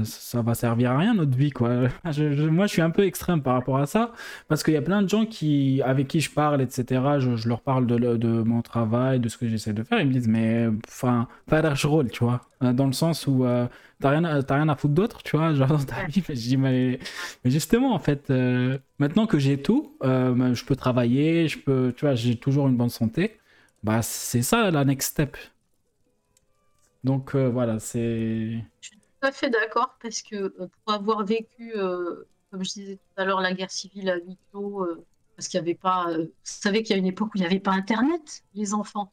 ça 0.04 0.42
va 0.42 0.56
servir 0.56 0.92
à 0.92 0.98
rien 0.98 1.14
notre 1.14 1.38
vie 1.38 1.52
quoi. 1.52 1.70
Moi 2.04 2.66
je 2.66 2.72
suis 2.72 2.82
un 2.82 2.90
peu 2.90 3.06
extrême 3.06 3.42
par 3.42 3.54
rapport 3.54 3.78
à 3.78 3.86
ça 3.86 4.12
parce 4.48 4.64
qu'il 4.64 4.74
y 4.74 4.78
a 4.78 4.82
plein 4.82 5.02
de 5.02 5.10
gens 5.10 5.26
qui 5.26 5.82
avec 5.84 6.08
qui 6.08 6.20
je 6.20 6.32
parle 6.32 6.62
etc. 6.62 7.02
Je, 7.20 7.48
leur 7.48 7.62
parle 7.62 7.86
de, 7.86 8.42
mon 8.44 8.62
travail, 8.62 9.20
de 9.20 9.30
ce 9.30 9.38
que 9.38 9.48
j'essaie 9.48 9.74
de 9.74 9.84
faire, 9.84 10.00
ils 10.00 10.08
me 10.08 10.14
disent 10.14 10.28
mais 10.28 10.68
enfin 10.88 11.28
pas 11.48 11.74
je 11.76 11.88
rôle 11.88 12.10
tu 12.12 12.24
vois 12.24 12.42
Euh, 12.64 12.74
dans 12.74 12.88
le 12.88 12.94
sens 12.94 13.28
où 13.28 13.46
euh, 13.46 13.68
t'as 14.00 14.12
rien 14.12 14.42
t'as 14.44 14.56
rien 14.56 14.70
à 14.70 14.76
foutre 14.76 14.94
d'autre 14.94 15.24
tu 15.24 15.38
vois 15.38 15.54
genre 15.60 15.68
dans 15.68 15.84
ta 15.84 16.06
vie. 16.06 16.24
Mais 16.28 16.36
je 16.36 16.42
dis 16.42 16.58
mais, 16.58 17.00
mais 17.44 17.52
justement 17.52 17.94
en 17.94 18.00
fait 18.00 18.30
euh, 18.30 18.78
maintenant 19.00 19.28
que 19.28 19.40
j'ai 19.40 19.62
tout, 19.62 19.98
euh, 20.04 20.54
je 20.54 20.66
peux 20.66 20.76
travailler, 20.76 21.48
je 21.48 21.60
peux 21.60 21.94
tu 21.96 22.06
vois 22.06 22.16
j'ai 22.16 22.36
toujours 22.38 22.68
une 22.68 22.78
bonne 22.78 22.90
santé. 22.90 23.40
Bah 23.84 24.02
c'est 24.02 24.42
ça 24.44 24.72
la 24.72 24.86
next 24.86 25.12
step. 25.12 25.38
Donc 27.04 27.36
euh, 27.36 27.50
voilà 27.50 27.80
c'est 27.80 28.64
à 29.24 29.32
fait 29.32 29.50
d'accord 29.50 29.96
parce 30.02 30.22
que 30.22 30.36
euh, 30.36 30.68
pour 30.84 30.94
avoir 30.94 31.26
vécu, 31.26 31.74
euh, 31.76 32.28
comme 32.52 32.64
je 32.64 32.74
disais 32.74 32.96
tout 32.96 33.22
à 33.22 33.26
l'heure, 33.26 33.42
la 33.42 33.54
guerre 33.54 33.72
civile 33.72 34.10
à 34.10 34.18
huis 34.18 34.38
clos, 34.52 34.84
euh, 34.84 35.06
parce 35.36 35.48
qu'il 35.48 35.60
n'y 35.60 35.66
avait 35.68 35.76
pas. 35.76 36.10
euh, 36.10 36.26
vous 36.26 36.32
savez 36.44 36.84
qu'il 36.84 36.96
y 36.96 36.96
a 36.96 37.00
une 37.00 37.08
époque 37.08 37.30
où 37.34 37.38
il 37.38 37.42
n'y 37.42 37.48
avait 37.48 37.60
pas 37.60 37.72
Internet, 37.72 38.44
les 38.54 38.74
enfants. 38.74 39.12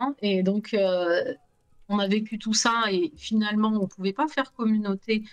Hein, 0.00 0.14
et 0.22 0.42
donc, 0.42 0.74
on 1.88 1.98
a 1.98 2.06
vécu 2.08 2.38
tout 2.38 2.54
ça 2.54 2.84
et 2.90 3.12
finalement, 3.16 3.68
on 3.68 3.82
ne 3.82 3.86
pouvait 3.86 4.12
pas 4.14 4.28
faire 4.28 4.52
communauté 4.54 5.24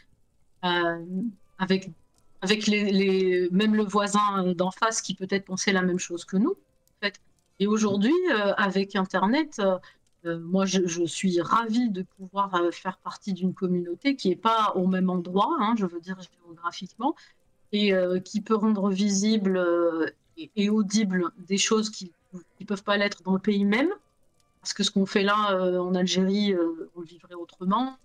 avec, 0.62 1.90
avec 2.42 2.68
les, 2.68 3.48
même 3.52 3.76
le 3.76 3.84
voisin 3.84 4.54
d'en 4.56 4.72
face 4.72 5.02
qui 5.02 5.16
peut-être 5.16 5.46
pensait 5.46 5.72
la 5.72 5.84
même 5.84 6.00
chose 6.00 6.26
que 6.26 6.36
nous. 6.36 6.52
En 6.52 7.06
fait. 7.06 7.22
Et 7.60 7.68
aujourd'hui, 7.68 8.14
avec 8.58 8.98
Internet, 8.98 9.62
euh, 10.28 10.40
moi, 10.40 10.66
je, 10.66 11.06
suis 11.06 11.42
ravie 11.42 11.90
de 11.90 12.04
pouvoir 12.04 12.54
euh, 12.56 12.72
faire 12.72 12.98
partie 12.98 13.34
d'une 13.34 13.54
communauté 13.54 14.16
qui 14.16 14.30
n'est 14.30 14.36
pas 14.36 14.74
au 14.76 14.88
même 14.88 15.10
endroit, 15.10 15.56
hein, 15.60 15.76
je 15.78 15.86
veux 15.86 16.00
dire 16.00 16.18
géographiquement, 16.20 17.16
et 17.72 17.94
euh, 17.94 18.20
qui 18.20 18.42
peut 18.42 18.56
rendre 18.56 18.90
visible 18.90 19.60
et, 20.38 20.70
audible 20.70 21.32
des 21.48 21.58
choses 21.58 21.90
qui 21.90 22.12
ne 22.60 22.66
peuvent 22.66 22.84
pas 22.84 22.98
l'être 22.98 23.24
dans 23.24 23.34
le 23.34 23.40
pays 23.40 23.66
même. 23.66 23.90
Parce 24.62 24.74
que 24.74 24.84
ce 24.84 24.92
qu'on 24.92 25.06
fait 25.06 25.24
là 25.24 25.58
en 25.82 25.96
Algérie, 25.96 26.54
on 26.96 27.00
le 27.00 27.06
vivrait 27.06 27.36
autrement. 27.36 27.98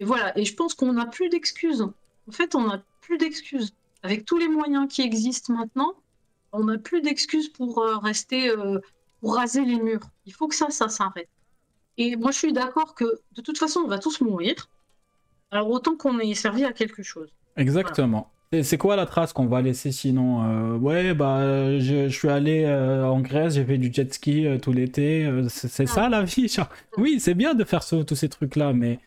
et 0.00 0.04
voilà. 0.04 0.36
Et 0.38 0.44
je 0.44 0.54
pense 0.54 0.74
qu'on 0.74 0.94
n'a 0.94 1.04
plus 1.04 1.28
d'excuses. 1.28 1.82
En 1.82 2.32
fait, 2.32 2.54
on 2.54 2.66
n'a 2.66 2.82
plus 3.02 3.18
d'excuses. 3.18 3.74
Avec 4.02 4.24
tous 4.24 4.38
les 4.38 4.48
moyens 4.48 4.90
qui 4.90 5.02
existent 5.02 5.52
maintenant, 5.52 5.94
on 6.52 6.64
n'a 6.64 6.78
plus 6.78 7.02
d'excuses 7.02 7.50
pour 7.50 7.84
rester, 8.02 8.50
pour 9.20 9.36
raser 9.36 9.64
les 9.64 9.80
murs. 9.80 10.08
Il 10.26 10.32
faut 10.32 10.48
que 10.48 10.54
ça, 10.54 10.70
ça 10.70 10.88
s'arrête. 10.88 11.28
Et 11.98 12.16
moi, 12.16 12.30
je 12.30 12.38
suis 12.38 12.52
d'accord 12.52 12.94
que 12.94 13.04
de 13.32 13.42
toute 13.42 13.58
façon, 13.58 13.80
on 13.84 13.88
va 13.88 13.98
tous 13.98 14.20
mourir. 14.20 14.54
Alors 15.50 15.70
autant 15.70 15.96
qu'on 15.96 16.18
ait 16.18 16.34
servi 16.34 16.64
à 16.64 16.72
quelque 16.72 17.02
chose. 17.02 17.30
Exactement. 17.56 18.30
Et 18.52 18.62
c'est 18.62 18.78
quoi 18.78 18.94
la 18.96 19.06
trace 19.06 19.32
qu'on 19.32 19.46
va 19.46 19.60
laisser 19.62 19.90
sinon 19.92 20.44
Euh, 20.44 20.76
Ouais, 20.78 21.14
bah, 21.14 21.78
je, 21.78 22.08
je 22.08 22.16
suis 22.16 22.28
allé 22.28 22.64
euh, 22.64 23.04
en 23.06 23.20
Grèce, 23.20 23.54
j'ai 23.54 23.64
fait 23.64 23.78
du 23.78 23.92
jet 23.92 24.12
ski 24.12 24.46
euh, 24.46 24.58
tout 24.58 24.72
l'été. 24.72 25.28
c'est 25.48 25.68
c'est 25.68 25.86
ça 25.86 26.08
la 26.08 26.22
vie. 26.22 26.48
genre. 26.48 26.68
Oui, 26.96 27.18
c'est 27.20 27.34
bien 27.34 27.54
de 27.54 27.64
faire 27.64 27.82
ce- 27.82 28.02
tous 28.04 28.14
ces 28.14 28.28
trucs-là, 28.28 28.72
mais, 28.72 29.00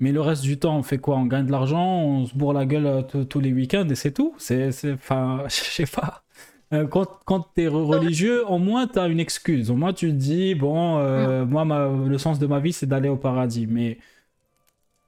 mais 0.00 0.12
le 0.12 0.20
reste 0.20 0.42
du 0.42 0.58
temps, 0.58 0.76
on 0.78 0.82
fait 0.82 0.98
quoi? 0.98 1.16
On 1.16 1.26
gagne 1.26 1.46
de 1.46 1.52
l'argent, 1.52 1.84
on 2.02 2.26
se 2.26 2.34
bourre 2.34 2.54
la 2.54 2.66
gueule 2.66 3.06
tous- 3.28 3.40
les 3.40 3.52
week-ends 3.52 3.88
et 3.88 3.94
c'est 3.94 4.12
tout. 4.12 4.34
C'est, 4.38 4.72
c'est, 4.72 4.92
enfin, 4.94 5.44
je 5.48 5.54
sais 5.54 5.86
pas. 5.86 6.23
Euh, 6.72 6.86
quand 6.86 7.06
quand 7.24 7.40
t'es 7.54 7.66
re- 7.66 7.84
religieux, 7.84 8.44
au 8.48 8.58
moins 8.58 8.86
t'as 8.86 9.08
une 9.08 9.20
excuse. 9.20 9.70
Au 9.70 9.76
moins 9.76 9.92
tu 9.92 10.08
te 10.08 10.12
dis, 10.14 10.54
bon, 10.54 10.98
euh, 10.98 11.44
moi, 11.46 11.64
ma- 11.64 11.88
le 11.88 12.18
sens 12.18 12.38
de 12.38 12.46
ma 12.46 12.58
vie, 12.60 12.72
c'est 12.72 12.86
d'aller 12.86 13.08
au 13.08 13.16
paradis. 13.16 13.66
Mais 13.66 13.98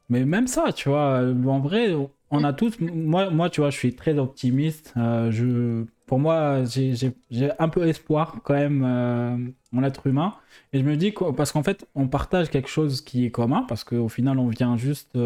mais 0.09 0.25
même 0.25 0.47
ça, 0.47 0.73
tu 0.73 0.89
vois, 0.89 1.21
euh, 1.21 1.45
en 1.47 1.61
vrai, 1.61 1.95
on 2.31 2.45
a 2.45 2.53
tous. 2.53 2.79
Moi, 2.81 3.31
moi, 3.31 3.51
tu 3.51 3.61
vois, 3.61 3.71
je 3.71 3.77
suis 3.77 3.95
très 3.95 4.19
optimiste. 4.19 4.93
Euh, 4.97 5.31
je, 5.33 5.85
pour 6.07 6.19
moi, 6.21 6.63
j'ai 6.65 7.51
un 7.59 7.69
peu 7.69 7.87
espoir 7.89 8.37
quand 8.45 8.55
même 8.55 8.85
euh, 8.85 9.37
en 9.77 9.81
l'être 9.81 10.07
humain. 10.07 10.35
Et 10.73 10.79
je 10.79 10.85
me 10.85 10.97
dis, 10.97 11.13
parce 11.37 11.51
qu'en 11.53 11.63
fait, 11.65 11.87
on 11.97 12.07
partage 12.09 12.51
quelque 12.51 12.69
chose 12.69 13.01
qui 13.01 13.25
est 13.27 13.31
commun, 13.31 13.65
parce 13.69 13.83
qu'au 13.85 14.09
final, 14.09 14.39
on 14.39 14.49
vient 14.49 14.77
juste 14.77 15.17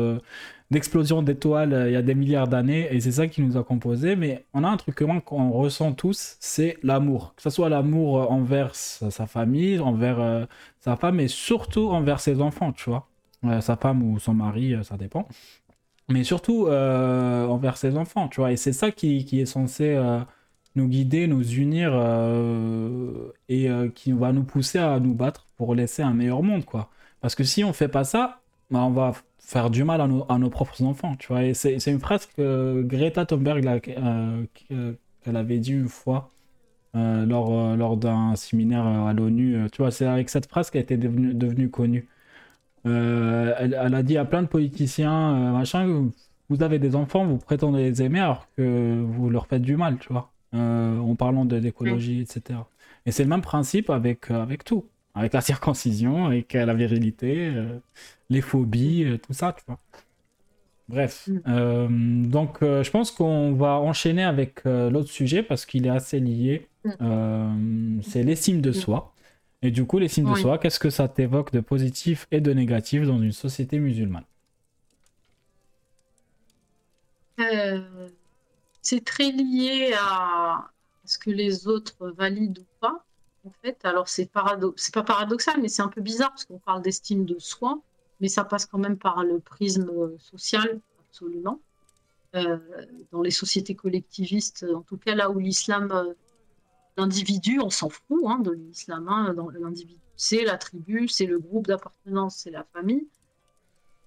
d'explosion 0.70 1.22
d'étoiles 1.22 1.72
euh, 1.72 1.88
il 1.88 1.92
y 1.92 1.96
a 1.96 2.02
des 2.02 2.14
milliards 2.14 2.48
d'années, 2.48 2.88
et 2.90 3.00
c'est 3.00 3.12
ça 3.12 3.28
qui 3.28 3.42
nous 3.42 3.56
a 3.56 3.64
composés. 3.64 4.16
Mais 4.16 4.44
on 4.54 4.64
a 4.64 4.68
un 4.68 4.76
truc 4.76 4.94
commun 4.94 5.20
qu'on 5.20 5.50
ressent 5.50 5.92
tous, 5.92 6.36
c'est 6.40 6.78
l'amour. 6.82 7.34
Que 7.36 7.42
ce 7.42 7.50
soit 7.50 7.68
l'amour 7.68 8.30
envers 8.30 8.74
sa, 8.74 9.26
famille, 9.26 9.78
envers 9.80 10.20
euh, 10.20 10.44
sa 10.80 10.96
femme, 10.96 11.20
et 11.20 11.28
surtout 11.28 11.88
envers 11.88 12.20
ses 12.20 12.40
enfants, 12.40 12.72
tu 12.72 12.90
vois. 12.90 13.08
Euh, 13.44 13.60
sa 13.60 13.76
femme 13.76 14.02
ou 14.02 14.18
son 14.18 14.34
mari, 14.34 14.74
euh, 14.74 14.82
ça 14.82 14.96
dépend. 14.96 15.26
Mais 16.08 16.24
surtout 16.24 16.66
euh, 16.66 17.46
envers 17.46 17.76
ses 17.76 17.96
enfants, 17.96 18.28
tu 18.28 18.40
vois. 18.40 18.52
Et 18.52 18.56
c'est 18.56 18.72
ça 18.72 18.90
qui, 18.90 19.24
qui 19.24 19.40
est 19.40 19.46
censé 19.46 19.94
euh, 19.94 20.20
nous 20.74 20.88
guider, 20.88 21.26
nous 21.26 21.42
unir 21.54 21.90
euh, 21.94 23.32
et 23.48 23.70
euh, 23.70 23.88
qui 23.88 24.12
va 24.12 24.32
nous 24.32 24.44
pousser 24.44 24.78
à 24.78 24.98
nous 25.00 25.14
battre 25.14 25.46
pour 25.56 25.74
laisser 25.74 26.02
un 26.02 26.12
meilleur 26.14 26.42
monde, 26.42 26.64
quoi. 26.64 26.90
Parce 27.20 27.34
que 27.34 27.44
si 27.44 27.64
on 27.64 27.72
fait 27.72 27.88
pas 27.88 28.04
ça, 28.04 28.40
bah, 28.70 28.80
on 28.80 28.90
va 28.90 29.12
faire 29.52 29.70
du 29.70 29.84
mal 29.84 30.00
à 30.00 30.06
nos, 30.06 30.24
à 30.28 30.38
nos 30.38 30.50
propres 30.50 30.82
enfants, 30.84 31.16
tu 31.16 31.28
vois. 31.28 31.44
Et 31.44 31.54
c'est 31.54 31.78
c'est 31.80 31.90
une 31.92 32.00
phrase 32.00 32.26
que 32.26 32.82
Greta 32.82 33.26
Thunberg 33.26 33.64
là, 33.64 33.78
euh, 33.88 34.44
qu'elle 34.54 35.36
avait 35.36 35.58
dit 35.58 35.72
une 35.72 35.88
fois 35.88 36.30
euh, 36.96 37.26
lors, 37.26 37.50
euh, 37.52 37.76
lors 37.76 37.96
d'un 37.96 38.36
séminaire 38.36 38.86
euh, 38.86 39.06
à 39.10 39.12
l'ONU. 39.14 39.56
euh, 39.56 39.68
Tu 39.72 39.82
vois, 39.82 39.90
c'est 39.90 40.06
avec 40.06 40.28
cette 40.30 40.46
phrase 40.46 40.70
qu'elle 40.70 40.82
était 40.82 40.96
devenue, 40.98 41.34
devenue 41.34 41.70
connue. 41.70 42.08
Euh, 42.86 43.54
elle, 43.58 43.76
elle 43.80 43.94
a 43.94 44.02
dit 44.02 44.16
à 44.18 44.24
plein 44.24 44.42
de 44.42 44.48
politiciens, 44.48 45.34
euh, 45.50 45.52
machin, 45.52 46.10
vous 46.48 46.62
avez 46.62 46.78
des 46.78 46.96
enfants, 46.96 47.26
vous 47.26 47.38
prétendez 47.38 47.82
les 47.90 48.02
aimer 48.02 48.20
alors 48.20 48.48
que 48.56 49.02
vous 49.06 49.30
leur 49.30 49.46
faites 49.46 49.62
du 49.62 49.76
mal, 49.76 49.98
tu 49.98 50.12
vois, 50.12 50.32
euh, 50.54 50.98
en 50.98 51.14
parlant 51.16 51.44
de 51.44 51.56
l'écologie, 51.56 52.20
etc. 52.22 52.60
Et 53.06 53.12
c'est 53.12 53.22
le 53.24 53.28
même 53.30 53.42
principe 53.42 53.90
avec, 53.90 54.30
euh, 54.30 54.42
avec 54.42 54.64
tout, 54.64 54.88
avec 55.14 55.32
la 55.32 55.40
circoncision, 55.40 56.26
avec 56.26 56.54
euh, 56.54 56.64
la 56.66 56.74
virilité, 56.74 57.48
euh, 57.54 57.78
les 58.30 58.40
phobies, 58.40 59.04
euh, 59.04 59.18
tout 59.18 59.32
ça, 59.32 59.52
tu 59.52 59.64
vois. 59.66 59.78
Bref, 60.88 61.28
Mm. 61.28 61.38
Euh, 61.46 61.88
donc 61.90 62.58
je 62.62 62.90
pense 62.90 63.12
qu'on 63.12 63.52
va 63.54 63.78
enchaîner 63.78 64.24
avec 64.24 64.64
l'autre 64.64 65.08
sujet 65.10 65.42
parce 65.42 65.64
qu'il 65.66 65.86
est 65.86 65.90
assez 65.90 66.18
lié. 66.20 66.68
Mm. 66.84 68.00
C'est 68.02 68.22
l'estime 68.24 68.60
de 68.60 68.72
soi. 68.72 69.14
Et 69.62 69.70
du 69.70 69.84
coup, 69.84 69.98
l'estime 69.98 70.24
de 70.24 70.30
Oui. 70.32 70.40
soi, 70.40 70.58
qu'est-ce 70.58 70.80
que 70.80 70.90
ça 70.90 71.06
t'évoque 71.08 71.52
de 71.52 71.60
positif 71.60 72.26
et 72.32 72.40
de 72.40 72.52
négatif 72.52 73.02
dans 73.06 73.20
une 73.20 73.32
société 73.32 73.78
musulmane? 73.78 74.24
C'est 78.82 79.04
très 79.04 79.32
lié 79.32 79.92
à 79.98 80.70
ce 81.06 81.18
que 81.18 81.30
les 81.30 81.66
autres 81.66 82.10
valident 82.10 82.60
ou 82.60 82.66
pas. 82.80 83.06
En 83.50 83.62
fait, 83.62 83.84
alors 83.84 84.08
c'est 84.08 84.30
pas 84.30 84.56
paradoxal, 85.04 85.60
mais 85.60 85.68
c'est 85.68 85.82
un 85.82 85.88
peu 85.88 86.00
bizarre 86.00 86.30
parce 86.30 86.44
qu'on 86.44 86.58
parle 86.58 86.82
d'estime 86.82 87.24
de 87.24 87.38
soi, 87.38 87.80
mais 88.20 88.28
ça 88.28 88.44
passe 88.44 88.64
quand 88.64 88.78
même 88.78 88.96
par 88.96 89.24
le 89.24 89.40
prisme 89.40 90.16
social, 90.18 90.80
absolument. 91.08 91.60
Euh, 92.36 92.58
dans 93.10 93.22
les 93.22 93.32
sociétés 93.32 93.74
collectivistes, 93.74 94.64
en 94.72 94.82
tout 94.82 94.96
cas 94.96 95.16
là 95.16 95.30
où 95.30 95.40
l'islam, 95.40 95.90
euh, 95.90 96.14
l'individu, 96.96 97.60
on 97.60 97.70
s'en 97.70 97.88
fout 97.88 98.22
hein, 98.26 98.38
de 98.38 98.52
l'islam, 98.52 99.08
hein, 99.08 99.34
l'individu, 99.58 99.98
c'est 100.14 100.44
la 100.44 100.56
tribu, 100.56 101.08
c'est 101.08 101.26
le 101.26 101.40
groupe 101.40 101.66
d'appartenance, 101.66 102.36
c'est 102.36 102.50
la 102.50 102.64
famille. 102.72 103.08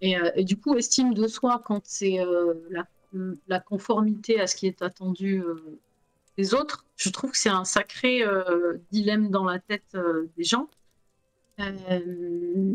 Et, 0.04 0.18
euh, 0.18 0.44
du 0.44 0.58
coup, 0.58 0.76
estime 0.76 1.14
de 1.14 1.28
soi, 1.28 1.62
quand 1.66 1.82
c'est 1.86 2.20
euh, 2.20 2.54
la, 3.48 3.60
conformité 3.62 4.40
à 4.40 4.48
ce 4.48 4.56
qui 4.56 4.68
est 4.68 4.82
attendu 4.82 5.42
euh, 5.42 5.80
des 6.38 6.54
autres, 6.54 6.86
je 6.96 7.10
trouve 7.10 7.32
que 7.32 7.38
c'est 7.38 7.50
un 7.50 7.66
sacré 7.66 8.24
euh, 8.24 8.78
dilemme 8.92 9.30
dans 9.30 9.44
la 9.44 9.60
tête 9.60 9.96
euh, 9.96 10.30
des 10.38 10.44
gens. 10.44 10.68
Euh, 11.60 12.74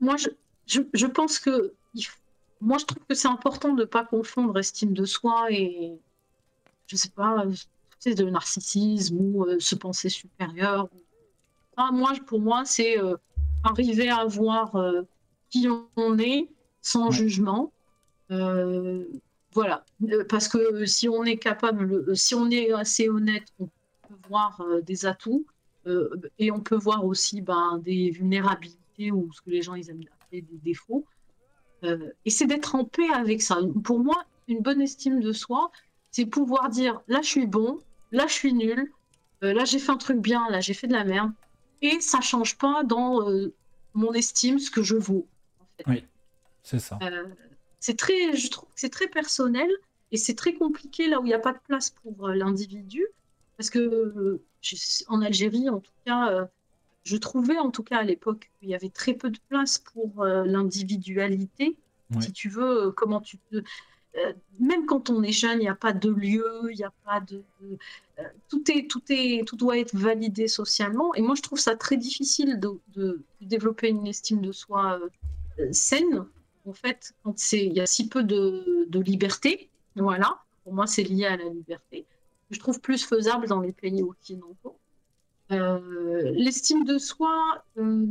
moi, 0.00 0.16
je, 0.16 0.28
je, 0.66 0.82
je 0.92 1.06
pense 1.06 1.38
que 1.38 1.74
moi, 2.60 2.78
je 2.78 2.84
trouve 2.84 3.02
que 3.08 3.14
c'est 3.14 3.28
important 3.28 3.72
de 3.72 3.82
ne 3.82 3.86
pas 3.86 4.04
confondre 4.04 4.58
estime 4.58 4.92
de 4.92 5.04
soi 5.04 5.50
et, 5.50 5.98
je 6.86 6.96
sais 6.96 7.10
pas, 7.10 7.44
sais, 7.98 8.14
de 8.14 8.24
narcissisme 8.24 9.18
ou 9.18 9.60
se 9.60 9.74
penser 9.74 10.08
supérieur. 10.08 10.88
Ah, 11.76 11.90
moi, 11.92 12.12
pour 12.26 12.40
moi, 12.40 12.64
c'est 12.64 12.96
arriver 13.64 14.10
à 14.10 14.24
voir 14.24 14.76
qui 15.50 15.68
on 15.96 16.18
est 16.18 16.48
sans 16.82 17.10
jugement. 17.10 17.72
Euh, 19.56 19.60
voilà, 19.60 19.84
Euh, 20.10 20.24
parce 20.28 20.48
que 20.48 20.84
si 20.84 21.08
on 21.08 21.24
est 21.24 21.36
capable, 21.36 21.92
euh, 22.08 22.14
si 22.14 22.34
on 22.34 22.50
est 22.50 22.72
assez 22.72 23.08
honnête, 23.08 23.44
on 23.58 23.66
peut 24.08 24.28
voir 24.28 24.60
euh, 24.60 24.80
des 24.80 25.06
atouts 25.06 25.46
euh, 25.86 26.10
et 26.38 26.50
on 26.50 26.60
peut 26.60 26.76
voir 26.76 27.04
aussi 27.04 27.40
ben, 27.40 27.78
des 27.78 28.10
vulnérabilités 28.10 29.12
ou 29.12 29.30
ce 29.32 29.40
que 29.40 29.50
les 29.50 29.62
gens 29.62 29.74
ils 29.74 29.90
aiment 29.90 30.02
appeler 30.22 30.42
des 30.42 30.58
défauts. 30.58 31.04
Euh, 31.84 32.10
et 32.24 32.30
c'est 32.30 32.46
d'être 32.46 32.74
en 32.74 32.84
paix 32.84 33.08
avec 33.12 33.42
ça. 33.42 33.58
Pour 33.84 34.00
moi, 34.00 34.24
une 34.48 34.60
bonne 34.60 34.80
estime 34.80 35.20
de 35.20 35.32
soi, 35.32 35.70
c'est 36.10 36.26
pouvoir 36.26 36.68
dire 36.68 37.00
là 37.08 37.20
je 37.22 37.28
suis 37.28 37.46
bon, 37.46 37.78
là 38.12 38.26
je 38.26 38.32
suis 38.32 38.52
nul, 38.52 38.92
euh, 39.42 39.52
là 39.52 39.64
j'ai 39.64 39.78
fait 39.78 39.92
un 39.92 39.96
truc 39.96 40.18
bien, 40.18 40.48
là 40.50 40.60
j'ai 40.60 40.74
fait 40.74 40.86
de 40.86 40.92
la 40.92 41.04
merde, 41.04 41.32
et 41.82 42.00
ça 42.00 42.20
change 42.20 42.56
pas 42.56 42.82
dans 42.84 43.28
euh, 43.28 43.52
mon 43.94 44.12
estime 44.12 44.58
ce 44.58 44.70
que 44.70 44.82
je 44.82 44.96
vaux. 44.96 45.26
En 45.60 45.66
fait. 45.76 45.84
Oui. 45.86 46.04
C'est 46.62 46.78
ça. 46.78 46.98
Euh, 47.02 47.26
c'est 47.84 47.98
très, 47.98 48.34
je 48.34 48.48
trouve 48.48 48.66
que 48.70 48.80
c'est 48.80 48.88
très 48.88 49.08
personnel 49.08 49.70
et 50.10 50.16
c'est 50.16 50.34
très 50.34 50.54
compliqué 50.54 51.06
là 51.06 51.20
où 51.20 51.24
il 51.26 51.28
n'y 51.28 51.34
a 51.34 51.38
pas 51.38 51.52
de 51.52 51.58
place 51.68 51.90
pour 51.90 52.28
euh, 52.28 52.34
l'individu. 52.34 53.04
Parce 53.58 53.68
que 53.68 53.78
euh, 53.78 54.42
en 55.08 55.20
Algérie, 55.20 55.68
en 55.68 55.80
tout 55.80 55.92
cas, 56.06 56.30
euh, 56.32 56.46
je 57.02 57.18
trouvais 57.18 57.58
en 57.58 57.70
tout 57.70 57.82
cas 57.82 57.98
à 57.98 58.02
l'époque 58.02 58.50
qu'il 58.58 58.70
y 58.70 58.74
avait 58.74 58.88
très 58.88 59.12
peu 59.12 59.28
de 59.28 59.38
place 59.50 59.76
pour 59.76 60.24
l'individualité. 60.24 61.76
Ouais. 62.14 62.22
Si 62.22 62.32
tu 62.32 62.48
veux, 62.48 62.90
comment 62.92 63.20
tu 63.20 63.36
te. 63.36 63.62
même 64.58 64.86
quand 64.86 65.10
on 65.10 65.22
est 65.22 65.32
jeune, 65.32 65.58
il 65.58 65.64
n'y 65.64 65.68
a 65.68 65.74
pas 65.74 65.92
de 65.92 66.08
lieu, 66.08 66.70
il 66.70 66.76
n'y 66.78 66.84
a 66.84 66.92
pas 67.04 67.20
de. 67.20 67.44
tout, 68.48 68.64
est, 68.70 68.88
tout, 68.90 69.02
est, 69.10 69.46
tout 69.46 69.56
doit 69.56 69.76
être 69.78 69.94
validé 69.94 70.48
socialement. 70.48 71.14
Et 71.16 71.20
moi, 71.20 71.34
je 71.34 71.42
trouve 71.42 71.60
ça 71.60 71.76
très 71.76 71.98
difficile 71.98 72.58
de, 72.58 72.70
de- 72.94 73.22
de 73.42 73.46
développer 73.46 73.88
une 73.90 74.06
estime 74.06 74.40
de 74.40 74.52
soi 74.52 74.98
saine 75.70 76.24
en 76.66 76.72
fait, 76.72 77.14
quand 77.22 77.52
il 77.52 77.72
y 77.72 77.80
a 77.80 77.86
si 77.86 78.08
peu 78.08 78.22
de, 78.22 78.98
liberté, 79.00 79.70
voilà, 79.96 80.38
pour 80.62 80.72
moi 80.72 80.86
c'est 80.86 81.02
lié 81.02 81.26
à 81.26 81.36
la 81.36 81.48
liberté, 81.48 82.06
je 82.50 82.58
trouve 82.58 82.80
plus 82.80 83.04
faisable 83.04 83.46
dans 83.48 83.60
les 83.60 83.72
pays 83.72 84.02
occidentaux. 84.02 84.76
Euh, 85.52 86.30
l'estime 86.34 86.84
de 86.84 86.98
soi, 86.98 87.64
euh, 87.78 88.06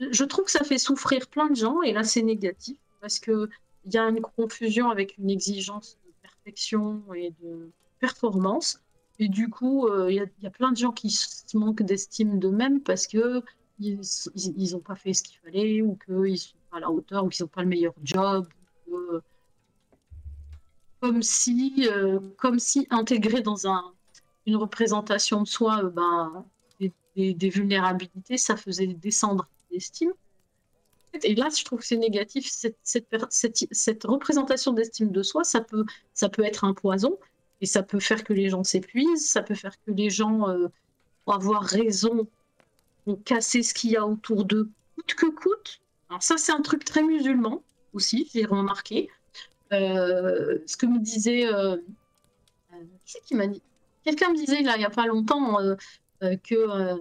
je 0.00 0.24
trouve 0.24 0.46
que 0.46 0.50
ça 0.50 0.64
fait 0.64 0.78
souffrir 0.78 1.26
plein 1.28 1.48
de 1.48 1.56
gens, 1.56 1.82
et 1.82 1.92
là 1.92 2.04
c'est 2.04 2.22
négatif, 2.22 2.76
parce 3.00 3.18
qu'il 3.18 3.48
y 3.86 3.96
a 3.96 4.04
une 4.04 4.20
confusion 4.20 4.90
avec 4.90 5.16
une 5.18 5.30
exigence 5.30 5.98
de 6.04 6.12
perfection 6.22 7.02
et 7.14 7.32
de 7.42 7.70
performance, 8.00 8.80
et 9.18 9.28
du 9.28 9.48
coup, 9.48 9.86
euh, 9.86 10.12
il 10.12 10.30
il 10.38 10.44
y 10.44 10.46
a 10.46 10.50
plein 10.50 10.72
de 10.72 10.76
gens 10.76 10.92
qui 10.92 11.10
se 11.10 11.56
manquent 11.56 11.82
d'estime 11.82 12.38
d'eux-mêmes 12.38 12.82
parce 12.82 13.06
que 13.06 13.42
ils 13.78 14.72
n'ont 14.72 14.80
pas 14.80 14.96
fait 14.96 15.12
ce 15.12 15.22
qu'il 15.22 15.38
fallait 15.38 15.82
ou 15.82 15.98
qu'ils 16.04 16.55
à 16.76 16.80
la 16.80 16.90
hauteur 16.90 17.24
ou 17.24 17.28
qu'ils 17.28 17.44
n'ont 17.44 17.48
pas 17.48 17.62
le 17.62 17.68
meilleur 17.68 17.94
job. 18.04 18.46
que- 18.86 19.22
comme 21.00 21.22
si, 21.22 21.88
euh, 21.90 22.20
comme 22.38 22.58
si 22.58 22.86
intégrer 22.90 23.42
dans 23.42 23.68
un, 23.68 23.92
une 24.46 24.56
représentation 24.56 25.42
de 25.42 25.46
soi 25.48 25.84
euh, 25.84 25.90
ben, 25.90 26.44
des, 27.16 27.48
vulnérabilités, 27.48 28.36
ça 28.38 28.56
faisait 28.56 28.86
descendre 28.86 29.48
l'estime. 29.70 30.12
Et 31.22 31.34
là, 31.34 31.48
je 31.56 31.64
trouve 31.64 31.80
que 31.80 31.86
c'est 31.86 31.96
négatif. 31.96 32.46
Cette, 32.50 34.04
représentation 34.04 34.72
d'estime 34.72 35.10
de 35.10 35.22
soi, 35.22 35.44
ça 35.44 35.60
peut, 35.60 35.84
ça 36.12 36.28
peut 36.28 36.44
être 36.44 36.64
un 36.64 36.74
poison 36.74 37.18
et 37.62 37.66
ça 37.66 37.82
peut 37.82 38.00
faire 38.00 38.22
que 38.22 38.34
les 38.34 38.50
gens 38.50 38.64
s'épuisent, 38.64 39.30
ça 39.30 39.42
peut 39.42 39.54
faire 39.54 39.74
que 39.86 39.92
les 39.92 40.10
gens, 40.10 40.48
euh, 40.48 40.68
pour 41.24 41.34
avoir 41.34 41.62
raison, 41.62 42.28
vont 43.06 43.16
casser 43.16 43.62
ce 43.62 43.72
qu'il 43.72 43.92
y 43.92 43.96
a 43.96 44.06
autour 44.06 44.44
d'eux 44.44 44.68
coûte 44.94 45.14
que 45.14 45.26
coûte. 45.26 45.80
Alors 46.08 46.22
ça, 46.22 46.36
c'est 46.38 46.52
un 46.52 46.62
truc 46.62 46.84
très 46.84 47.02
musulman 47.02 47.62
aussi, 47.92 48.30
j'ai 48.32 48.44
remarqué. 48.44 49.08
Euh, 49.72 50.58
ce 50.66 50.76
que 50.76 50.86
me 50.86 50.98
disait... 50.98 51.46
euh, 51.52 51.76
euh, 52.72 52.84
qui 53.04 53.12
c'est 53.12 53.22
qui 53.24 53.34
m'a 53.34 53.46
dit? 53.46 53.62
Quelqu'un 54.04 54.30
me 54.30 54.36
disait, 54.36 54.62
là, 54.62 54.76
il 54.76 54.78
n'y 54.78 54.84
a 54.84 54.90
pas 54.90 55.06
longtemps, 55.06 55.58
que 56.20 56.96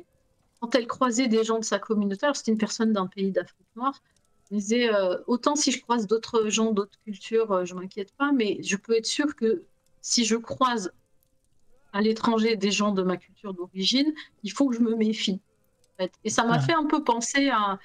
quand 0.59 0.73
elle 0.73 0.87
croisait 0.87 1.27
des 1.27 1.43
gens 1.43 1.59
de 1.59 1.63
sa 1.65 1.77
communauté, 1.77 2.25
alors 2.25 2.35
c'était 2.35 2.51
une 2.51 2.57
personne 2.57 2.93
d'un 2.93 3.05
pays 3.05 3.31
d'Afrique 3.31 3.67
noire, 3.75 4.01
elle 4.49 4.57
disait, 4.57 4.89
autant 5.27 5.55
si 5.55 5.71
je 5.71 5.81
croise 5.81 6.07
d'autres 6.07 6.49
gens, 6.49 6.71
d'autres 6.71 6.97
cultures, 7.03 7.65
je 7.65 7.75
m'inquiète 7.75 8.11
pas, 8.13 8.31
mais 8.31 8.57
je 8.63 8.75
peux 8.75 8.95
être 8.97 9.05
sûre 9.05 9.35
que 9.35 9.63
si 10.01 10.25
je 10.25 10.35
croise 10.35 10.91
à 11.93 12.01
l'étranger 12.01 12.55
des 12.55 12.71
gens 12.71 12.91
de 12.91 13.03
ma 13.03 13.17
culture 13.17 13.53
d'origine, 13.53 14.11
il 14.43 14.51
faut 14.51 14.67
que 14.69 14.75
je 14.75 14.81
me 14.81 14.95
méfie. 14.95 15.39
en 15.99 16.03
fait. 16.03 16.11
Et 16.23 16.29
ça 16.31 16.43
m'a 16.43 16.57
Ouais. 16.57 16.61
fait 16.63 16.73
un 16.73 16.85
peu 16.85 17.03
penser 17.03 17.49
à... 17.49 17.79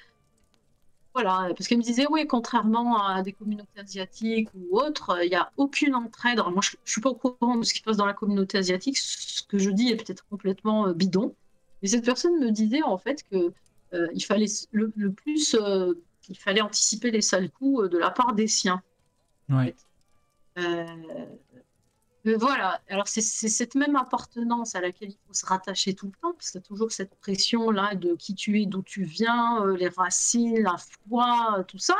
Voilà, 1.13 1.53
parce 1.53 1.67
qu'elle 1.67 1.77
me 1.77 1.83
disait, 1.83 2.07
oui, 2.09 2.25
contrairement 2.25 3.05
à 3.05 3.21
des 3.21 3.33
communautés 3.33 3.81
asiatiques 3.81 4.47
ou 4.53 4.77
autres, 4.77 5.19
il 5.23 5.29
n'y 5.29 5.35
a 5.35 5.51
aucune 5.57 5.93
entraide. 5.93 6.39
Alors 6.39 6.51
moi, 6.51 6.61
je 6.61 6.71
ne 6.71 6.89
suis 6.89 7.01
pas 7.01 7.09
au 7.09 7.15
courant 7.15 7.57
de 7.57 7.63
ce 7.63 7.73
qui 7.73 7.79
se 7.79 7.83
passe 7.83 7.97
dans 7.97 8.05
la 8.05 8.13
communauté 8.13 8.57
asiatique. 8.57 8.97
Ce 8.97 9.43
que 9.43 9.57
je 9.57 9.69
dis 9.71 9.89
est 9.89 9.97
peut-être 9.97 10.25
complètement 10.29 10.87
euh, 10.87 10.93
bidon. 10.93 11.35
Mais 11.81 11.89
cette 11.89 12.05
personne 12.05 12.39
me 12.39 12.51
disait 12.51 12.83
en 12.83 12.97
fait 12.97 13.25
que 13.29 13.51
euh, 13.93 14.07
il 14.13 14.23
fallait 14.23 14.45
le, 14.71 14.93
le 14.95 15.11
plus, 15.11 15.53
euh, 15.55 15.93
il 16.29 16.37
fallait 16.37 16.61
anticiper 16.61 17.11
les 17.11 17.21
sales 17.21 17.49
coups 17.49 17.83
euh, 17.83 17.89
de 17.89 17.97
la 17.97 18.09
part 18.09 18.33
des 18.33 18.47
siens. 18.47 18.81
Ouais. 19.49 19.75
Mais 22.23 22.35
voilà, 22.35 22.79
alors 22.89 23.07
c'est 23.07 23.21
cette 23.21 23.75
même 23.75 23.95
appartenance 23.95 24.75
à 24.75 24.81
laquelle 24.81 25.09
il 25.09 25.17
faut 25.27 25.33
se 25.33 25.45
rattacher 25.45 25.93
tout 25.95 26.05
le 26.07 26.11
temps, 26.21 26.33
parce 26.33 26.51
qu'il 26.51 26.61
y 26.61 26.63
a 26.63 26.67
toujours 26.67 26.91
cette 26.91 27.15
pression-là 27.19 27.95
de 27.95 28.15
qui 28.15 28.35
tu 28.35 28.61
es, 28.61 28.65
d'où 28.65 28.81
tu 28.83 29.03
viens, 29.03 29.63
euh, 29.65 29.75
les 29.75 29.89
racines, 29.89 30.61
la 30.61 30.77
foi, 30.77 31.57
euh, 31.59 31.63
tout 31.63 31.79
ça. 31.79 31.95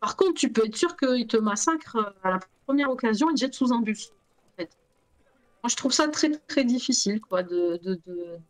Par 0.00 0.16
contre, 0.16 0.34
tu 0.34 0.52
peux 0.52 0.66
être 0.66 0.76
sûr 0.76 0.96
qu'il 0.96 1.26
te 1.26 1.36
massacre 1.36 1.96
euh, 1.96 2.10
à 2.22 2.30
la 2.30 2.40
première 2.66 2.90
occasion 2.90 3.30
et 3.30 3.34
te 3.34 3.40
jette 3.40 3.54
sous 3.54 3.72
un 3.72 3.80
bus. 3.80 4.10
Moi, 4.58 5.68
je 5.70 5.74
trouve 5.74 5.92
ça 5.92 6.06
très, 6.06 6.30
très 6.30 6.62
difficile 6.62 7.20
quoi, 7.20 7.42
de, 7.42 7.78
de- 7.82 8.00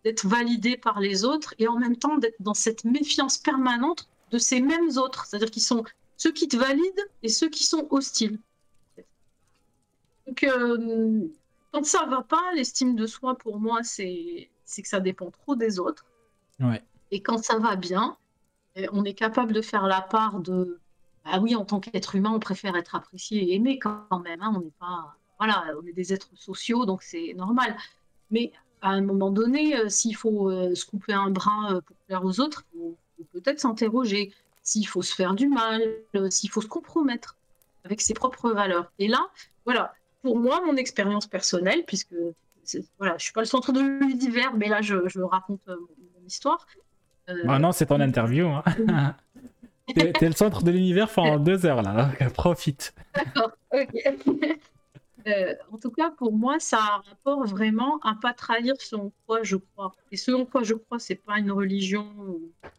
d'être 0.04 0.26
validé 0.26 0.76
par 0.76 1.00
les 1.00 1.24
autres 1.24 1.54
et 1.58 1.66
en 1.66 1.78
même 1.78 1.96
temps 1.96 2.18
d'être 2.18 2.36
dans 2.40 2.52
cette 2.52 2.84
méfiance 2.84 3.38
permanente 3.38 4.08
de 4.30 4.36
ces 4.36 4.60
mêmes 4.60 4.90
autres. 4.96 5.24
C'est-à-dire 5.24 5.50
qu'ils 5.50 5.62
sont 5.62 5.84
ceux 6.18 6.32
qui 6.32 6.48
te 6.48 6.56
valident 6.58 7.06
et 7.22 7.30
ceux 7.30 7.48
qui 7.48 7.64
sont 7.64 7.86
hostiles. 7.90 8.38
Donc, 10.28 10.44
euh, 10.44 11.26
quand 11.72 11.84
ça 11.84 12.06
va 12.06 12.22
pas, 12.22 12.52
l'estime 12.54 12.94
de 12.94 13.06
soi, 13.06 13.36
pour 13.36 13.58
moi, 13.58 13.80
c'est 13.82 14.48
que 14.76 14.88
ça 14.88 15.00
dépend 15.00 15.30
trop 15.30 15.56
des 15.56 15.78
autres. 15.78 16.04
Ouais. 16.60 16.82
Et 17.10 17.20
quand 17.22 17.42
ça 17.42 17.58
va 17.58 17.76
bien, 17.76 18.16
euh, 18.76 18.86
on 18.92 19.04
est 19.04 19.14
capable 19.14 19.52
de 19.52 19.62
faire 19.62 19.86
la 19.86 20.02
part 20.02 20.40
de 20.40 20.78
ah 21.24 21.40
oui, 21.40 21.54
en 21.54 21.64
tant 21.64 21.80
qu'être 21.80 22.14
humain, 22.14 22.30
on 22.32 22.38
préfère 22.38 22.74
être 22.76 22.94
apprécié 22.94 23.42
et 23.42 23.54
aimé 23.54 23.78
quand 23.78 24.20
même. 24.20 24.40
hein. 24.42 24.52
On 24.56 24.60
n'est 24.60 24.72
pas 24.78 25.14
voilà, 25.38 25.64
on 25.80 25.86
est 25.86 25.92
des 25.92 26.12
êtres 26.12 26.30
sociaux, 26.34 26.84
donc 26.84 27.02
c'est 27.02 27.32
normal. 27.34 27.76
Mais 28.30 28.52
à 28.82 28.90
un 28.90 29.00
moment 29.02 29.30
donné, 29.30 29.76
euh, 29.76 29.88
s'il 29.88 30.16
faut 30.16 30.50
euh, 30.50 30.74
se 30.74 30.84
couper 30.84 31.12
un 31.12 31.30
bras 31.30 31.72
euh, 31.72 31.80
pour 31.80 31.96
plaire 32.06 32.24
aux 32.24 32.40
autres, 32.40 32.64
il 32.74 32.78
faut, 32.78 32.96
faut 33.18 33.24
peut-être 33.32 33.60
s'interroger. 33.60 34.32
S'il 34.62 34.86
faut 34.86 35.02
se 35.02 35.14
faire 35.14 35.34
du 35.34 35.48
mal, 35.48 35.80
s'il 36.28 36.50
faut 36.50 36.60
se 36.60 36.66
compromettre 36.66 37.36
avec 37.84 38.02
ses 38.02 38.12
propres 38.12 38.50
valeurs. 38.50 38.92
Et 38.98 39.08
là, 39.08 39.30
voilà, 39.64 39.94
pour 40.28 40.38
moi, 40.38 40.60
mon 40.66 40.76
expérience 40.76 41.26
personnelle, 41.26 41.84
puisque 41.86 42.12
voilà, 42.98 43.16
je 43.16 43.24
suis 43.24 43.32
pas 43.32 43.40
le 43.40 43.46
centre 43.46 43.72
de 43.72 43.80
l'univers, 43.80 44.52
mais 44.54 44.68
là, 44.68 44.82
je, 44.82 45.08
je 45.08 45.20
raconte 45.20 45.62
euh, 45.68 45.76
mon 46.20 46.26
histoire. 46.26 46.66
Euh, 47.30 47.44
Ah 47.48 47.58
non, 47.58 47.72
c'est 47.72 47.86
ton 47.86 47.98
interview. 48.00 48.46
Hein. 48.46 48.62
T'es 49.94 50.12
t'es 50.12 50.26
le 50.26 50.34
centre 50.34 50.64
de 50.64 50.70
l'univers 50.70 51.10
pendant 51.10 51.38
deux 51.38 51.64
heures 51.64 51.80
là. 51.80 52.10
donc 52.20 52.32
Profite. 52.34 52.94
D'accord, 53.14 53.52
ok. 53.72 53.88
Euh, 55.26 55.52
en 55.72 55.76
tout 55.76 55.90
cas, 55.90 56.10
pour 56.10 56.32
moi, 56.32 56.58
ça 56.58 56.78
a 56.78 56.94
un 56.96 57.02
rapport 57.10 57.44
vraiment 57.44 57.98
à 58.02 58.14
pas 58.14 58.32
trahir 58.32 58.74
ce 58.78 58.96
en 58.96 59.12
quoi 59.26 59.42
je 59.42 59.56
crois. 59.56 59.92
Et 60.10 60.16
ce 60.16 60.30
en 60.30 60.46
quoi 60.46 60.62
je 60.62 60.72
crois, 60.72 60.98
c'est 60.98 61.16
pas 61.16 61.38
une 61.38 61.50
religion, 61.50 62.06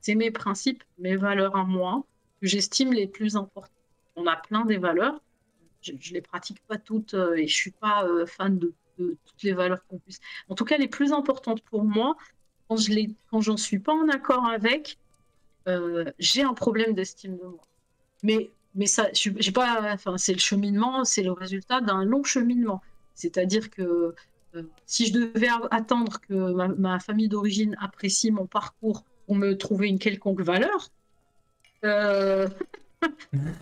c'est 0.01 0.15
mes 0.15 0.31
principes, 0.31 0.83
mes 0.97 1.15
valeurs 1.15 1.55
à 1.55 1.63
moi, 1.63 2.03
que 2.41 2.47
j'estime 2.47 2.91
les 2.91 3.05
plus 3.05 3.35
importantes. 3.35 3.69
On 4.15 4.25
a 4.25 4.35
plein 4.35 4.65
des 4.65 4.77
valeurs, 4.77 5.21
je, 5.81 5.93
je 5.99 6.13
les 6.13 6.21
pratique 6.21 6.61
pas 6.67 6.77
toutes 6.77 7.13
euh, 7.13 7.35
et 7.35 7.47
je 7.47 7.55
suis 7.55 7.71
pas 7.71 8.05
euh, 8.05 8.25
fan 8.25 8.57
de, 8.57 8.73
toutes 8.97 9.43
les 9.43 9.53
valeurs 9.53 9.85
qu'on 9.87 9.97
puisse. 9.97 10.19
En 10.49 10.55
tout 10.55 10.65
cas, 10.65 10.77
les 10.77 10.89
plus 10.89 11.13
importantes 11.13 11.61
pour 11.61 11.85
moi, 11.85 12.17
quand 12.67 12.75
je 12.75 12.91
les, 12.91 13.09
suis 13.57 13.79
pas 13.79 13.93
en 13.93 14.09
accord 14.09 14.45
avec, 14.45 14.97
euh, 15.67 16.11
j'ai 16.19 16.43
un 16.43 16.53
problème 16.53 16.93
d'estime 16.93 17.37
de 17.37 17.43
moi. 17.43 17.65
Mais 18.23 18.49
mais 18.75 18.85
ça, 18.85 19.09
pas, 19.53 19.93
enfin, 19.93 20.17
c'est 20.17 20.33
le 20.33 20.39
cheminement, 20.39 21.03
c'est 21.03 21.23
le 21.23 21.31
résultat 21.31 21.81
d'un 21.81 22.03
long 22.03 22.23
cheminement. 22.23 22.81
C'est-à-dire 23.15 23.71
que 23.71 24.13
si 24.85 25.07
je 25.07 25.13
devais 25.13 25.47
attendre 25.71 26.19
que 26.21 26.53
ma, 26.77 26.99
famille 26.99 27.29
d'origine 27.29 27.75
apprécie 27.79 28.29
mon 28.31 28.45
parcours 28.45 29.05
pour 29.25 29.35
me 29.35 29.57
trouver 29.57 29.87
une 29.87 29.97
quelconque 29.97 30.41
valeur, 30.41 30.89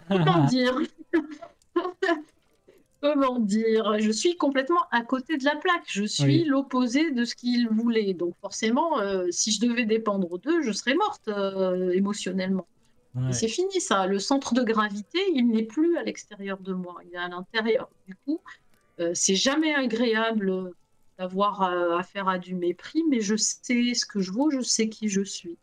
comment 0.10 0.45
dire? 0.45 0.77
Comment 3.02 3.40
dire 3.40 3.99
Je 3.99 4.10
suis 4.12 4.38
complètement 4.38 4.82
à 4.91 5.04
côté 5.04 5.38
de 5.38 5.45
la 5.45 5.56
plaque. 5.56 5.84
Je 5.88 6.04
suis 6.04 6.24
Oui. 6.24 6.44
l'opposé 6.45 7.12
de 7.12 7.26
ce 7.26 7.36
qu'ils 7.36 7.70
voulaient. 7.70 8.14
Donc 8.14 8.34
forcément, 8.41 8.99
euh, 8.99 9.28
si 9.30 9.52
je 9.52 9.62
devais 9.62 9.86
dépendre 9.86 10.40
d'eux, 10.40 10.64
je 10.64 10.72
serais 10.72 10.95
morte 10.95 11.28
euh, 11.28 11.91
émotionnellement. 11.91 12.68
Ouais. 13.14 13.32
C'est 13.32 13.48
fini 13.48 13.80
ça. 13.82 14.08
Le 14.08 14.18
centre 14.18 14.54
de 14.56 14.64
gravité, 14.64 15.20
il 15.36 15.48
n'est 15.48 15.64
plus 15.64 15.95
à 15.98 16.04
l'extérieur 16.04 16.58
de 16.60 16.74
moi, 16.74 16.95
il 17.06 17.14
est 17.14 17.18
à 17.18 17.28
l'intérieur. 17.28 17.88
Du 18.08 18.16
coup, 18.16 18.41
euh, 18.99 19.12
c'est 19.14 19.36
jamais 19.36 19.74
agréable 19.76 20.72
d'avoir 21.20 21.62
affaire 21.98 22.28
à 22.28 22.38
du 22.40 22.54
mépris, 22.56 23.04
mais 23.10 23.22
je 23.22 23.36
sais 23.36 23.94
ce 23.95 24.06
que 24.06 24.20
je 24.22 24.32
vaux, 24.32 24.49
je 24.52 24.62
sais 24.62 24.88
qui 24.90 25.08
je 25.08 25.22
suis. 25.22 25.58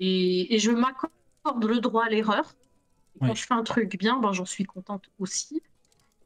Et, 0.00 0.54
et 0.54 0.58
je 0.60 0.70
m'accorde 0.70 1.64
le 1.64 1.80
droit 1.80 2.04
à 2.04 2.08
l'erreur. 2.08 2.54
Quand 3.20 3.34
je 3.34 3.44
fais 3.46 3.54
un 3.54 3.62
truc 3.64 3.98
bien, 3.98 4.18
ben, 4.20 4.32
j'en 4.32 4.44
suis 4.46 4.64
contente 4.64 5.08
aussi. 5.18 5.62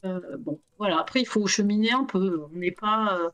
Euh, 0.05 0.36
bon, 0.39 0.59
voilà. 0.78 0.98
Après, 0.98 1.20
il 1.20 1.27
faut 1.27 1.47
cheminer 1.47 1.93
un 1.93 2.05
peu. 2.05 2.44
On 2.52 2.56
n'est 2.59 2.70
pas. 2.73 3.19
euh, 3.19 3.31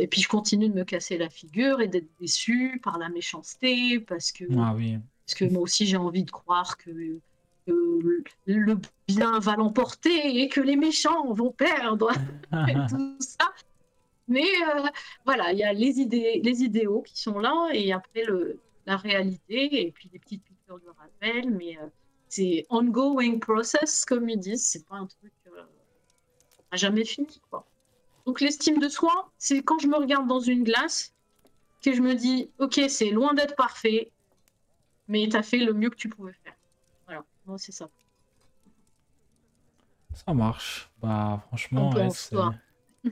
Et 0.00 0.06
puis, 0.06 0.20
je 0.22 0.28
continue 0.28 0.68
de 0.68 0.74
me 0.74 0.84
casser 0.84 1.18
la 1.18 1.28
figure 1.30 1.80
et 1.80 1.88
d'être 1.88 2.08
déçue 2.20 2.80
par 2.82 2.98
la 2.98 3.08
méchanceté, 3.08 4.00
parce 4.00 4.32
que 4.32 4.44
Ah 4.58 4.74
oui. 4.76 4.98
parce 5.26 5.34
que 5.38 5.44
moi 5.46 5.62
aussi, 5.62 5.86
j'ai 5.86 5.96
envie 5.98 6.24
de 6.24 6.30
croire 6.30 6.76
que, 6.78 6.90
que 7.66 8.10
le- 8.46 8.78
bien 9.06 9.38
va 9.38 9.56
l'emporter 9.56 10.40
et 10.42 10.48
que 10.48 10.60
les 10.60 10.76
méchants 10.76 11.32
vont 11.32 11.50
perdre 11.52 12.10
et 12.68 12.74
tout 12.90 13.16
ça. 13.20 13.52
Mais 14.28 14.44
euh, 14.76 14.82
voilà, 15.24 15.52
il 15.52 15.58
y 15.58 15.64
a 15.64 15.72
les, 15.72 16.00
idées, 16.00 16.40
les 16.44 16.62
idéaux 16.62 17.02
qui 17.02 17.18
sont 17.20 17.38
là 17.38 17.68
et 17.72 17.92
après 17.92 18.24
le, 18.24 18.60
la 18.86 18.96
réalité 18.98 19.86
et 19.86 19.90
puis 19.92 20.08
des 20.10 20.18
petites 20.18 20.42
piqûres 20.44 20.78
de 20.80 20.88
rappel. 20.98 21.50
Mais 21.50 21.78
c'est 22.28 22.66
ongoing 22.70 23.38
process, 23.38 24.04
comme 24.04 24.28
ils 24.28 24.38
disent. 24.38 24.66
C'est 24.66 24.86
pas 24.86 24.96
un 24.96 25.06
truc 25.06 25.32
euh, 25.46 25.62
à 26.70 26.76
jamais 26.76 27.04
fini. 27.04 27.40
Quoi. 27.50 27.66
Donc 28.26 28.40
l'estime 28.40 28.78
de 28.78 28.88
soi, 28.88 29.30
c'est 29.38 29.62
quand 29.62 29.78
je 29.78 29.88
me 29.88 29.96
regarde 29.96 30.26
dans 30.26 30.40
une 30.40 30.64
glace 30.64 31.14
que 31.82 31.94
je 31.94 32.02
me 32.02 32.14
dis, 32.14 32.50
ok, 32.58 32.80
c'est 32.88 33.10
loin 33.10 33.34
d'être 33.34 33.56
parfait, 33.56 34.10
mais 35.06 35.28
tu 35.28 35.36
as 35.36 35.42
fait 35.42 35.58
le 35.58 35.72
mieux 35.72 35.90
que 35.90 35.96
tu 35.96 36.08
pouvais 36.08 36.34
faire. 36.44 36.54
Voilà, 37.06 37.24
moi 37.46 37.56
c'est 37.58 37.72
ça. 37.72 37.88
Ça 40.12 40.34
marche. 40.34 40.90
Bah, 41.00 41.42
franchement, 41.46 41.90
ouais. 41.90 42.08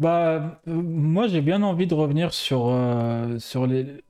Bah, 0.00 0.60
euh, 0.66 0.72
moi, 0.72 1.28
j'ai 1.28 1.40
bien 1.40 1.62
envie 1.62 1.86
de 1.86 1.94
revenir 1.94 2.34
sur, 2.34 2.66
euh, 2.66 3.38
sur 3.38 3.66
les. 3.66 4.02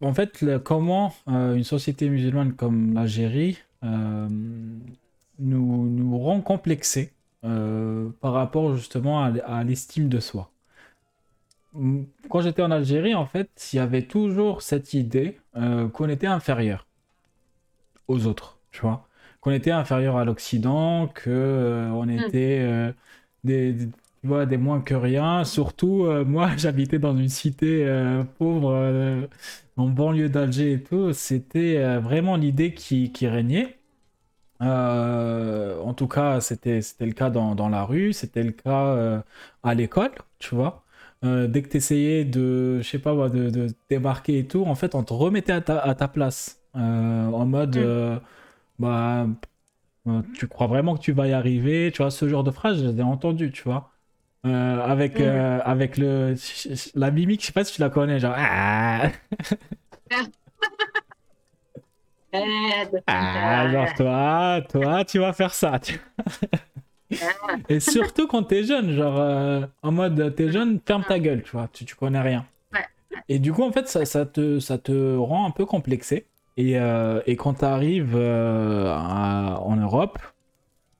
En 0.00 0.12
fait, 0.14 0.40
le- 0.42 0.58
comment 0.58 1.12
euh, 1.28 1.54
une 1.54 1.64
société 1.64 2.08
musulmane 2.08 2.54
comme 2.54 2.94
l'Algérie 2.94 3.58
euh, 3.82 4.28
nous, 5.38 5.86
nous 5.88 6.18
rend 6.18 6.40
complexés 6.40 7.12
euh, 7.44 8.10
par 8.20 8.32
rapport 8.32 8.76
justement 8.76 9.22
à, 9.24 9.64
l'estime 9.64 10.08
de 10.08 10.20
soi. 10.20 10.50
Mm, 11.74 12.04
Quand 12.30 12.40
j'étais 12.40 12.62
en 12.62 12.70
Algérie, 12.70 13.14
en 13.14 13.26
fait, 13.26 13.70
il 13.72 13.76
y 13.76 13.78
avait 13.78 14.02
toujours 14.06 14.62
cette 14.62 14.94
idée 14.94 15.38
qu'on 15.92 16.08
était 16.08 16.26
inférieur 16.26 16.86
aux 18.08 18.26
autres, 18.26 18.58
tu 18.70 18.80
vois. 18.82 19.08
Qu'on 19.40 19.50
était 19.52 19.70
inférieur 19.70 20.16
à 20.16 20.24
l'Occident, 20.24 21.08
que 21.08 21.90
on 21.92 22.08
était 22.08 22.60
euh, 22.62 22.92
des, 23.44 23.72
des- 23.72 23.88
tu 24.24 24.28
vois, 24.28 24.46
des 24.46 24.56
moins 24.56 24.80
que 24.80 24.94
rien. 24.94 25.44
Surtout, 25.44 26.06
euh, 26.06 26.24
moi, 26.26 26.56
j'habitais 26.56 26.98
dans 26.98 27.16
une 27.16 27.28
cité 27.28 27.86
euh, 27.86 28.24
pauvre, 28.24 28.70
euh, 28.72 29.26
en 29.76 29.88
banlieue 29.88 30.30
d'Alger 30.30 30.72
et 30.74 30.82
tout. 30.82 31.12
C'était 31.12 31.76
euh, 31.78 32.00
vraiment 32.00 32.36
l'idée 32.36 32.74
qui, 32.74 33.12
qui 33.12 33.28
régnait. 33.28 33.78
En 34.60 35.94
tout 35.94 36.08
cas, 36.08 36.40
c'était, 36.40 36.80
le 37.00 37.12
cas 37.12 37.30
dans, 37.30 37.54
dans 37.54 37.68
la 37.68 37.84
rue, 37.84 38.12
c'était 38.12 38.42
le 38.42 38.52
cas 38.52 39.22
à 39.62 39.74
l'école, 39.74 40.12
tu 40.38 40.54
vois. 40.54 40.84
Dès 41.22 41.62
que 41.62 41.68
tu 41.68 41.76
essayais 41.78 42.24
de, 42.24 42.80
je 42.82 42.88
sais 42.88 42.98
pas, 43.00 43.28
de, 43.28 43.50
de 43.50 43.68
débarquer 43.90 44.38
et 44.40 44.46
tout, 44.46 44.64
en 44.64 44.74
fait, 44.74 44.94
on 44.94 45.04
te 45.04 45.12
remettait 45.12 45.52
à 45.52 45.60
ta, 45.62 45.78
à 45.80 45.94
ta 45.94 46.08
place. 46.08 46.62
En 46.74 47.46
mode, 47.46 47.76
Mm. 47.76 47.88
bah, 48.78 49.26
tu 50.34 50.48
crois 50.48 50.66
vraiment 50.66 50.96
que 50.96 51.00
tu 51.02 51.12
vas 51.12 51.26
y 51.28 51.32
arriver, 51.32 51.90
tu 51.92 52.02
vois, 52.02 52.10
ce 52.10 52.28
genre 52.28 52.44
de 52.44 52.50
phrase, 52.50 52.82
je 52.82 52.88
les 52.88 52.98
ai 53.00 53.02
entendues, 53.02 53.52
tu 53.52 53.62
vois. 53.64 53.93
Euh, 54.46 54.80
avec, 54.82 55.20
euh, 55.20 55.58
avec 55.64 55.96
le, 55.96 56.34
la 56.94 57.10
mimique, 57.10 57.40
je 57.40 57.46
sais 57.46 57.52
pas 57.52 57.64
si 57.64 57.72
tu 57.74 57.80
la 57.80 57.88
connais, 57.88 58.20
genre, 58.20 58.34
ah, 58.36 59.08
ah, 63.06 63.70
genre, 63.72 63.94
toi, 63.94 64.60
toi, 64.68 65.04
tu 65.06 65.18
vas 65.18 65.32
faire 65.32 65.54
ça. 65.54 65.80
Et 67.70 67.80
surtout 67.80 68.26
quand 68.26 68.42
t'es 68.42 68.64
jeune, 68.64 68.92
genre, 68.92 69.18
euh, 69.18 69.62
en 69.82 69.92
mode, 69.92 70.34
t'es 70.34 70.52
jeune, 70.52 70.78
ferme 70.84 71.04
ta 71.04 71.18
gueule, 71.18 71.42
tu 71.42 71.52
vois, 71.52 71.70
tu, 71.72 71.86
tu 71.86 71.94
connais 71.94 72.20
rien. 72.20 72.44
Et 73.30 73.38
du 73.38 73.50
coup, 73.50 73.62
en 73.62 73.72
fait, 73.72 73.88
ça, 73.88 74.04
ça 74.04 74.26
te, 74.26 74.58
ça 74.60 74.76
te 74.76 75.16
rend 75.16 75.46
un 75.46 75.52
peu 75.52 75.64
complexé. 75.64 76.26
Et, 76.58 76.74
et 77.26 77.36
quand 77.36 77.54
t'arrives 77.54 78.14
en 78.14 79.76
Europe, 79.76 80.18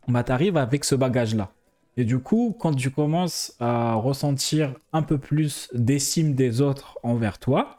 bah, 0.08 0.22
t'arrives 0.24 0.56
avec 0.56 0.84
ce 0.84 0.94
bagage-là. 0.94 1.50
Et 1.96 2.04
du 2.04 2.18
coup, 2.18 2.56
quand 2.58 2.74
tu 2.74 2.90
commences 2.90 3.54
à 3.60 3.94
ressentir 3.94 4.74
un 4.92 5.02
peu 5.02 5.18
plus 5.18 5.68
d'estime 5.74 6.34
des 6.34 6.60
autres 6.60 6.98
envers 7.02 7.38
toi, 7.38 7.76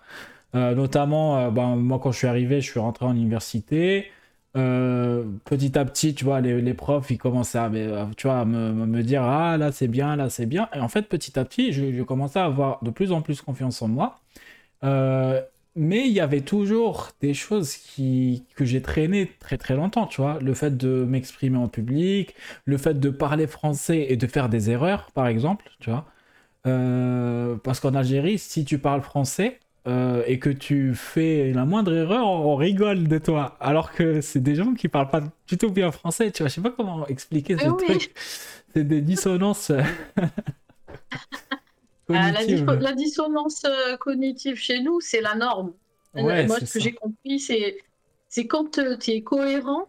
euh, 0.55 0.73
notamment, 0.75 1.37
euh, 1.37 1.51
ben, 1.51 1.75
moi 1.75 1.99
quand 2.01 2.11
je 2.11 2.19
suis 2.19 2.27
arrivé, 2.27 2.61
je 2.61 2.69
suis 2.71 2.79
rentré 2.79 3.05
en 3.05 3.15
université. 3.15 4.11
Euh, 4.55 5.25
petit 5.43 5.77
à 5.77 5.83
petit, 5.83 6.15
tu 6.15 6.23
vois, 6.23 6.39
les, 6.39 6.73
profs, 6.73 7.11
ils 7.11 7.17
commençaient 7.17 7.57
à, 7.57 7.69
tu 8.15 8.27
vois, 8.27 8.45
me 8.45 9.01
dire, 9.03 9.23
ah 9.23 9.57
là 9.57 9.71
c'est 9.73 9.89
bien, 9.89 10.15
là 10.15 10.29
c'est 10.29 10.45
bien. 10.45 10.69
Et 10.73 10.79
en 10.79 10.87
fait, 10.87 11.03
petit 11.03 11.37
à 11.37 11.43
petit, 11.45 11.73
je, 11.73 11.91
je 11.91 12.03
commençais 12.03 12.39
à 12.39 12.45
avoir 12.45 12.81
de 12.83 12.89
plus 12.91 13.11
en 13.11 13.21
plus 13.21 13.41
confiance 13.41 13.81
en 13.81 13.89
moi. 13.89 14.21
Mais 15.77 16.07
il 16.07 16.13
y 16.13 16.21
avait 16.21 16.41
toujours 16.41 17.09
des 17.19 17.33
choses 17.33 17.75
qui, 17.75 18.45
que 18.55 18.63
j'ai 18.63 18.81
traînées 18.81 19.29
très 19.39 19.57
très 19.57 19.75
longtemps, 19.75 20.07
tu 20.07 20.21
vois. 20.21 20.39
Le 20.39 20.53
fait 20.53 20.77
de 20.77 21.03
m'exprimer 21.03 21.57
en 21.57 21.67
public, 21.67 22.33
le 22.63 22.77
fait 22.77 22.97
de 22.97 23.09
parler 23.09 23.45
français 23.45 24.05
et 24.09 24.15
de 24.15 24.25
faire 24.25 24.47
des 24.47 24.69
erreurs, 24.69 25.11
par 25.13 25.27
exemple, 25.27 25.65
tu 25.79 25.89
vois. 25.89 26.05
Euh, 26.65 27.57
parce 27.57 27.81
qu'en 27.81 27.93
Algérie, 27.93 28.39
si 28.39 28.63
tu 28.63 28.79
parles 28.79 29.01
français 29.01 29.59
euh, 29.87 30.23
et 30.27 30.39
que 30.39 30.49
tu 30.49 30.95
fais 30.95 31.51
la 31.51 31.65
moindre 31.65 31.93
erreur, 31.93 32.25
on 32.25 32.55
rigole 32.55 33.09
de 33.09 33.17
toi. 33.17 33.57
Alors 33.59 33.91
que 33.91 34.21
c'est 34.21 34.39
des 34.39 34.55
gens 34.55 34.73
qui 34.75 34.87
parlent 34.87 35.09
pas 35.09 35.21
du 35.47 35.57
tout 35.57 35.71
bien 35.71 35.91
français, 35.91 36.31
tu 36.31 36.43
vois. 36.43 36.47
Je 36.47 36.55
sais 36.55 36.61
pas 36.61 36.71
comment 36.71 37.05
expliquer 37.07 37.57
ce 37.57 37.67
oui. 37.67 37.85
truc. 37.85 38.13
C'est 38.73 38.87
des 38.87 39.01
dissonances 39.01 39.73
euh, 42.09 42.77
la, 42.79 42.93
dissonance 42.93 43.63
euh, 43.65 43.97
cognitive 43.97 44.55
chez 44.55 44.81
nous, 44.81 45.01
c'est 45.01 45.21
la 45.21 45.35
norme. 45.35 45.73
Ouais, 46.13 46.45
Moi, 46.45 46.59
c'est 46.59 46.65
ce 46.65 46.73
que 46.75 46.79
j'ai 46.79 46.93
compris, 46.93 47.39
c'est 47.39 47.77
c'est 48.29 48.47
quand 48.47 48.79
tu 48.99 49.11
es 49.11 49.21
cohérent, 49.21 49.87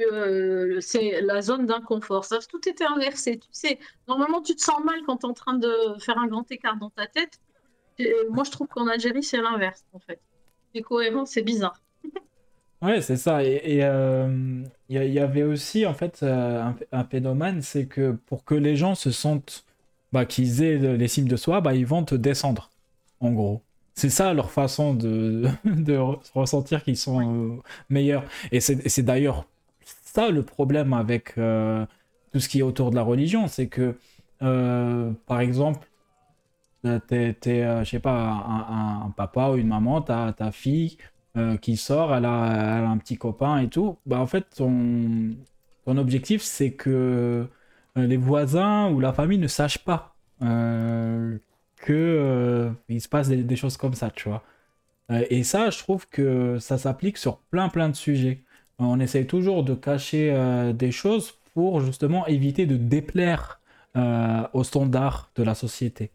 euh, 0.00 0.80
c'est 0.80 1.20
la 1.22 1.40
zone 1.42 1.66
d'inconfort. 1.66 2.24
Ça, 2.24 2.38
tout 2.48 2.68
était 2.68 2.84
inversé. 2.84 3.38
Tu 3.38 3.48
sais, 3.52 3.78
normalement, 4.06 4.42
tu 4.42 4.54
te 4.54 4.60
sens 4.60 4.84
mal 4.84 4.96
quand 5.06 5.18
tu 5.18 5.26
es 5.26 5.28
en 5.30 5.34
train 5.34 5.54
de 5.54 5.72
faire 6.00 6.18
un 6.18 6.26
grand 6.26 6.50
écart 6.50 6.76
dans 6.76 6.90
ta 6.90 7.06
tête. 7.06 7.40
Et 7.98 8.14
moi, 8.30 8.44
je 8.44 8.50
trouve 8.50 8.68
qu'en 8.68 8.86
Algérie, 8.86 9.22
c'est 9.22 9.38
l'inverse, 9.38 9.84
en 9.92 9.98
fait. 9.98 10.20
Tu 10.72 10.80
es 10.80 10.82
cohérent, 10.82 11.26
c'est 11.26 11.42
bizarre. 11.42 11.80
Ouais, 12.82 13.00
c'est 13.00 13.16
ça. 13.16 13.42
Et 13.42 13.82
euh, 13.82 14.62
il 14.90 15.02
y, 15.02 15.18
avait 15.18 15.42
aussi, 15.42 15.86
en 15.86 15.94
fait, 15.94 16.20
euh, 16.22 16.60
un, 16.62 16.76
un 16.92 17.04
phénomène, 17.04 17.62
c'est 17.62 17.86
que 17.86 18.12
pour 18.12 18.44
que 18.44 18.54
les 18.54 18.76
gens 18.76 18.94
se 18.94 19.10
sentent, 19.10 19.64
bah, 20.12 20.26
qu'ils 20.26 20.62
aient 20.62 20.78
l'estime 20.96 21.28
de 21.28 21.36
soi, 21.36 21.60
bah, 21.60 21.74
ils 21.74 21.86
vont 21.86 22.04
te 22.04 22.14
descendre, 22.14 22.70
en 23.20 23.32
gros. 23.32 23.62
C'est 23.94 24.10
ça 24.10 24.34
leur 24.34 24.50
façon 24.50 24.94
de, 24.94 25.44
de 25.64 25.94
re- 25.96 26.20
ressentir 26.34 26.84
qu'ils 26.84 26.96
sont 26.98 27.56
euh, 27.56 27.62
meilleurs. 27.88 28.24
Et 28.52 28.60
c'est 28.60 29.02
d'ailleurs 29.02 29.46
ça 29.84 30.30
le 30.30 30.42
problème 30.42 30.92
avec 30.92 31.36
euh, 31.38 31.86
tout 32.32 32.40
ce 32.40 32.48
qui 32.48 32.58
est 32.60 32.62
autour 32.62 32.90
de 32.90 32.96
la 32.96 33.02
religion, 33.02 33.48
c'est 33.48 33.68
que, 33.68 33.96
euh, 34.42 35.12
par 35.26 35.40
exemple, 35.40 35.88
t'es, 36.82 37.36
je 37.42 37.84
sais 37.88 38.00
pas, 38.00 38.12
un, 38.12 39.00
un- 39.02 39.06
un 39.06 39.10
papa 39.10 39.50
ou 39.50 39.56
une 39.56 39.68
maman, 39.68 40.02
ta, 40.02 40.32
ta 40.32 40.52
fille 40.52 40.98
qui 41.60 41.76
sort, 41.76 42.14
elle 42.14 42.24
a, 42.24 42.46
elle 42.78 42.84
a 42.84 42.88
un 42.88 42.96
petit 42.98 43.16
copain 43.18 43.58
et 43.58 43.68
tout. 43.68 43.98
Bah, 44.06 44.18
en 44.20 44.26
fait, 44.26 44.46
ton, 44.56 45.36
ton 45.84 45.96
objectif, 45.98 46.42
c'est 46.42 46.72
que 46.72 47.46
les 47.96 48.16
voisins 48.16 48.90
ou 48.90 49.00
la 49.00 49.12
famille 49.12 49.38
ne 49.38 49.48
sachent 49.48 49.84
pas 49.84 50.16
euh, 50.42 51.38
que 51.76 51.92
euh, 51.92 52.70
il 52.88 53.00
se 53.00 53.08
passe 53.08 53.28
des, 53.28 53.56
choses 53.56 53.76
comme 53.76 53.94
ça, 53.94 54.10
tu 54.10 54.28
vois. 54.28 54.42
Euh, 55.10 55.24
et 55.30 55.44
ça, 55.44 55.70
je 55.70 55.78
trouve 55.78 56.08
que 56.08 56.58
ça 56.58 56.78
s'applique 56.78 57.18
sur 57.18 57.38
plein 57.38 57.68
plein 57.68 57.88
de 57.88 57.96
sujets. 57.96 58.42
On 58.78 59.00
essaye 59.00 59.26
toujours 59.26 59.64
de 59.64 59.74
cacher 59.74 60.32
euh, 60.32 60.72
des 60.72 60.92
choses 60.92 61.34
pour 61.54 61.80
justement 61.80 62.26
éviter 62.26 62.66
de 62.66 62.76
déplaire 62.76 63.60
euh, 63.96 64.46
aux 64.52 64.64
standards 64.64 65.30
de 65.36 65.42
la 65.42 65.54
société. 65.54 66.10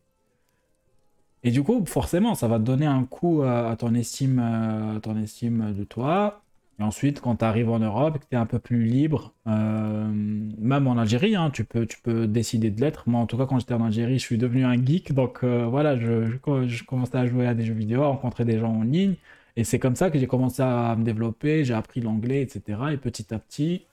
Et 1.43 1.49
du 1.49 1.63
coup, 1.63 1.83
forcément, 1.87 2.35
ça 2.35 2.47
va 2.47 2.59
donner 2.59 2.85
un 2.85 3.03
coup 3.05 3.41
à, 3.41 3.75
ton 3.77 3.95
estime, 3.95 4.39
euh, 4.39 4.97
à 4.97 4.99
ton 4.99 5.17
estime 5.17 5.73
de 5.73 5.83
toi. 5.83 6.43
Et 6.81 6.83
ensuite, 6.83 7.21
quand 7.21 7.35
tu 7.35 7.45
arrives 7.45 7.69
en 7.69 7.77
Europe 7.77 8.17
que 8.17 8.25
tu 8.27 8.35
es 8.35 8.37
un 8.37 8.47
peu 8.47 8.57
plus 8.57 8.85
libre, 8.85 9.35
euh, 9.45 10.09
même 10.11 10.87
en 10.87 10.97
Algérie, 10.97 11.35
hein, 11.35 11.51
tu 11.51 11.63
peux, 11.63 11.85
tu 11.85 11.99
peux 12.01 12.25
décider 12.25 12.71
de 12.71 12.81
l'être. 12.81 13.07
Moi, 13.07 13.21
en 13.21 13.27
tout 13.27 13.37
cas, 13.37 13.45
quand 13.45 13.59
j'étais 13.59 13.75
en 13.75 13.85
Algérie, 13.85 14.17
je 14.17 14.25
suis 14.25 14.39
devenu 14.39 14.65
un 14.65 14.83
geek. 14.83 15.13
Donc 15.13 15.43
euh, 15.43 15.67
voilà, 15.67 15.99
je, 15.99 16.25
je, 16.25 16.83
commençais 16.83 17.17
à 17.17 17.27
jouer 17.27 17.45
à 17.45 17.53
des 17.53 17.65
jeux 17.65 17.75
vidéo, 17.75 18.01
à 18.01 18.07
rencontrer 18.07 18.45
des 18.45 18.57
gens 18.57 18.73
en 18.73 18.81
ligne. 18.81 19.13
Et 19.55 19.63
c'est 19.63 19.77
comme 19.77 19.95
ça 19.95 20.09
que 20.09 20.17
j'ai 20.17 20.25
commencé 20.25 20.63
à 20.63 20.95
me 20.95 21.03
développer, 21.03 21.63
j'ai 21.63 21.75
appris 21.75 22.01
l'anglais, 22.01 22.41
etc. 22.41 22.79
Et 22.93 22.97
petit 22.97 23.31
à 23.31 23.37
petit, 23.37 23.85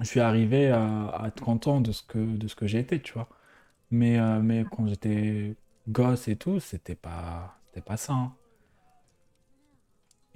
je 0.00 0.06
suis 0.06 0.20
arrivé 0.20 0.70
à, 0.70 1.26
être 1.28 1.40
content 1.44 1.80
de 1.80 1.92
ce 1.92 2.02
que, 2.02 2.18
de 2.18 2.52
que 2.52 2.66
j'ai 2.66 2.80
été, 2.80 3.00
tu 3.00 3.12
vois. 3.12 3.28
Mais, 3.92 4.18
euh, 4.18 4.40
mais 4.42 4.64
quand 4.68 4.88
j'étais 4.88 5.54
gosse 5.88 6.26
et 6.26 6.34
tout, 6.34 6.58
c'était 6.58 6.96
pas, 6.96 7.56
pas 7.84 7.96
ça. 7.96 8.32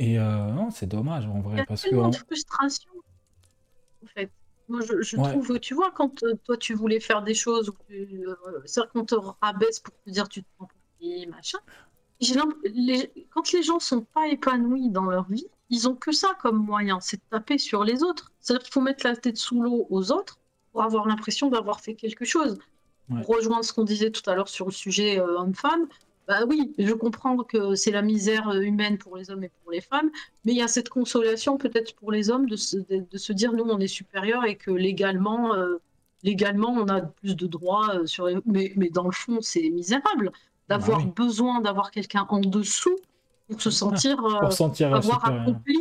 Et 0.02 0.18
euh, 0.18 0.50
non, 0.52 0.70
c'est 0.70 0.86
dommage 0.86 1.26
en 1.26 1.34
Il 1.34 1.40
y 1.40 1.42
vrai, 1.42 1.60
a 1.60 1.66
parce 1.66 1.82
tellement 1.82 2.10
frustration, 2.10 2.90
en 4.02 4.06
fait. 4.06 4.30
Moi, 4.68 4.80
je, 4.80 5.02
je 5.02 5.16
Ouais. 5.18 5.30
trouve, 5.30 5.58
tu 5.60 5.74
vois, 5.74 5.90
quand 5.90 6.22
euh, 6.22 6.34
toi, 6.44 6.56
tu 6.56 6.72
voulais 6.74 7.00
faire 7.00 7.22
des 7.22 7.34
choses, 7.34 7.68
ou 7.68 7.72
que 7.72 7.82
tu- 7.88 8.26
euh, 8.26 8.34
c'est-à-dire 8.64 8.90
qu'on 8.92 9.04
te 9.04 9.14
rabaisse 9.42 9.80
pour 9.80 9.92
te 10.04 10.10
dire 10.10 10.26
tu 10.28 10.42
te 10.42 10.48
prends 10.56 10.66
pour 10.66 10.78
qui, 10.98 11.26
machin. 11.26 11.58
J'ai 12.18 12.34
l'imp- 12.34 12.56
les- 12.64 13.10
quand 13.30 13.52
les 13.52 13.62
gens 13.62 13.78
sont 13.78 14.00
pas 14.02 14.28
épanouis 14.28 14.88
dans 14.90 15.04
leur 15.04 15.28
vie, 15.28 15.46
ils 15.68 15.86
ont 15.86 15.94
que 15.96 16.12
ça 16.12 16.28
comme 16.40 16.56
moyen, 16.64 16.98
c'est 17.00 17.18
de 17.18 17.22
taper 17.30 17.58
sur 17.58 17.84
les 17.84 18.02
autres. 18.02 18.32
C'est-à-dire 18.40 18.62
qu'il 18.64 18.72
faut 18.72 18.80
mettre 18.80 19.06
la 19.06 19.16
tête 19.16 19.36
sous 19.36 19.60
l'eau 19.60 19.86
aux 19.90 20.12
autres 20.12 20.38
pour 20.72 20.82
avoir 20.82 21.06
l'impression 21.08 21.50
d'avoir 21.50 21.80
fait 21.80 21.94
quelque 21.94 22.24
chose. 22.24 22.58
Ouais. 23.10 23.22
Pour 23.22 23.36
rejoindre 23.36 23.64
ce 23.64 23.72
qu'on 23.74 23.84
disait 23.84 24.10
tout 24.10 24.22
à 24.30 24.34
l'heure 24.34 24.48
sur 24.48 24.66
le 24.66 24.72
sujet 24.72 25.20
homme-femme, 25.20 25.88
bah 26.30 26.40
oui, 26.48 26.58
je 26.78 26.92
comprends 27.04 27.36
que 27.52 27.74
c'est 27.74 27.90
la 27.90 28.02
misère 28.02 28.48
euh, 28.50 28.60
humaine 28.70 28.96
pour 28.98 29.16
les 29.18 29.30
hommes 29.30 29.44
et 29.44 29.52
pour 29.62 29.70
les 29.72 29.80
femmes, 29.90 30.10
mais 30.44 30.52
il 30.52 30.58
y 30.58 30.62
a 30.62 30.68
cette 30.76 30.88
consolation 30.88 31.58
peut-être 31.64 31.92
pour 31.96 32.10
les 32.12 32.30
hommes 32.30 32.46
de 32.48 32.56
se, 32.56 32.76
de, 32.90 32.96
de 33.14 33.18
se 33.18 33.32
dire 33.32 33.52
nous 33.52 33.64
on 33.64 33.80
est 33.80 33.88
supérieur 34.00 34.44
et 34.50 34.56
que 34.56 34.70
légalement, 34.70 35.54
euh, 35.54 35.78
légalement 36.22 36.70
on 36.70 36.88
a 36.88 37.00
plus 37.02 37.34
de 37.36 37.46
droits 37.56 37.88
euh, 37.96 38.06
sur 38.06 38.26
les... 38.26 38.36
mais, 38.46 38.72
mais 38.76 38.90
dans 38.90 39.04
le 39.12 39.12
fond 39.22 39.38
c'est 39.42 39.68
misérable 39.70 40.30
d'avoir 40.68 40.98
Bah 41.00 41.04
oui. 41.06 41.12
besoin 41.24 41.60
d'avoir 41.60 41.90
quelqu'un 41.90 42.26
en 42.28 42.40
dessous 42.40 42.96
pour 43.48 43.60
se 43.60 43.70
sentir 43.70 44.24
euh, 44.24 44.38
pour 44.40 44.52
sentir 44.52 44.94
avoir 44.94 45.24
accompli. 45.24 45.78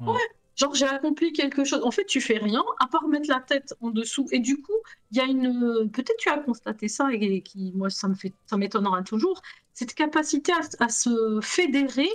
Ouais. 0.00 0.12
Ouais, 0.12 0.20
genre 0.56 0.74
j'ai 0.74 0.86
accompli 0.86 1.32
quelque 1.32 1.64
chose. 1.64 1.82
En 1.84 1.90
fait, 1.90 2.04
tu 2.06 2.20
fais 2.20 2.38
rien 2.38 2.64
à 2.80 2.86
part 2.86 3.06
mettre 3.08 3.28
la 3.28 3.40
tête 3.40 3.74
en 3.80 3.90
dessous. 3.90 4.26
Et 4.32 4.40
du 4.40 4.60
coup, 4.60 4.72
il 5.12 5.18
y 5.18 5.20
a 5.20 5.24
une. 5.24 5.90
Peut-être 5.92 6.16
tu 6.18 6.28
as 6.28 6.38
constaté 6.38 6.88
ça 6.88 7.08
et 7.12 7.42
qui, 7.42 7.72
moi, 7.74 7.90
ça 7.90 8.08
me 8.08 8.14
fait, 8.14 8.32
ça 8.46 8.56
m'étonnera 8.56 9.02
toujours. 9.02 9.40
Cette 9.74 9.94
capacité 9.94 10.52
à, 10.52 10.84
à 10.84 10.88
se 10.88 11.38
fédérer 11.42 12.08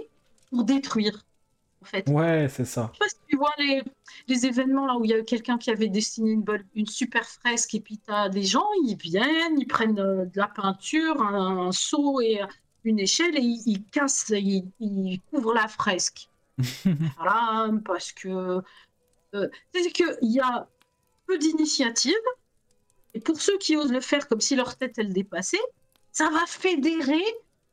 pour 0.49 0.63
détruire. 0.63 1.23
En 1.81 1.85
fait. 1.85 2.07
Ouais, 2.09 2.47
c'est 2.47 2.65
ça. 2.65 2.91
Je 2.93 2.97
sais 2.97 2.99
pas 2.99 3.09
si 3.09 3.15
tu 3.27 3.37
vois 3.37 3.53
les, 3.57 3.81
les 4.27 4.45
événements 4.45 4.85
là 4.85 4.97
où 4.97 5.03
il 5.03 5.11
y 5.11 5.13
a 5.15 5.23
quelqu'un 5.23 5.57
qui 5.57 5.71
avait 5.71 5.87
dessiné 5.87 6.37
une, 6.75 6.85
super 6.85 7.25
fresque 7.25 7.73
et 7.73 7.79
puis 7.79 7.97
tu 7.97 8.13
as 8.13 8.29
des 8.29 8.43
gens, 8.43 8.67
ils 8.83 8.95
viennent, 8.95 9.57
ils 9.59 9.65
prennent 9.65 9.99
euh, 9.99 10.25
de 10.25 10.37
la 10.37 10.47
peinture, 10.47 11.19
un, 11.23 11.67
un 11.67 11.71
seau 11.71 12.21
et 12.21 12.41
euh, 12.41 12.45
une 12.83 12.99
échelle 12.99 13.35
et 13.35 13.41
ils, 13.41 13.63
ils 13.65 13.83
cassent, 13.85 14.29
ils, 14.29 14.63
ils 14.79 15.19
couvrent 15.31 15.55
la 15.55 15.67
fresque. 15.67 16.30
Voilà, 17.17 17.69
parce 17.85 18.11
que 18.11 18.61
euh, 19.33 19.47
c'est 19.73 19.91
qu'il 19.91 20.17
y 20.21 20.39
a 20.39 20.67
peu 21.27 21.37
d'initiatives 21.37 22.13
et 23.13 23.19
pour 23.19 23.41
ceux 23.41 23.57
qui 23.57 23.75
osent 23.75 23.91
le 23.91 24.01
faire 24.01 24.27
comme 24.27 24.41
si 24.41 24.55
leur 24.55 24.75
tête 24.75 24.97
elle 24.97 25.13
dépassait, 25.13 25.61
ça 26.11 26.29
va 26.29 26.45
fédérer, 26.47 27.23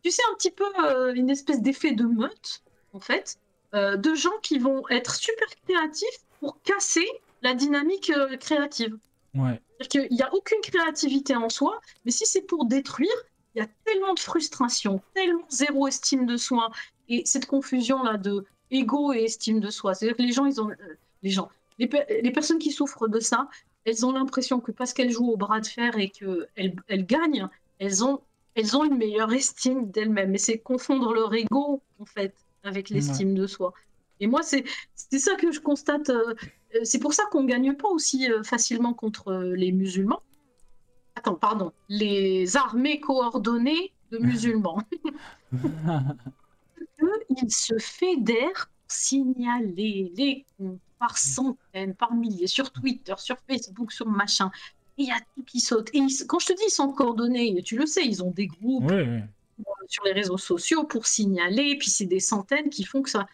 tu 0.03 0.11
sais, 0.11 0.23
un 0.31 0.35
petit 0.35 0.51
peu 0.51 0.65
euh, 0.85 1.15
une 1.15 1.31
espèce 1.31 1.61
d'effet 1.61 1.93
de 1.93 2.05
meute 2.05 2.63
en 2.93 3.01
fait 3.01 3.39
euh, 3.75 3.97
de 3.97 4.15
gens 4.15 4.37
qui 4.43 4.59
vont 4.59 4.89
être 4.89 5.15
super 5.15 5.47
créatifs 5.67 6.25
pour 6.41 6.61
casser 6.63 7.07
la 7.43 7.55
dynamique 7.55 8.11
euh, 8.11 8.37
créative. 8.37 8.97
Ouais. 9.35 9.61
C'est-à-dire 9.81 10.09
qu'il 10.09 10.17
n'y 10.17 10.23
a 10.23 10.35
aucune 10.35 10.61
créativité 10.63 11.37
en 11.37 11.49
soi, 11.49 11.81
mais 12.05 12.11
si 12.11 12.27
c'est 12.27 12.43
pour 12.43 12.65
détruire, 12.65 13.13
il 13.55 13.61
y 13.61 13.63
a 13.63 13.69
tellement 13.85 14.15
de 14.15 14.21
frustration, 14.21 15.01
tellement 15.15 15.47
zéro 15.51 15.87
estime 15.87 16.27
de 16.27 16.37
soi, 16.37 16.71
et 17.09 17.25
cette 17.27 17.47
confusion-là 17.47 18.17
de 18.17 18.45
ego 18.71 19.13
et 19.13 19.25
estime 19.25 19.61
de 19.61 19.71
soi. 19.71 19.95
C'est-à-dire 19.95 20.17
que 20.17 20.23
les 20.23 20.33
gens, 20.33 20.47
ils 20.47 20.61
ont, 20.61 20.71
euh, 20.71 20.75
les 21.23 21.31
gens, 21.31 21.49
les, 21.79 21.87
pe- 21.87 22.07
les 22.23 22.31
personnes 22.31 22.59
qui 22.59 22.71
souffrent 22.73 23.09
de 23.09 23.21
ça, 23.21 23.49
elles 23.85 24.05
ont 24.05 24.13
l'impression 24.13 24.61
que 24.61 24.73
parce 24.73 24.93
qu'elles 24.93 25.11
jouent 25.11 25.31
au 25.31 25.37
bras 25.37 25.61
de 25.61 25.67
fer 25.67 25.97
et 25.99 26.09
qu'elles 26.11 26.75
elles 26.89 27.07
gagnent, 27.07 27.49
elles 27.79 28.05
ont, 28.05 28.21
elles 28.55 28.77
ont 28.77 28.85
une 28.85 28.97
meilleure 28.97 29.33
estime 29.33 29.91
d'elles-mêmes. 29.91 30.35
Et 30.35 30.39
c'est 30.39 30.59
confondre 30.59 31.15
leur 31.15 31.33
ego, 31.35 31.81
en 31.99 32.05
fait, 32.05 32.35
avec 32.65 32.91
l'estime 32.91 33.35
de 33.35 33.47
soi. 33.47 33.73
Et 34.21 34.27
moi, 34.27 34.43
c'est 34.43 34.65
c'est 34.95 35.21
ça 35.21 35.37
que 35.37 35.53
je 35.53 35.61
constate. 35.61 36.11
euh, 36.11 36.35
euh, 36.75 36.81
c'est 36.83 36.99
pour 36.99 37.15
ça 37.15 37.23
qu'on 37.31 37.43
ne 37.45 37.49
gagne 37.49 37.75
pas 37.75 37.89
aussi 37.89 38.31
euh, 38.31 38.43
facilement 38.43 38.93
contre 38.93 39.29
euh, 39.29 39.55
les 39.55 39.71
musulmans. 39.73 40.21
Attends, 41.15 41.37
pardon. 41.37 41.73
Les 41.89 42.57
armées 42.57 43.01
coordonnées 43.01 43.93
de 44.11 44.19
musulmans. 44.31 44.83
Eux, 47.03 47.23
ils 47.43 47.51
se 47.53 47.77
fédèrent 47.79 48.67
pour 48.71 48.91
signaler 48.97 50.13
les 50.17 50.45
comptes 50.57 50.79
par 50.99 51.17
centaines, 51.17 51.95
par 51.95 52.13
milliers, 52.13 52.47
sur 52.49 52.73
Twitter, 52.73 53.15
sur 53.19 53.37
Facebook, 53.49 53.93
sur 53.93 54.07
machin. 54.07 54.51
Et 54.99 55.03
il 55.03 55.07
y 55.09 55.13
a 55.13 55.19
tout 55.37 55.45
qui 55.45 55.61
saute. 55.61 55.91
Et 55.95 55.99
ils- 55.99 56.27
quand 56.27 56.41
je 56.41 56.47
te 56.47 56.53
dis 56.55 56.63
ils 56.67 56.71
sont 56.73 56.91
coordonnés, 56.93 57.63
tu 57.63 57.77
le 57.79 57.87
sais, 57.87 58.05
ils 58.05 58.23
ont 58.25 58.33
des 58.33 58.49
groupes 58.49 58.91
Ouais, 58.91 59.03
ouais. 59.07 59.25
sur 59.87 60.03
les 60.05 60.13
réseaux 60.13 60.39
sociaux 60.39 60.85
pour 60.85 61.07
signaler, 61.07 61.77
puis 61.79 61.89
c'est 61.91 62.07
des 62.07 62.19
centaines 62.21 62.69
qui 62.69 62.83
font 62.85 63.03
que 63.03 63.11
ça, 63.11 63.27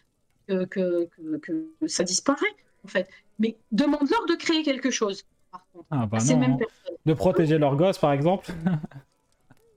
que, 0.47 0.65
que- 0.65 1.07
que- 1.07 1.37
que 1.79 1.87
ça 1.87 2.03
disparaît, 2.03 2.55
en 2.83 2.87
fait. 2.87 3.09
Mais 3.39 3.57
demande-leur 3.71 4.25
de 4.27 4.35
créer 4.35 4.61
quelque 4.61 4.91
chose, 4.91 5.23
par 5.51 5.65
contre, 5.73 5.85
Ah 5.89 6.05
bah 6.05 6.19
ces 6.19 6.35
mêmes 6.35 6.51
hein. 6.53 6.57
personnes. 6.57 6.95
De 7.05 7.13
protéger 7.13 7.57
leurs 7.57 7.75
gosses, 7.75 7.97
par 7.97 8.11
exemple. 8.13 8.51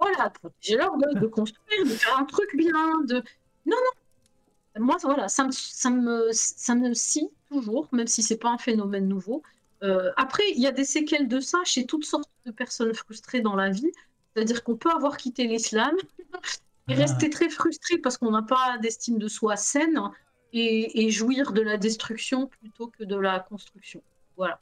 Voilà, 0.01 0.31
protéger 0.31 0.77
leur 0.77 0.97
de, 0.97 1.19
de 1.19 1.27
construire, 1.27 1.85
de 1.85 1.90
faire 1.90 2.16
un 2.19 2.24
truc 2.24 2.48
bien, 2.56 3.01
de... 3.09 3.23
Non, 3.69 3.77
non. 3.77 4.85
Moi, 4.85 4.97
voilà, 5.03 5.28
ça 5.28 5.45
me, 5.45 5.51
ça 5.53 5.90
me, 5.90 6.28
ça 6.32 6.74
me 6.74 6.95
scie 6.95 7.28
toujours, 7.51 7.89
même 7.93 8.07
si 8.07 8.23
c'est 8.23 8.36
pas 8.39 8.51
un 8.51 8.59
phénomène 8.59 9.09
nouveau. 9.09 9.43
Euh, 9.82 10.11
après, 10.16 10.43
il 10.55 10.61
y 10.61 10.66
a 10.66 10.73
des 10.73 10.85
séquelles 10.85 11.28
de 11.28 11.40
ça 11.40 11.59
chez 11.65 11.85
toutes 11.86 12.05
sortes 12.05 12.31
de 12.47 12.51
personnes 12.53 12.95
frustrées 12.95 13.40
dans 13.40 13.57
la 13.57 13.70
vie. 13.70 13.90
C'est-à-dire 14.35 14.62
qu'on 14.65 14.77
peut 14.77 14.90
avoir 14.90 15.16
quitté 15.16 15.47
l'islam 15.47 15.95
et 16.89 16.95
Ah. 16.95 16.97
rester 16.97 17.28
très 17.31 17.49
frustré 17.49 17.99
parce 17.99 18.16
qu'on 18.19 18.31
n'a 18.31 18.43
pas 18.43 18.78
d'estime 18.81 19.19
de 19.19 19.28
soi 19.28 19.57
saine 19.57 20.01
et, 20.53 21.05
et 21.05 21.11
jouir 21.11 21.53
de 21.53 21.61
la 21.62 21.77
destruction 21.77 22.47
plutôt 22.47 22.86
que 22.86 23.05
de 23.05 23.16
la 23.16 23.40
construction. 23.40 24.01
Voilà. 24.36 24.61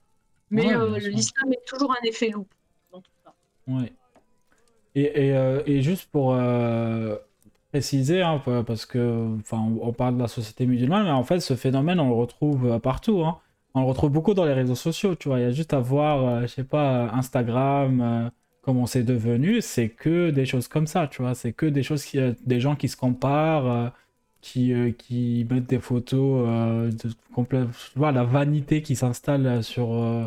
Mais 0.50 0.66
Ouais, 0.68 0.76
euh, 0.76 0.98
l'islam 0.98 1.52
est 1.52 1.64
toujours 1.66 1.92
un 1.92 2.04
effet 2.04 2.30
loup 2.30 2.46
dans 2.92 3.00
tout 3.00 3.10
ça. 3.24 3.34
Ouais. 3.68 3.92
Et, 4.94 5.26
et, 5.28 5.36
euh, 5.36 5.62
et 5.66 5.82
juste 5.82 6.08
pour 6.10 6.32
euh, 6.34 7.16
préciser, 7.76 8.22
hein, 8.22 8.38
pa- 8.44 8.62
parce 8.64 8.86
que, 8.86 9.36
enfin, 9.40 9.58
on 9.82 9.92
parle 9.92 10.16
de 10.16 10.22
la 10.22 10.28
société 10.28 10.66
musulmane, 10.66 11.04
mais 11.04 11.10
en 11.10 11.24
fait, 11.24 11.40
ce 11.40 11.54
phénomène, 11.56 12.00
on 12.00 12.08
le 12.08 12.14
retrouve 12.14 12.66
euh, 12.66 12.78
partout. 12.78 13.22
hein. 13.24 13.38
On 13.74 13.80
le 13.82 13.86
retrouve 13.86 14.10
beaucoup 14.10 14.32
dans 14.34 14.46
les 14.46 14.54
réseaux 14.54 14.74
sociaux, 14.74 15.14
tu 15.14 15.28
vois. 15.28 15.38
Il 15.40 15.42
y 15.42 15.44
a 15.46 15.50
juste 15.50 15.74
à 15.74 15.80
voir, 15.80 16.24
euh, 16.24 16.40
je 16.42 16.46
sais 16.46 16.64
pas, 16.64 17.10
Instagram, 17.12 18.00
euh, 18.00 18.30
comment 18.62 18.86
c'est 18.86 19.02
devenu, 19.04 19.60
c'est 19.60 19.90
que 19.90 20.30
des 20.30 20.46
choses 20.46 20.68
comme 20.68 20.86
ça, 20.86 21.06
tu 21.08 21.20
vois. 21.22 21.34
C'est 21.34 21.52
que 21.52 21.66
des 21.66 21.82
choses 21.82 22.04
qui, 22.04 22.18
euh, 22.18 22.32
des 22.46 22.60
gens 22.60 22.76
qui 22.76 22.88
se 22.88 22.96
comparent, 22.96 23.70
euh, 23.70 23.88
qui, 24.40 24.72
euh, 24.72 24.92
qui 24.92 25.46
mettent 25.50 25.66
des 25.68 25.78
photos, 25.80 26.44
euh, 26.48 26.90
de, 26.90 27.10
complè- 27.34 27.66
tu 27.92 27.98
la 28.00 28.24
vanité 28.24 28.80
qui 28.82 28.96
s'installe 28.96 29.62
sur, 29.62 29.92
euh, 29.92 30.24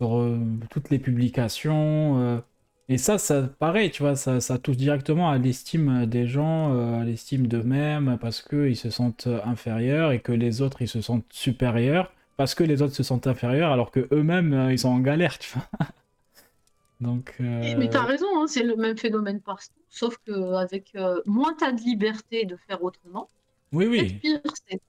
sur 0.00 0.18
euh, 0.18 0.38
toutes 0.70 0.90
les 0.90 0.98
publications. 0.98 2.42
Et 2.88 2.98
ça, 2.98 3.18
ça, 3.18 3.42
pareil, 3.58 3.90
tu 3.90 4.02
vois, 4.02 4.16
ça, 4.16 4.40
ça 4.40 4.58
touche 4.58 4.76
directement 4.76 5.30
à 5.30 5.38
l'estime 5.38 6.06
des 6.06 6.26
gens, 6.26 6.74
euh, 6.74 7.00
à 7.00 7.04
l'estime 7.04 7.46
d'eux-mêmes, 7.46 8.18
parce 8.20 8.42
qu'ils 8.42 8.76
se 8.76 8.90
sentent 8.90 9.28
inférieurs 9.44 10.12
et 10.12 10.20
que 10.20 10.32
les 10.32 10.62
autres, 10.62 10.82
ils 10.82 10.88
se 10.88 11.00
sentent 11.02 11.26
supérieurs, 11.30 12.12
parce 12.36 12.54
que 12.54 12.64
les 12.64 12.82
autres 12.82 12.94
se 12.94 13.02
sentent 13.02 13.26
inférieurs, 13.26 13.72
alors 13.72 13.90
que 13.90 14.08
eux-mêmes, 14.12 14.52
euh, 14.54 14.72
ils 14.72 14.78
sont 14.78 14.88
en 14.88 15.00
galère, 15.00 15.38
tu 15.38 15.52
vois. 15.52 15.68
Donc, 17.00 17.34
euh, 17.40 17.74
Mais 17.78 17.88
tu 17.88 17.96
as 17.96 18.02
raison, 18.02 18.26
hein, 18.36 18.46
c'est 18.48 18.64
le 18.64 18.76
même 18.76 18.96
phénomène 18.96 19.40
partout, 19.40 19.70
sauf 19.88 20.16
qu'avec 20.26 20.92
euh, 20.96 21.20
moins 21.26 21.54
tu 21.54 21.64
as 21.64 21.72
de 21.72 21.80
liberté 21.80 22.44
de 22.44 22.56
faire 22.56 22.82
autrement, 22.82 23.28
oui, 23.72 23.86
oui, 23.86 24.14
pire 24.14 24.40
c'est. 24.68 24.80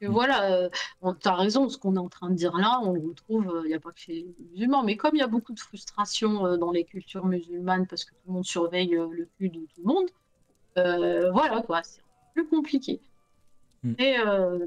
Que 0.00 0.06
Mm. 0.06 0.12
voilà, 0.12 0.70
tu 1.02 1.28
as 1.28 1.34
raison, 1.34 1.68
ce 1.68 1.76
qu'on 1.76 1.96
est 1.96 1.98
en 2.00 2.08
train 2.08 2.30
de 2.30 2.34
dire 2.34 2.56
là, 2.56 2.80
on 2.82 2.92
le 2.94 3.00
retrouve, 3.06 3.60
il 3.64 3.68
n'y 3.68 3.74
a 3.74 3.80
pas 3.80 3.90
que 3.92 3.98
chez 4.00 4.12
les 4.14 4.34
musulmans, 4.50 4.82
mais 4.82 4.96
comme 4.96 5.14
il 5.14 5.18
y 5.18 5.22
a 5.22 5.26
beaucoup 5.26 5.52
de 5.52 5.60
frustration 5.60 6.46
euh, 6.46 6.56
dans 6.56 6.70
les 6.70 6.84
cultures 6.84 7.26
musulmanes 7.26 7.86
parce 7.86 8.04
que 8.04 8.12
tout 8.12 8.20
le 8.28 8.32
monde 8.32 8.44
surveille 8.44 8.96
euh, 8.96 9.08
le 9.10 9.28
cul 9.36 9.50
de 9.50 9.60
tout 9.60 9.80
le 9.84 9.84
monde, 9.84 10.08
euh, 10.78 11.30
voilà 11.32 11.60
quoi, 11.62 11.82
c'est 11.82 12.00
plus 12.34 12.46
compliqué. 12.46 13.00
Mm. 13.82 13.92
Et 13.98 14.16
euh, 14.18 14.66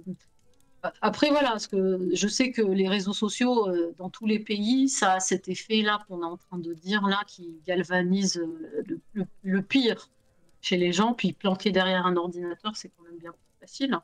après, 1.01 1.29
voilà, 1.29 1.49
parce 1.51 1.67
que 1.67 2.09
je 2.13 2.27
sais 2.27 2.51
que 2.51 2.61
les 2.61 2.87
réseaux 2.87 3.13
sociaux, 3.13 3.69
euh, 3.69 3.93
dans 3.97 4.09
tous 4.09 4.25
les 4.27 4.37
pays, 4.39 4.89
ça 4.89 5.13
a 5.13 5.19
cet 5.19 5.47
effet-là 5.47 6.03
qu'on 6.07 6.21
est 6.21 6.25
en 6.25 6.37
train 6.37 6.57
de 6.59 6.73
dire 6.73 7.07
là, 7.07 7.21
qui 7.25 7.59
galvanise 7.65 8.37
euh, 8.37 8.83
le, 8.85 8.99
le- 9.13 9.25
le 9.43 9.61
pire 9.61 10.09
chez 10.61 10.77
les 10.77 10.91
gens. 10.91 11.13
Puis 11.13 11.31
planquer 11.33 11.71
derrière 11.71 12.05
un 12.05 12.17
ordinateur, 12.17 12.75
c'est 12.75 12.89
quand 12.89 13.03
même 13.03 13.17
bien 13.17 13.31
plus 13.31 13.59
facile. 13.61 13.97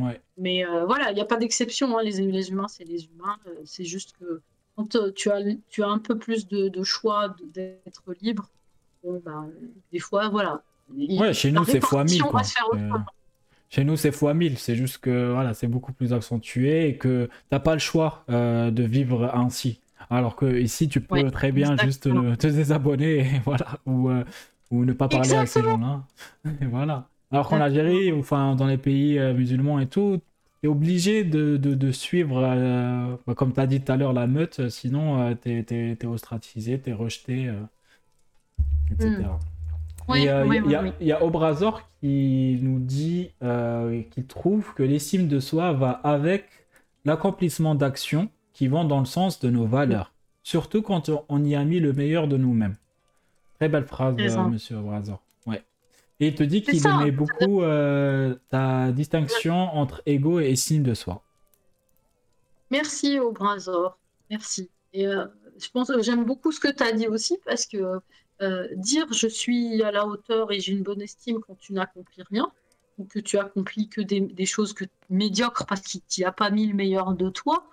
Ouais. 0.00 0.20
Mais 0.38 0.64
euh, 0.66 0.84
voilà, 0.86 1.10
il 1.10 1.14
n'y 1.14 1.20
a 1.20 1.24
pas 1.24 1.36
d'exception. 1.36 1.96
hein, 1.98 2.02
Les, 2.02 2.12
les 2.20 2.50
humains, 2.50 2.68
c'est 2.68 2.84
les 2.84 3.04
humains. 3.06 3.36
euh, 3.46 3.54
c'est 3.64 3.84
juste 3.84 4.14
que 4.18 4.40
quand 4.76 4.96
euh, 4.96 5.12
tu, 5.12 5.30
as, 5.30 5.40
tu 5.68 5.82
as 5.82 5.88
un 5.88 5.98
peu 5.98 6.16
plus 6.18 6.46
de, 6.48 6.68
de 6.68 6.82
choix 6.82 7.34
d'être 7.54 8.02
libre, 8.20 8.48
bon, 9.04 9.20
ben, 9.24 9.50
des 9.92 9.98
fois, 9.98 10.28
voilà. 10.28 10.62
Il- 10.96 11.20
Ouais, 11.20 11.32
chez 11.34 11.52
nous, 11.52 11.64
c'est 11.64 11.80
fois 11.80 12.04
mille, 12.04 12.22
répartition 12.22 12.64
quoi. 12.68 12.78
Euh. 12.78 12.98
Chez 13.68 13.84
nous, 13.84 13.96
c'est 13.96 14.10
fois 14.10 14.34
1000. 14.34 14.58
C'est 14.58 14.74
juste 14.74 14.98
que 14.98 15.30
voilà, 15.32 15.54
c'est 15.54 15.68
beaucoup 15.68 15.92
plus 15.92 16.12
accentué 16.12 16.88
et 16.88 16.96
que 16.96 17.28
t'as 17.50 17.60
pas 17.60 17.74
le 17.74 17.78
choix 17.78 18.24
euh, 18.28 18.70
de 18.72 18.82
vivre 18.82 19.30
ainsi. 19.34 19.80
Alors 20.08 20.34
que 20.34 20.58
ici, 20.58 20.88
tu 20.88 21.00
peux 21.00 21.14
Ouais, 21.22 21.30
très 21.30 21.52
bien 21.52 21.76
juste 21.76 22.06
exactement. 22.06 22.34
te 22.36 22.46
désabonner 22.48 23.18
et 23.20 23.38
voilà, 23.44 23.78
ou, 23.86 24.10
ou 24.72 24.84
ne 24.84 24.92
pas 24.92 25.06
parler 25.06 25.34
à 25.34 25.46
ces 25.46 25.62
gens-là. 25.62 26.02
Voilà. 26.62 27.06
Alors 27.30 27.48
qu'en. 27.48 27.60
Algérie, 27.60 28.12
enfin 28.12 28.56
dans 28.56 28.66
les 28.66 28.78
pays 28.78 29.18
euh, 29.18 29.32
musulmans 29.34 29.78
et 29.80 29.86
tout, 29.88 30.20
t'es 30.62 30.68
obligé 30.68 31.24
de, 31.24 31.56
de, 31.56 31.74
de 31.74 31.92
suivre, 31.92 32.38
euh, 32.44 33.16
bah, 33.26 33.34
comme 33.34 33.52
tu 33.52 33.60
as 33.60 33.66
dit 33.66 33.80
tout 33.80 33.92
à 33.92 33.96
l'heure, 33.96 34.12
la 34.12 34.26
meute, 34.26 34.68
sinon 34.68 35.20
euh, 35.22 35.34
t'es, 35.34 35.62
t'es, 35.62 35.96
t'es 35.98 36.06
ostracisé, 36.06 36.78
t'es 36.80 36.92
rejeté, 36.92 37.48
euh, 37.48 37.60
etc. 38.90 39.38
Euh, 40.26 40.44
oui, 40.48 40.56
il 40.64 40.64
y, 40.64 40.68
oui, 40.68 40.74
a- 40.74 40.82
oui. 40.82 40.92
il 41.00 41.06
y 41.06 41.12
a 41.12 41.22
Obrazor 41.24 41.88
qui 42.00 42.58
nous 42.62 42.80
dit 42.80 43.30
euh, 43.42 44.02
qu'il 44.10 44.26
trouve 44.26 44.74
que 44.74 44.82
l'estime 44.82 45.28
de 45.28 45.38
soi 45.40 45.72
va 45.72 45.90
avec 45.92 46.46
l'accomplissement 47.04 47.74
d'actions 47.76 48.28
qui 48.52 48.66
vont 48.68 48.84
dans 48.84 48.98
le 49.00 49.06
sens 49.06 49.38
de 49.40 49.50
nos 49.50 49.66
valeurs, 49.66 50.12
surtout 50.42 50.82
quand 50.82 51.10
on- 51.28 51.44
y 51.44 51.54
a 51.54 51.64
mis 51.64 51.78
le 51.80 51.92
meilleur 51.92 52.26
de 52.28 52.36
nous-mêmes. 52.36 52.74
Très 53.58 53.68
belle 53.68 53.84
phrase, 53.86 54.14
euh, 54.18 54.44
monsieur 54.50 54.76
Obrazor. 54.76 55.22
Et 56.20 56.28
il 56.28 56.34
te 56.34 56.42
dit 56.42 56.62
qu'il 56.62 56.86
aimait 56.86 57.10
beaucoup 57.10 57.62
euh, 57.62 58.36
ta 58.50 58.92
distinction 58.92 59.54
entre 59.54 60.02
ego 60.06 60.38
et 60.38 60.50
estime 60.50 60.82
de 60.82 60.94
soi. 60.94 61.22
Merci 62.70 63.18
au 63.18 63.32
Brazor, 63.32 63.98
merci. 64.28 64.70
Et 64.92 65.06
euh, 65.06 65.26
je 65.58 65.68
pense 65.70 65.88
que 65.88 66.02
j'aime 66.02 66.24
beaucoup 66.24 66.52
ce 66.52 66.60
que 66.60 66.68
tu 66.68 66.82
as 66.82 66.92
dit 66.92 67.08
aussi 67.08 67.38
parce 67.44 67.66
que 67.66 68.00
euh, 68.42 68.68
dire 68.76 69.06
je 69.12 69.26
suis 69.26 69.82
à 69.82 69.90
la 69.90 70.06
hauteur 70.06 70.52
et 70.52 70.60
j'ai 70.60 70.72
une 70.72 70.82
bonne 70.82 71.00
estime 71.02 71.40
quand 71.40 71.58
tu 71.58 71.72
n'accomplis 71.72 72.22
rien 72.30 72.50
ou 72.98 73.04
que 73.04 73.18
tu 73.18 73.38
accomplis 73.38 73.88
que 73.88 74.00
des, 74.00 74.20
des 74.20 74.46
choses 74.46 74.72
que 74.72 74.84
médiocres 75.08 75.66
parce 75.66 75.80
qu'il 75.80 76.02
n'y 76.18 76.24
a 76.24 76.32
pas 76.32 76.50
mis 76.50 76.66
le 76.66 76.74
meilleur 76.74 77.14
de 77.14 77.28
toi, 77.30 77.66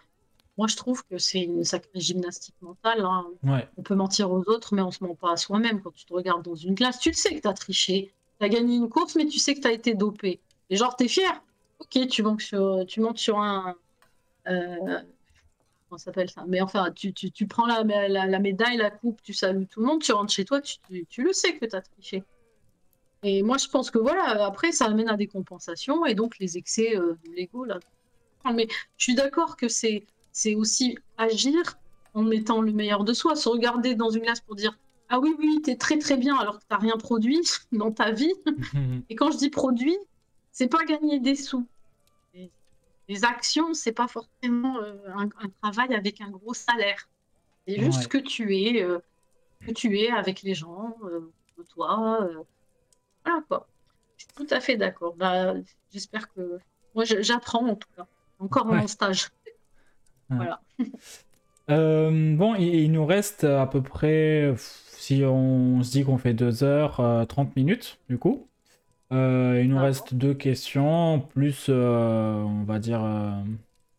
moi 0.57 0.67
je 0.67 0.75
trouve 0.77 1.03
que 1.05 1.17
c'est 1.17 1.41
une 1.41 1.63
sacrée 1.63 1.99
gymnastique 1.99 2.55
mentale. 2.61 3.01
hein. 3.03 3.25
Ouais. 3.43 3.67
On 3.77 3.83
peut 3.83 3.95
mentir 3.95 4.31
aux 4.31 4.43
autres, 4.47 4.73
mais 4.73 4.81
on 4.81 4.91
se 4.91 5.03
ment 5.03 5.15
pas 5.15 5.33
à 5.33 5.37
soi-même. 5.37 5.81
Quand 5.81 5.91
tu 5.91 6.05
te 6.05 6.13
regardes 6.13 6.43
dans 6.43 6.55
une 6.55 6.73
glace, 6.75 6.99
tu 6.99 7.09
le 7.09 7.15
sais 7.15 7.35
que 7.35 7.41
tu 7.41 7.47
as 7.47 7.53
triché, 7.53 8.13
tu 8.39 8.45
as 8.45 8.49
gagné 8.49 8.75
une 8.75 8.89
course, 8.89 9.15
mais 9.15 9.25
tu 9.25 9.39
sais 9.39 9.55
que 9.55 9.61
tu 9.61 9.67
as 9.67 9.71
été 9.71 9.93
dopé. 9.93 10.39
Et 10.69 10.75
genre, 10.75 10.95
tu 10.95 11.05
es 11.05 11.07
fier. 11.07 11.43
Ok, 11.79 12.07
tu 12.07 12.23
montes 12.23 12.41
sur, 12.41 13.39
un. 13.39 13.75
euh, 14.47 14.99
comment 15.89 15.97
s'appelle 15.97 16.29
ça? 16.29 16.43
Mais 16.47 16.61
enfin, 16.61 16.91
tu, 16.91 17.13
tu, 17.13 17.31
tu 17.31 17.47
prends 17.47 17.65
la, 17.65 17.83
la, 18.07 18.39
médaille, 18.39 18.77
la 18.77 18.89
coupe, 18.89 19.21
tu 19.21 19.33
salues 19.33 19.67
tout 19.67 19.81
le 19.81 19.87
monde, 19.87 20.01
tu 20.01 20.11
rentres 20.11 20.33
chez 20.33 20.45
toi, 20.45 20.61
tu, 20.61 20.77
tu, 21.09 21.23
le 21.23 21.33
sais 21.33 21.57
que 21.57 21.65
tu 21.65 21.75
as 21.75 21.81
triché. 21.81 22.23
Et 23.23 23.43
moi, 23.43 23.57
je 23.57 23.67
pense 23.67 23.91
que 23.91 23.99
voilà, 23.99 24.45
après, 24.45 24.71
ça 24.71 24.85
amène 24.85 25.09
à 25.09 25.17
des 25.17 25.27
compensations 25.27 26.05
et 26.05 26.15
donc 26.15 26.37
les 26.39 26.57
excès 26.57 26.95
euh. 26.97 27.17
Mais 28.53 28.67
je 28.97 29.03
suis 29.03 29.15
d'accord 29.15 29.57
que 29.57 29.67
c'est 29.67 30.05
aussi 30.55 30.97
agir 31.17 31.61
en 32.13 32.23
mettant 32.23 32.61
le 32.61 32.71
meilleur 32.71 33.03
de 33.03 33.13
soi, 33.13 33.35
se 33.35 33.49
regarder 33.49 33.95
dans 33.95 34.09
une 34.09 34.23
glace 34.23 34.41
pour 34.41 34.55
dire 34.55 34.77
Ah 35.09 35.19
oui, 35.19 35.33
oui, 35.39 35.61
t'es 35.63 35.75
très 35.77 35.97
très 35.97 36.17
bien 36.17 36.35
alors 36.37 36.59
que 36.59 36.63
t'as 36.67 36.77
rien 36.77 36.97
produit 36.97 37.39
dans 37.71 37.91
ta 37.91 38.11
vie. 38.11 38.33
Et 39.09 39.15
quand 39.15 39.31
je 39.31 39.37
dis 39.37 39.49
produit, 39.49 39.97
c'est 40.51 40.67
pas 40.67 40.83
gagner 40.85 41.19
des 41.19 41.35
sous. 41.35 41.65
Les, 42.33 42.51
les 43.07 43.23
actions, 43.23 43.73
c'est 43.73 43.91
pas 43.93 44.07
forcément 44.07 44.77
euh, 44.79 44.95
un, 45.15 45.25
un 45.41 45.49
travail 45.61 45.93
avec 45.95 46.19
un 46.21 46.29
gros 46.29 46.53
salaire. 46.53 47.07
C'est 47.67 47.79
juste 47.79 48.03
Ouais. 48.03 48.07
que 48.09 48.17
tu 48.17 48.55
es, 48.57 48.83
euh, 48.83 48.99
que 49.65 49.71
tu 49.71 49.97
es 49.99 50.09
avec 50.09 50.41
les 50.41 50.53
gens, 50.53 50.95
euh, 51.03 51.31
toi. 51.69 52.19
voilà 53.25 53.41
quoi. 53.47 53.67
Je 54.17 54.23
suis 54.23 54.33
tout 54.35 54.47
à 54.53 54.59
fait 54.59 54.77
d'accord. 54.77 55.15
Bah, 55.15 55.53
J'espère 55.91 56.31
que. 56.33 56.59
Moi, 56.95 57.03
j'apprends 57.05 57.65
en 57.67 57.75
tout 57.75 57.87
cas. 57.95 58.07
Encore 58.39 58.65
Ouais. 58.67 58.79
en 58.79 58.87
stage. 58.87 59.29
Ouais. 60.29 60.37
Voilà. 60.37 60.61
Bon, 61.69 62.55
il, 62.55 62.75
il 62.75 62.91
nous 62.91 63.05
reste 63.05 63.43
à 63.43 63.65
peu 63.67 63.81
près, 63.81 64.49
pff, 64.51 64.83
si 65.07 65.23
on 65.25 65.83
se 65.83 65.91
dit 65.91 66.03
qu'on 66.03 66.17
fait 66.17 66.33
2 66.33 66.63
heures, 66.63 66.99
euh, 66.99 67.25
30 67.25 67.55
minutes, 67.55 67.99
du 68.09 68.17
coup. 68.17 68.47
Euh, 69.13 69.61
il 69.63 69.69
nous 69.69 69.77
Ah 69.77 69.81
bon 69.81 69.85
reste 69.85 70.13
deux 70.15 70.33
questions, 70.33 71.21
plus, 71.33 71.67
euh, 71.69 72.41
on 72.43 72.63
va 72.63 72.79
dire, 72.79 73.01
euh, 73.03 73.31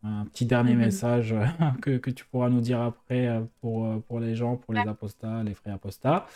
un 0.05 0.25
petit 0.27 0.45
dernier 0.47 0.75
Mhm. 0.75 0.79
message 0.81 1.35
que, 1.83 1.97
que 1.99 2.11
tu 2.11 2.25
pourras 2.27 2.51
nous 2.51 2.61
dire 2.61 2.81
après 2.81 3.29
pour, 3.61 3.89
pour 4.07 4.21
les 4.21 4.35
gens, 4.37 4.57
pour 4.57 4.75
les 4.75 4.81
apostats, 4.87 5.43
les 5.45 5.55
frères 5.55 5.75
apostats. 5.75 6.27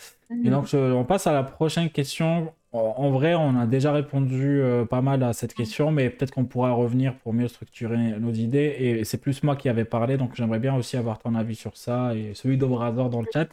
Et 0.45 0.51
donc, 0.51 0.67
je- 0.67 0.77
on 0.93 1.05
passe 1.05 1.27
à 1.27 1.33
la 1.33 1.43
prochaine 1.43 1.91
question. 1.91 2.53
En, 2.73 2.95
en 2.97 3.11
vrai, 3.11 3.35
on 3.35 3.57
a 3.59 3.67
déjà 3.67 3.93
répondu 3.93 4.63
pas 4.91 5.03
mal 5.03 5.23
à 5.23 5.33
cette 5.35 5.55
question, 5.55 5.91
mais 5.93 6.09
peut-être 6.11 6.33
qu'on 6.33 6.47
pourra 6.47 6.73
revenir 6.73 7.15
pour 7.19 7.35
mieux 7.35 7.49
structurer 7.49 8.19
nos 8.19 8.33
idées. 8.33 8.75
Et 8.81 9.05
c'est 9.05 9.19
plus 9.19 9.43
moi 9.43 9.55
qui 9.57 9.69
avais 9.69 9.85
parlé, 9.85 10.17
donc 10.17 10.35
j'aimerais 10.35 10.59
bien 10.59 10.75
aussi 10.75 10.97
avoir 10.97 11.19
ton 11.19 11.35
avis 11.35 11.55
sur 11.55 11.77
ça 11.77 12.15
et 12.17 12.33
celui 12.35 12.57
d'Obrazor 12.57 13.11
dans 13.11 13.21
le 13.21 13.29
chat. 13.33 13.49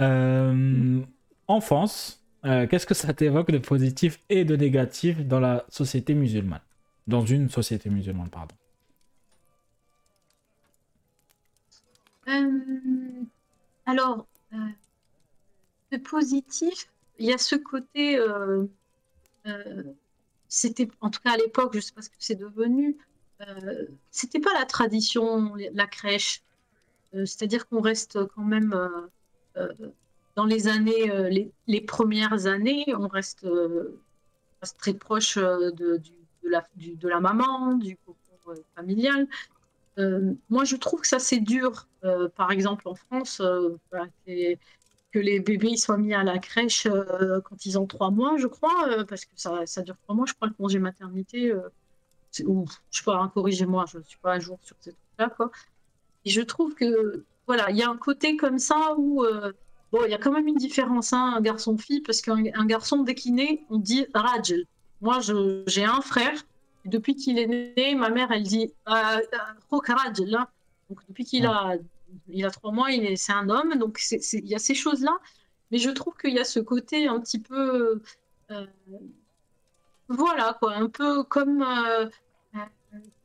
Euh, 0.00 1.00
enfance, 1.46 2.24
euh, 2.44 2.66
qu'est-ce 2.66 2.86
que 2.86 2.94
ça 2.94 3.12
t'évoque 3.12 3.50
de 3.50 3.58
positif 3.58 4.18
et 4.28 4.44
de 4.44 4.56
négatif 4.56 5.18
dans 5.26 5.40
la 5.40 5.64
société 5.68 6.14
musulmane? 6.14 6.62
Dans 7.06 7.24
une 7.24 7.50
société 7.50 7.90
musulmane, 7.90 8.30
pardon. 8.30 8.54
Euh, 12.28 13.24
alors, 13.86 14.26
de 15.90 15.96
positif, 15.98 16.88
il 17.18 17.26
y 17.26 17.32
a 17.32 17.38
ce 17.38 17.56
côté, 17.56 18.18
c'était, 20.48 20.88
en 21.00 21.10
tout 21.10 21.20
cas 21.20 21.32
à 21.32 21.36
l'époque, 21.36 21.72
je 21.72 21.78
ne 21.78 21.82
sais 21.82 21.92
pas 21.92 22.02
ce 22.02 22.08
que 22.08 22.16
c'est 22.18 22.36
devenu, 22.36 22.96
euh, 23.40 23.86
c'était 24.10 24.40
pas 24.40 24.52
la 24.54 24.66
tradition, 24.66 25.54
la 25.56 25.86
crèche. 25.86 26.42
C'est-à-dire 27.12 27.68
qu'on 27.68 27.80
reste 27.80 28.24
quand 28.36 28.44
même 28.44 28.72
dans 30.36 30.46
les 30.46 30.68
années, 30.68 31.10
euh, 31.10 31.28
les, 31.66 31.80
premières 31.80 32.46
années, 32.46 32.84
on 32.96 33.08
reste, 33.08 33.44
euh, 33.44 34.00
très 34.78 34.94
proche 34.94 35.36
euh, 35.36 35.70
de, 35.72 36.00
la, 36.44 37.20
maman, 37.20 37.74
du 37.74 37.98
euh, 38.48 38.54
familial. 38.74 39.26
Euh, 39.98 40.32
moi, 40.48 40.64
je 40.64 40.76
trouve 40.76 41.02
que 41.02 41.06
ça, 41.06 41.18
c'est 41.18 41.40
dur. 41.40 41.88
Euh, 42.04 42.28
par 42.28 42.52
exemple, 42.52 42.88
en 42.88 42.94
France, 42.94 43.40
euh, 43.40 43.76
que 44.24 45.18
les 45.18 45.40
bébés 45.40 45.76
soient 45.76 45.98
mis 45.98 46.14
à 46.14 46.22
la 46.22 46.38
crèche 46.38 46.86
euh, 46.86 47.40
quand 47.42 47.66
ils 47.66 47.78
ont 47.78 47.86
trois 47.86 48.10
mois, 48.10 48.36
je 48.38 48.46
crois, 48.46 48.88
euh, 48.88 49.04
parce 49.04 49.24
que 49.24 49.32
ça, 49.34 49.82
dure 49.82 49.96
trois 50.04 50.14
mois. 50.14 50.26
Je 50.26 50.34
crois 50.34 50.48
le 50.48 50.54
congé 50.54 50.78
maternité, 50.78 51.50
euh, 51.50 51.68
ou 52.46 52.66
je 52.90 52.98
sais 52.98 53.04
pas, 53.04 53.16
hein, 53.16 53.30
corrigez-moi, 53.34 53.84
je 53.92 53.98
ne 53.98 54.04
suis 54.04 54.18
pas 54.18 54.34
à 54.34 54.38
jour 54.38 54.58
sur 54.62 54.76
ces 54.80 54.92
trucs-là. 54.92 55.50
Et 56.24 56.30
je 56.30 56.40
trouve 56.40 56.74
que 56.74 57.24
voilà, 57.50 57.68
il 57.70 57.76
y 57.76 57.82
a 57.82 57.90
un 57.90 57.96
côté 57.96 58.36
comme 58.36 58.60
ça 58.60 58.94
où 58.96 59.24
euh, 59.24 59.52
bon, 59.90 60.04
il 60.04 60.10
y 60.12 60.14
a 60.14 60.18
quand 60.18 60.30
même 60.30 60.46
une 60.46 60.54
différence, 60.54 61.12
hein, 61.12 61.34
un 61.36 61.40
garçon-fille, 61.40 62.00
parce 62.00 62.20
qu'un 62.20 62.44
un 62.54 62.64
garçon 62.64 63.02
dès 63.02 63.16
qu'il 63.16 63.34
on 63.70 63.78
dit 63.78 64.06
Rajel. 64.14 64.66
Moi, 65.00 65.18
j'ai 65.66 65.84
un 65.84 66.00
frère. 66.00 66.46
et 66.84 66.88
Depuis 66.88 67.16
qu'il 67.16 67.40
est 67.40 67.48
né, 67.48 67.96
ma 67.96 68.08
mère, 68.10 68.30
elle 68.30 68.44
dit 68.44 68.72
euh, 68.88 68.92
euh, 68.92 69.36
Rok 69.68 69.88
Rajel, 69.88 70.32
hein. 70.32 70.46
Donc 70.88 71.00
depuis 71.08 71.24
qu'il 71.24 71.44
a, 71.44 71.74
il 72.28 72.44
a 72.44 72.52
trois 72.52 72.70
mois, 72.70 72.92
il 72.92 73.04
est, 73.04 73.16
c'est 73.16 73.32
un 73.32 73.48
homme. 73.48 73.74
Donc 73.80 74.00
il 74.10 74.46
y 74.46 74.54
a 74.54 74.60
ces 74.60 74.76
choses-là. 74.76 75.18
Mais 75.72 75.78
je 75.78 75.90
trouve 75.90 76.14
qu'il 76.16 76.32
y 76.34 76.38
a 76.38 76.44
ce 76.44 76.60
côté 76.60 77.08
un 77.08 77.18
petit 77.18 77.40
peu, 77.40 78.00
voilà 80.08 80.56
quoi, 80.60 80.76
un 80.76 80.88
peu 80.88 81.24
comme 81.24 81.64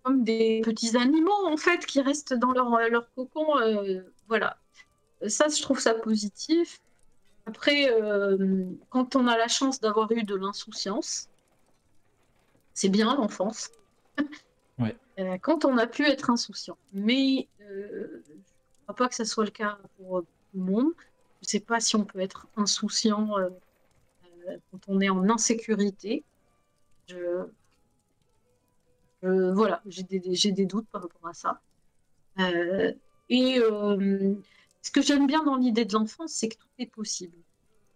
comme 0.02 0.23
des 0.23 0.61
petits 0.64 0.97
animaux 0.97 1.45
en 1.45 1.57
fait 1.57 1.85
qui 1.85 2.02
restent 2.02 2.34
dans 2.34 2.53
leur, 2.53 2.72
leur 2.89 3.14
cocon. 3.14 3.60
Voilà. 4.27 4.57
Ça, 5.27 5.47
je 5.47 5.61
trouve 5.61 5.80
ça 5.80 5.93
positif. 5.93 6.80
Après, 7.45 7.89
euh, 7.91 8.65
quand 8.89 9.15
on 9.15 9.27
a 9.27 9.38
la 9.38 9.47
chance 9.47 9.80
d'avoir 9.80 10.11
eu 10.11 10.23
de 10.23 10.35
l'insouciance, 10.35 11.30
c'est 12.73 12.89
bien 12.89 13.15
l'enfance. 13.15 13.69
Ouais. 14.77 14.93
Euh, 15.19 15.38
quand 15.38 15.64
on 15.64 15.77
a 15.77 15.88
pu 15.88 16.03
être 16.06 16.30
insouciant. 16.30 16.77
Mais 16.91 17.47
euh, 17.61 18.22
je 18.27 18.34
ne 18.34 18.39
crois 18.84 18.95
pas 18.95 19.07
que 19.07 19.15
ce 19.15 19.23
soit 19.23 19.45
le 19.45 19.52
cas 19.52 19.77
pour 19.95 20.19
tout 20.23 20.27
le 20.53 20.60
monde. 20.60 20.91
Je 20.97 21.45
ne 21.45 21.47
sais 21.47 21.60
pas 21.61 21.80
si 21.80 21.95
on 21.95 22.03
peut 22.03 22.19
être 22.19 22.47
insouciant 22.57 23.30
quand 24.69 24.80
on 24.89 24.99
est 24.99 25.07
en 25.07 25.30
insécurité. 25.30 26.26
Je, 27.07 27.45
je- 29.23 29.52
voilà, 29.53 29.81
j'ai 29.85 30.03
des, 30.03 30.22
j'ai 30.35 30.52
des 30.52 30.65
doutes 30.65 30.89
par 30.89 31.03
rapport 31.03 31.30
à 31.30 31.34
ça. 31.34 31.61
Et 33.30 33.60
euh, 33.60 34.34
ce 34.81 34.91
que 34.91 35.02
j'aime 35.02 35.27
bien 35.27 35.43
dans 35.43 35.56
l'idée 35.56 35.85
de 35.85 35.93
l'enfance, 35.93 36.31
c'est 36.34 36.49
que 36.49 36.56
tout 36.57 36.68
est 36.80 36.85
possible. 36.85 37.38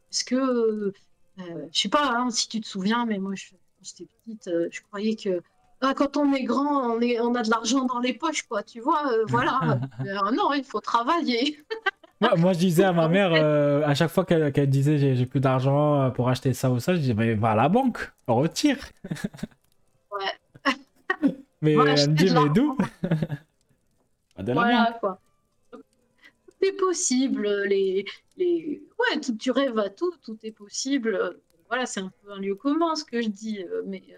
Parce 0.09 0.23
que, 0.23 0.35
euh, 0.35 0.91
je 1.71 1.79
sais 1.79 1.89
pas 1.89 2.11
hein, 2.17 2.29
si 2.31 2.47
tu 2.49 2.61
te 2.61 2.67
souviens, 2.67 3.05
mais 3.05 3.19
moi, 3.19 3.33
je- 3.35 3.51
quand 3.51 3.83
j'étais 3.83 4.07
petite, 4.25 4.47
euh, 4.47 4.67
je 4.71 4.81
croyais 4.81 5.15
que 5.15 5.41
ah, 5.81 5.93
quand 5.95 6.17
on 6.17 6.33
est 6.33 6.43
grand, 6.43 6.91
on, 6.95 6.99
est, 6.99 7.21
on 7.21 7.33
a 7.35 7.41
de 7.41 7.49
l'argent 7.49 7.85
dans 7.85 7.99
les 7.99 8.13
poches, 8.13 8.43
quoi. 8.43 8.63
Tu 8.63 8.81
vois, 8.81 9.11
euh, 9.13 9.23
voilà. 9.27 9.79
Euh, 10.05 10.31
non, 10.31 10.51
il 10.53 10.63
faut 10.63 10.81
travailler. 10.81 11.59
Moi, 12.21 12.35
moi, 12.35 12.53
je 12.53 12.59
disais 12.59 12.83
à 12.83 12.91
ma 12.91 13.07
mère, 13.15 13.31
euh, 13.33 13.81
à 13.85 13.95
chaque 13.95 14.09
fois 14.11 14.25
qu'elle 14.25 14.51
qu'elle 14.51 14.69
disait 14.69 14.97
j'ai 14.97 15.15
j'ai 15.15 15.25
plus 15.25 15.39
d'argent 15.39 16.11
pour 16.11 16.27
acheter 16.29 16.53
ça 16.53 16.69
ou 16.71 16.79
ça, 16.79 16.93
je 16.95 16.99
disais 16.99 17.13
mais 17.13 17.33
va 17.35 17.51
à 17.51 17.55
la 17.55 17.69
banque, 17.69 18.11
retire. 18.27 18.77
Ouais, 20.11 20.73
Mais 21.61 21.75
Voilà, 21.75 21.93
elle 21.93 22.09
me 22.09 22.15
dit, 22.15 22.25
mais 22.25 22.49
d'où 22.49 22.75
l'argent. 22.77 22.77
Pas 23.01 23.07
de 23.07 23.17
la 23.19 23.35
Voilà, 24.43 24.65
merde. 24.83 24.99
quoi. 24.99 25.19
Tout 25.71 25.81
est 26.61 26.73
possible. 26.73 27.47
Les, 27.65 28.05
les... 28.37 28.81
Ouais, 28.99 29.19
tout, 29.19 29.35
tu 29.37 29.51
rêves 29.51 29.77
à 29.79 29.89
tout, 29.89 30.13
tout 30.23 30.37
est 30.43 30.51
possible. 30.51 31.37
Voilà, 31.67 31.85
c'est 31.85 31.99
un 32.01 32.11
peu 32.23 32.31
un 32.31 32.39
lieu 32.39 32.55
commun 32.55 32.95
ce 32.95 33.03
que 33.05 33.21
je 33.21 33.29
dis, 33.29 33.63
euh, 33.63 33.83
mais 33.85 34.03
euh, 34.11 34.17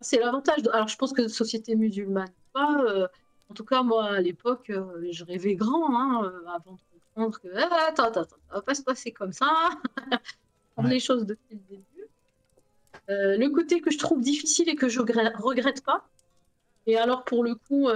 c'est 0.00 0.18
l'avantage. 0.18 0.62
de- 0.62 0.70
Alors, 0.70 0.88
je 0.88 0.96
pense 0.96 1.12
que 1.12 1.28
société 1.28 1.76
musulmane, 1.76 2.30
pas. 2.52 2.82
euh, 2.84 3.06
en 3.50 3.54
tout 3.54 3.64
cas, 3.64 3.82
moi, 3.82 4.06
à 4.06 4.20
l'époque, 4.20 4.70
euh, 4.70 5.06
je 5.10 5.24
rêvais 5.24 5.54
grand, 5.54 5.94
hein, 5.96 6.24
euh, 6.24 6.46
avant 6.48 6.72
de 6.72 6.78
comprendre 7.14 7.40
que 7.40 7.48
Ah, 7.56 7.86
attends, 7.88 8.04
attends, 8.04 8.22
attends, 8.22 8.36
ça 8.48 8.54
va 8.54 8.62
pas 8.62 8.74
se 8.74 8.82
passer 8.82 9.12
comme 9.12 9.32
ça. 9.32 9.50
Prendre 10.74 10.88
Ouais. 10.88 10.94
les 10.94 11.00
choses 11.00 11.26
depuis 11.26 11.54
le 11.56 11.60
début. 11.68 11.84
Euh, 13.10 13.36
le 13.36 13.48
côté 13.50 13.80
que 13.80 13.90
je 13.90 13.98
trouve 13.98 14.20
difficile 14.20 14.68
et 14.68 14.76
que 14.76 14.88
je 14.88 15.00
regrette, 15.00 15.34
regrette 15.36 15.82
pas. 15.84 16.06
Et 16.86 16.96
alors, 16.96 17.24
pour 17.24 17.42
le 17.44 17.54
coup, 17.54 17.88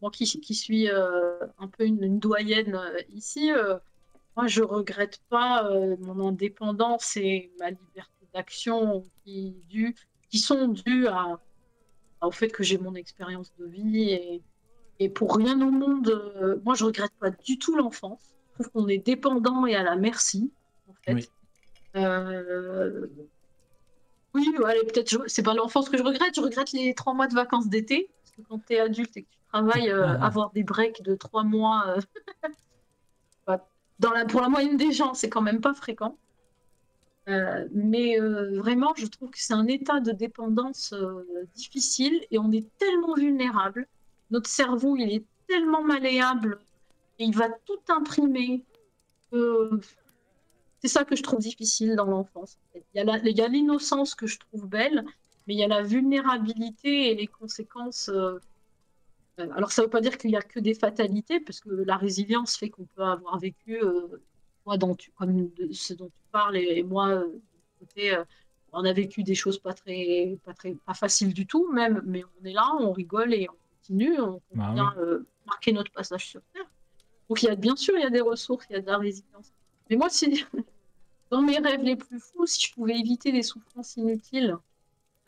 moi 0.00 0.10
qui, 0.10 0.24
qui 0.40 0.54
suis 0.54 0.88
euh, 0.90 1.38
un 1.58 1.68
peu 1.68 1.84
une, 1.84 2.02
une 2.02 2.18
doyenne 2.18 2.74
euh, 2.74 3.00
ici, 3.14 3.50
euh, 3.52 3.78
moi 4.36 4.46
je 4.46 4.62
regrette 4.62 5.20
pas 5.28 5.68
mon 6.00 6.28
indépendance 6.28 7.16
et 7.16 7.52
ma 7.58 7.70
liberté 7.70 8.12
d'action 8.34 9.04
qui, 9.24 9.54
sont 10.32 10.68
dues 10.68 11.06
à, 11.08 11.40
au 12.22 12.30
fait 12.30 12.48
que 12.48 12.62
j'ai 12.62 12.78
mon 12.78 12.94
expérience 12.94 13.52
de 13.58 13.66
vie 13.66 14.10
et, 14.10 14.42
et 15.00 15.08
pour 15.08 15.36
rien 15.36 15.60
au 15.60 15.70
monde, 15.70 16.08
euh, 16.08 16.60
moi 16.64 16.74
je 16.74 16.84
regrette 16.84 17.12
pas 17.18 17.30
du 17.30 17.58
tout 17.58 17.76
l'enfance. 17.76 18.34
Je 18.58 18.64
trouve 18.64 18.82
qu'on 18.82 18.88
est 18.88 18.98
dépendant 18.98 19.66
et 19.66 19.74
à 19.76 19.82
la 19.82 19.96
merci, 19.96 20.52
en 20.88 20.94
fait. 21.04 21.14
Oui. 21.14 21.28
Euh, 21.96 23.06
oui, 24.34 24.46
allez, 24.66 24.84
peut-être, 24.84 25.10
je- 25.10 25.26
c'est 25.26 25.42
pas 25.42 25.54
l'enfance 25.54 25.88
que 25.88 25.96
je 25.96 26.02
regrette, 26.02 26.34
je 26.34 26.40
regrette 26.40 26.72
les 26.72 26.94
trois 26.94 27.14
mois 27.14 27.26
de 27.28 27.34
vacances 27.34 27.68
d'été. 27.68 28.10
Parce 28.22 28.36
que 28.36 28.42
quand 28.42 28.58
tu 28.66 28.74
es 28.74 28.80
adulte 28.80 29.16
et 29.16 29.22
que 29.22 29.28
tu 29.30 29.37
euh, 29.54 30.16
Ah, 30.20 30.26
avoir 30.26 30.50
des 30.52 30.62
breaks 30.62 31.02
de 31.02 31.14
trois 31.14 31.44
mois, 31.44 31.96
euh, 31.96 32.00
dans 33.98 34.12
la, 34.12 34.24
pour 34.26 34.40
la 34.40 34.48
moyenne 34.48 34.76
des 34.76 34.92
gens, 34.92 35.14
c'est 35.14 35.28
quand 35.28 35.42
même 35.42 35.60
pas 35.60 35.74
fréquent. 35.74 36.18
Euh, 37.28 37.68
mais 37.72 38.18
vraiment, 38.18 38.94
je 38.96 39.06
trouve 39.06 39.30
que 39.30 39.38
c'est 39.38 39.52
un 39.54 39.66
état 39.66 40.00
de 40.00 40.12
dépendance 40.12 40.94
difficile 41.54 42.24
et 42.30 42.38
on 42.38 42.50
est 42.52 42.66
tellement 42.78 43.14
vulnérable. 43.14 43.86
Notre 44.30 44.48
cerveau, 44.48 44.96
il 44.96 45.12
est 45.12 45.24
tellement 45.46 45.82
malléable 45.82 46.58
et 47.18 47.24
il 47.24 47.34
va 47.36 47.48
tout 47.66 47.80
imprimer. 47.88 48.64
que 49.30 49.80
c'est 50.80 50.88
ça 50.88 51.04
que 51.04 51.16
je 51.16 51.22
trouve 51.22 51.40
difficile 51.40 51.96
dans 51.96 52.06
l'enfance. 52.06 52.56
en 52.56 52.72
fait. 52.72 52.86
Il 52.94 52.98
y 52.98 53.00
a 53.00 53.04
la- 53.04 53.18
il 53.18 53.36
y 53.36 53.42
a 53.42 53.48
l'innocence 53.48 54.14
que 54.14 54.26
je 54.26 54.38
trouve 54.38 54.66
belle, 54.66 55.04
mais 55.46 55.54
il 55.54 55.58
y 55.60 55.64
a 55.64 55.68
la 55.68 55.82
vulnérabilité 55.82 57.10
et 57.10 57.14
les 57.14 57.26
conséquences. 57.26 58.10
Euh, 59.38 59.42
euh, 59.42 59.52
alors, 59.54 59.72
ça 59.72 59.82
ne 59.82 59.86
veut 59.86 59.90
pas 59.90 60.00
dire 60.00 60.18
qu'il 60.18 60.30
n'y 60.30 60.36
a 60.36 60.42
que 60.42 60.60
des 60.60 60.74
fatalités, 60.74 61.40
parce 61.40 61.60
que 61.60 61.70
la 61.70 61.96
résilience 61.96 62.56
fait 62.56 62.70
qu'on 62.70 62.86
peut 62.96 63.02
avoir 63.02 63.38
vécu, 63.38 63.82
euh, 63.82 64.08
dont 64.76 64.94
tu, 64.94 65.10
comme 65.12 65.48
de 65.50 65.72
ce 65.72 65.94
dont 65.94 66.08
tu 66.08 66.22
parles, 66.30 66.56
et, 66.56 66.78
et 66.78 66.82
moi, 66.82 67.08
euh, 67.08 67.40
côté, 67.78 68.14
euh, 68.14 68.24
on 68.72 68.84
a 68.84 68.92
vécu 68.92 69.22
des 69.22 69.34
choses 69.34 69.58
pas 69.58 69.72
très, 69.72 70.38
pas 70.44 70.52
très, 70.52 70.74
pas 70.74 70.94
faciles 70.94 71.32
du 71.32 71.46
tout, 71.46 71.70
même, 71.72 72.02
mais 72.04 72.22
on 72.24 72.44
est 72.44 72.52
là, 72.52 72.68
on 72.78 72.92
rigole 72.92 73.32
et 73.32 73.48
on 73.48 73.56
continue, 73.76 74.20
on 74.20 74.40
Bah 74.54 74.72
vient 74.74 74.94
euh, 74.98 75.26
marquer 75.46 75.72
notre 75.72 75.90
passage 75.90 76.26
sur 76.26 76.42
Terre. 76.52 76.68
Donc, 77.28 77.42
il 77.42 77.46
y 77.46 77.48
a, 77.48 77.54
bien 77.54 77.76
sûr, 77.76 77.94
il 77.96 78.02
y 78.02 78.06
a 78.06 78.10
des 78.10 78.20
ressources, 78.20 78.66
il 78.70 78.74
y 78.74 78.76
a 78.76 78.80
de 78.80 78.86
la 78.86 78.98
résilience. 78.98 79.52
Mais 79.88 79.96
moi, 79.96 80.10
si, 80.10 80.44
dans 81.30 81.42
mes 81.42 81.58
rêves 81.58 81.82
les 81.82 81.96
plus 81.96 82.20
fous, 82.20 82.46
si 82.46 82.66
je 82.66 82.74
pouvais 82.74 82.98
éviter 82.98 83.32
les 83.32 83.42
souffrances 83.42 83.96
inutiles, 83.96 84.56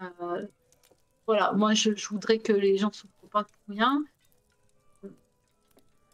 euh, 0.03 0.47
voilà, 1.27 1.53
moi, 1.53 1.75
je, 1.75 1.95
je 1.95 2.09
voudrais 2.09 2.39
que 2.39 2.53
les 2.53 2.77
gens 2.77 2.93
souffrent 2.93 3.20
pas 3.33 3.45
pour 3.45 3.75
rien. 3.75 4.03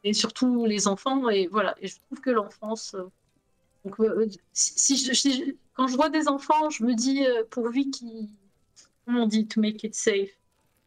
Et 0.04 0.12
surtout 0.12 0.66
les 0.66 0.86
enfants. 0.88 1.28
Et 1.28 1.46
voilà, 1.48 1.74
et 1.80 1.88
je 1.88 1.96
trouve 2.06 2.20
que 2.20 2.30
l'enfance. 2.30 2.94
euh, 2.94 3.04
donc, 3.84 4.00
euh, 4.00 4.26
si, 4.52 4.78
si 4.78 4.96
je- 5.06 5.12
si 5.12 5.32
je- 5.46 5.52
quand 5.74 5.86
je 5.86 5.96
vois 5.96 6.10
des 6.10 6.28
enfants, 6.28 6.70
je 6.70 6.84
me 6.84 6.94
dis, 6.94 7.24
euh, 7.26 7.44
pourvu 7.50 7.90
qu'ils. 7.90 8.28
Comment 9.04 9.22
on 9.24 9.26
dit, 9.26 9.46
to 9.46 9.60
make 9.60 9.84
it 9.84 9.94
safe. 9.94 10.30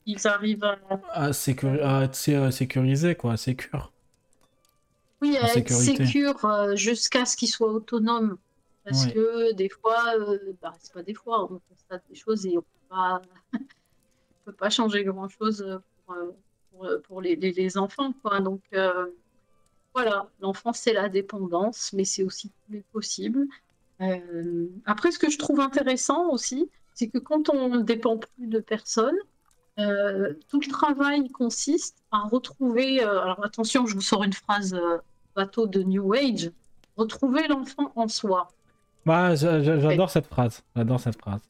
Ils 0.05 0.27
arrivent 0.27 0.63
à. 0.63 0.77
À, 1.11 1.31
sécuri- 1.31 1.81
à 1.81 2.03
être 2.03 2.15
sé- 2.15 2.35
euh, 2.35 2.51
sécurisé, 2.51 3.15
quoi, 3.15 3.37
sécure. 3.37 3.93
Oui, 5.21 5.37
à 5.37 5.47
être 5.59 5.67
sécure 6.05 6.45
euh, 6.45 6.75
jusqu'à 6.75 7.25
ce 7.25 7.35
qu'ils 7.37 7.49
soient 7.49 7.71
autonomes. 7.71 8.37
Parce 8.85 9.05
que 9.13 9.53
des 9.53 9.69
fois, 9.69 10.15
euh, 10.17 10.39
bah, 10.61 10.73
c'est 10.79 10.93
pas 10.93 11.03
des 11.03 11.13
fois, 11.13 11.43
on 11.51 11.59
constate 11.69 12.03
des 12.09 12.15
choses 12.15 12.45
et 12.45 12.57
on 12.57 12.61
peut 12.61 12.87
pas, 12.89 13.21
on 13.53 14.45
peut 14.45 14.53
pas 14.53 14.69
changer 14.69 15.03
grand-chose 15.03 15.61
euh, 15.61 15.77
pour, 16.71 16.85
euh, 16.85 16.99
pour, 17.07 17.19
euh, 17.19 17.21
les, 17.21 17.35
les- 17.35 17.51
les 17.51 17.77
enfants. 17.77 18.13
Quoi. 18.21 18.39
Donc 18.41 18.61
euh, 18.73 19.07
voilà, 19.93 20.27
l'enfance, 20.41 20.79
c'est 20.79 20.93
la 20.93 21.09
dépendance, 21.09 21.91
mais 21.93 22.05
c'est 22.05 22.23
aussi 22.23 22.49
tous 22.49 22.73
les 22.73 22.83
possibles. 22.91 23.45
Après, 24.85 25.11
ce 25.11 25.19
que 25.19 25.29
je 25.29 25.37
trouve 25.37 25.59
intéressant 25.59 26.29
aussi, 26.29 26.69
c'est 26.93 27.07
que 27.07 27.17
quand 27.17 27.49
on 27.49 27.69
ne 27.69 27.81
dépend 27.81 28.17
plus 28.17 28.47
de 28.47 28.59
personne, 28.59 29.15
euh, 29.79 30.33
tout 30.49 30.59
le 30.59 30.67
travail 30.67 31.29
consiste 31.29 31.97
à 32.11 32.19
retrouver. 32.23 33.03
euh, 33.03 33.21
alors 33.21 33.43
attention, 33.45 33.85
je 33.85 33.95
vous 33.95 34.01
sors 34.01 34.23
une 34.23 34.33
phrase 34.33 34.73
euh, 34.73 34.97
bateau 35.35 35.67
de 35.67 35.81
New 35.83 36.13
Age. 36.13 36.51
Retrouver 36.97 37.47
l'enfant 37.47 37.91
en 37.95 38.07
soi. 38.07 38.49
Bah, 39.05 39.35
j'a- 39.35 39.61
j'a- 39.63 39.79
j'adore 39.79 40.09
cette 40.09 40.27
phrase. 40.27 40.61
J'adore 40.75 40.99
cette 40.99 41.17
phrase. 41.19 41.41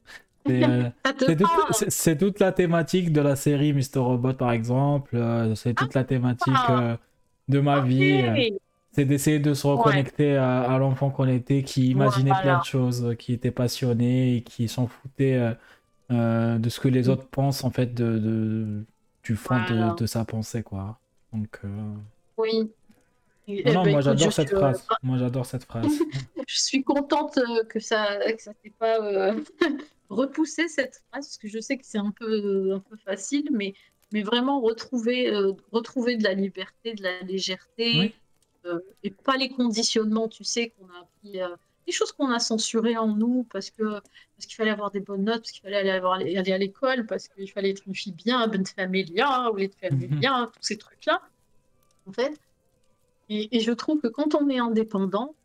C'est 1.20 1.42
euh, 1.44 1.88
c'est 1.90 2.18
toute, 2.18 2.40
la 2.40 2.52
thématique 2.52 3.12
de 3.14 3.22
la 3.22 3.36
série 3.36 3.74
Mr. 3.74 4.00
Robot, 4.00 4.34
par 4.34 4.52
exemple. 4.52 5.16
euh, 5.16 5.56
c'est 5.56 5.74
toute 5.74 5.94
la 5.94 6.04
thématique 6.04 6.54
Ah. 6.56 6.82
euh, 6.82 6.98
de 7.48 7.60
ma 7.60 7.80
vie. 7.82 8.54
C'est 8.92 9.06
d'essayer 9.06 9.40
de 9.40 9.54
se 9.54 9.68
reconnecter 9.68 10.36
à, 10.36 10.62
à 10.62 10.78
l'enfant 10.80 11.10
qu'on 11.12 11.28
était, 11.28 11.62
qui 11.64 11.90
imaginait 11.92 12.30
Voilà. 12.32 12.42
plein 12.44 12.60
de 12.60 12.64
choses, 12.66 13.16
qui 13.20 13.34
était 13.34 13.52
passionné 13.52 14.38
et 14.38 14.42
qui 14.42 14.68
s'en 14.68 14.88
foutait 14.88 15.40
de 16.10 16.70
ce 16.70 16.80
que 16.80 16.88
les 16.88 17.08
autres 17.10 17.28
pensent, 17.28 17.64
en 17.64 17.70
fait, 17.70 17.94
de, 17.94 18.18
de- 18.18 18.84
du 19.24 19.36
fond 19.36 19.56
de- 19.70 19.76
Voilà. 19.76 19.94
de, 19.98 20.06
sa 20.08 20.26
pensée, 20.26 20.64
quoi. 20.64 20.98
Donc, 21.34 21.60
euh, 21.64 21.68
Oui. 22.38 22.72
Non, 23.48 23.82
eh 23.82 23.86
ben, 23.86 23.92
moi 23.94 24.02
j'adore 24.02 24.32
cette 24.32 24.48
suis, 24.50 24.56
euh, 24.58 24.60
phrase. 24.60 24.88
Moi 25.04 25.18
j'adore 25.18 25.46
cette 25.46 25.64
phrase. 25.64 25.88
je 26.48 26.60
suis 26.60 26.84
contente 26.84 27.40
que 27.68 27.80
ça 27.80 28.06
que 28.32 28.42
ça 28.44 28.52
pas 28.78 29.02
euh, 29.02 29.34
repoussé 30.10 30.68
cette 30.68 30.96
phrase 31.10 31.28
parce 31.28 31.38
que 31.38 31.48
je 31.48 31.60
sais 31.60 31.78
que 31.78 31.86
c'est 31.86 31.98
un 32.00 32.12
peu 32.12 32.74
un 32.74 32.80
peu 32.80 32.98
facile 32.98 33.50
mais 33.52 33.74
mais 34.12 34.24
vraiment 34.24 34.60
retrouver 34.62 35.30
euh, 35.32 35.54
retrouver 35.72 36.18
de 36.18 36.24
la 36.24 36.34
liberté 36.34 36.94
de 36.96 37.04
la 37.04 37.22
légèreté 37.22 38.00
Oui. 38.00 38.16
euh, 38.66 38.80
et 39.04 39.12
pas 39.12 39.38
les 39.38 39.50
conditionnements 39.50 40.28
tu 40.28 40.44
sais 40.44 40.72
qu'on 40.72 40.90
a 40.90 41.00
appris 41.02 41.42
euh, 41.42 41.56
des 41.86 41.92
choses 41.94 42.12
qu'on 42.12 42.30
a 42.32 42.40
censurées 42.40 42.98
en 42.98 43.16
nous 43.16 43.44
parce 43.52 43.70
que 43.72 43.84
parce 43.84 44.46
qu'il 44.48 44.56
fallait 44.56 44.72
avoir 44.72 44.92
des 44.92 45.00
bonnes 45.00 45.24
notes 45.26 45.42
parce 45.42 45.52
qu'il 45.52 45.62
fallait 45.62 45.78
aller, 45.78 45.90
avoir, 45.92 46.14
aller 46.16 46.36
à 46.52 46.58
l'école 46.58 47.06
parce 47.06 47.28
qu'il 47.28 47.52
fallait 47.52 47.72
être 47.72 47.84
une 47.88 47.96
fille 47.96 48.14
bien 48.14 48.48
bonne 48.48 48.66
familia 48.66 49.52
ou 49.52 49.60
être 49.60 49.78
famille 49.80 50.08
Mhm. 50.08 50.20
bien 50.20 50.48
tous 50.54 50.64
ces 50.64 50.78
trucs 50.78 51.06
là 51.06 51.22
en 52.06 52.14
fait 52.14 52.40
et, 53.30 53.56
et 53.58 53.60
je 53.62 53.72
trouve 53.72 54.02
que 54.02 54.08
quand 54.08 54.36
on 54.36 54.50
est 54.50 54.60
indépendant 54.60 55.36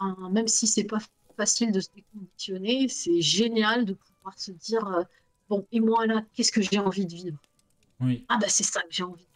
ben, 0.00 0.30
même 0.30 0.48
si 0.48 0.66
c'est 0.66 0.84
pas 0.84 0.98
facile 1.40 1.72
de 1.72 1.80
se 1.80 1.88
déconditionner, 1.94 2.88
c'est 2.88 3.22
génial 3.22 3.86
de 3.86 3.94
pouvoir 3.94 4.38
se 4.38 4.52
dire 4.52 4.86
euh, 4.86 5.02
bon, 5.48 5.66
et 5.72 5.80
moi 5.80 6.06
là, 6.06 6.22
qu'est-ce 6.34 6.52
que 6.52 6.60
j'ai 6.60 6.78
envie 6.78 7.06
de 7.06 7.14
vivre? 7.14 7.40
Oui. 7.98 8.26
Ah, 8.28 8.36
bah 8.38 8.48
c'est 8.48 8.62
ça 8.74 8.82
que 8.82 8.90
j'ai 8.90 9.04
envie. 9.04 9.26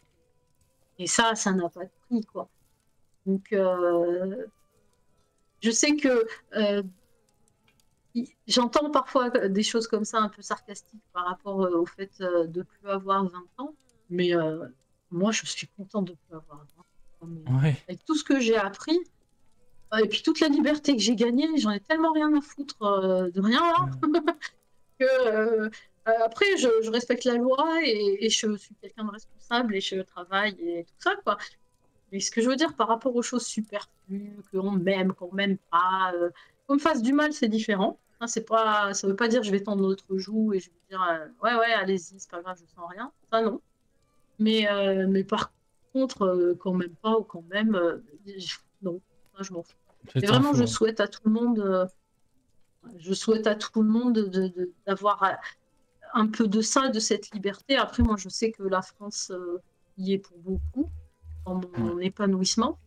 Et 0.99 1.07
ça, 1.07 1.35
ça 1.35 1.53
n'a 1.53 1.71
pas 1.71 1.85
de 1.85 1.91
prix, 2.07 2.21
quoi. 2.27 2.51
Donc, 3.25 3.55
euh, 3.55 4.45
je 5.63 5.71
sais 5.71 5.97
que 5.97 6.27
euh, 6.57 6.83
j'entends 8.47 8.91
parfois 8.91 9.31
des 9.31 9.63
choses 9.63 9.87
comme 9.89 10.05
ça 10.05 10.19
un 10.19 10.29
peu 10.29 10.43
sarcastiques 10.43 11.09
par 11.15 11.25
rapport 11.25 11.57
au 11.57 11.87
fait 11.87 12.13
de 12.21 12.63
plus 12.63 12.87
avoir 12.87 13.25
20 13.25 13.45
ans, 13.59 13.75
mais 14.11 14.33
moi, 15.11 15.33
je 15.33 15.47
suis 15.47 15.69
contente 15.69 16.09
de 16.09 16.13
plus 16.13 16.37
avoir 16.37 16.59
20 16.59 16.63
ans. 16.63 17.63
Ouais. 17.63 17.75
avec 17.89 18.05
tout 18.05 18.15
ce 18.15 18.23
que 18.23 18.39
j'ai 18.39 18.57
appris, 18.57 18.99
et 20.03 20.09
puis 20.09 20.23
toute 20.23 20.41
la 20.41 20.49
liberté 20.49 20.97
que 20.97 21.03
j'ai 21.03 21.15
gagnée, 21.15 21.47
j'en 21.59 21.71
ai 21.71 21.81
tellement 21.81 22.13
rien 22.13 22.35
à 22.37 22.41
foutre 22.41 22.83
euh, 22.83 23.31
de 23.31 23.41
rien 23.41 23.61
là, 23.61 23.87
que 24.99 25.05
euh, 25.05 25.69
euh, 26.09 26.13
après 26.25 26.57
je, 26.57 26.69
je 26.83 26.91
respecte 26.91 27.25
la 27.25 27.35
loi 27.35 27.81
et, 27.85 28.25
et 28.25 28.31
je 28.31 28.57
suis 28.57 28.75
quelqu'un 28.81 29.05
de 29.05 29.11
responsable 29.11 29.75
et 29.75 29.81
je 29.81 30.01
travaille 30.01 30.57
et 30.61 30.85
tout 30.85 30.95
ça 30.99 31.17
quoi. 31.25 31.39
Mais 32.13 32.21
ce 32.21 32.31
que 32.31 32.41
je 32.41 32.49
veux 32.49 32.57
dire 32.57 32.75
par 32.75 32.89
rapport 32.89 33.15
aux 33.17 33.23
choses 33.23 33.45
superflues, 33.45 34.37
qu'on 34.53 34.73
m'aime, 34.73 35.13
qu'on 35.13 35.33
m'aime 35.33 35.59
pas, 35.71 36.13
euh, 36.15 36.31
qu'on 36.67 36.75
me 36.75 36.79
fasse 36.79 37.03
du 37.03 37.13
mal, 37.13 37.33
c'est 37.33 37.49
différent. 37.49 37.99
Hein, 38.21 38.27
c'est 38.29 38.47
pas, 38.47 38.95
ça 38.95 39.09
veut 39.09 39.17
pas 39.17 39.29
dire 39.29 39.43
je 39.43 39.51
vais 39.51 39.61
tendre 39.61 39.83
l'autre 39.83 40.17
joue 40.17 40.53
et 40.55 40.61
je 40.61 40.71
vais 40.71 40.77
dire 40.91 41.31
ouais 41.43 41.55
ouais 41.55 41.73
allez-y 41.73 42.21
c'est 42.21 42.31
pas 42.31 42.41
grave 42.41 42.57
je 42.61 42.75
sens 42.75 42.89
rien. 42.91 43.11
Ça 43.33 43.43
non. 43.43 43.61
Mais 44.39 44.67
mais 45.09 45.25
par 45.25 45.53
contre 45.93 46.57
quand 46.61 46.75
même 46.75 46.95
pas 47.03 47.19
ou 47.19 47.23
quand 47.23 47.45
même 47.51 48.03
non 48.83 49.01
ça, 49.37 49.43
je 49.43 49.53
m'en 49.53 49.63
fous. 49.63 49.75
Vraiment, 50.15 50.51
fou, 50.53 50.59
je 50.59 50.63
hein. 50.63 50.67
souhaite 50.67 51.01
à 51.01 51.09
tout 51.09 51.21
le 51.25 51.33
monde, 51.33 51.59
euh, 51.61 51.87
je 52.99 53.13
souhaite 53.15 53.47
à 53.47 53.55
tout 53.55 53.83
le 53.83 53.89
monde 53.89 54.15
de- 54.15 54.49
de- 54.49 54.73
d'avoir. 54.87 55.23
euh, 55.23 55.29
un 56.17 56.29
peu 56.29 56.47
de 56.47 56.61
ça, 56.61 56.91
de 56.91 57.01
cette 57.01 57.33
liberté. 57.33 57.77
Après, 57.77 58.05
moi, 58.05 58.15
je 58.17 58.29
sais 58.29 58.53
que 58.53 58.63
la 58.63 58.83
France 58.83 59.33
euh, 59.35 59.59
y 59.99 60.13
est 60.13 60.19
pour 60.19 60.39
beaucoup 60.39 60.89
dans 61.45 61.61
mon 61.77 61.99
épanouissement. 61.99 62.79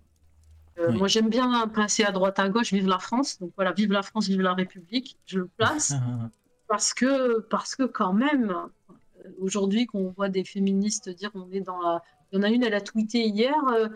Euh, 0.80 0.92
Oui. 0.92 0.98
Moi, 0.98 1.08
j'aime 1.10 1.28
bien 1.28 1.68
passer 1.68 2.04
à 2.06 2.14
droite 2.14 2.40
à 2.40 2.48
gauche, 2.48 2.72
vive 2.72 2.88
la 2.88 3.00
France. 3.00 3.38
Donc 3.40 3.52
voilà, 3.58 3.74
vive 3.74 3.92
la 3.92 4.02
France, 4.02 4.28
vive 4.30 4.40
la 4.40 4.54
République. 4.54 5.18
Je 5.26 5.40
le 5.40 5.48
place 5.58 5.92
parce 6.70 6.94
que, 6.94 7.40
parce 7.50 7.76
que 7.76 7.84
quand 7.84 8.14
même, 8.14 8.50
euh, 8.50 9.30
aujourd'hui, 9.40 9.88
qu'on 9.88 10.12
voit 10.12 10.30
des 10.30 10.46
féministes 10.46 11.10
dire 11.10 11.32
on 11.34 11.52
est 11.52 11.60
dans 11.60 11.82
la. 11.82 12.02
Il 12.32 12.38
y 12.38 12.40
en 12.40 12.44
a 12.44 12.50
une, 12.50 12.64
elle 12.64 12.76
a 12.76 12.82
tweeté 12.82 13.28
hier, 13.28 13.56
euh, 13.74 13.90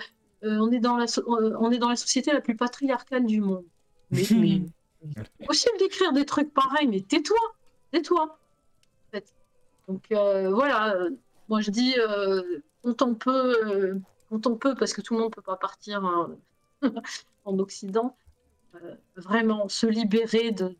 euh, 0.43 0.57
on, 0.59 0.71
est 0.71 0.79
dans 0.79 0.97
la 0.97 1.07
so- 1.07 1.21
euh, 1.39 1.55
on 1.59 1.71
est 1.71 1.77
dans 1.77 1.89
la 1.89 1.95
société 1.95 2.31
la 2.31 2.41
plus 2.41 2.55
patriarcale 2.55 3.25
du 3.25 3.41
monde. 3.41 3.65
Mais, 4.09 4.23
mais 4.35 4.61
c'est 5.39 5.45
possible 5.45 5.77
d'écrire 5.79 6.13
des 6.13 6.25
trucs 6.25 6.53
pareils, 6.53 6.87
mais 6.87 7.01
tais-toi, 7.01 7.37
tais-toi. 7.91 8.23
En 8.23 9.11
fait. 9.11 9.33
Donc 9.87 10.03
euh, 10.11 10.49
voilà, 10.51 10.95
moi 11.49 11.61
je 11.61 11.71
dis 11.71 11.95
euh, 11.97 12.59
quand 12.83 13.01
on 13.01 13.15
peut, 13.15 13.99
quand 14.29 14.47
on 14.47 14.55
peut, 14.55 14.75
parce 14.75 14.93
que 14.93 15.01
tout 15.01 15.15
le 15.15 15.21
monde 15.21 15.33
peut 15.33 15.41
pas 15.41 15.57
partir 15.57 16.03
hein, 16.05 16.35
en 17.45 17.59
Occident, 17.59 18.15
vraiment 19.15 19.67
se 19.67 19.85
libérer 19.85 20.51
de 20.51 20.75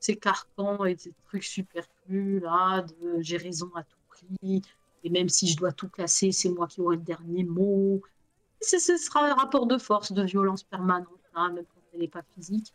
ces 0.00 0.16
carcans 0.16 0.84
et 0.84 0.94
des 0.94 1.12
trucs 1.26 1.44
superflus 1.44 2.40
là, 2.40 2.82
de 2.82 3.20
j'ai 3.20 3.36
raison 3.36 3.70
à 3.74 3.82
tout 3.82 3.96
prix, 4.08 4.62
et 5.04 5.10
même 5.10 5.28
si 5.28 5.46
je 5.46 5.56
dois 5.56 5.72
tout 5.72 5.88
casser, 5.88 6.32
c'est 6.32 6.48
moi 6.48 6.66
qui 6.66 6.80
aurai 6.80 6.96
le 6.96 7.02
dernier 7.02 7.44
mot. 7.44 8.02
C'est- 8.68 8.78
Ce 8.80 8.96
sera 8.96 9.20
un 9.30 9.34
rapport 9.34 9.66
de 9.66 9.78
force, 9.78 10.12
de 10.12 10.22
violence 10.22 10.64
permanente, 10.64 11.06
hein, 11.34 11.52
même 11.52 11.64
quand 11.66 11.80
elle 11.92 12.00
n'est 12.00 12.08
pas 12.08 12.22
physique. 12.34 12.74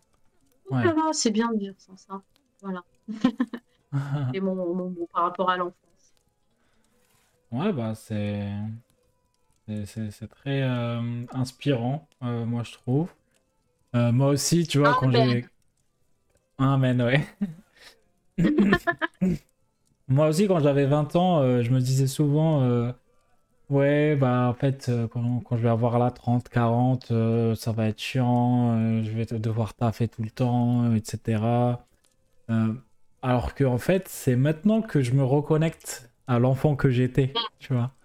Ouais. 0.70 0.84
voilà, 0.84 1.14
c'est 1.14 1.32
bien 1.32 1.52
de 1.52 1.60
vivre 1.60 1.76
sans 1.80 1.98
ça. 1.98 2.22
Voilà. 2.62 2.84
Et 4.34 4.42
mon, 4.42 4.56
mon 4.56 4.90
mot 4.90 5.08
par 5.14 5.24
rapport 5.24 5.50
à 5.50 5.58
l'enfance. 5.58 6.14
Ouais, 7.52 7.72
bah 7.74 7.94
c'est 7.96 8.52
c'est- 9.86 10.28
très 10.28 10.62
euh, 10.64 11.26
inspirant, 11.34 12.08
euh, 12.24 12.46
moi 12.46 12.64
je 12.64 12.74
trouve. 12.74 13.10
Euh, 13.96 14.12
moi 14.12 14.30
aussi, 14.30 14.68
tu 14.68 14.80
vois, 14.80 14.94
quand 14.96 15.12
j'ai... 15.12 15.46
Amen, 16.58 17.02
ouais. 17.02 17.26
Moi 20.08 20.28
aussi, 20.28 20.48
quand 20.48 20.60
j'avais 20.60 20.86
20 20.86 21.16
ans, 21.16 21.40
euh, 21.42 21.64
je 21.64 21.72
me 21.72 21.80
disais 21.80 22.08
souvent, 22.08 22.62
euh, 22.64 22.92
ouais, 23.72 24.16
bah 24.16 24.48
en 24.50 24.54
fait, 24.54 24.90
euh, 24.90 25.08
quand, 25.08 25.40
quand 25.42 25.58
je 25.58 25.64
vais 25.64 25.70
avoir 25.70 26.00
la 26.00 26.12
30, 26.12 26.50
40, 26.50 27.12
euh, 27.12 27.56
ça 27.56 27.72
va 27.72 27.88
être 27.88 28.00
chiant, 28.00 28.74
euh, 28.78 29.04
je 29.04 29.12
vais 29.12 29.26
devoir 29.26 29.74
taffer 29.74 30.08
tout 30.08 30.24
le 30.24 30.30
temps, 30.32 30.94
etc. 30.96 31.86
Euh, 32.52 32.74
alors 33.22 33.56
que 33.56 33.64
en 33.66 33.78
fait, 33.80 34.08
c'est 34.10 34.36
maintenant 34.36 34.82
que 34.82 35.02
je 35.02 35.14
me 35.14 35.24
reconnecte 35.24 36.12
à 36.28 36.40
l'enfant 36.40 36.76
que 36.76 36.90
j'étais, 36.92 37.44
tu 37.60 37.74
vois. 37.74 37.96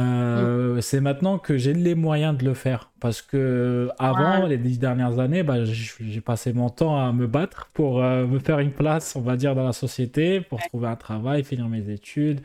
Euh, 0.00 0.80
c'est 0.82 1.00
maintenant 1.00 1.38
que 1.38 1.58
j'ai 1.58 1.74
les 1.74 1.94
moyens 1.94 2.36
de 2.38 2.44
le 2.44 2.54
faire. 2.54 2.92
Parce 3.00 3.22
que 3.22 3.90
avant 3.98 4.46
les 4.46 4.58
dix 4.58 4.78
dernières 4.78 5.18
années 5.20 5.42
bah, 5.44 5.64
j- 5.64 5.92
j'ai 6.00 6.20
passé 6.22 6.52
mon 6.52 6.70
temps 6.70 6.98
à 7.06 7.12
me 7.12 7.26
battre 7.28 7.70
pour 7.74 8.02
euh, 8.02 8.26
me 8.26 8.38
faire 8.40 8.60
une 8.60 8.72
place 8.74 9.16
on 9.16 9.22
va 9.22 9.36
dire 9.36 9.54
dans 9.54 9.64
la 9.64 9.72
société 9.72 10.40
pour 10.42 10.62
trouver 10.62 10.88
un 10.88 10.96
travail 10.96 11.44
finir 11.44 11.68
mes 11.68 11.90
études 11.90 12.42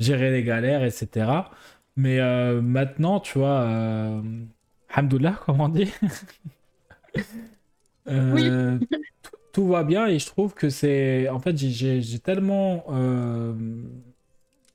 gérer 0.00 0.30
les 0.32 0.44
galères 0.44 0.84
etc 0.84 1.26
mais 1.96 2.20
euh, 2.20 2.60
maintenant 2.62 3.20
tu 3.20 3.38
vois 3.38 3.60
euh... 3.62 4.22
Hamdoullah 4.94 5.32
comme 5.44 5.60
on 5.60 5.68
dit. 5.68 5.92
Euh, 8.08 8.80
tout, 9.22 9.30
tout 9.52 9.68
va 9.68 9.84
bien 9.84 10.06
et 10.08 10.18
je 10.18 10.26
trouve 10.26 10.54
que 10.54 10.68
c'est 10.70 11.28
en 11.28 11.38
fait 11.38 11.56
j'ai- 11.56 12.02
tellement 12.18 12.84
euh, 12.90 13.54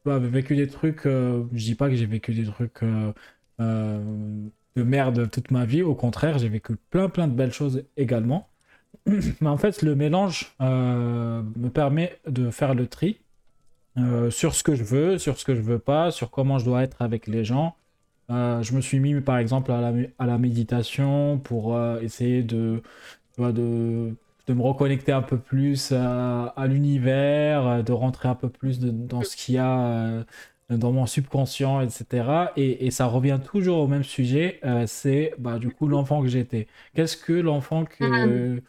bah, 0.06 0.19
vécu 0.19 0.56
des 0.56 0.68
trucs, 0.68 1.03
je 1.03 1.45
dis 1.52 1.76
pas 1.76 1.89
que 1.89 1.95
j'ai 1.95 2.06
vécu 2.06 2.34
des 2.34 2.45
trucs 2.45 2.81
de 3.60 4.84
merde 4.84 5.30
toute 5.31 5.52
ma 5.52 5.65
vie, 5.65 5.81
au 5.81 5.95
contraire, 5.95 6.38
j'ai 6.38 6.49
vécu 6.49 6.76
plein 6.89 7.10
plein 7.10 7.27
de 7.27 7.34
belles 7.34 7.53
choses 7.53 7.84
également. 7.98 8.49
Mais 9.07 9.49
en 9.49 9.57
fait, 9.57 9.81
le 9.81 9.95
mélange 9.95 10.56
me 10.61 11.69
permet 11.69 12.19
de 12.27 12.52
faire 12.52 12.76
le 12.76 12.88
tri 12.88 13.22
euh, 13.98 14.30
sur 14.30 14.53
ce 14.53 14.64
que 14.64 14.76
je 14.76 14.84
veux, 14.84 15.18
sur 15.18 15.40
ce 15.40 15.45
que 15.45 15.56
je 15.56 15.61
veux 15.61 15.80
pas, 15.80 16.11
sur 16.11 16.30
comment 16.30 16.60
je 16.60 16.65
dois 16.65 16.84
être 16.84 17.02
avec 17.02 17.28
les 17.28 17.44
gens. 17.44 17.76
Euh, 18.30 18.61
je 18.61 18.74
me 18.74 18.82
suis 18.82 18.99
mis 18.99 19.19
par 19.22 19.38
exemple 19.38 19.72
à 19.72 19.82
la, 20.26 20.38
méditation 20.38 21.40
pour 21.40 21.76
euh, 21.76 21.99
essayer 22.02 22.44
de, 22.44 22.84
de, 23.38 24.14
me 24.49 24.61
reconnecter 24.61 25.11
un 25.14 25.22
peu 25.22 25.38
plus 25.38 25.94
à, 25.94 26.53
l'univers, 26.68 27.84
de 27.84 27.91
rentrer 27.94 28.28
un 28.30 28.36
peu 28.36 28.49
plus 28.49 28.80
dans 28.80 29.24
ce 29.24 29.36
qu'il 29.36 29.56
y 29.56 29.57
a 29.57 30.26
dans 30.69 30.91
mon 30.91 31.06
subconscient, 31.06 31.80
etc. 31.82 32.49
Et, 32.57 32.86
et 32.86 32.91
ça 32.91 33.06
revient 33.06 33.40
toujours 33.44 33.80
au 33.80 33.88
même 33.88 34.03
sujet, 34.03 34.60
c'est 34.86 35.34
bah, 35.40 35.60
du 35.60 35.69
coup 35.69 35.88
l'enfant 35.88 36.22
que 36.22 36.28
j'étais. 36.28 36.68
Qu'est-ce 36.94 37.18
que 37.18 37.34
l'enfant 37.34 37.86
que... 37.86 38.61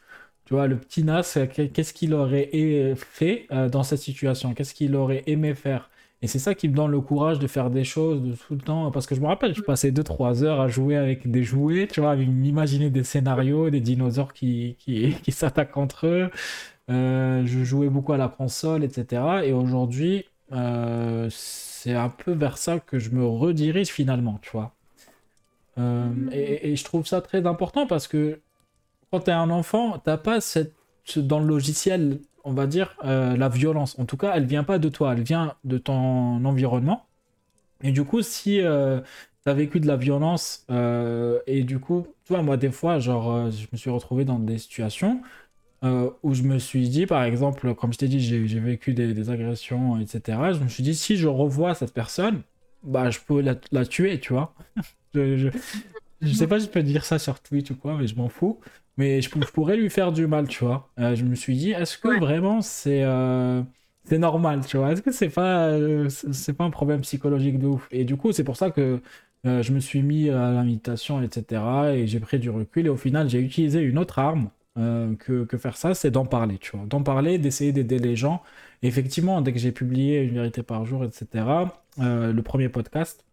Tu 0.49 0.55
vois, 0.55 0.67
le 0.67 0.79
petit 0.79 1.05
Nas, 1.05 1.35
euh, 1.37 1.47
qu'est- 1.47 1.69
qu'est-ce 1.69 1.93
qu'il 1.93 2.15
aurait 2.15 2.49
fait 2.97 3.47
euh, 3.53 3.69
dans 3.69 3.83
cette 3.83 3.99
situation? 3.99 4.55
Qu'est-ce 4.55 4.73
qu'il 4.73 4.97
aurait 4.97 5.23
aimé 5.27 5.55
faire? 5.55 5.91
Et 6.23 6.27
c'est 6.27 6.39
ça 6.39 6.55
qui 6.55 6.69
me 6.69 6.75
donne 6.75 6.91
le 6.91 7.01
courage 7.03 7.39
de 7.39 7.47
faire 7.47 7.69
des 7.71 7.85
choses 7.85 8.23
de 8.23 8.33
tout 8.35 8.55
le 8.55 8.61
temps. 8.63 8.91
Parce 8.91 9.07
que 9.07 9.15
je 9.15 9.21
me 9.21 9.27
rappelle, 9.27 9.55
je 9.55 9.61
passais 9.61 9.91
2-3 9.93 10.43
heures 10.43 10.61
à 10.61 10.67
jouer 10.69 10.97
avec 10.97 11.31
des 11.31 11.43
jouets, 11.45 11.87
tu 11.87 12.01
vois, 12.01 12.13
à 12.13 12.17
m'imaginer 12.17 12.89
des 12.91 13.05
scénarios, 13.05 13.69
des 13.69 13.81
dinosaures 13.83 14.33
qui, 14.33 14.77
qui, 14.79 15.15
qui 15.23 15.33
s'attaquent 15.33 15.77
entre 15.77 16.07
eux. 16.07 16.31
Euh, 16.91 17.45
je 17.47 17.65
jouais 17.65 17.89
beaucoup 17.91 18.13
à 18.15 18.17
la 18.19 18.29
console, 18.29 18.85
etc. 18.85 19.47
Et 19.47 19.53
aujourd'hui, 19.53 20.25
euh, 20.53 21.29
c'est 21.31 21.95
un 21.95 22.09
peu 22.11 22.33
vers 22.33 22.59
ça 22.59 22.81
que 22.81 22.99
je 22.99 23.11
me 23.11 23.27
redirige 23.27 23.89
finalement, 23.89 24.39
tu 24.43 24.51
vois. 24.53 24.75
Euh, 25.79 26.13
et, 26.33 26.73
et 26.73 26.77
je 26.77 26.85
trouve 26.85 27.07
ça 27.07 27.21
très 27.21 27.47
important 27.47 27.87
parce 27.87 28.09
que 28.09 28.41
quand 29.11 29.21
tu 29.21 29.31
es 29.31 29.35
un 29.35 29.51
enfant, 29.51 29.99
t'as 29.99 30.17
pas 30.19 30.41
cette, 30.41 30.75
ce- 31.05 31.21
dans 31.21 31.41
le 31.41 31.47
logiciel, 31.47 32.21
on 32.45 32.53
va 32.53 32.67
dire, 32.67 32.97
euh, 33.05 33.37
la 33.37 33.49
violence. 33.49 33.99
En 33.99 34.05
tout 34.05 34.17
cas, 34.17 34.33
elle 34.35 34.47
vient 34.47 34.65
pas 34.65 34.79
de 34.79 34.89
toi, 34.89 35.15
elle 35.15 35.23
vient 35.23 35.55
de 35.65 35.79
ton 35.79 36.45
environnement. 36.45 37.07
Et 37.83 37.93
du 37.93 38.05
coup, 38.05 38.23
si 38.23 38.61
tu 38.61 38.67
as 38.67 39.55
vécu 39.55 39.81
de 39.81 39.87
la 39.87 39.97
violence, 39.97 40.65
euh, 40.71 41.41
et 41.47 41.65
du 41.65 41.79
coup, 41.79 42.07
tu 42.25 42.33
vois, 42.33 42.43
moi, 42.43 42.57
des 42.57 42.71
fois, 42.71 42.99
genre, 42.99 43.33
euh, 43.33 43.51
je 43.51 43.67
me 43.73 43.79
suis 43.79 43.91
retrouvé 43.91 44.25
dans 44.25 44.39
des 44.39 44.59
situations 44.59 45.23
euh, 45.85 46.11
où 46.23 46.35
je 46.35 46.43
me 46.43 46.59
suis 46.59 46.89
dit, 46.89 47.07
par 47.07 47.23
exemple, 47.25 47.75
comme 47.75 47.93
je 47.93 47.99
t'ai 47.99 48.09
dit, 48.09 48.21
j'ai 48.21 48.61
vécu 48.61 48.95
des, 48.95 49.31
agressions, 49.31 49.99
etc. 49.99 50.53
Je 50.53 50.61
me 50.61 50.69
suis 50.69 50.83
dit, 50.83 50.95
si 50.95 51.17
je 51.17 51.29
revois 51.29 51.75
cette 51.75 51.95
personne, 51.95 52.43
bah, 52.83 53.11
je 53.11 53.21
peux 53.21 53.41
la, 53.41 53.87
tuer, 53.87 54.21
tu 54.21 54.33
vois. 54.33 54.55
je, 55.15 55.37
je, 55.37 55.49
je 56.21 56.33
sais 56.33 56.47
pas 56.47 56.61
si 56.61 56.67
je 56.67 56.71
peux 56.71 56.83
dire 56.83 57.05
ça 57.05 57.19
sur 57.19 57.41
Twitch 57.41 57.71
ou 57.71 57.77
quoi, 57.77 57.97
mais 57.97 58.07
je 58.07 58.17
m'en 58.17 58.29
fous. 58.29 58.61
Mais 58.99 59.23
je, 59.23 59.31
pour- 59.31 59.43
je 59.43 59.53
pourrais 59.53 59.77
lui 59.79 59.91
faire 59.91 60.13
du 60.13 60.27
mal, 60.27 60.49
tu 60.49 60.65
vois. 60.65 60.91
Euh, 61.01 61.17
je 61.17 61.25
me 61.25 61.37
suis 61.37 61.57
dit, 61.57 61.73
est-ce 61.73 61.99
que 61.99 62.09
Ouais. 62.09 62.19
vraiment 62.21 62.61
c'est 62.63 63.05
euh, 63.05 63.63
c'est 64.05 64.19
normal, 64.19 64.67
tu 64.67 64.77
vois? 64.79 64.93
Est-ce 64.93 65.03
que 65.03 65.13
c'est 65.13 65.31
pas, 65.31 65.69
euh, 65.71 66.09
c'est 66.11 66.55
pas 66.55 66.65
un 66.65 66.71
problème 66.71 67.03
psychologique 67.03 67.59
de 67.61 67.67
ouf? 67.69 67.89
Et 67.93 68.05
du 68.05 68.17
coup, 68.17 68.33
c'est 68.33 68.45
pour 68.45 68.57
ça 68.57 68.71
que 68.71 69.03
je 69.45 69.73
me 69.73 69.81
suis 69.81 70.03
mis 70.03 70.31
à 70.31 70.51
la 70.53 70.63
méditation, 70.65 71.23
etc. 71.23 71.95
Et 71.97 72.07
j'ai 72.07 72.21
pris 72.21 72.39
du 72.39 72.51
recul. 72.51 72.87
Et 72.87 72.89
au 72.91 72.97
final, 72.99 73.31
j'ai 73.31 73.41
utilisé 73.41 73.81
une 73.81 73.99
autre 73.99 74.19
arme 74.19 74.51
que, 75.19 75.45
que 75.45 75.59
faire 75.59 75.77
ça, 75.77 75.95
c'est 75.95 76.11
d'en 76.11 76.27
parler, 76.27 76.59
tu 76.59 76.77
vois. 76.77 76.87
D'en 76.87 77.03
parler, 77.03 77.39
d'essayer 77.39 77.73
d'aider 77.73 77.99
les 77.99 78.17
gens. 78.17 78.43
Et 78.83 78.89
effectivement, 78.89 79.41
dès 79.43 79.53
que 79.53 79.59
j'ai 79.59 79.73
publié 79.73 80.23
Une 80.23 80.35
vérité 80.35 80.63
par 80.63 80.85
jour, 80.87 81.05
etc., 81.05 81.73
le 81.99 82.41
premier 82.43 82.69
podcast, 82.69 83.25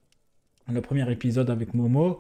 le 0.71 0.81
premier 0.81 1.09
épisode 1.11 1.49
avec 1.49 1.73
Momo, 1.73 2.19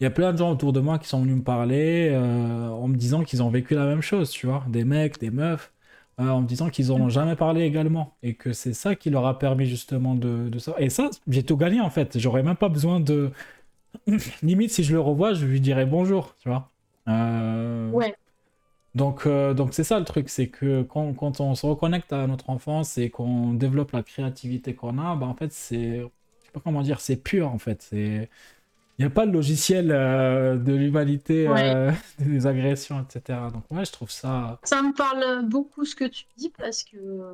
il 0.00 0.04
y 0.04 0.06
a 0.06 0.10
plein 0.10 0.32
de 0.32 0.38
gens 0.38 0.50
autour 0.50 0.72
de 0.72 0.80
moi 0.80 0.98
qui 0.98 1.08
sont 1.08 1.20
venus 1.22 1.36
me 1.36 1.42
parler 1.42 2.08
euh, 2.12 2.68
en 2.68 2.88
me 2.88 2.96
disant 2.96 3.22
qu'ils 3.24 3.42
ont 3.42 3.50
vécu 3.50 3.74
la 3.74 3.84
même 3.86 4.00
chose, 4.02 4.30
tu 4.30 4.46
vois. 4.46 4.64
Des 4.68 4.84
mecs, 4.84 5.18
des 5.20 5.30
meufs, 5.30 5.72
euh, 6.20 6.28
en 6.28 6.40
me 6.42 6.46
disant 6.46 6.70
qu'ils 6.70 6.88
n'en 6.88 7.00
ont 7.00 7.08
jamais 7.10 7.36
parlé 7.36 7.62
également. 7.62 8.16
Et 8.22 8.34
que 8.34 8.52
c'est 8.52 8.72
ça 8.74 8.94
qui 8.96 9.10
leur 9.10 9.26
a 9.26 9.38
permis 9.38 9.66
justement 9.66 10.14
de, 10.14 10.48
de 10.48 10.58
ça. 10.58 10.74
Et 10.78 10.88
ça, 10.90 11.10
j'ai 11.28 11.42
tout 11.44 11.56
gagné 11.56 11.80
en 11.80 11.90
fait. 11.90 12.18
J'aurais 12.18 12.42
même 12.42 12.56
pas 12.56 12.68
besoin 12.70 13.00
de. 13.00 13.30
Limite, 14.42 14.70
si 14.72 14.84
je 14.84 14.92
le 14.94 15.00
revois, 15.00 15.34
je 15.34 15.46
lui 15.46 15.60
dirais 15.60 15.86
bonjour, 15.86 16.36
tu 16.38 16.48
vois. 16.48 16.70
Euh, 17.08 17.90
Ouais. 17.92 18.14
Donc, 18.94 19.28
donc 19.28 19.72
c'est 19.74 19.84
ça 19.84 19.98
le 20.00 20.04
truc, 20.04 20.28
c'est 20.28 20.48
que 20.48 20.82
quand, 20.82 21.14
quand 21.14 21.40
on 21.40 21.54
se 21.54 21.64
reconnecte 21.66 22.12
à 22.12 22.26
notre 22.26 22.50
enfance 22.50 22.98
et 22.98 23.08
qu'on 23.10 23.54
développe 23.54 23.92
la 23.92 24.02
créativité 24.02 24.74
qu'on 24.74 24.98
a, 24.98 25.14
bah 25.16 25.26
en 25.26 25.34
fait, 25.34 25.52
c'est. 25.52 25.98
Je 26.00 26.46
sais 26.46 26.52
pas 26.52 26.60
comment 26.60 26.82
dire, 26.82 27.00
c'est 27.00 27.16
pur 27.16 27.48
en 27.52 27.58
fait. 27.58 27.82
C'est. 27.82 28.28
Il 29.00 29.04
n'y 29.04 29.06
a 29.06 29.14
pas 29.14 29.24
le 29.24 29.32
logiciel 29.32 29.92
euh, 29.92 30.58
de 30.58 30.74
l'humanité, 30.74 31.48
euh, 31.48 31.90
des 32.18 32.46
agressions, 32.46 33.02
etc. 33.02 33.38
Donc, 33.50 33.64
ouais, 33.70 33.86
je 33.86 33.92
trouve 33.92 34.10
ça. 34.10 34.60
Ça 34.64 34.82
me 34.82 34.92
parle 34.94 35.46
beaucoup 35.48 35.86
ce 35.86 35.96
que 35.96 36.04
tu 36.04 36.26
dis 36.36 36.50
parce 36.50 36.84
que 36.84 36.98
euh, 36.98 37.32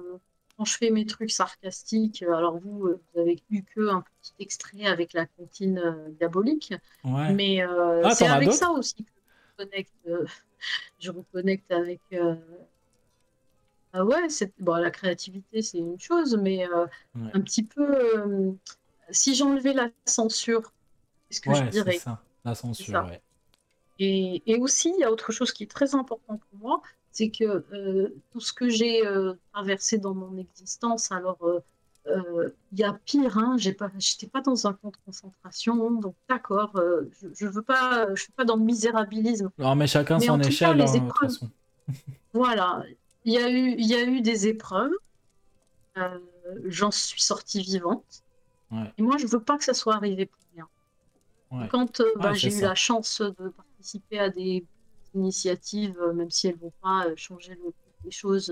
quand 0.57 0.65
je 0.65 0.77
fais 0.77 0.91
mes 0.91 1.07
trucs 1.07 1.33
sarcastiques, 1.33 2.23
alors 2.23 2.57
vous, 2.59 2.91
vous 3.13 3.21
avez 3.21 3.43
eu 3.51 3.65
que 3.65 3.89
un 3.89 4.05
petit 4.23 4.33
extrait 4.39 4.85
avec 4.85 5.13
la 5.13 5.27
comptine 5.27 5.83
diabolique, 6.21 6.73
Ouais. 7.03 7.33
mais 7.35 7.61
Ah, 7.63 8.15
c'est 8.15 8.29
avec 8.29 8.53
ça 8.53 8.71
aussi 8.71 8.95
que 9.03 9.11
je 9.59 9.65
reconnecte, 9.65 9.93
je 11.01 11.11
reconnecte 11.11 11.73
avec, 11.73 12.01
ah 13.93 14.05
ouais, 14.05 14.29
c'est 14.29 14.53
bon, 14.61 14.77
la 14.77 14.93
créativité, 14.93 15.63
c'est 15.63 15.79
une 15.79 15.99
chose, 15.99 16.39
mais 16.41 16.65
Ouais. 16.69 17.31
un 17.35 17.41
petit 17.41 17.65
peu. 17.65 18.57
si 19.11 19.35
j'enlevais 19.35 19.73
la 19.73 19.89
censure, 20.05 20.73
ce 21.31 21.41
que 21.41 21.55
je 21.55 21.63
Ouais, 21.63 21.69
dirais. 21.71 21.99
ça. 21.99 22.23
La 22.45 22.55
censure, 22.55 22.87
ça. 22.93 23.05
ouais. 23.05 23.21
Et, 23.99 24.43
et 24.47 24.57
aussi, 24.61 24.93
il 24.97 25.01
y 25.01 25.05
a 25.05 25.11
autre 25.11 25.33
chose 25.33 25.53
qui 25.53 25.65
est 25.65 25.71
très 25.71 25.95
important 25.95 26.39
pour 26.51 26.59
moi, 26.61 26.83
c'est 27.13 27.31
que 27.31 27.65
euh, 27.73 28.15
tout 28.31 28.41
ce 28.41 28.53
que 28.53 28.69
j'ai 28.69 29.07
euh, 29.07 29.33
traversé 29.53 29.99
dans 29.99 30.15
mon 30.15 30.37
existence, 30.37 31.11
alors 31.11 31.39
euh, 31.43 31.61
euh, 32.09 32.51
il 32.73 32.79
y 32.79 32.85
a 32.85 32.93
pire, 32.93 33.39
hein, 33.39 33.57
j'ai 33.59 33.73
pas, 33.73 33.91
j'étais 33.99 34.27
pas 34.27 34.43
dans 34.43 34.67
un 34.67 34.75
camp 34.75 34.91
de 34.91 34.97
concentration, 35.07 35.91
donc 36.01 36.15
d'accord, 36.29 36.77
euh, 36.77 37.11
je, 37.21 37.29
je 37.35 37.47
veux 37.47 37.63
pas, 37.63 38.15
je 38.15 38.23
suis 38.23 38.33
pas 38.33 38.45
dans 38.45 38.57
le 38.57 38.63
misérabilisme. 38.65 39.51
Non, 39.59 39.75
mais 39.75 39.87
chacun 39.87 40.19
Mais 40.19 40.27
son 40.27 40.39
cas, 40.39 40.47
échelle, 40.47 40.77
les 40.77 40.83
hein, 40.83 40.93
de 40.93 40.99
toute 40.99 41.07
épreuves- 41.09 41.31
façon. 41.31 41.51
Voilà, 42.35 42.85
il 43.25 43.33
y 43.33 43.39
a 43.39 43.49
eu, 43.51 43.75
il 43.79 43.87
y 43.87 43.95
a 43.95 44.05
eu 44.05 44.21
des 44.21 44.47
épreuves, 44.47 44.93
euh, 45.97 46.19
j'en 46.67 46.91
suis 46.91 47.23
sortie 47.23 47.63
vivante, 47.63 48.23
Ouais. 48.71 48.93
et 48.99 49.03
moi 49.03 49.17
je 49.17 49.27
veux 49.27 49.41
pas 49.41 49.57
que 49.57 49.65
ça 49.65 49.73
soit 49.75 49.95
arrivé 49.95 50.27
pour 50.27 50.41
rien. 50.55 50.69
Ouais. 51.51 51.69
Quand 51.69 52.01
euh, 52.01 52.13
bah, 52.17 52.33
Ouais, 52.33 52.35
j'ai 52.35 52.49
eu 52.49 52.61
ça. 52.61 52.69
la 52.69 52.75
chance 52.75 53.21
de 53.21 53.49
participer 53.51 54.19
à 54.19 54.31
des 54.31 54.65
initiatives, 55.15 55.97
euh, 56.01 56.13
même 56.13 56.31
si 56.31 56.49
elles 56.49 56.57
vont 56.59 56.73
pas 56.83 57.07
euh, 57.07 57.15
changer 57.17 57.55
le 57.55 57.63
cours 57.71 57.95
des 58.05 58.11
choses, 58.11 58.51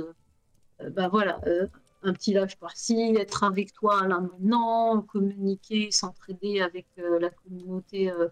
euh, 0.81 0.91
bah 0.91 1.09
voilà, 1.09 1.41
euh, 1.47 1.67
un 2.03 2.13
petit 2.13 2.33
lâche 2.35 2.57
par-ci, 2.57 3.15
être 3.19 3.45
avec 3.45 3.73
toi 3.73 4.07
là 4.07 4.21
maintenant, 4.21 5.03
communiquer, 5.03 5.91
s'entraider 5.91 6.61
avec 6.61 6.87
euh, 6.99 7.19
la 7.19 7.31
communauté 7.31 8.11
euh, 8.11 8.29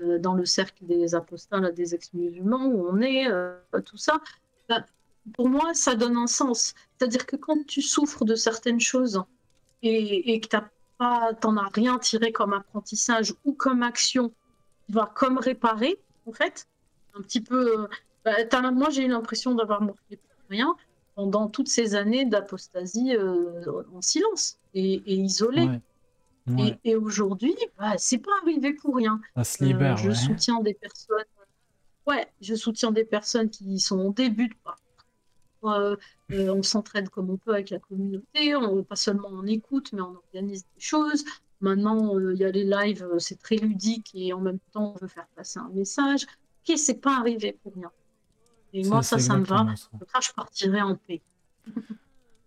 euh, 0.00 0.18
dans 0.18 0.34
le 0.34 0.44
cercle 0.46 0.86
des 0.86 1.14
apostats, 1.14 1.60
des 1.72 1.94
ex-musulmans 1.94 2.66
où 2.66 2.88
on 2.88 3.00
est, 3.00 3.28
euh, 3.28 3.56
tout 3.84 3.96
ça. 3.96 4.20
bah, 4.68 4.84
pour 5.34 5.48
moi, 5.48 5.74
ça 5.74 5.94
donne 5.94 6.16
un 6.16 6.26
sens. 6.26 6.74
C'est-à-dire 6.98 7.26
que 7.26 7.36
quand 7.36 7.66
tu 7.66 7.82
souffres 7.82 8.24
de 8.24 8.34
certaines 8.34 8.80
choses 8.80 9.22
et, 9.82 10.32
et 10.34 10.40
que 10.40 10.48
t'as 10.48 10.68
pas, 10.98 11.32
t'en 11.34 11.56
as 11.56 11.68
rien 11.72 11.98
tiré 11.98 12.32
comme 12.32 12.52
apprentissage 12.52 13.34
ou 13.44 13.52
comme 13.52 13.82
action, 13.82 14.32
tu 14.86 14.92
vas 14.92 15.06
comme 15.06 15.38
réparer, 15.38 15.98
en 16.26 16.32
fait. 16.32 16.66
Un 17.14 17.22
petit 17.22 17.40
peu. 17.40 17.80
euh, 17.82 17.86
bah, 18.24 18.44
t'as- 18.44 18.70
moi, 18.70 18.90
j'ai 18.90 19.04
eu 19.04 19.08
l'impression 19.08 19.54
d'avoir 19.54 19.80
morflé 19.80 20.16
pour 20.16 20.30
rien 20.50 20.74
pendant 21.14 21.48
toutes 21.48 21.68
ces 21.68 21.94
années 21.94 22.24
d'apostasie 22.24 23.14
euh, 23.16 23.64
en 23.94 24.02
silence 24.02 24.58
et, 24.74 24.94
et 25.06 25.14
isolé. 25.14 25.62
Ouais. 25.62 25.80
Ouais. 26.56 26.78
Et, 26.84 26.90
et 26.92 26.96
aujourd'hui, 26.96 27.54
bah, 27.78 27.92
c'est 27.98 28.18
pas 28.18 28.30
arrivé 28.42 28.72
pour 28.72 28.96
rien. 28.96 29.20
Ça 29.36 29.44
se 29.44 29.62
Euh, 29.62 29.66
libère, 29.66 29.96
je 29.98 30.08
ouais. 30.10 30.14
soutiens 30.14 30.60
des 30.60 30.74
personnes. 30.74 31.24
Ouais, 32.06 32.26
je 32.40 32.54
soutiens 32.54 32.90
des 32.90 33.04
personnes 33.04 33.50
qui 33.50 33.78
sont 33.80 33.98
en 34.00 34.10
début 34.10 34.48
de 34.48 34.54
parcours. 34.64 34.82
Euh, 35.64 35.96
euh, 36.32 36.50
on 36.54 36.62
s'entraide 36.62 37.08
comme 37.10 37.30
on 37.30 37.36
peut 37.38 37.52
avec 37.54 37.70
la 37.70 37.78
communauté. 37.80 38.54
On, 38.56 38.84
pas 38.84 38.96
seulement 38.96 39.28
on 39.32 39.46
écoute, 39.46 39.92
mais 39.92 40.00
on 40.02 40.16
organise 40.16 40.64
des 40.74 40.80
choses. 40.80 41.24
Maintenant, 41.60 42.14
euh, 42.16 42.34
il 42.34 42.40
y 42.40 42.44
a 42.44 42.50
les 42.50 42.64
lives, 42.64 43.06
c'est 43.18 43.38
très 43.38 43.56
ludique 43.56 44.10
et 44.14 44.32
en 44.32 44.40
même 44.40 44.60
temps, 44.72 44.94
on 44.96 44.98
veut 45.00 45.08
faire 45.08 45.26
passer 45.34 45.58
un 45.58 45.70
message. 45.70 46.26
Ok, 46.68 46.76
c'est 46.78 47.00
pas 47.00 47.18
arrivé 47.18 47.58
pour 47.62 47.74
rien. 47.74 47.90
Et 48.72 48.84
moi, 48.84 49.02
ça, 49.02 49.18
ça 49.18 49.38
me 49.38 49.44
va. 49.44 49.66
ça, 49.76 50.20
je 50.22 50.32
partirai 50.34 50.82
en 50.82 50.96
paix. 50.96 51.22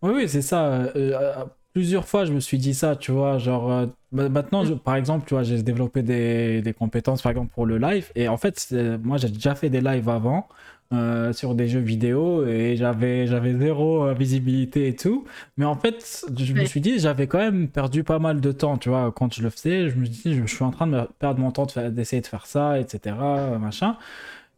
Oui, 0.02 0.12
oui, 0.16 0.30
c'est 0.30 0.42
ça. 0.42 0.66
euh, 0.96 1.46
plusieurs 1.74 2.08
fois, 2.08 2.26
je 2.26 2.34
me 2.34 2.40
suis 2.40 2.58
dit 2.58 2.74
ça, 2.74 2.96
tu 2.96 3.12
vois. 3.12 3.38
Genre, 3.38 3.72
euh, 3.72 3.86
ma- 4.12 4.30
maintenant, 4.30 4.64
je- 4.64 4.74
par 4.74 4.96
exemple, 4.96 5.26
tu 5.28 5.34
vois, 5.36 5.44
j'ai 5.44 5.62
développé 5.62 6.02
des, 6.02 6.62
des 6.62 6.74
compétences, 6.74 7.22
par 7.22 7.32
exemple, 7.32 7.54
pour 7.54 7.66
le 7.68 7.78
live. 7.78 8.12
Et 8.16 8.28
en 8.28 8.38
fait, 8.38 8.74
moi, 9.04 9.18
j'ai 9.18 9.30
déjà 9.30 9.54
fait 9.56 9.70
des 9.70 9.82
lives 9.82 10.10
avant 10.10 10.48
euh, 10.94 11.32
sur 11.32 11.56
des 11.56 11.70
jeux 11.70 11.80
vidéo 11.80 12.46
et 12.46 12.76
j'avais, 12.76 13.26
j'avais 13.26 13.54
zéro 13.58 14.08
euh, 14.08 14.14
visibilité 14.14 14.90
et 14.90 14.96
tout. 14.96 15.26
Mais 15.56 15.64
en 15.64 15.76
fait, 15.76 16.26
je 16.38 16.54
me 16.54 16.66
suis 16.66 16.82
dit, 16.82 17.00
j'avais 17.00 17.28
quand 17.28 17.38
même 17.38 17.70
perdu 17.70 18.04
pas 18.04 18.20
mal 18.20 18.42
de 18.42 18.52
temps, 18.52 18.78
tu 18.78 18.90
vois. 18.90 19.12
Quand 19.16 19.34
je 19.34 19.42
le 19.42 19.50
faisais, 19.50 19.90
je 19.90 19.96
me 19.96 20.04
suis 20.04 20.14
dit, 20.14 20.36
je, 20.36 20.46
suis 20.54 20.66
en 20.66 20.72
train 20.72 20.88
de 20.88 21.02
perdre 21.20 21.40
mon 21.40 21.52
temps 21.52 21.66
d'essayer 21.92 22.22
de 22.22 22.28
faire 22.28 22.46
ça, 22.46 22.78
etc., 22.78 23.16
machin. 23.60 23.98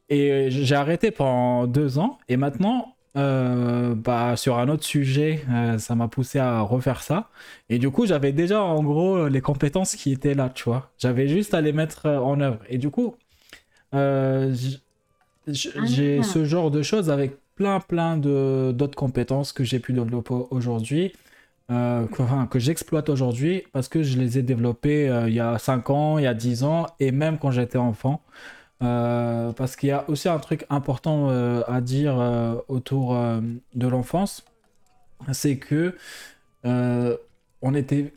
Et 0.10 0.48
j'ai 0.50 0.76
arrêté 0.76 1.12
pendant 1.12 1.68
deux 1.68 2.00
ans. 2.00 2.18
Et 2.30 2.38
maintenant, 2.38 2.96
euh, 3.16 3.94
bah, 3.96 4.36
sur 4.36 4.58
un 4.58 4.70
autre 4.70 4.84
sujet, 4.84 5.46
ça 5.78 5.96
m'a 5.96 6.08
poussé 6.08 6.40
à 6.40 6.62
refaire 6.62 7.04
ça. 7.04 7.30
Et 7.70 7.78
du 7.80 7.92
coup, 7.92 8.08
j'avais 8.08 8.32
déjà 8.32 8.64
en 8.64 8.84
gros 8.84 9.28
les 9.28 9.42
compétences 9.42 9.96
qui 9.96 10.12
étaient 10.12 10.34
là, 10.34 10.50
tu 10.50 10.64
vois. 10.66 10.92
J'avais 10.98 11.28
juste 11.28 11.54
à 11.54 11.62
les 11.62 11.74
mettre 11.74 12.08
en 12.08 12.42
œuvre. 12.42 12.60
Et 12.70 12.78
du 12.80 12.90
coup, 12.90 13.16
euh, 13.94 14.56
j'ai 15.48 16.20
Ah. 16.20 16.24
ce 16.24 16.46
genre 16.46 16.72
de 16.72 16.82
choses 16.84 17.10
avec 17.10 17.34
plein, 17.56 17.80
plein 17.80 18.18
de 18.18 18.72
d'autres 18.76 18.96
compétences 18.96 19.52
que 19.54 19.64
j'ai 19.64 19.80
pu 19.80 19.94
développer 19.94 20.34
aujourd'hui. 20.52 21.14
euh, 21.72 22.06
que, 22.08 22.22
enfin, 22.22 22.46
que 22.46 22.60
j'exploite 22.60 23.08
aujourd'hui 23.10 23.64
parce 23.72 23.88
que 23.88 24.04
je 24.04 24.18
les 24.20 24.38
ai 24.38 24.42
développées 24.44 25.08
euh, 25.10 25.30
il 25.30 25.34
y 25.36 25.40
a 25.40 25.58
5 25.58 25.90
ans, 25.90 26.18
il 26.18 26.24
y 26.26 26.28
a 26.28 26.34
10 26.34 26.64
ans 26.66 26.88
et 27.00 27.12
même 27.12 27.38
quand 27.40 27.52
j'étais 27.52 27.78
enfant. 27.78 28.22
Euh, 28.84 29.54
parce 29.54 29.78
qu'il 29.78 29.88
y 29.90 29.92
a 29.94 30.04
aussi 30.10 30.28
un 30.28 30.40
truc 30.40 30.66
important 30.70 31.30
à 31.30 31.80
dire 31.82 32.16
autour 32.68 33.16
de 33.74 33.88
l'enfance, 33.88 34.44
c'est 35.32 35.58
que 35.58 35.96
on 36.66 37.74
était 37.76 38.14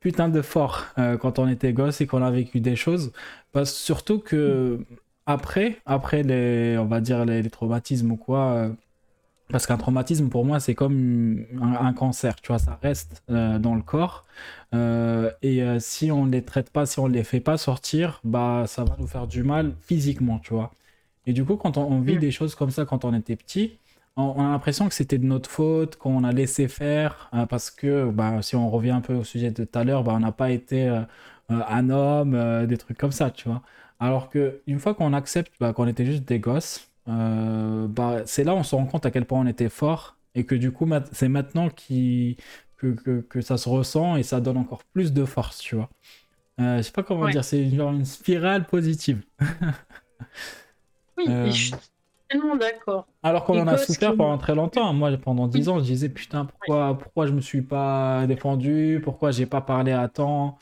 putain 0.00 0.28
de 0.28 0.42
fort 0.42 0.84
quand 1.20 1.38
on 1.38 1.48
était 1.48 1.72
gosse 1.72 2.02
et 2.02 2.06
qu'on 2.06 2.22
a 2.22 2.30
vécu 2.30 2.60
des 2.60 2.76
choses. 2.76 3.12
Parce 3.52 3.72
surtout 3.72 4.18
que 4.18 4.78
après, 5.26 5.78
après 5.86 6.22
les, 6.22 6.76
on 6.78 6.86
va 6.86 7.00
dire 7.00 7.24
les, 7.24 7.42
les 7.42 7.50
traumatismes 7.50 8.12
ou 8.12 8.16
quoi, 8.16 8.52
euh, 8.54 8.72
parce 9.50 9.66
qu'un 9.66 9.78
traumatisme 9.78 10.28
pour 10.30 10.44
moi 10.44 10.60
c'est 10.60 10.74
comme 10.74 11.44
un, 11.60 11.74
un 11.74 11.92
cancer, 11.94 12.36
tu 12.40 12.48
vois, 12.48 12.58
ça 12.58 12.78
reste 12.82 13.22
euh, 13.30 13.58
dans 13.58 13.74
le 13.74 13.82
corps. 13.82 14.26
Euh, 14.74 15.32
et 15.42 15.62
si 15.80 16.12
on 16.12 16.26
les 16.26 16.44
traite 16.44 16.70
pas, 16.70 16.86
si 16.86 17.00
on 17.00 17.06
les 17.08 17.24
fait 17.24 17.40
pas 17.40 17.58
sortir, 17.58 18.20
bah 18.24 18.64
ça 18.68 18.84
va 18.84 18.96
nous 18.98 19.06
faire 19.08 19.26
du 19.28 19.42
mal 19.44 19.74
physiquement, 19.82 20.38
tu 20.40 20.54
vois. 20.54 20.72
Et 21.26 21.32
du 21.32 21.44
coup, 21.44 21.56
quand 21.56 21.76
on, 21.78 21.82
on 21.84 22.00
vit 22.00 22.16
Mm. 22.16 22.18
des 22.18 22.30
choses 22.30 22.54
comme 22.54 22.70
ça 22.70 22.84
quand 22.86 23.04
on 23.04 23.14
était 23.14 23.36
petit, 23.36 23.78
on, 24.16 24.22
on 24.36 24.46
a 24.46 24.50
l'impression 24.50 24.88
que 24.88 24.94
c'était 24.94 25.18
de 25.18 25.26
notre 25.26 25.50
faute, 25.50 25.96
qu'on 25.96 26.24
a 26.24 26.32
laissé 26.32 26.68
faire, 26.68 27.30
parce 27.50 27.70
que 27.70 28.10
bah, 28.10 28.42
si 28.42 28.56
on 28.56 28.70
revient 28.70 28.90
un 28.90 29.00
peu 29.02 29.14
au 29.14 29.24
sujet 29.24 29.50
de 29.50 29.64
tout 29.64 29.78
à 29.78 29.84
l'heure, 29.84 30.04
bah, 30.04 30.12
on 30.14 30.20
n'a 30.20 30.32
pas 30.32 30.50
été 30.50 30.88
un 31.48 31.90
homme, 31.90 32.66
des 32.66 32.76
trucs 32.78 32.98
comme 32.98 33.12
ça, 33.12 33.30
tu 33.30 33.48
vois. 33.48 33.62
Alors 34.00 34.30
que 34.30 34.62
une 34.66 34.78
fois 34.80 34.94
qu'on 34.94 35.12
accepte 35.12 35.52
bah, 35.60 35.72
qu'on 35.72 35.86
était 35.86 36.06
juste 36.06 36.24
des 36.24 36.40
gosses, 36.40 36.90
euh, 37.08 37.86
bah, 37.88 38.22
c'est 38.26 38.44
là 38.44 38.54
on 38.54 38.62
se 38.64 38.74
rend 38.74 38.86
compte 38.86 39.06
à 39.06 39.10
quel 39.10 39.26
point 39.26 39.40
on 39.40 39.46
était 39.46 39.68
fort 39.68 40.16
et 40.34 40.44
que 40.46 40.54
du 40.54 40.72
coup, 40.72 40.88
c'est 41.12 41.28
maintenant 41.28 41.68
qui, 41.70 42.36
que, 42.78 42.88
que, 42.88 43.20
que 43.20 43.40
ça 43.40 43.58
se 43.58 43.68
ressent 43.68 44.16
et 44.16 44.22
ça 44.22 44.40
donne 44.40 44.56
encore 44.58 44.84
plus 44.84 45.12
de 45.12 45.24
force, 45.24 45.58
tu 45.58 45.76
vois. 45.76 45.90
Euh, 46.60 46.78
je 46.78 46.82
sais 46.82 46.92
pas 46.92 47.02
comment 47.04 47.24
Ouais. 47.24 47.32
dire, 47.32 47.44
c'est 47.44 47.68
genre 47.70 47.92
une 47.92 48.04
spirale 48.06 48.66
positive. 48.66 49.24
Oui, 51.16 51.26
Euh, 51.28 51.50
je 51.50 51.56
suis 51.56 51.74
tellement 52.28 52.56
d'accord. 52.56 53.06
Alors 53.22 53.44
qu'on 53.44 53.58
en 53.58 53.66
a 53.66 53.76
souffert 53.76 54.16
pendant 54.16 54.38
très 54.38 54.54
longtemps. 54.54 54.92
Moi, 54.94 55.16
pendant 55.18 55.46
10 55.48 55.68
ans, 55.68 55.78
je 55.78 55.84
disais 55.84 56.08
putain, 56.08 56.46
pourquoi, 56.46 56.96
pourquoi 56.98 57.26
je 57.26 57.32
me 57.32 57.40
suis 57.40 57.62
pas 57.62 58.26
défendu, 58.26 59.00
pourquoi 59.04 59.30
j'ai 59.30 59.46
pas 59.46 59.60
parlé 59.60 59.92
à 59.92 60.08
temps? 60.08 60.58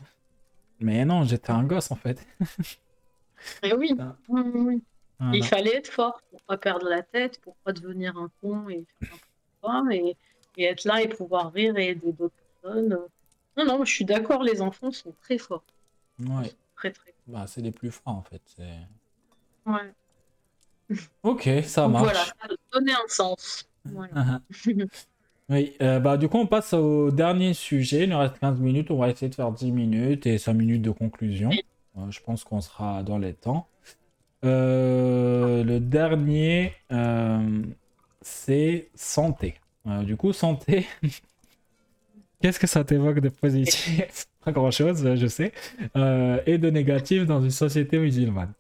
Mais 0.81 1.05
non, 1.05 1.25
j'étais 1.25 1.51
un 1.51 1.65
gosse 1.65 1.91
en 1.91 1.97
fait. 1.97 2.27
Et 3.63 3.73
oui, 3.75 3.95
Ah. 3.99 4.17
oui, 4.29 4.43
oui, 4.45 4.61
oui. 4.61 4.83
Voilà. 5.21 5.37
Il 5.37 5.45
fallait 5.45 5.77
être 5.77 5.89
fort 5.89 6.21
pour 6.31 6.41
pas 6.43 6.57
perdre 6.57 6.89
la 6.89 7.03
tête, 7.03 7.41
pour 7.41 7.55
pas 7.65 7.73
devenir 7.73 8.17
un 8.17 8.31
con 8.41 8.69
et 8.69 8.85
faire 9.61 9.91
et, 9.91 10.17
et 10.57 10.65
être 10.65 10.85
là 10.85 11.03
et 11.03 11.09
pouvoir 11.09 11.53
rire 11.53 11.77
et 11.77 11.89
aider 11.89 12.13
d'autres 12.13 12.35
personnes. 12.63 12.99
Non, 13.57 13.65
non, 13.65 13.85
je 13.85 13.93
suis 13.93 14.05
d'accord, 14.05 14.43
les 14.45 14.63
enfants 14.63 14.93
sont 14.93 15.13
très 15.23 15.39
forts. 15.39 15.65
Ouais. 16.21 16.53
Très, 16.77 16.93
très 16.93 17.13
Bah, 17.27 17.47
c'est 17.49 17.61
les 17.63 17.73
plus 17.73 17.91
forts 17.91 18.15
en 18.15 18.23
fait. 18.23 18.43
Ouais. 19.67 19.93
Ok, 21.23 21.49
ça 21.65 21.83
Donc 21.83 21.93
marche. 21.93 22.05
voilà, 22.05 22.25
ça 22.25 22.35
a 22.43 22.49
donné 22.79 22.93
un 22.93 23.09
sens. 23.09 23.69
Voilà. 23.85 24.41
Oui, 25.51 25.75
euh, 25.81 25.99
bah 25.99 26.19
du 26.19 26.29
coup 26.29 26.37
on 26.37 26.47
passe 26.47 26.75
au 26.75 27.11
dernier 27.11 27.55
sujet, 27.55 28.05
il 28.05 28.11
nous 28.11 28.19
reste 28.19 28.39
15 28.39 28.59
minutes, 28.61 28.91
on 28.91 28.99
va 28.99 29.09
essayer 29.09 29.31
de 29.31 29.35
faire 29.35 29.51
10 29.51 29.73
minutes 29.73 30.27
et 30.27 30.37
5 30.37 30.53
minutes 30.53 30.83
de 30.83 30.91
conclusion. 30.91 31.49
Oui. 31.49 31.63
Euh, 31.99 32.11
je 32.11 32.21
pense 32.21 32.45
qu'on 32.45 32.61
sera 32.61 33.03
dans 33.03 33.19
les 33.19 33.35
temps. 33.35 33.69
Euh, 34.45 35.65
le 35.65 35.81
dernier, 35.81 36.75
euh, 36.93 37.63
c'est 38.21 38.91
santé. 38.95 39.55
Euh, 39.87 40.03
du 40.03 40.17
coup, 40.17 40.33
santé, 40.33 40.87
qu'est-ce 42.41 42.61
que 42.61 42.67
ça 42.67 42.85
t'évoque 42.85 43.21
de 43.21 43.29
positif? 43.29 44.27
Pas 44.45 44.53
grand-chose, 44.53 45.15
je 45.17 45.27
sais. 45.27 45.53
Et 46.47 46.59
de 46.59 46.71
négatif 46.71 47.27
dans 47.27 47.43
une 47.43 47.51
société 47.51 47.99
musulmane. 47.99 48.53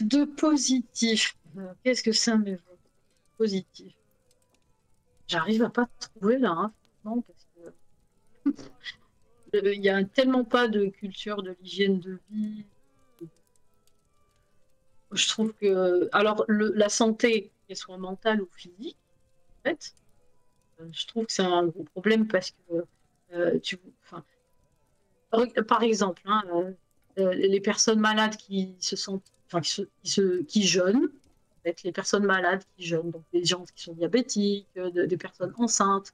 De 0.00 0.24
positif. 0.24 1.36
Qu'est-ce 1.82 2.02
que 2.02 2.12
ça 2.12 2.36
m'évoque 2.36 2.60
Positif? 3.38 3.92
J'arrive 5.26 5.62
à 5.62 5.70
pas 5.70 5.88
trouver 5.98 6.38
là, 6.38 6.50
hein, 6.50 6.72
non, 7.04 7.22
parce 7.22 7.46
que 8.44 8.50
il 9.54 9.82
y 9.82 9.88
a 9.90 10.02
tellement 10.04 10.44
pas 10.44 10.68
de 10.68 10.86
culture 10.86 11.42
de 11.42 11.56
l'hygiène 11.60 12.00
de 12.00 12.18
vie. 12.30 12.64
Je 15.12 15.28
trouve 15.28 15.52
que 15.54 16.08
alors 16.12 16.44
le- 16.48 16.72
la 16.74 16.88
santé, 16.88 17.52
qu'elle 17.66 17.76
soit 17.76 17.98
mentale 17.98 18.40
ou 18.42 18.48
physique, 18.50 18.96
en 19.64 19.70
fait, 19.70 19.94
euh, 20.80 20.88
je 20.92 21.06
trouve 21.06 21.26
que 21.26 21.32
c'est 21.32 21.42
un 21.44 21.66
gros 21.66 21.84
problème 21.84 22.28
parce 22.28 22.52
que 22.52 22.84
euh, 23.34 23.58
tu, 23.60 23.78
par- 25.66 25.82
exemple, 25.82 26.22
hein, 26.26 26.42
euh, 26.54 26.72
euh, 27.18 27.34
les 27.34 27.60
personnes 27.60 28.00
malades 28.00 28.36
qui 28.36 28.76
se 28.80 28.96
sentent, 28.96 29.32
enfin, 29.46 29.60
qui, 29.60 29.86
se, 30.10 30.42
qui, 30.42 30.62
jeûnent, 30.66 31.06
en 31.06 31.62
fait, 31.64 31.82
les 31.82 31.92
personnes 31.92 32.24
malades 32.24 32.62
qui 32.76 32.84
jeûnent, 32.86 33.10
donc 33.10 33.24
des 33.32 33.44
gens 33.44 33.64
qui 33.74 33.82
sont 33.82 33.94
diabétiques, 33.94 34.68
euh, 34.76 34.90
de- 34.90 35.04
des 35.06 35.16
personnes 35.16 35.52
enceintes, 35.58 36.12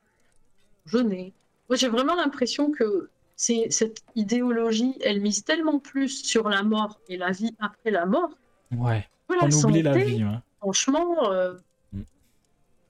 jeûner. 0.87 1.35
Moi, 1.69 1.77
j'ai 1.77 1.89
vraiment 1.89 2.15
l'impression 2.15 2.71
que 2.73 3.11
cette 3.39 4.03
idéologie, 4.17 4.97
elle 5.01 5.21
mise 5.21 5.45
tellement 5.45 5.79
plus 5.79 6.25
sur 6.25 6.49
la 6.49 6.63
mort 6.65 6.99
et 7.09 7.17
la 7.17 7.31
vie 7.31 7.55
après 7.61 7.91
la 7.93 8.05
mort. 8.05 8.31
Ouais. 8.73 9.07
que 9.29 9.35
On 9.41 9.65
oublie 9.69 9.83
la 9.83 9.97
vie. 9.97 10.23
hein. 10.23 10.43
franchement, 10.59 11.31
euh, 11.31 11.55
Mm. 11.93 12.03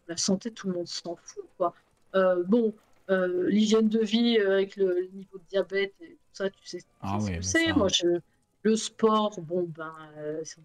la 0.09 0.17
santé, 0.17 0.51
tout 0.51 0.67
le 0.69 0.75
monde 0.75 0.89
s'en 0.89 1.17
fout, 1.23 1.45
quoi. 1.59 1.75
Euh, 2.17 2.43
bon, 2.47 2.75
euh, 3.11 3.49
l'hygiène 3.49 3.89
de 3.89 4.01
vie 4.01 4.39
avec 4.39 4.75
le, 4.77 4.87
le 5.01 5.09
niveau 5.13 5.39
de 5.39 5.45
diabète 5.51 5.95
et 6.01 6.13
tout 6.13 6.17
ça, 6.33 6.51
tu 6.51 6.67
sais, 6.67 6.79
tu 6.79 6.85
Ah 7.03 7.19
ce 7.21 7.31
que 7.31 7.43
c'est. 7.43 7.73
Moi, 7.75 7.89
je, 7.89 8.07
le 8.63 8.77
sport, 8.77 9.39
bon, 9.43 9.69
ben, 9.77 9.93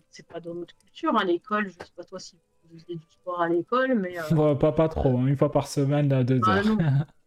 c'est- 0.10 0.26
pas 0.28 0.40
dans 0.40 0.54
notre 0.56 0.76
culture. 0.78 1.16
À 1.18 1.24
l'école, 1.26 1.68
je 1.68 1.74
sais 1.86 1.92
pas 1.96 2.04
toi 2.06 2.20
si 2.20 2.38
vous 2.72 2.80
faisiez 2.80 2.96
du 2.96 3.06
sport 3.12 3.42
à 3.42 3.50
l'école, 3.50 3.96
mais 4.00 4.16
Bon, 4.32 4.56
pas, 4.56 4.72
pas 4.72 4.88
trop, 4.90 5.18
hein, 5.18 5.28
une 5.28 5.38
fois 5.38 5.52
par 5.52 5.68
semaine, 5.68 6.12
à 6.14 6.24
deux 6.24 6.40
bah 6.40 6.56
heures. 6.58 6.64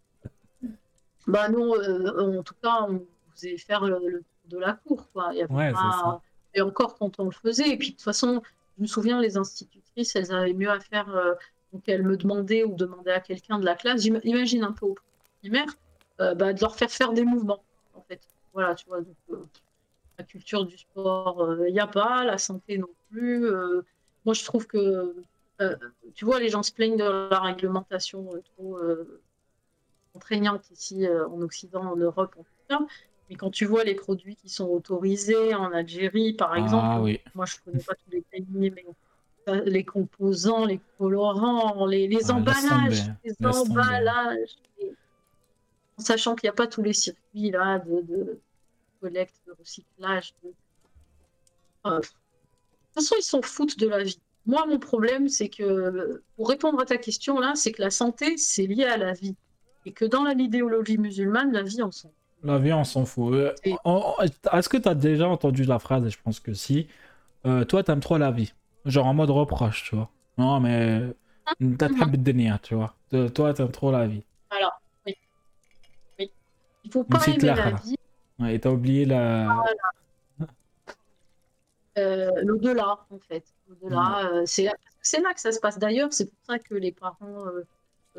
bah 1.26 1.48
non, 1.48 1.74
euh, 1.76 2.38
en 2.38 2.42
tout 2.42 2.54
cas, 2.62 2.86
on 2.88 3.04
faisait 3.34 3.56
faire 3.58 3.84
le, 3.84 3.98
le 4.08 4.18
tour 4.20 4.50
de 4.50 4.58
la 4.58 4.74
cour, 4.74 5.08
quoi. 5.12 5.30
Il 5.32 5.38
y 5.38 5.42
avait 5.42 5.52
Ouais, 5.54 5.72
pas-. 5.72 6.20
Et 6.54 6.60
encore 6.62 6.96
quand 6.96 7.18
on 7.20 7.24
le 7.26 7.30
faisait. 7.32 7.68
Et 7.70 7.76
puis 7.78 7.88
de 7.90 7.94
toute 7.94 8.02
façon, 8.02 8.42
je 8.76 8.82
me 8.82 8.86
souviens, 8.86 9.20
les 9.20 9.36
institutrices, 9.36 10.16
elles 10.16 10.32
avaient 10.32 10.52
mieux 10.54 10.70
à 10.70 10.80
faire. 10.80 11.08
euh, 11.14 11.34
donc 11.72 11.82
elles 11.88 12.04
me 12.04 12.16
demandaient 12.16 12.64
ou 12.64 12.74
demandaient 12.76 13.12
à 13.12 13.20
quelqu'un 13.20 13.58
de 13.58 13.64
la 13.64 13.74
classe, 13.74 14.04
imagine 14.06 14.62
un 14.64 14.72
peu 14.72 14.86
au 14.86 14.94
primaire, 15.42 15.66
euh, 16.20 16.34
bah, 16.34 16.52
de 16.52 16.60
leur 16.60 16.76
faire 16.76 16.90
faire 16.90 17.12
des 17.12 17.24
mouvements, 17.24 17.62
en 17.94 18.00
fait. 18.02 18.20
Voilà, 18.54 18.74
tu 18.74 18.86
vois. 18.86 19.00
donc, 19.00 19.16
euh, 19.30 19.44
la 20.18 20.24
culture 20.24 20.64
du 20.64 20.78
sport, 20.78 21.54
il 21.66 21.72
n'y 21.72 21.80
a 21.80 21.86
pas, 21.86 22.24
la 22.24 22.38
santé 22.38 22.78
non 22.78 22.88
plus. 23.10 23.44
euh, 23.46 23.82
moi, 24.24 24.34
je 24.34 24.44
trouve 24.44 24.66
que, 24.66 25.14
euh, 25.60 25.76
tu 26.14 26.24
vois, 26.24 26.40
les 26.40 26.48
gens 26.48 26.62
se 26.62 26.72
plaignent 26.72 26.96
de 26.96 27.28
la 27.30 27.40
réglementation 27.40 28.34
euh, 28.34 28.40
trop 28.56 28.78
euh, 28.78 29.22
contraignante 30.16 30.70
ici 30.70 31.06
euh, 31.06 31.28
en 31.28 31.42
Occident, 31.42 31.84
en 31.92 31.96
Europe, 31.96 32.34
en 32.38 32.42
tout 32.42 32.50
cas. 32.70 32.78
Mais 33.28 33.36
quand 33.36 33.50
tu 33.50 33.66
vois 33.66 33.84
les 33.84 33.94
produits 33.94 34.36
qui 34.36 34.48
sont 34.48 34.66
autorisés 34.68 35.54
en 35.54 35.72
Algérie, 35.72 36.32
par 36.32 36.56
exemple, 36.56 36.86
Ah 36.90 37.02
oui. 37.02 37.20
moi 37.34 37.44
je 37.44 37.56
connais 37.64 37.82
pas 37.82 37.94
tous 37.94 38.10
les 38.12 38.22
pays, 38.22 38.46
mais 38.50 38.72
les 39.64 39.84
composants, 39.84 40.64
les 40.64 40.80
colorants, 40.98 41.84
les, 41.86 42.08
laisse 42.08 42.30
emballages, 42.30 43.10
les 43.24 43.34
emballages, 43.46 44.56
et- 44.80 44.94
en 45.98 46.02
sachant 46.02 46.34
qu'il 46.34 46.46
n'y 46.46 46.50
a 46.50 46.54
pas 46.54 46.66
tous 46.66 46.82
les 46.82 46.92
circuits 46.92 47.50
là 47.50 47.78
de, 47.80 48.00
de 48.02 48.40
collecte, 49.00 49.36
de 49.46 49.52
recyclage. 49.58 50.32
de- 50.42 50.54
Euh, 51.86 52.00
de 52.00 52.02
toute 52.02 52.94
façon, 52.94 53.14
ils 53.18 53.22
s'en 53.22 53.42
foutent 53.42 53.78
de 53.78 53.86
la 53.86 54.02
vie. 54.02 54.20
Moi, 54.46 54.64
mon 54.66 54.78
problème, 54.78 55.28
c'est 55.28 55.48
que, 55.48 56.22
pour 56.36 56.48
répondre 56.48 56.80
à 56.80 56.84
ta 56.84 56.96
question 56.96 57.38
là, 57.38 57.54
c'est 57.54 57.72
que 57.72 57.82
la 57.82 57.90
santé, 57.90 58.36
c'est 58.36 58.66
lié 58.66 58.84
à 58.84 58.96
la 58.96 59.12
vie 59.12 59.36
et 59.86 59.92
que 59.92 60.04
dans 60.04 60.24
l'idéologie 60.24 60.98
musulmane, 60.98 61.52
la 61.52 61.62
vie, 61.62 61.80
en 61.80 61.92
s'en 61.92 62.08
fout. 62.08 62.16
La 62.42 62.58
vie, 62.58 62.72
on 62.72 62.84
s'en 62.84 63.04
fout. 63.06 63.32
Euh, 63.34 63.54
est-ce 64.52 64.68
que 64.68 64.76
tu 64.76 64.88
as 64.88 64.94
déjà 64.94 65.28
entendu 65.28 65.64
la 65.64 65.78
phrase, 65.78 66.04
et 66.04 66.10
je 66.10 66.18
pense 66.20 66.40
que 66.40 66.52
si, 66.52 66.88
euh, 67.46 67.64
toi, 67.64 67.82
t'aimes 67.84 68.00
trop 68.00 68.18
la 68.18 68.32
vie 68.32 68.52
Genre 68.84 69.06
en 69.06 69.14
mode 69.14 69.30
reproche, 69.30 69.84
tu 69.84 69.96
vois. 69.96 70.10
Non, 70.38 70.60
mais. 70.60 71.02
Ah. 71.46 71.52
T'as 71.78 71.88
tu 72.58 72.74
vois. 72.74 72.94
Toi, 73.30 73.54
t'aimes 73.54 73.70
trop 73.70 73.92
la 73.92 74.06
vie. 74.06 74.24
Alors, 74.50 74.80
oui. 75.06 75.16
oui. 76.18 76.32
Il 76.84 76.90
faut 76.90 77.04
pas 77.04 77.24
aimer 77.26 77.38
la 77.38 77.70
vie. 77.70 77.96
Ouais, 78.38 78.56
et 78.56 78.60
t'as 78.60 78.70
oublié 78.70 79.04
la. 79.04 79.44
Voilà. 79.44 80.50
Euh, 81.98 82.30
l'au-delà, 82.42 82.98
en 83.10 83.18
fait. 83.28 83.44
Mm. 83.82 83.92
Euh, 83.92 84.42
c'est 84.44 84.64
là, 84.64 85.32
que 85.32 85.40
ça 85.40 85.52
se 85.52 85.60
passe 85.60 85.78
d'ailleurs. 85.78 86.12
C'est 86.12 86.26
pour 86.26 86.38
ça 86.46 86.58
que 86.58 86.74
les 86.74 86.92
parents 86.92 87.46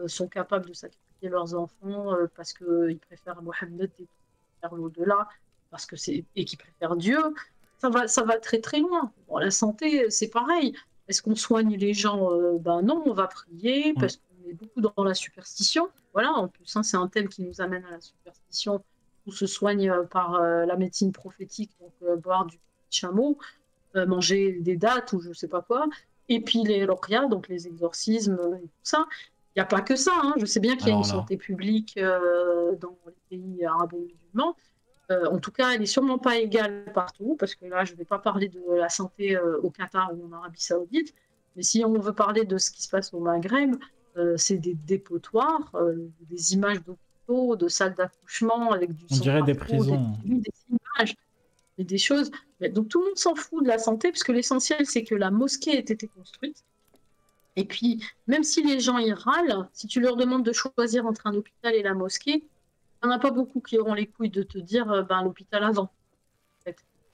sont 0.06 0.28
capables 0.28 0.68
de 0.68 0.74
sacrifier 0.74 1.30
leurs 1.30 1.56
enfants 1.56 2.14
euh, 2.14 2.28
parce 2.36 2.54
qu'ils 2.54 3.00
préfèrent 3.08 3.42
Mohammed 3.42 3.90
et 4.00 4.08
préfèrent 4.60 4.76
l'au-delà, 4.76 5.28
parce 5.72 5.86
que 5.86 5.96
c'est 5.96 6.24
et 6.36 6.46
qu'ils 6.46 6.60
préfèrent 6.60 6.96
Dieu. 6.96 7.20
Ça 7.80 7.90
va, 7.90 8.08
ça 8.08 8.24
va 8.24 8.38
très 8.38 8.60
très 8.60 8.80
loin. 8.80 9.12
Bon, 9.28 9.38
la 9.38 9.52
santé, 9.52 10.10
c'est 10.10 10.30
pareil. 10.30 10.76
Est-ce 11.08 11.22
qu'on 11.22 11.36
soigne 11.36 11.76
les 11.78 11.94
gens 11.94 12.32
Euh, 12.32 12.58
Ben 12.60 12.82
non, 12.82 13.02
on 13.06 13.14
va 13.14 13.28
prier 13.28 13.94
parce 13.94 14.18
qu'on 14.18 14.50
est 14.50 14.54
beaucoup 14.54 14.82
dans 14.82 15.04
la 15.04 15.14
superstition. 15.14 15.88
Voilà, 16.14 16.32
en 16.34 16.48
plus, 16.48 16.76
hein, 16.76 16.84
c'est 16.84 16.98
un 16.98 17.08
thème 17.08 17.30
qui 17.30 17.44
nous 17.44 17.62
amène 17.62 17.86
à 17.86 17.92
la 17.92 18.02
superstition. 18.02 18.84
On 19.28 19.32
se 19.32 19.46
soigne 19.46 19.90
euh, 19.90 20.04
par 20.04 20.36
euh, 20.36 20.66
la 20.66 20.76
médecine 20.76 21.12
prophétique, 21.12 21.72
donc 21.80 21.94
euh, 22.04 22.16
boire 22.16 22.46
du 22.46 22.58
chameau, 22.90 23.38
euh, 23.96 24.06
manger 24.06 24.60
des 24.62 24.76
dattes 24.78 25.14
ou 25.14 25.22
je 25.22 25.34
sais 25.34 25.48
pas 25.48 25.62
quoi. 25.62 25.86
Et 26.30 26.42
puis 26.42 26.64
les 26.64 26.86
lauréats, 26.86 27.28
donc 27.28 27.48
les 27.48 27.68
exorcismes 27.68 28.38
euh, 28.40 28.56
et 28.58 28.62
tout 28.62 28.70
ça. 28.84 29.06
Il 29.58 29.62
n'y 29.62 29.64
a 29.64 29.66
pas 29.66 29.82
que 29.82 29.96
ça. 29.96 30.12
hein. 30.22 30.36
Je 30.38 30.46
sais 30.46 30.60
bien 30.60 30.76
qu'il 30.78 30.90
y 30.90 30.92
a 30.92 30.94
une 30.94 31.02
là. 31.02 31.08
santé 31.08 31.36
publique 31.36 31.96
euh, 31.98 32.76
dans 32.76 32.96
les 33.08 33.38
pays 33.38 33.66
arabo-musulmans. 33.66 34.56
Euh, 35.10 35.26
en 35.32 35.40
tout 35.40 35.52
cas, 35.52 35.72
elle 35.74 35.80
n'est 35.80 35.88
sûrement 35.88 36.20
pas 36.20 36.38
égale 36.38 36.86
partout, 36.94 37.36
parce 37.40 37.56
que 37.56 37.66
là, 37.66 37.84
je 37.84 37.94
ne 37.94 37.98
vais 37.98 38.06
pas 38.06 38.20
parler 38.20 38.50
de 38.50 38.62
la 38.76 38.90
santé 38.90 39.36
euh, 39.36 39.60
au 39.64 39.72
Qatar 39.72 40.12
ou 40.16 40.28
en 40.28 40.32
Arabie 40.34 40.62
Saoudite. 40.62 41.12
Mais 41.56 41.64
si 41.64 41.84
on 41.84 41.94
veut 41.98 42.14
parler 42.14 42.46
de 42.46 42.60
ce 42.60 42.70
qui 42.70 42.84
se 42.84 42.90
passe 42.90 43.14
au 43.14 43.20
Maghreb, 43.20 43.76
c'est 44.36 44.58
des 44.58 44.74
dépotoirs, 44.74 45.76
des 46.30 46.54
images 46.54 46.84
d'hôpitaux, 46.84 47.56
de 47.56 47.68
salles 47.68 47.94
d'accouchement 47.96 48.72
avec 48.72 48.94
du 48.94 49.06
On 49.12 49.16
sang 49.16 49.22
dirait 49.22 49.44
des 49.44 49.54
prisons. 49.56 50.14
Des, 50.24 50.36
des 50.36 50.52
images, 50.70 51.16
et 51.80 51.84
des 51.84 51.98
choses. 51.98 52.32
Mais 52.60 52.70
donc 52.70 52.90
tout 52.90 53.00
le 53.00 53.06
monde 53.08 53.18
s'en 53.18 53.36
fout 53.36 53.64
de 53.64 53.68
la 53.68 53.78
santé, 53.80 54.10
puisque 54.12 54.30
l'essentiel, 54.30 54.86
c'est 54.86 55.04
que 55.04 55.16
la 55.16 55.30
mosquée 55.32 55.78
ait 55.78 55.80
été 55.80 56.08
construite. 56.08 56.64
Et 57.58 57.66
puis, 57.66 58.02
même 58.28 58.44
si 58.44 58.64
les 58.64 58.80
gens 58.80 59.00
y 59.00 59.12
râlent, 59.12 59.68
si 59.74 59.88
tu 59.88 60.00
leur 60.00 60.16
demandes 60.16 60.46
de 60.46 60.54
choisir 60.54 61.06
entre 61.08 61.26
un 61.26 61.34
hôpital 61.34 61.74
et 61.74 61.82
la 61.82 61.96
mosquée, 61.96 62.44
il 62.44 63.08
n'y 63.08 63.10
en 63.10 63.16
a 63.16 63.20
pas 63.20 63.32
beaucoup 63.32 63.60
qui 63.62 63.78
auront 63.80 63.96
les 63.96 64.06
couilles 64.06 64.30
de 64.30 64.44
te 64.44 64.60
dire 64.60 64.90
euh, 64.92 65.02
ben, 65.02 65.24
l'hôpital 65.24 65.64
avant. 65.64 65.92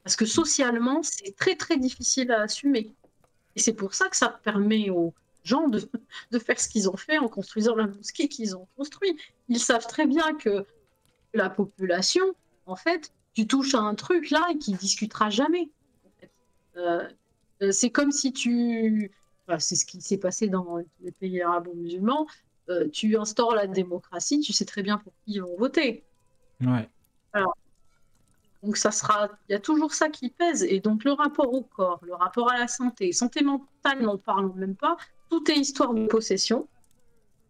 Parce 0.03 0.17
que 0.17 0.25
socialement, 0.25 1.01
c'est 1.01 1.33
très 1.37 1.55
très 1.55 1.77
difficile 1.77 2.29
à 2.31 2.41
assumer. 2.41 2.93
Et 3.55 3.59
c'est 3.61 3.73
pour 3.73 3.93
ça 3.93 4.09
que 4.09 4.17
ça 4.17 4.27
permet 4.27 4.89
aux 4.89 5.13
gens 5.45 5.69
de, 5.69 5.89
de 6.31 6.39
faire 6.39 6.59
ce 6.59 6.67
qu'ils 6.67 6.89
ont 6.89 6.97
fait 6.97 7.17
en 7.17 7.29
construisant 7.29 7.75
la 7.75 7.87
mosquée 7.87 8.27
qu'ils 8.27 8.57
ont 8.57 8.67
construite. 8.75 9.17
Ils 9.47 9.59
savent 9.59 9.87
très 9.87 10.05
bien 10.05 10.35
que 10.35 10.65
la 11.33 11.49
population, 11.49 12.35
en 12.65 12.75
fait, 12.75 13.13
tu 13.33 13.47
touches 13.47 13.75
à 13.75 13.79
un 13.79 13.95
truc 13.95 14.29
là 14.29 14.45
et 14.51 14.57
qui 14.57 14.73
discutera 14.73 15.29
jamais. 15.29 15.69
Euh, 16.75 17.07
euh, 17.61 17.71
c'est 17.71 17.91
comme 17.91 18.11
si 18.11 18.33
tu. 18.33 19.11
Enfin, 19.47 19.59
c'est 19.59 19.75
ce 19.75 19.85
qui 19.85 20.01
s'est 20.01 20.17
passé 20.17 20.47
dans 20.47 20.77
les 21.01 21.11
pays 21.11 21.41
arabo-musulmans. 21.41 22.27
Euh, 22.69 22.87
tu 22.89 23.17
instaures 23.17 23.55
la 23.55 23.67
démocratie, 23.67 24.39
tu 24.39 24.53
sais 24.53 24.65
très 24.65 24.83
bien 24.83 24.97
pour 24.97 25.13
qui 25.25 25.33
ils 25.33 25.41
vont 25.41 25.57
voter. 25.57 26.03
Ouais. 26.61 26.89
Donc 28.63 28.77
ça 28.77 28.91
sera, 28.91 29.29
il 29.49 29.51
y 29.51 29.55
a 29.55 29.59
toujours 29.59 29.93
ça 29.93 30.07
qui 30.09 30.29
pèse. 30.29 30.63
Et 30.63 30.79
donc 30.79 31.03
le 31.03 31.11
rapport 31.11 31.53
au 31.53 31.63
corps, 31.63 31.99
le 32.03 32.13
rapport 32.13 32.49
à 32.49 32.57
la 32.57 32.67
santé, 32.69 33.11
santé 33.11 33.43
mentale, 33.43 34.01
n'en 34.01 34.17
parlons 34.17 34.53
même 34.53 34.75
pas. 34.75 34.95
Tout 35.29 35.51
est 35.51 35.55
histoire 35.55 35.93
de 35.93 36.05
possession. 36.07 36.67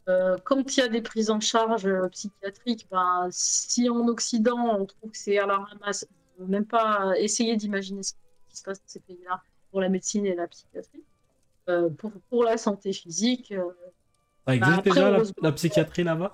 Euh, 0.10 0.38
quand 0.44 0.76
il 0.76 0.80
y 0.80 0.84
a 0.84 0.88
des 0.88 1.02
prises 1.02 1.30
en 1.30 1.40
charge 1.40 1.86
euh, 1.86 2.10
psychiatriques, 2.10 2.88
ben, 2.92 3.28
si 3.30 3.90
en 3.90 4.08
Occident 4.08 4.78
on 4.78 4.86
trouve 4.86 5.12
que 5.12 5.18
c'est 5.18 5.38
à 5.38 5.46
la 5.46 5.60
ramasse, 5.60 6.08
même 6.40 6.66
pas 6.66 7.14
essayer 7.18 7.56
d'imaginer 7.56 8.02
ce 8.02 8.14
qui 8.50 8.58
se 8.58 8.64
passe 8.64 8.80
dans 8.80 8.88
ces 8.88 9.00
pays-là 9.00 9.42
pour 9.72 9.82
la 9.82 9.90
médecine 9.90 10.26
et 10.26 10.36
la 10.36 10.48
psychiatrie. 10.48 11.04
Euh, 11.70 11.90
pour, 11.90 12.12
pour 12.30 12.44
la 12.44 12.58
santé 12.58 12.92
physique, 12.92 13.52
euh, 13.52 13.64
Ça 14.48 14.56
existe 14.56 14.80
après, 14.80 14.90
déjà 14.90 15.18
la, 15.42 15.52
psychiatrie 15.54 16.04
là-bas? 16.04 16.32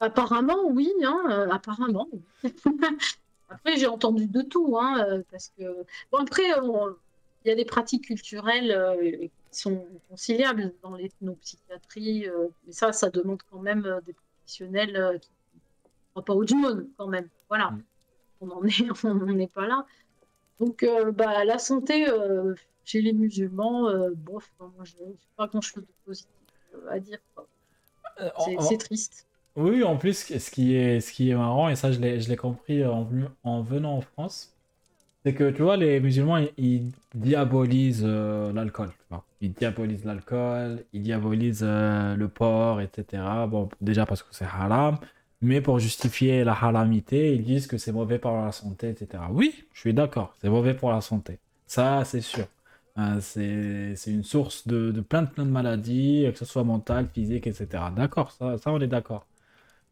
Apparemment, 0.00 0.66
oui, 0.66 0.92
hein, 1.04 1.20
euh, 1.30 1.50
apparemment. 1.50 2.08
après, 3.50 3.76
j'ai 3.76 3.86
entendu 3.86 4.26
de 4.26 4.42
tout, 4.42 4.76
hein, 4.78 5.22
parce 5.30 5.52
que 5.56 5.84
bon 6.10 6.18
après, 6.18 6.42
il 6.44 7.48
y 7.48 7.50
a 7.50 7.54
des 7.54 7.64
pratiques 7.64 8.06
culturelles 8.06 9.30
qui 9.50 9.58
sont 9.58 9.86
conciliables 10.08 10.72
dans 10.82 10.96
l'ethnopsychiatrie, 10.96 12.26
mais 12.66 12.72
ça, 12.72 12.92
ça 12.92 13.10
demande 13.10 13.40
quand 13.50 13.60
même 13.60 14.00
des 14.04 14.14
professionnels 14.14 15.20
qui 15.20 15.30
ne 16.16 16.22
pas 16.22 16.34
au 16.34 16.44
monde 16.54 16.88
quand 16.96 17.06
même. 17.06 17.28
Voilà, 17.48 17.70
Mm. 17.70 17.82
on 18.40 18.46
n'en 18.46 18.64
est, 18.64 18.88
on 19.04 19.38
est 19.38 19.52
pas 19.52 19.66
là. 19.66 19.86
Donc, 20.60 20.82
euh, 20.82 21.12
bah, 21.12 21.44
la 21.44 21.58
santé 21.58 22.08
euh, 22.08 22.54
chez 22.84 23.00
les 23.02 23.12
musulmans, 23.12 23.88
euh, 23.88 24.10
bof, 24.14 24.52
moi, 24.60 24.84
je 24.84 24.94
n'ai 24.96 25.16
pas 25.36 25.46
grand-chose 25.48 25.84
de 25.84 25.92
positif 26.04 26.30
euh, 26.74 26.90
à 26.90 27.00
dire. 27.00 27.18
Euh, 28.20 28.30
C'est 28.68 28.78
triste. 28.78 29.26
Oui, 29.56 29.84
en 29.84 29.96
plus, 29.96 30.38
ce 30.38 30.50
qui 30.50 30.74
est, 30.74 31.00
ce 31.00 31.12
qui 31.12 31.30
est 31.30 31.34
marrant, 31.34 31.68
et 31.68 31.76
ça 31.76 31.92
je 31.92 32.00
l'ai 32.00 32.20
je 32.20 32.28
l'ai 32.28 32.36
compris 32.36 32.84
en, 32.84 33.04
venu- 33.04 33.26
en 33.44 33.62
venant 33.62 33.96
en 33.98 34.00
France, 34.00 34.52
C'est 35.24 35.34
que 35.34 35.50
tu 35.50 35.62
vois, 35.62 35.76
les 35.76 36.00
musulmans, 36.00 36.38
ils, 36.38 36.52
ils 36.58 36.92
diabolisent 37.14 38.02
euh, 38.06 38.52
l'alcool. 38.52 38.90
tu 38.90 39.04
vois. 39.10 39.24
Ils 39.40 39.52
diabolisent 39.54 40.04
l'alcool, 40.04 40.84
ils 40.92 41.02
diabolisent 41.02 41.62
euh, 41.64 42.16
le 42.16 42.28
porc, 42.28 42.80
etc. 42.82 43.46
Bon, 43.48 43.68
déjà 43.80 44.06
parce 44.06 44.22
que 44.22 44.28
c'est 44.32 44.44
haram, 44.46 44.98
mais 45.42 45.60
pour 45.60 45.78
justifier 45.80 46.44
la 46.44 46.52
haramité, 46.52 47.34
ils 47.34 47.44
disent 47.44 47.66
que 47.68 47.78
c'est 47.78 47.92
mauvais 47.92 48.18
pour 48.18 48.32
la 48.32 48.52
santé, 48.52 48.90
etc. 48.90 49.24
Oui, 49.32 49.66
je 49.74 49.80
suis 49.80 49.94
d'accord, 49.94 50.36
c'est 50.40 50.50
mauvais 50.50 50.74
pour 50.74 50.90
la 50.92 51.00
santé. 51.00 51.38
Ça, 51.66 52.04
c'est 52.04 52.20
sûr. 52.22 52.46
Euh, 52.98 53.20
c'est 53.20 54.10
une 54.12 54.22
source 54.22 54.66
de, 54.68 54.92
de 54.92 55.00
plein 55.00 55.22
de 55.22 55.28
plein 55.30 55.44
de 55.44 55.50
maladies, 55.50 56.26
que 56.32 56.38
ce 56.38 56.44
soit 56.44 56.62
mentale, 56.64 57.08
physique, 57.12 57.46
etc. 57.46 57.90
D'accord, 57.90 58.30
ça, 58.32 58.56
ça 58.58 58.70
on 58.72 58.80
est 58.80 58.86
d'accord. 58.86 59.26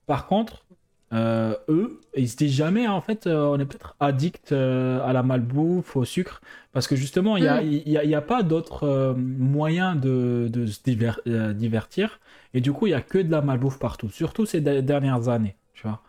Par 0.07 0.27
contre, 0.27 0.65
euh, 1.13 1.57
eux, 1.69 2.01
ils 2.17 2.29
se 2.31 2.37
disent 2.37 2.55
jamais, 2.55 2.89
en 2.89 3.01
fait, 3.03 3.27
euh, 3.27 3.47
on 3.47 3.59
est 3.61 3.67
peut-être 3.67 3.97
addict 4.01 4.53
euh, 4.53 5.01
à 5.05 5.13
la 5.13 5.23
malbouffe, 5.23 5.97
au 5.97 6.05
sucre, 6.05 6.41
parce 6.73 6.87
que 6.89 6.97
justement, 6.97 7.37
il 7.37 7.43
n'y 7.43 7.49
a, 7.49 7.63
Mm. 7.63 7.63
y 7.63 7.97
a, 7.99 8.05
y 8.05 8.15
a 8.15 8.23
pas 8.23 8.43
d'autres 8.43 8.85
euh, 8.85 9.15
moyens 9.15 10.01
de, 10.01 10.49
de 10.51 10.67
se 10.67 10.81
diver- 10.83 11.15
euh, 11.29 11.53
divertir, 11.55 12.21
et 12.55 12.61
du 12.63 12.73
coup, 12.73 12.87
il 12.87 12.91
y 12.91 12.95
a 12.95 13.03
que 13.03 13.19
de 13.19 13.31
la 13.31 13.43
malbouffe 13.43 13.79
partout, 13.79 14.11
surtout 14.11 14.47
ces 14.47 14.61
de- 14.63 14.81
dernières 14.81 15.29
années, 15.29 15.57
tu 15.75 15.83
vois. 15.89 16.03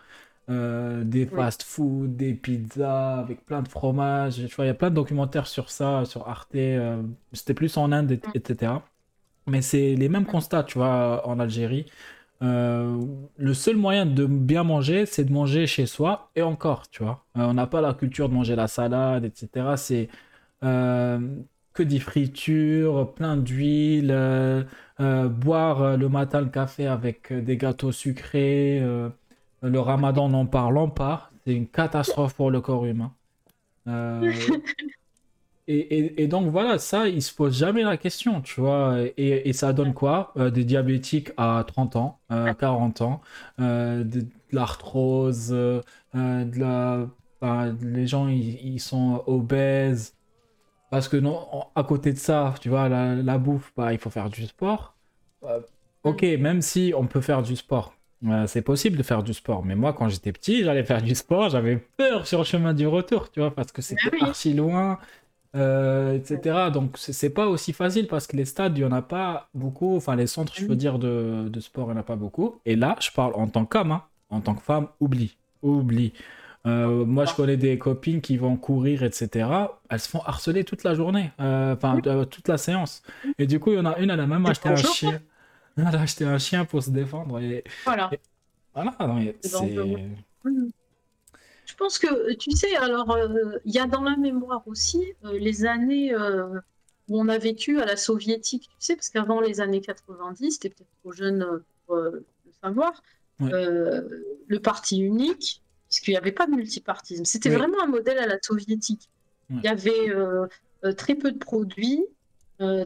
Euh, 0.49 1.03
des 1.05 1.21
Oui. 1.21 1.29
fast-food, 1.29 2.17
des 2.17 2.33
pizzas 2.33 3.19
avec 3.19 3.45
plein 3.45 3.61
de 3.61 3.67
fromages, 3.69 4.35
tu 4.47 4.55
vois, 4.55 4.65
il 4.65 4.67
y 4.67 4.71
a 4.71 4.73
plein 4.73 4.89
de 4.89 4.95
documentaires 4.95 5.47
sur 5.47 5.69
ça, 5.69 6.03
sur 6.05 6.27
Arte, 6.27 6.53
euh, 6.55 7.01
c'était 7.31 7.53
plus 7.53 7.77
en 7.77 7.91
Inde, 7.93 8.11
Mm. 8.11 8.31
etc. 8.35 8.83
Mais 9.47 9.61
c'est 9.61 9.95
les 9.95 10.09
mêmes 10.09 10.25
constats, 10.25 10.63
tu 10.63 10.77
vois, 10.79 11.25
en 11.27 11.39
Algérie. 11.39 11.85
Euh, 12.41 13.05
le 13.37 13.53
seul 13.53 13.77
moyen 13.77 14.05
de 14.05 14.25
bien 14.25 14.63
manger, 14.63 15.05
c'est 15.05 15.25
de 15.25 15.31
manger 15.33 15.67
chez 15.67 15.85
soi, 15.85 16.31
et 16.35 16.41
encore, 16.41 16.89
tu 16.89 17.03
vois. 17.03 17.25
On 17.35 17.53
n'a 17.53 17.67
pas 17.67 17.81
la 17.81 17.93
culture 17.93 18.29
de 18.29 18.33
manger 18.33 18.55
la 18.55 18.67
salade, 18.67 19.25
etc. 19.25 19.77
C'est 19.77 20.09
que 20.61 21.83
des 21.83 21.99
fritures, 21.99 23.13
plein 23.15 23.37
d'huile, 23.37 24.11
boire 24.99 25.97
le 25.97 26.09
matin 26.09 26.41
le 26.41 26.49
café 26.49 26.87
avec 26.87 27.31
des 27.33 27.57
gâteaux 27.57 27.91
sucrés. 27.91 28.81
Le 29.69 29.79
ramadan, 29.79 30.29
n'en 30.29 30.45
parlons 30.47 30.89
pas. 30.89 31.31
C'est 31.45 31.55
une 31.55 31.67
catastrophe 31.69 32.35
pour 32.35 32.51
le 32.51 32.61
corps 32.61 32.85
humain. 32.85 33.15
Euh, 33.87 34.57
et, 35.67 35.77
et- 35.77 36.23
et 36.23 36.27
donc 36.27 36.51
voilà, 36.51 36.77
ça, 36.77 37.07
ils 37.07 37.21
se 37.21 37.33
posent 37.33 37.57
jamais 37.57 37.83
la 37.83 37.95
question, 37.97 38.41
tu 38.41 38.59
vois. 38.61 38.97
Et, 39.17 39.47
et 39.49 39.53
ça 39.53 39.71
donne 39.73 39.93
quoi? 39.93 40.33
Euh, 40.37 40.49
des 40.51 40.65
diabétiques 40.65 41.31
à 41.37 41.63
30 41.65 41.95
ans, 41.95 42.19
euh, 42.31 42.53
40 42.53 43.01
ans, 43.01 43.21
euh, 43.59 44.03
de, 44.03 44.21
de 44.21 44.27
l'arthrose, 44.51 45.49
de 45.49 45.81
la, 46.13 47.07
enfin, 47.41 47.75
les 47.81 48.07
gens, 48.07 48.27
ils, 48.27 48.55
ils 48.65 48.79
sont 48.79 49.23
obèses. 49.27 50.15
Parce 50.91 51.07
que 51.09 51.17
non, 51.17 51.47
à 51.75 51.83
côté 51.83 52.13
de 52.13 52.19
ça, 52.19 52.55
tu 52.61 52.69
vois, 52.69 52.89
la, 52.89 53.15
la 53.15 53.37
bouffe, 53.39 53.73
bah, 53.77 53.93
il 53.93 53.99
faut 53.99 54.09
faire 54.11 54.29
du 54.29 54.45
sport. 54.47 54.97
Ok, 56.03 56.23
même 56.23 56.61
si 56.61 56.93
on 56.95 57.07
peut 57.07 57.21
faire 57.21 57.41
du 57.43 57.55
sport, 57.55 57.93
euh, 58.25 58.47
c'est 58.47 58.61
possible 58.61 58.97
de 58.97 59.03
faire 59.03 59.23
du 59.23 59.33
sport. 59.33 59.65
Mais 59.65 59.75
moi, 59.75 59.93
quand 59.93 60.07
j'étais 60.07 60.31
petit, 60.31 60.63
j'allais 60.63 60.83
faire 60.83 61.01
du 61.01 61.15
sport, 61.15 61.49
j'avais 61.49 61.77
peur 61.97 62.25
sur 62.25 62.39
le 62.39 62.45
chemin 62.45 62.73
du 62.73 62.87
retour, 62.87 63.29
tu 63.29 63.39
vois, 63.39 63.53
parce 63.53 63.71
que 63.71 63.81
c'était 63.81 64.09
oui. 64.13 64.19
archi 64.21 64.53
loin, 64.53 64.97
euh, 65.55 66.15
etc. 66.15 66.69
Donc, 66.71 66.95
c'est 66.97 67.29
pas 67.29 67.47
aussi 67.47 67.73
facile 67.73 68.07
parce 68.07 68.27
que 68.27 68.37
les 68.37 68.45
stades, 68.45 68.77
il 68.77 68.81
y 68.81 68.85
en 68.85 68.91
a 68.91 69.01
pas 69.01 69.49
beaucoup. 69.53 69.97
Enfin, 69.97 70.15
les 70.15 70.27
centres, 70.27 70.53
je 70.55 70.65
veux 70.65 70.75
dire, 70.75 70.99
de, 70.99 71.49
de 71.49 71.59
sport, 71.59 71.87
il 71.87 71.91
n'y 71.91 71.97
en 71.97 72.01
a 72.01 72.03
pas 72.03 72.15
beaucoup. 72.15 72.59
Et 72.65 72.75
là, 72.75 72.95
je 72.99 73.11
parle 73.11 73.33
en 73.35 73.47
tant 73.47 73.65
qu'homme, 73.65 73.91
hein. 73.91 74.03
En 74.29 74.41
tant 74.41 74.55
que 74.55 74.63
femme, 74.63 74.87
oublie. 74.99 75.37
Oublie. 75.61 76.13
Euh, 76.65 77.05
moi, 77.05 77.25
je 77.25 77.33
connais 77.33 77.57
des 77.57 77.77
copines 77.77 78.21
qui 78.21 78.37
vont 78.37 78.55
courir, 78.55 79.03
etc. 79.03 79.49
Elles 79.89 79.99
se 79.99 80.09
font 80.09 80.21
harceler 80.21 80.63
toute 80.63 80.83
la 80.83 80.95
journée, 80.95 81.31
enfin, 81.37 81.99
toute 82.31 82.47
la 82.47 82.57
séance. 82.57 83.03
Et 83.37 83.47
du 83.47 83.59
coup, 83.59 83.71
il 83.71 83.75
y 83.75 83.79
en 83.79 83.85
a 83.85 83.97
une, 83.99 84.09
elle 84.09 84.19
a 84.19 84.27
même 84.27 84.45
acheté 84.45 84.69
un 84.69 84.75
chien. 84.77 85.19
Elle 85.77 85.95
a 85.95 86.01
acheté 86.01 86.25
un 86.25 86.37
chien 86.37 86.65
pour 86.65 86.83
se 86.83 86.89
défendre. 86.91 87.39
Et 87.39 87.63
Voilà. 87.85 88.11
voilà, 88.73 88.95
non, 88.99 89.15
mais 89.15 89.35
C'est. 89.41 89.75
Je 91.65 91.75
pense 91.75 91.97
que, 91.97 92.33
tu 92.35 92.51
sais, 92.51 92.75
alors, 92.75 93.11
euh, 93.11 93.57
il 93.65 93.73
y 93.73 93.79
a 93.79 93.87
dans 93.87 94.01
la 94.01 94.17
mémoire 94.17 94.67
aussi 94.67 95.13
euh, 95.25 95.39
les 95.39 95.65
années 95.65 96.13
euh, 96.13 96.59
où 97.07 97.19
on 97.19 97.29
a 97.29 97.37
vécu 97.37 97.79
à 97.79 97.85
la 97.85 97.95
soviétique, 97.95 98.63
tu 98.69 98.75
sais, 98.79 98.95
parce 98.95 99.09
qu'avant 99.09 99.39
les 99.41 99.61
années 99.61 99.81
90, 99.81 100.51
c'était 100.51 100.69
peut-être 100.69 100.89
trop 101.01 101.11
jeune 101.13 101.61
pour 101.87 101.95
le 101.95 102.25
savoir, 102.61 103.01
Ouais. 103.39 103.49
le 103.51 104.59
parti 104.59 104.99
unique, 105.01 105.63
puisqu'il 105.89 106.11
n'y 106.11 106.17
avait 106.17 106.31
pas 106.31 106.45
de 106.45 106.51
multipartisme. 106.51 107.25
C'était 107.25 107.49
vraiment 107.49 107.81
un 107.81 107.87
modèle 107.87 108.19
à 108.19 108.27
la 108.27 108.37
soviétique. 108.41 109.09
Ouais. 109.49 109.57
Il 109.63 109.65
y 109.65 109.67
avait 109.67 110.93
très 110.95 111.15
peu 111.15 111.31
de 111.31 111.39
produits, 111.39 112.05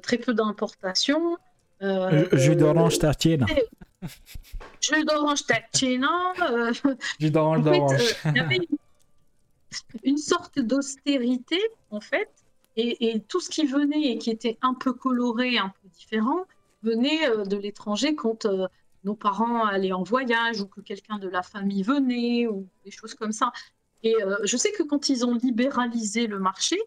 très 0.01 0.17
peu 0.17 0.33
d'importations. 0.33 1.37
Euh, 1.81 2.27
Jus 2.33 2.55
d'orange 2.55 2.95
euh, 2.95 2.99
tartine. 2.99 3.45
jus 4.81 5.05
d'orange 5.05 5.45
tachina, 5.45 6.33
euh, 6.49 6.73
Jus 7.19 7.31
d'orange 7.31 7.59
en 7.59 7.63
fait, 7.63 7.79
d'orange. 7.79 8.15
il 8.25 8.35
y 8.35 8.39
avait 8.39 8.59
une, 10.03 10.17
sorte 10.17 10.59
d'austérité, 10.59 11.59
en 11.91 11.99
fait, 11.99 12.29
et, 12.75 13.09
et 13.09 13.19
tout 13.19 13.39
ce 13.39 13.49
qui 13.49 13.65
venait 13.65 14.11
et 14.11 14.17
qui 14.17 14.29
était 14.29 14.57
un 14.61 14.73
peu 14.73 14.93
coloré, 14.93 15.57
un 15.57 15.69
peu 15.69 15.89
différent, 15.89 16.45
venait 16.83 17.27
euh, 17.29 17.45
de 17.45 17.57
l'étranger 17.57 18.15
quand 18.15 18.45
euh, 18.45 18.67
nos 19.03 19.15
parents 19.15 19.65
allaient 19.65 19.93
en 19.93 20.03
voyage 20.03 20.61
ou 20.61 20.67
que 20.67 20.81
quelqu'un 20.81 21.17
de 21.17 21.27
la 21.27 21.43
famille 21.43 21.83
venait 21.83 22.47
ou 22.47 22.67
des 22.85 22.91
choses 22.91 23.15
comme 23.15 23.31
ça. 23.31 23.51
Et 24.03 24.15
euh, 24.23 24.37
je 24.43 24.57
sais 24.57 24.71
que 24.71 24.83
quand 24.83 25.09
ils 25.09 25.25
ont 25.25 25.33
libéralisé 25.33 26.27
le 26.27 26.39
marché, 26.39 26.77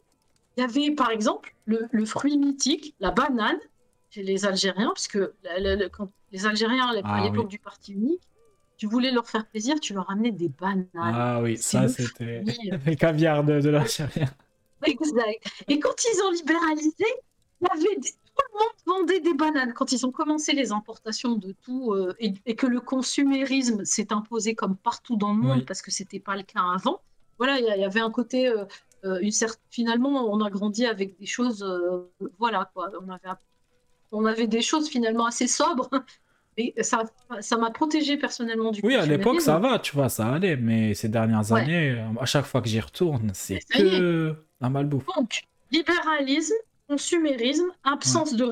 il 0.57 0.61
y 0.61 0.65
avait 0.65 0.91
par 0.95 1.11
exemple 1.11 1.55
le, 1.65 1.89
le 1.91 2.05
fruit 2.05 2.39
mythique, 2.39 2.95
la 3.01 3.11
banane, 3.11 3.59
les 4.17 4.45
Algériens, 4.47 4.93
la- 5.59 5.77
la- 5.77 5.89
quand 5.89 6.09
les 6.33 6.47
Algériens, 6.47 6.87
à 6.89 7.01
Ah 7.05 7.23
l'époque 7.25 7.45
oui. 7.45 7.49
du 7.51 7.59
parti 7.59 7.93
unique, 7.93 8.23
tu 8.77 8.87
voulais 8.87 9.11
leur 9.11 9.29
faire 9.29 9.47
plaisir, 9.47 9.79
tu 9.81 9.93
leur 9.95 10.11
amenais 10.11 10.31
des 10.33 10.49
bananes. 10.49 10.87
Ah 10.95 11.41
oui, 11.43 11.57
ça 11.59 11.87
c'était 11.89 12.43
le 12.87 12.95
caviar 12.95 13.45
de, 13.45 13.61
de 13.61 13.69
l'Algérien. 13.71 14.29
Exact. 14.85 15.45
Et 15.69 15.79
quand 15.79 15.95
ils 16.05 16.23
ont 16.23 16.31
libéralisé, 16.31 17.05
il 17.61 17.69
y 17.69 17.71
avait 17.71 17.97
des- 18.01 18.11
tout 18.11 18.47
le 18.55 18.59
monde 18.59 19.01
vendait 19.03 19.21
des 19.21 19.35
bananes. 19.35 19.75
Quand 19.75 19.93
ils 19.93 20.07
ont 20.07 20.11
commencé 20.13 20.53
les 20.53 20.73
importations 20.73 21.35
de 21.35 21.53
tout 21.63 21.93
euh, 21.93 22.15
et, 22.19 22.33
et 22.47 22.55
que 22.57 22.67
le 22.67 22.81
consumérisme 22.81 23.85
s'est 23.85 24.13
imposé 24.13 24.55
comme 24.55 24.77
partout 24.77 25.17
dans 25.17 25.33
le 25.35 25.41
monde 25.41 25.59
Oui. 25.59 25.65
parce 25.67 25.83
que 25.83 25.91
c'était 25.91 26.21
pas 26.21 26.37
le 26.37 26.43
cas 26.43 26.63
avant. 26.75 27.01
Voilà, 27.37 27.59
il 27.59 27.65
y, 27.67 27.85
avait 27.85 28.01
un 28.01 28.11
côté, 28.11 28.49
euh, 28.49 28.65
euh, 29.05 29.19
une 29.21 29.31
certaine. 29.33 29.61
Finalement, 29.71 30.11
on 30.33 30.41
a 30.43 30.49
grandi 30.51 30.87
avec 30.87 31.19
des 31.19 31.27
choses, 31.27 31.63
euh, 31.63 32.11
voilà 32.39 32.71
quoi. 32.73 32.91
On 33.03 33.09
avait, 33.11 33.29
on 34.13 34.25
avait 34.25 34.47
des 34.47 34.61
choses 34.63 34.89
finalement 34.89 35.27
assez 35.27 35.47
sobres. 35.47 35.89
Et 36.57 36.75
ça, 36.83 37.05
ça 37.41 37.57
m'a 37.57 37.71
protégé 37.71 38.19
personnellement 38.19 38.71
du 38.71 38.81
Oui, 38.83 38.95
à 38.97 39.07
l'époque 39.07 39.41
ça 39.41 39.59
va, 39.59 39.79
tu 39.79 39.95
vois, 39.95 40.09
ça 40.09 40.27
allait, 40.35 40.57
mais 40.57 40.93
ces 40.95 41.09
dernières 41.09 41.51
Ouais. 41.53 41.61
années, 41.63 42.05
à 42.21 42.27
chaque 42.27 42.45
fois 42.45 42.61
que 42.61 42.69
j'y 42.69 42.81
retourne, 42.81 43.31
c'est 43.33 43.61
que 43.73 44.35
la 44.61 44.69
malbouffe. 44.69 45.07
Donc, 45.17 45.43
libéralisme, 45.71 46.53
consumérisme, 46.89 47.67
absence 47.85 48.35
de 48.35 48.45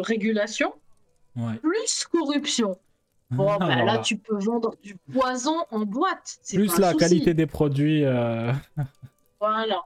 régulation, 0.00 0.72
Ouais. 1.36 1.54
plus 1.62 2.06
corruption. 2.10 2.76
Bon, 3.30 3.48
Ah, 3.50 3.58
bah, 3.58 3.66
alors 3.66 3.86
là, 3.86 3.98
tu 3.98 4.16
peux 4.16 4.36
vendre 4.38 4.74
du 4.82 4.96
poison 5.12 5.56
en 5.70 5.80
boîte. 5.80 6.38
Plus 6.52 6.66
pas 6.68 6.76
un 6.76 6.80
la 6.80 6.92
souci. 6.92 6.98
qualité 6.98 7.34
des 7.34 7.46
produits 7.46 8.04
euh, 8.04 8.52
Voilà. 9.40 9.82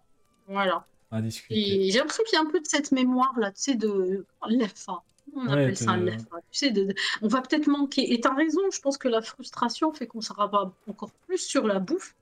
Voilà. 0.47 0.85
À 1.11 1.21
discuter. 1.23 1.55
Et 1.87 1.91
j'ai 1.91 1.99
l'impression 1.99 2.25
qu'il 2.25 2.39
y 2.39 2.43
a 2.43 2.45
un 2.45 2.51
peu 2.51 2.61
de 2.61 2.67
cette 2.67 2.93
mémoire-là, 2.93 3.51
tu 3.53 3.63
sais, 3.63 3.75
de 3.75 4.27
l'EFA. 4.49 5.03
On 5.37 5.47
Ouais, 5.47 5.53
appelle 5.53 5.77
ça 5.77 5.97
l'EFA. 5.97 6.37
Tu 6.51 6.59
sais, 6.59 6.71
de... 6.71 6.95
on 7.23 7.29
va 7.29 7.41
peut-être 7.43 7.67
manquer. 7.67 8.13
Et 8.13 8.21
tu 8.21 8.29
as 8.29 8.35
raison, 8.35 8.61
je 8.73 8.81
pense 8.81 8.97
que 8.99 9.09
la 9.09 9.21
frustration 9.23 9.93
fait 9.93 10.07
qu'on 10.07 10.21
se 10.21 10.33
rabat 10.33 10.73
encore 10.89 11.11
plus 11.27 11.39
sur 11.39 11.67
la 11.67 11.79
bouffe. 11.79 12.15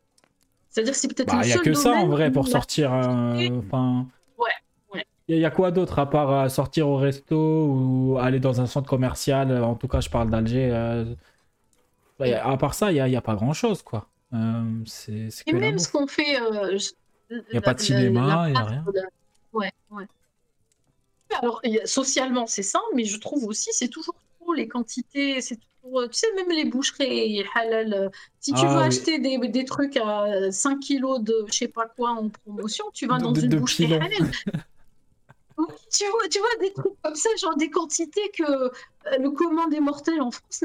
C'est-à-dire 0.68 0.94
c'est 0.94 1.08
peut-être 1.08 1.28
Bah, 1.28 1.40
le 1.40 1.46
il 1.46 1.50
y 1.50 1.52
a 1.52 1.58
que 1.58 1.72
ça 1.72 1.92
en 1.92 2.06
vrai 2.08 2.30
pour 2.30 2.48
sortir. 2.48 2.92
euh, 2.92 3.48
Enfin. 3.58 4.06
Ouais, 4.36 4.50
ouais. 4.92 5.04
Il 5.28 5.38
y, 5.38 5.44
a 5.44 5.50
quoi 5.50 5.70
d'autre 5.70 5.98
à 5.98 6.08
part 6.10 6.30
euh, 6.32 6.48
sortir 6.48 6.88
au 6.88 6.96
resto 6.96 7.36
ou 7.36 8.18
aller 8.18 8.40
dans 8.40 8.60
un 8.60 8.66
centre 8.66 8.88
commercial 8.88 9.50
euh, 9.50 9.62
En 9.64 9.74
tout 9.74 9.88
cas, 9.88 10.00
je 10.00 10.10
parle 10.10 10.30
d'Alger. 10.30 10.70
euh, 10.72 11.04
bah, 12.18 12.26
y 12.28 12.34
à 12.34 12.56
part 12.56 12.74
ça, 12.74 12.90
il 12.90 12.94
n'y 12.94 13.00
a, 13.00 13.08
y 13.08 13.20
pas 13.20 13.34
grand-chose, 13.34 13.82
quoi. 13.82 14.08
Euh, 14.34 14.64
c'est 14.86 15.30
c'est 15.30 15.46
Et 15.48 15.52
que 15.52 15.56
même 15.56 15.78
ce 15.78 15.90
qu'on 15.90 16.06
fait. 16.06 16.40
euh, 16.40 16.78
je- 17.30 17.36
Y 17.52 17.56
a 17.56 17.60
pas 17.60 17.74
de 17.74 17.80
cinéma, 17.80 18.48
y 18.50 18.54
a 18.56 18.64
rien. 18.64 18.84
Ouais, 19.52 19.72
ouais. 19.90 20.06
Alors, 21.40 21.60
il 21.64 21.80
a- 21.80 21.86
socialement, 21.86 22.46
c'est 22.46 22.62
ça, 22.62 22.80
mais 22.94 23.04
je 23.04 23.18
trouve 23.18 23.44
aussi, 23.44 23.70
c'est 23.72 23.88
toujours 23.88 24.14
trop 24.40 24.52
les 24.54 24.68
quantités. 24.68 25.40
C'est 25.40 25.58
toujours, 25.82 26.04
tu 26.08 26.14
sais, 26.18 26.32
même 26.34 26.50
les 26.50 26.64
boucheries 26.64 27.44
halal. 27.54 28.10
Si 28.40 28.52
tu 28.52 28.60
Ah 28.62 28.72
veux 28.74 28.78
oui. 28.80 28.84
acheter 28.86 29.18
des, 29.18 29.38
des 29.38 29.64
trucs 29.64 29.96
à 29.96 30.50
5 30.52 30.78
kilos 30.80 31.20
de 31.20 31.44
je 31.48 31.52
sais 31.52 31.68
pas 31.68 31.86
quoi 31.88 32.10
en 32.10 32.28
promotion, 32.28 32.84
tu 32.94 33.06
vas 33.06 33.18
dans 33.18 33.32
de- 33.32 33.40
une 33.42 33.48
de 33.48 33.58
boucherie 33.58 33.86
pilons. 33.88 34.00
halal. 34.00 34.30
Oui, 35.58 35.64
tu 35.90 36.04
vois, 36.10 36.28
tu 36.28 36.38
vois 36.38 36.56
des 36.60 36.70
trucs 36.74 37.00
comme 37.02 37.14
ça, 37.14 37.30
genre 37.40 37.56
des 37.56 37.70
quantités 37.70 38.30
que 38.36 38.42
euh, 38.44 38.70
le 39.18 39.30
commun 39.30 39.68
des 39.68 39.80
mortels 39.80 40.20
en 40.20 40.30
France 40.30 40.64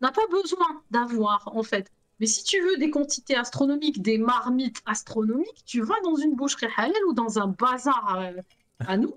n'a 0.00 0.10
pas 0.10 0.26
besoin 0.30 0.82
d'avoir, 0.90 1.54
en 1.54 1.62
fait. 1.62 1.86
Mais 2.20 2.26
si 2.26 2.44
tu 2.44 2.60
veux 2.60 2.76
des 2.78 2.90
quantités 2.90 3.36
astronomiques, 3.36 4.00
des 4.02 4.18
marmites 4.18 4.82
astronomiques, 4.86 5.64
tu 5.66 5.82
vas 5.82 6.00
dans 6.04 6.16
une 6.16 6.34
boucherie 6.34 6.66
halal 6.76 6.92
ou 7.08 7.12
dans 7.12 7.38
un 7.38 7.48
bazar 7.48 8.18
euh, 8.18 8.40
à 8.80 8.96
nous. 8.96 9.14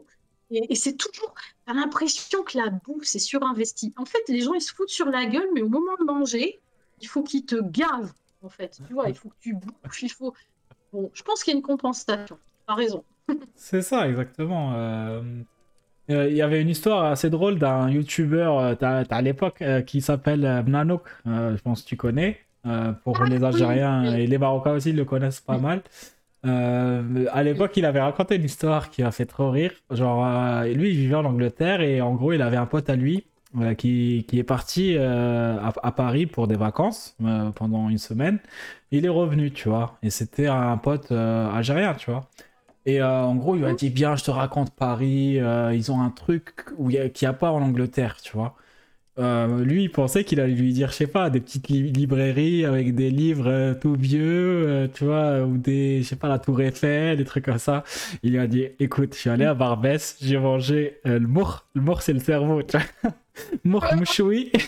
Et, 0.51 0.75
c'est 0.75 0.97
toujours, 0.97 1.33
t'as 1.65 1.73
l'impression 1.73 2.43
que 2.43 2.57
la 2.57 2.69
bouffe, 2.69 3.03
c'est 3.03 3.19
surinvesti. 3.19 3.93
En 3.97 4.05
fait, 4.05 4.23
les 4.27 4.41
gens, 4.41 4.53
ils 4.53 4.61
se 4.61 4.73
foutent 4.73 4.89
sur 4.89 5.05
la 5.05 5.25
gueule, 5.25 5.47
mais 5.53 5.61
au 5.61 5.69
moment 5.69 5.95
de 5.99 6.05
manger, 6.05 6.59
il 7.01 7.07
faut 7.07 7.21
qu'ils 7.21 7.45
te 7.45 7.61
gavent, 7.61 8.11
en 8.41 8.49
fait. 8.49 8.79
Tu 8.87 8.93
vois, 8.93 9.09
il 9.09 9.15
faut 9.15 9.29
que 9.29 9.35
tu 9.39 9.53
bouffes, 9.53 10.01
il 10.01 10.11
faut... 10.11 10.33
Bon, 10.91 11.11
je 11.13 11.21
pense 11.21 11.43
qu'il 11.43 11.53
y 11.53 11.55
a 11.55 11.57
une 11.57 11.65
compensation. 11.65 12.39
T'as 12.67 12.73
raison. 12.73 13.03
C'est 13.55 13.83
ça, 13.83 14.09
exactement. 14.09 14.73
Euh, 14.73 15.21
euh, 16.09 16.29
Il 16.29 16.35
y 16.35 16.41
avait 16.41 16.61
une 16.61 16.69
histoire 16.69 17.05
assez 17.05 17.29
drôle 17.29 17.59
d'un 17.59 17.89
youtubeur 17.89 18.59
euh, 18.59 19.03
à 19.09 19.21
l'époque 19.21 19.63
qui 19.85 20.01
s'appelle 20.01 20.45
euh, 20.45 21.55
je 21.55 21.61
pense 21.61 21.83
que 21.83 21.87
tu 21.87 21.97
connais. 21.97 22.39
Euh, 22.65 22.91
pour 23.03 23.21
Ah, 23.21 23.25
les 23.25 23.43
Algériens 23.43 24.03
et 24.15 24.27
les 24.27 24.37
Marocains 24.37 24.71
aussi, 24.73 24.89
ils 24.89 24.95
le 24.95 25.05
connaissent 25.05 25.39
pas 25.39 25.57
mal. 25.57 25.81
Euh, 26.45 27.25
à 27.31 27.43
l'époque, 27.43 27.75
il 27.77 27.85
avait 27.85 28.01
raconté 28.01 28.35
une 28.35 28.43
histoire 28.45 28.89
qui 28.89 29.03
a 29.03 29.11
fait 29.11 29.25
trop 29.25 29.49
rire. 29.51 29.71
Genre, 29.91 30.25
euh, 30.25 30.65
lui, 30.73 30.89
il 30.91 30.95
vivait 30.95 31.15
en 31.15 31.25
Angleterre 31.25 31.81
et 31.81 32.01
en 32.01 32.13
gros, 32.15 32.33
il 32.33 32.41
avait 32.41 32.57
un 32.57 32.65
pote 32.65 32.89
à 32.89 32.95
lui 32.95 33.25
euh, 33.59 33.73
qui, 33.73 34.25
qui 34.27 34.39
est 34.39 34.43
parti 34.43 34.97
à, 34.97 35.67
à 35.83 35.91
Paris 35.91 36.25
pour 36.27 36.47
des 36.47 36.55
vacances 36.55 37.15
pendant 37.55 37.89
une 37.89 37.97
semaine. 37.97 38.39
Il 38.91 39.05
est 39.05 39.09
revenu, 39.09 39.51
tu 39.51 39.69
vois. 39.69 39.97
Et 40.03 40.09
c'était 40.09 40.47
un 40.47 40.77
pote 40.77 41.11
algérien, 41.11 41.93
tu 41.93 42.09
vois. 42.11 42.27
Et 42.85 43.01
en 43.03 43.35
gros, 43.35 43.55
il 43.55 43.59
lui 43.61 43.67
a 43.67 43.73
dit 43.73 43.89
Bien, 43.89 44.15
je 44.15 44.23
te 44.23 44.31
raconte 44.31 44.71
Paris. 44.75 45.35
ils 45.73 45.91
ont 45.91 46.01
un 46.01 46.09
truc 46.09 46.65
où 46.77 46.89
y 46.89 46.97
a- 46.97 47.09
qu'il 47.09 47.27
n'y 47.27 47.29
a 47.29 47.33
pas 47.33 47.51
en 47.51 47.61
Angleterre, 47.61 48.17
tu 48.21 48.31
vois. 48.35 48.55
Euh, 49.19 49.63
lui, 49.65 49.83
il 49.83 49.91
pensait 49.91 50.23
qu'il 50.23 50.39
allait 50.39 50.53
lui 50.53 50.71
dire, 50.71 50.89
je 50.91 50.95
sais 50.95 51.07
pas, 51.07 51.29
des 51.29 51.41
petites 51.41 51.67
li- 51.67 51.91
librairies 51.91 52.63
avec 52.65 52.95
des 52.95 53.09
livres 53.11 53.47
euh, 53.47 53.73
tout 53.73 53.95
vieux, 53.95 54.65
euh, 54.67 54.87
tu 54.87 55.03
vois, 55.05 55.41
ou 55.43 55.57
des, 55.57 56.01
je 56.03 56.07
sais 56.07 56.15
pas, 56.15 56.29
la 56.29 56.39
Tour 56.39 56.61
Eiffel, 56.61 57.17
des 57.17 57.25
trucs 57.25 57.45
comme 57.45 57.57
ça. 57.57 57.83
Il 58.23 58.31
lui 58.31 58.39
a 58.39 58.47
dit 58.47 58.67
Écoute, 58.79 59.13
je 59.15 59.19
suis 59.19 59.29
allé 59.29 59.45
à 59.45 59.53
Barbès, 59.53 60.17
j'ai 60.21 60.37
mangé 60.37 60.99
le 61.03 61.19
mour. 61.19 61.65
Le 61.75 61.81
mour, 61.81 62.01
c'est 62.01 62.13
le 62.13 62.19
cerveau, 62.19 62.63
tu 62.63 62.77
vois. 62.77 63.11
Mour 63.63 63.85
mouchoui. 63.95 64.51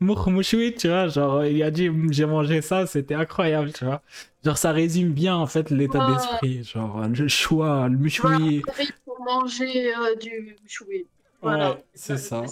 Mour 0.00 0.28
mouchoui, 0.30 0.74
tu 0.74 0.88
vois, 0.88 1.08
genre, 1.08 1.44
il 1.44 1.62
a 1.62 1.70
dit 1.70 1.88
J'ai 2.10 2.26
mangé 2.26 2.60
ça, 2.60 2.86
c'était 2.86 3.14
incroyable, 3.14 3.72
tu 3.72 3.84
vois. 3.84 4.02
Genre, 4.44 4.58
ça 4.58 4.72
résume 4.72 5.12
bien, 5.12 5.36
en 5.36 5.46
fait, 5.46 5.70
l'état 5.70 6.06
Ouais. 6.06 6.14
d'esprit. 6.14 6.64
Genre, 6.64 7.06
le 7.08 7.28
choix, 7.28 7.88
le 7.88 7.96
mouchoui. 7.96 8.62
Pour 9.04 9.20
manger 9.24 9.92
du 10.20 10.56
choui. 10.66 11.06
Voilà. 11.42 11.70
Ouais, 11.72 11.84
c'est 11.94 12.16
ça. 12.18 12.44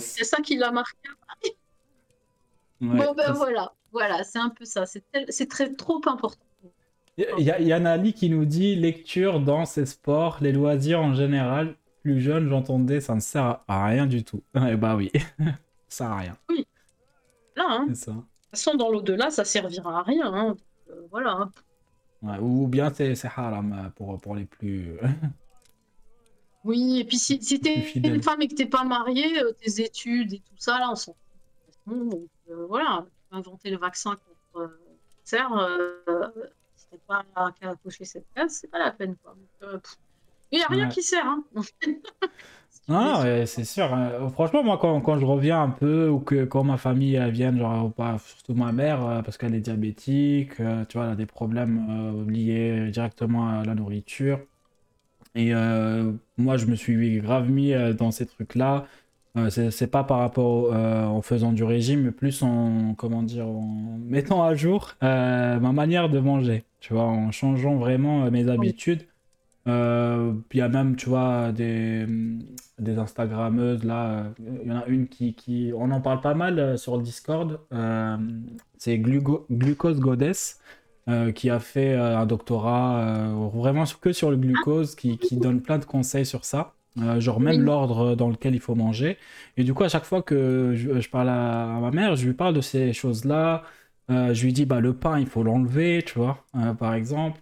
C'est 0.00 0.24
ça 0.24 0.36
qui 0.42 0.56
l'a 0.56 0.70
marqué. 0.70 1.08
Ouais, 2.80 2.88
bon, 3.06 3.14
ben 3.14 3.32
voilà. 3.32 3.72
Voilà, 3.92 4.24
c'est 4.24 4.38
un 4.38 4.50
peu 4.50 4.64
ça. 4.64 4.86
C'est 4.86 5.02
tel- 5.12 5.26
très 5.48 5.72
trop 5.74 6.00
important. 6.06 6.40
Il 7.16 7.44
y, 7.44 7.50
a- 7.50 7.60
il 7.60 7.66
y 7.68 7.72
a 7.72 7.78
Nali 7.78 8.12
qui 8.12 8.28
nous 8.28 8.44
dit 8.44 8.74
lecture, 8.74 9.38
danse 9.40 9.78
et 9.78 9.86
sport, 9.86 10.38
les 10.40 10.52
loisirs 10.52 11.00
en 11.00 11.14
général. 11.14 11.76
Plus 12.02 12.20
jeune, 12.20 12.48
j'entendais, 12.48 13.00
ça 13.00 13.14
ne 13.14 13.20
sert 13.20 13.60
à- 13.68 13.86
rien 13.86 14.06
du 14.06 14.24
tout. 14.24 14.42
Eh 14.68 14.76
bah 14.76 14.96
oui, 14.96 15.10
ça 15.88 15.98
sert 16.06 16.10
à 16.10 16.16
rien. 16.18 16.36
Là, 17.56 17.64
hein, 17.68 17.86
de 17.86 17.94
ça. 17.94 18.12
toute 18.12 18.24
façon, 18.50 18.74
dans 18.74 18.90
l'au-delà, 18.90 19.30
ça 19.30 19.44
servira 19.44 20.00
à 20.00 20.02
rien. 20.02 20.32
hein. 20.34 20.56
Euh, 20.90 21.06
voilà. 21.10 21.48
Ouais, 22.22 22.38
ou 22.40 22.66
bien 22.66 22.92
c'est 22.92 23.14
c'est 23.14 23.28
haram 23.28 23.72
euh, 23.72 23.88
pour, 23.90 24.20
pour 24.20 24.34
les 24.34 24.44
plus. 24.44 24.96
Oui, 26.64 27.00
et 27.00 27.04
puis 27.04 27.18
si, 27.18 27.42
si 27.42 27.60
t'es 27.60 27.92
une 27.94 28.22
femme 28.22 28.40
et 28.42 28.48
que 28.48 28.54
t'es 28.54 28.66
pas 28.66 28.84
mariée, 28.84 29.42
euh, 29.42 29.52
tes 29.52 29.82
études 29.82 30.32
et 30.32 30.38
tout 30.40 30.54
ça, 30.56 30.78
là, 30.78 30.90
on 30.90 30.94
s'en 30.96 31.14
fout. 31.86 32.08
Donc, 32.10 32.28
euh, 32.50 32.66
voilà, 32.68 33.06
inventer 33.30 33.70
le 33.70 33.78
vaccin 33.78 34.12
contre 34.16 34.66
le 34.68 34.80
cancer, 35.18 35.52
euh, 35.52 36.30
si 36.76 36.86
t'es 36.90 36.98
pas 37.06 37.24
qu'à 37.60 37.74
cocher 37.76 38.04
cette 38.04 38.26
case, 38.34 38.58
c'est 38.60 38.68
pas 38.70 38.78
la 38.78 38.92
peine. 38.92 39.16
quoi. 39.22 39.36
Donc, 39.60 39.86
Il 40.52 40.58
n'y 40.58 40.64
a 40.64 40.68
rien 40.68 40.86
Ouais. 40.86 40.88
qui 40.88 41.02
sert. 41.02 41.26
Hein. 41.26 41.44
Non, 42.88 43.22
ouais, 43.22 43.46
c'est 43.46 43.64
sûr. 43.64 43.92
hein. 43.94 44.28
Franchement, 44.30 44.62
moi, 44.62 44.76
quand, 44.78 45.00
quand 45.00 45.18
je 45.18 45.24
reviens 45.24 45.62
un 45.62 45.70
peu, 45.70 46.08
ou 46.10 46.20
que 46.20 46.44
quand 46.44 46.64
ma 46.64 46.76
famille 46.76 47.14
elle 47.14 47.30
vient, 47.30 47.56
genre, 47.56 47.92
pas, 47.92 48.18
surtout 48.18 48.54
ma 48.54 48.72
mère, 48.72 49.22
parce 49.24 49.38
qu'elle 49.38 49.54
est 49.54 49.60
diabétique, 49.60 50.56
tu 50.56 50.98
vois, 50.98 51.06
elle 51.06 51.12
a 51.12 51.16
des 51.16 51.24
problèmes 51.26 51.86
euh, 52.26 52.30
liés 52.30 52.90
directement 52.90 53.48
à 53.48 53.64
la 53.64 53.74
nourriture. 53.74 54.38
Et 55.34 55.54
euh, 55.54 56.12
moi, 56.36 56.56
je 56.56 56.66
me 56.66 56.74
suis 56.76 57.18
grave 57.20 57.50
mis 57.50 57.72
euh, 57.72 57.92
dans 57.92 58.10
ces 58.10 58.26
trucs-là. 58.26 58.86
Euh, 59.36 59.50
c'est 59.50 59.88
pas 59.88 60.04
par 60.04 60.18
rapport 60.20 60.72
en 60.72 61.20
faisant 61.22 61.52
du 61.52 61.64
régime, 61.64 62.02
mais 62.02 62.12
plus 62.12 62.42
en, 62.42 62.94
comment 62.94 63.22
dire, 63.22 63.46
en 63.48 63.98
mettant 64.06 64.44
à 64.44 64.54
jour 64.54 64.94
ma 65.02 65.58
manière 65.72 66.08
de 66.08 66.20
manger, 66.20 66.64
tu 66.80 66.92
vois, 66.94 67.04
en 67.04 67.32
changeant 67.32 67.76
vraiment 67.76 68.30
mes 68.30 68.48
habitudes. 68.48 69.02
Euh, 69.66 70.34
Il 70.52 70.58
y 70.58 70.60
a 70.60 70.68
même, 70.68 70.94
tu 70.96 71.08
vois, 71.08 71.50
des, 71.52 72.06
des 72.78 72.98
Instagrammeuses, 72.98 73.82
là. 73.84 74.32
Il 74.38 74.68
y 74.68 74.72
en 74.72 74.78
a 74.80 74.86
une 74.86 75.08
qui, 75.08 75.34
qui... 75.34 75.72
On 75.74 75.90
en 75.90 76.00
parle 76.00 76.20
pas 76.20 76.34
mal 76.34 76.78
sur 76.78 76.96
le 76.96 77.02
Discord. 77.02 77.60
euh, 77.72 78.16
c'est 78.78 78.98
Gluco- 78.98 79.46
Glucose 79.50 80.00
Goddess, 80.00 80.60
euh, 81.08 81.32
qui 81.32 81.50
a 81.50 81.60
fait 81.60 81.92
euh, 81.94 82.18
un 82.18 82.26
doctorat 82.26 83.00
euh, 83.00 83.48
vraiment 83.52 83.84
que 84.00 84.12
sur 84.12 84.30
le 84.30 84.36
glucose, 84.36 84.94
qui, 84.94 85.18
qui 85.18 85.36
donne 85.36 85.60
plein 85.62 85.78
de 85.78 85.84
conseils 85.84 86.26
sur 86.26 86.44
ça. 86.44 86.74
Genre 87.18 87.40
même 87.40 87.56
Oui. 87.58 87.64
l'ordre 87.64 88.14
dans 88.14 88.28
lequel 88.30 88.54
il 88.54 88.60
faut 88.60 88.76
manger. 88.76 89.18
Et 89.56 89.64
du 89.64 89.74
coup, 89.74 89.82
à 89.82 89.88
chaque 89.88 90.04
fois 90.04 90.22
que 90.22 90.72
je, 90.76 91.00
je 91.00 91.10
parle 91.10 91.28
à, 91.28 91.76
à 91.76 91.80
ma 91.80 91.90
mère, 91.90 92.14
je 92.14 92.24
lui 92.24 92.34
parle 92.34 92.54
de 92.54 92.60
ces 92.60 92.92
choses-là. 92.92 93.64
Je 94.08 94.44
lui 94.44 94.52
dis, 94.52 94.64
bah, 94.64 94.78
le 94.80 94.94
pain, 94.94 95.18
il 95.18 95.26
faut 95.26 95.42
l'enlever, 95.42 96.04
tu 96.06 96.18
vois, 96.18 96.44
par 96.78 96.94
exemple. 96.94 97.40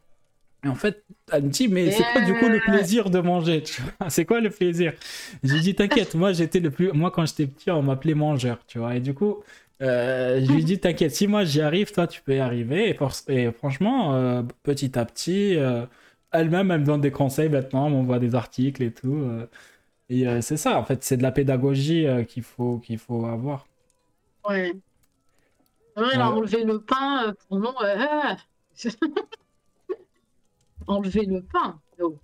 Et 0.65 0.69
en 0.69 0.77
fait, 0.77 1.05
elle 1.33 1.43
me 1.45 1.49
dit, 1.49 1.67
mais 1.69 1.91
c'est 1.91 2.05
quoi 2.13 2.21
du 2.21 2.35
coup 2.35 2.49
le 2.49 2.61
plaisir 2.61 3.11
de 3.11 3.19
manger 3.19 3.63
tu 3.65 3.83
vois? 3.83 4.11
C'est 4.11 4.25
quoi 4.25 4.41
le 4.41 4.49
plaisir? 4.49 4.93
Je 5.43 5.55
lui 5.55 5.61
dis, 5.61 5.75
t'inquiète, 5.75 6.15
moi 6.15 6.33
j'étais 6.33 6.61
le 6.61 6.71
plus. 6.71 6.93
Moi 6.93 7.11
quand 7.11 7.27
j'étais 7.27 7.49
petit, 7.49 7.71
on 7.73 7.83
m'appelait 7.83 8.15
mangeur, 8.15 8.59
tu 8.69 8.79
vois? 8.79 8.95
Et 8.95 9.01
du 9.01 9.13
coup, 9.13 9.43
euh, 9.83 10.41
je 10.45 10.53
lui 10.53 10.65
dis, 10.65 10.79
t'inquiète, 10.79 11.15
si 11.15 11.27
moi 11.27 11.45
j'y 11.45 11.61
arrive, 11.61 11.93
toi 11.93 12.07
tu 12.07 12.23
peux 12.23 12.37
y 12.37 12.39
arriver. 12.39 12.97
Et, 13.29 13.53
franchement, 13.53 14.15
euh, 14.15 14.43
petit 14.63 14.99
à 14.99 15.05
petit, 15.05 15.57
euh, 15.57 15.87
elle-même, 16.31 16.71
elle 16.71 16.81
me 16.81 16.87
donne 16.87 17.01
des 17.01 17.11
conseils 17.11 17.49
maintenant, 17.49 17.87
elle 17.87 17.93
m'envoie 17.93 18.19
des 18.21 18.35
articles 18.35 18.83
et 18.83 18.93
tout. 18.93 19.29
et 20.09 20.25
c'est 20.41 20.57
ça, 20.57 20.79
en 20.79 20.85
fait, 20.85 21.03
c'est 21.05 21.17
de 21.17 21.23
la 21.23 21.33
pédagogie 21.33 22.07
qu'il 22.29 22.43
faut, 22.43 22.79
qu'il 22.79 22.99
faut 22.99 23.27
avoir. 23.27 23.67
Ouais. 24.49 24.73
Ouais, 25.97 26.05
elle 26.15 26.21
a 26.23 26.31
enlevé 26.31 26.65
le 26.65 26.81
pain 26.81 27.35
pour 27.49 27.59
non. 27.59 27.75
euh, 27.83 28.35
enlever 30.87 31.27
le 31.27 31.43
pain. 31.43 31.79
Oh. 32.01 32.17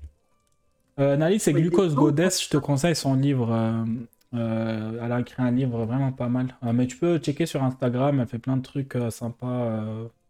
Nali, 0.97 1.39
c'est 1.39 1.53
Glucose 1.53 1.95
Goddess, 1.95 2.43
je 2.43 2.49
te 2.49 2.57
conseille 2.57 2.97
son 2.97 3.15
livre. 3.15 3.85
Euh, 4.35 5.01
elle 5.03 5.13
a 5.13 5.21
écrit 5.21 5.43
un 5.43 5.51
livre 5.51 5.85
vraiment 5.85 6.13
pas 6.13 6.29
mal. 6.29 6.55
Euh, 6.65 6.73
mais 6.73 6.87
tu 6.87 6.97
peux 6.97 7.19
checker 7.19 7.47
sur 7.47 7.63
Instagram, 7.63 8.21
elle 8.21 8.27
fait 8.29 8.39
plein 8.39 8.57
de 8.57 8.63
trucs 8.63 8.95
euh, 8.97 9.11
sympas, 9.11 9.81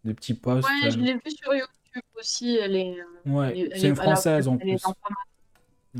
des 0.05 0.15
petits 0.15 0.35
posts. 0.35 0.69
Ouais, 0.69 0.91
je 0.91 0.99
l'ai 0.99 1.15
vu 1.15 1.21
sur 1.31 1.53
YouTube 1.55 2.03
aussi. 2.19 2.57
Elle 2.57 2.77
est. 2.77 2.97
Ouais, 3.27 3.69
c'est 3.75 3.87
est- 3.87 3.89
une 3.89 3.97
française 3.97 4.47
en 4.49 4.57
plus. 4.57 4.77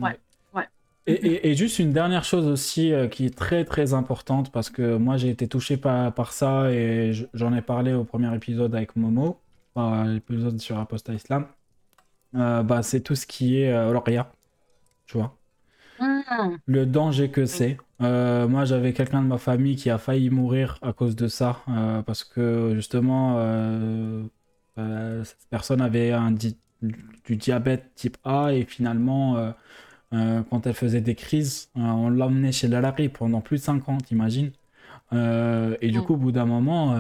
Ouais, 0.01 0.19
ouais. 0.55 0.69
Et, 1.07 1.13
et- 1.13 1.49
et 1.51 1.55
juste 1.55 1.79
une 1.79 1.93
dernière 1.93 2.25
chose 2.25 2.47
aussi 2.47 2.93
qui 3.11 3.27
est 3.27 3.37
très 3.37 3.65
très 3.65 3.95
importante 3.95 4.53
parce 4.53 4.69
que 4.71 4.97
moi 4.97 5.17
j'ai 5.17 5.31
été 5.31 5.49
touché 5.49 5.77
par, 5.79 6.13
par 6.13 6.33
ça 6.33 6.71
et 6.71 7.13
je- 7.15 7.25
j'en 7.35 7.53
ai 7.55 7.63
parlé 7.63 7.95
au 7.95 8.05
premier 8.05 8.33
épisode 8.35 8.75
avec 8.75 8.95
Momo, 8.97 9.41
enfin, 9.75 10.05
l'épisode 10.05 10.61
sur 10.61 10.79
Apostat 10.79 11.15
Islam. 11.15 11.47
Bah, 12.35 12.81
c'est 12.83 13.01
tout 13.01 13.15
ce 13.15 13.27
qui 13.27 13.61
est 13.63 13.73
lauréat, 13.91 14.31
tu 15.07 15.17
vois. 15.17 15.35
Mmh. 16.01 16.57
Le 16.67 16.87
danger 16.87 17.31
que 17.31 17.47
c'est. 17.47 17.79
Euh, 18.01 18.47
moi, 18.47 18.65
j'avais 18.65 18.93
quelqu'un 18.93 19.23
de 19.23 19.27
ma 19.27 19.39
famille 19.39 19.77
qui 19.77 19.91
a 19.91 19.99
failli 19.99 20.31
mourir 20.31 20.79
à 20.83 20.93
cause 20.93 21.17
de 21.17 21.27
ça, 21.29 21.63
euh, 21.69 22.03
parce 22.03 22.23
que 22.25 22.73
justement, 22.77 23.37
euh, 23.39 24.25
cette 25.25 25.49
personne 25.51 25.81
avait 25.81 26.13
un 26.13 26.31
di- 26.31 26.57
du 27.25 27.37
diabète 27.37 27.93
type 27.97 28.17
A 28.25 28.53
et 28.53 28.65
finalement, 28.65 29.53
quand 30.13 30.67
elle 30.67 30.75
faisait 30.75 31.01
des 31.01 31.15
crises, 31.15 31.71
on 31.75 32.09
l'emmenait 32.11 32.53
chez 32.53 32.69
l'Alari 32.69 33.09
pendant 33.09 33.41
plus 33.41 33.59
de 33.59 33.63
5 33.63 33.89
ans, 33.89 33.99
t'imagines? 33.99 34.53
Et 35.81 35.91
du 35.91 36.03
coup, 36.03 36.15
au 36.15 36.17
bout 36.17 36.33
d'un 36.33 36.47
moment, 36.47 36.95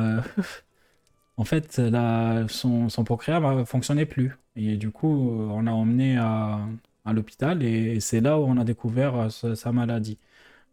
en 1.36 1.44
fait, 1.44 1.78
la- 1.78 2.46
son, 2.48 2.88
son 2.88 3.04
procréat 3.04 3.40
ne 3.40 3.64
fonctionnait 3.64 4.06
plus. 4.06 4.36
Et 4.56 4.76
du 4.76 4.90
coup, 4.90 5.08
on 5.08 5.62
l'a 5.62 5.74
emmené 5.74 6.16
à, 6.18 6.60
à 7.08 7.12
l'hôpital 7.12 7.62
et 7.62 8.00
c'est 8.00 8.20
là 8.20 8.38
où 8.38 8.44
on 8.44 8.56
a 8.58 8.64
découvert 8.64 9.16
euh, 9.16 9.28
sa, 9.30 9.56
sa 9.56 9.72
maladie. 9.72 10.18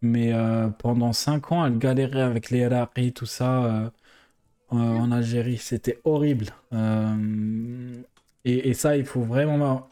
Mais 0.02 0.34
euh, 0.34 0.70
pendant 0.70 1.14
5 1.14 1.52
ans, 1.53 1.66
elle 1.66 1.80
galérait 1.80 2.22
avec 2.22 2.52
les 2.52 2.68
RRI, 2.68 3.14
tout 3.14 3.26
ça, 3.28 3.66
euh, 3.66 3.90
euh, 4.74 4.78
en 4.78 5.12
Algérie. 5.12 5.57
C'était 5.57 5.99
horrible. 6.06 6.48
Et, 8.45 8.70
et 8.70 8.74
ça, 8.74 8.98
il 8.98 9.06
faut 9.06 9.22
vraiment, 9.22 9.90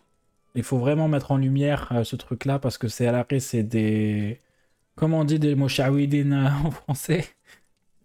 il 0.56 0.64
faut 0.64 0.78
vraiment 0.80 1.08
mettre 1.08 1.32
en 1.32 1.38
lumière 1.38 1.92
ce 2.06 2.16
truc-là 2.16 2.60
parce 2.60 2.78
que 2.78 2.88
c'est 2.88 3.10
RRI, 3.10 3.42
c'est 3.42 3.64
des. 3.64 4.42
Comment 4.96 5.22
on 5.22 5.26
dit 5.26 5.40
des 5.40 5.56
moshawidines 5.56 6.34
euh, 6.34 6.50
en 6.68 6.72
français? 6.72 7.26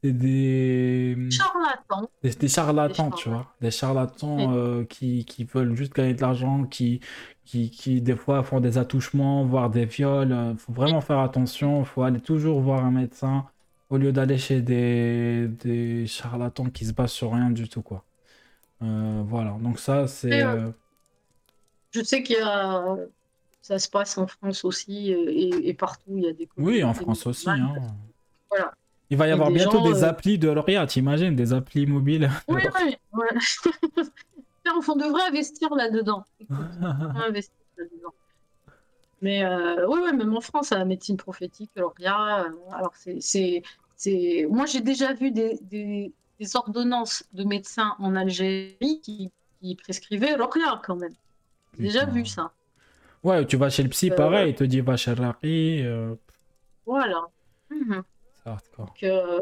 C'est 0.03 0.13
des... 0.13 1.17
Charlatan. 1.31 2.11
Des, 2.23 2.31
des 2.31 2.49
charlatans, 2.49 3.11
Des 3.11 3.17
tu 3.17 3.25
charlatans. 3.25 3.31
vois. 3.31 3.55
Des 3.61 3.71
charlatans 3.71 4.55
euh, 4.55 4.85
qui, 4.85 5.25
qui 5.25 5.45
veulent 5.45 5.75
juste 5.77 5.95
gagner 5.95 6.15
de 6.15 6.21
l'argent, 6.21 6.65
qui, 6.65 7.01
qui, 7.45 7.71
qui 7.71 8.01
des 8.03 8.17
fois 8.17 8.43
font 8.43 8.61
des 8.61 8.79
attouchements, 8.79 9.45
voire 9.45 9.71
des 9.71 9.85
viols. 9.87 10.37
Il 10.53 10.59
faut 10.59 10.73
vraiment 10.73 11.01
faire 11.01 11.19
attention. 11.21 11.81
Il 11.81 11.87
faut 11.87 12.03
aller 12.03 12.21
toujours 12.21 12.61
voir 12.61 12.85
un 12.85 12.91
médecin 12.91 13.47
au 13.91 13.97
lieu 13.97 14.13
d'aller 14.13 14.39
chez 14.39 14.61
des, 14.61 15.49
des 15.49 16.07
charlatans 16.07 16.71
qui 16.71 16.85
se 16.87 16.93
basent 16.93 17.13
sur 17.13 17.33
rien 17.33 17.51
du 17.51 17.69
tout, 17.69 17.83
quoi. 17.83 18.05
Euh, 18.83 19.23
voilà, 19.27 19.57
donc 19.61 19.79
ça, 19.81 20.07
c'est... 20.07 20.43
Euh, 20.43 20.69
euh, 20.69 20.73
Je 21.91 22.03
sais 22.03 22.23
qu'il 22.23 22.37
y 22.37 22.41
a. 22.41 22.97
Ça 23.61 23.79
se 23.79 23.89
passe 23.89 24.17
en 24.19 24.27
France 24.27 24.65
aussi 24.65 25.13
euh, 25.13 25.27
et, 25.31 25.69
et 25.69 25.75
partout. 25.75 26.13
Il 26.17 26.23
y 26.25 26.29
a 26.29 26.33
des 26.33 26.49
Oui, 26.57 26.83
en 26.85 26.95
France 26.95 27.27
aussi. 27.27 27.51
hein. 27.51 27.75
Voilà. 28.51 28.73
Il 29.11 29.17
va 29.17 29.27
y 29.27 29.31
avoir 29.31 29.49
des 29.49 29.55
bientôt 29.55 29.79
gens, 29.79 29.91
des 29.91 30.05
euh, 30.05 30.09
applis 30.09 30.39
de 30.39 30.51
L'Oréal, 30.51 30.87
t'imagines, 30.87 31.35
des 31.35 31.53
applis 31.53 31.87
mobiles. 31.87 32.31
Oui, 32.47 32.63
oui. 32.85 32.97
ouais. 33.13 34.05
on 34.89 34.97
devrait 34.97 35.29
investir 35.29 35.75
là-dedans. 35.75 36.25
Investir 36.51 37.55
là-dedans. 37.77 38.15
Mais 39.21 39.45
euh, 39.45 39.87
oui, 39.89 40.01
même 40.15 40.37
en 40.37 40.41
France, 40.41 40.73
à 40.73 40.79
la 40.79 40.85
médecine 40.85 41.17
prophétique, 41.17 41.71
alors 41.77 41.95
il 41.99 42.05
y 42.05 42.07
a, 42.07 42.45
euh, 42.45 42.51
alors 42.73 42.93
c'est, 43.19 43.63
moi 44.49 44.67
j'ai 44.67 44.81
déjà 44.81 45.13
vu 45.13 45.33
des, 45.33 45.59
des, 45.63 46.13
des 46.39 46.57
ordonnances 46.57 47.25
de 47.33 47.45
médecins 47.45 47.97
en 47.99 48.15
Algérie 48.15 49.01
qui, 49.03 49.31
qui 49.61 49.75
prescrivaient 49.75 50.37
l'Oria 50.37 50.81
quand 50.85 50.97
même. 50.97 51.15
J'ai 51.77 51.85
déjà 51.85 52.05
vu 52.05 52.25
ça. 52.27 52.53
Ouais, 53.25 53.45
tu 53.47 53.57
vas 53.57 53.71
chez 53.71 53.83
le 53.83 53.89
psy, 53.89 54.11
Euh, 54.11 54.15
pareil, 54.15 54.51
il 54.51 54.55
te 54.55 54.65
dit 54.65 54.81
va 54.81 54.97
chez 54.97 55.13
Rari. 55.13 55.83
Euh... 55.85 56.15
Voilà. 56.87 57.23
Mhm. 57.71 58.03
C'est 58.49 58.53
hardcore. 58.53 58.87
Donc, 58.87 59.03
euh, 59.03 59.41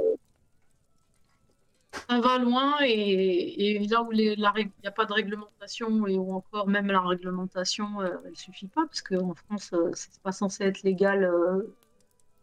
ça 2.08 2.20
va 2.20 2.38
loin 2.38 2.76
et, 2.82 3.76
et 3.76 3.86
là 3.86 4.02
où 4.02 4.12
il 4.12 4.38
n'y 4.38 4.44
a 4.44 4.90
pas 4.90 5.06
de 5.06 5.12
réglementation 5.12 6.06
et 6.06 6.16
où 6.16 6.34
encore 6.34 6.68
même 6.68 6.88
la 6.88 7.00
réglementation, 7.00 8.00
euh, 8.00 8.10
elle 8.26 8.36
suffit 8.36 8.68
pas 8.68 8.86
parce 8.86 9.02
qu'en 9.02 9.34
France, 9.34 9.70
euh, 9.72 9.90
c'est 9.94 10.20
pas 10.20 10.32
censé 10.32 10.64
être 10.64 10.82
légal 10.82 11.24
euh, 11.24 11.74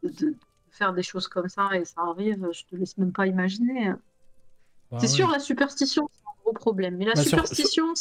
de, 0.04 0.36
faire 0.72 0.94
des 0.94 1.04
choses 1.04 1.28
comme 1.28 1.50
ça 1.50 1.70
et 1.76 1.86
ça 1.86 2.02
arrive, 2.02 2.50
je 2.52 2.64
te 2.66 2.76
laisse 2.76 2.98
même 2.98 3.12
pas 3.12 3.28
imaginer. 3.28 3.94
Bah 4.90 4.98
c'est 5.00 5.08
sûr, 5.08 5.30
la 5.30 5.40
superstition, 5.40 6.10
c'est 6.12 6.28
un 6.28 6.42
gros 6.44 6.54
problème. 6.54 6.98
Mais 6.98 7.06
la 7.06 7.14
Bah, 7.14 7.24
superstition, 7.24 7.94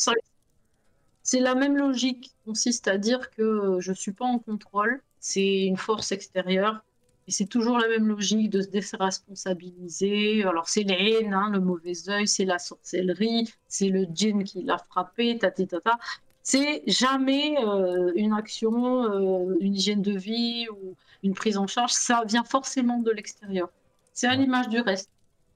c'est 1.22 1.40
la 1.40 1.54
même 1.54 1.76
logique 1.76 2.22
qui 2.22 2.34
consiste 2.46 2.88
à 2.88 2.96
dire 2.96 3.30
que 3.30 3.76
je 3.80 3.92
suis 3.92 4.12
pas 4.12 4.24
en 4.24 4.38
contrôle, 4.38 5.02
c'est 5.20 5.64
une 5.64 5.76
force 5.76 6.12
extérieure. 6.12 6.82
Et 7.28 7.30
c'est 7.30 7.46
toujours 7.46 7.78
la 7.78 7.88
même 7.88 8.08
logique 8.08 8.50
de 8.50 8.62
se 8.62 8.68
déresponsabiliser. 8.68 10.42
Alors, 10.44 10.68
c'est 10.68 10.82
les 10.82 11.18
haines, 11.20 11.34
hein, 11.34 11.50
le 11.52 11.60
mauvais 11.60 12.08
œil, 12.08 12.26
c'est 12.26 12.44
la 12.44 12.58
sorcellerie, 12.58 13.52
c'est 13.68 13.88
le 13.88 14.06
djinn 14.12 14.44
qui 14.44 14.62
l'a 14.62 14.78
frappé, 14.78 15.38
tati 15.38 15.66
tata. 15.66 15.98
C'est 16.42 16.82
jamais 16.88 17.54
euh, 17.64 18.10
une 18.16 18.32
action, 18.32 19.04
euh, 19.04 19.54
une 19.60 19.74
hygiène 19.76 20.02
de 20.02 20.18
vie 20.18 20.66
ou 20.70 20.96
une 21.22 21.34
prise 21.34 21.56
en 21.56 21.68
charge. 21.68 21.92
Ça 21.92 22.24
vient 22.26 22.42
forcément 22.42 22.98
de 22.98 23.12
l'extérieur. 23.12 23.68
C'est 24.12 24.26
à 24.26 24.30
Ouais. 24.30 24.38
l'image 24.38 24.68
du 24.68 24.80
reste. 24.80 25.08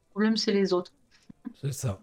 Le 0.06 0.10
problème, 0.10 0.36
c'est 0.36 0.52
les 0.52 0.72
autres. 0.72 0.92
C'est 1.60 1.72
ça. 1.72 2.00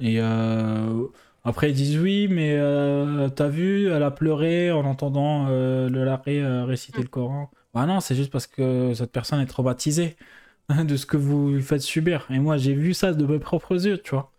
Et 0.00 0.16
euh, 0.20 1.06
après, 1.44 1.70
ils 1.70 1.74
disent 1.74 1.98
oui, 1.98 2.26
mais 2.28 2.56
t'as 3.36 3.48
vu, 3.48 3.88
elle 3.88 4.02
a 4.02 4.10
pleuré 4.10 4.72
en 4.72 4.84
entendant 4.86 5.46
le 5.48 6.04
larré 6.04 6.42
réciter 6.64 7.02
le 7.02 7.08
Coran. 7.08 7.50
Bah 7.74 7.86
non, 7.86 8.00
c'est 8.00 8.14
juste 8.14 8.30
parce 8.30 8.46
que 8.46 8.94
cette 8.94 9.12
personne 9.12 9.40
est 9.40 9.46
traumatisée 9.46 10.16
de 10.70 10.96
ce 10.96 11.06
que 11.06 11.16
vous 11.16 11.50
lui 11.52 11.62
faites 11.62 11.80
subir. 11.82 12.26
Et 12.30 12.38
moi, 12.38 12.56
j'ai 12.58 12.74
vu 12.74 12.94
ça 12.94 13.12
de 13.12 13.26
mes 13.26 13.38
propres 13.38 13.86
yeux, 13.86 13.98
tu 13.98 14.12
vois. 14.12 14.32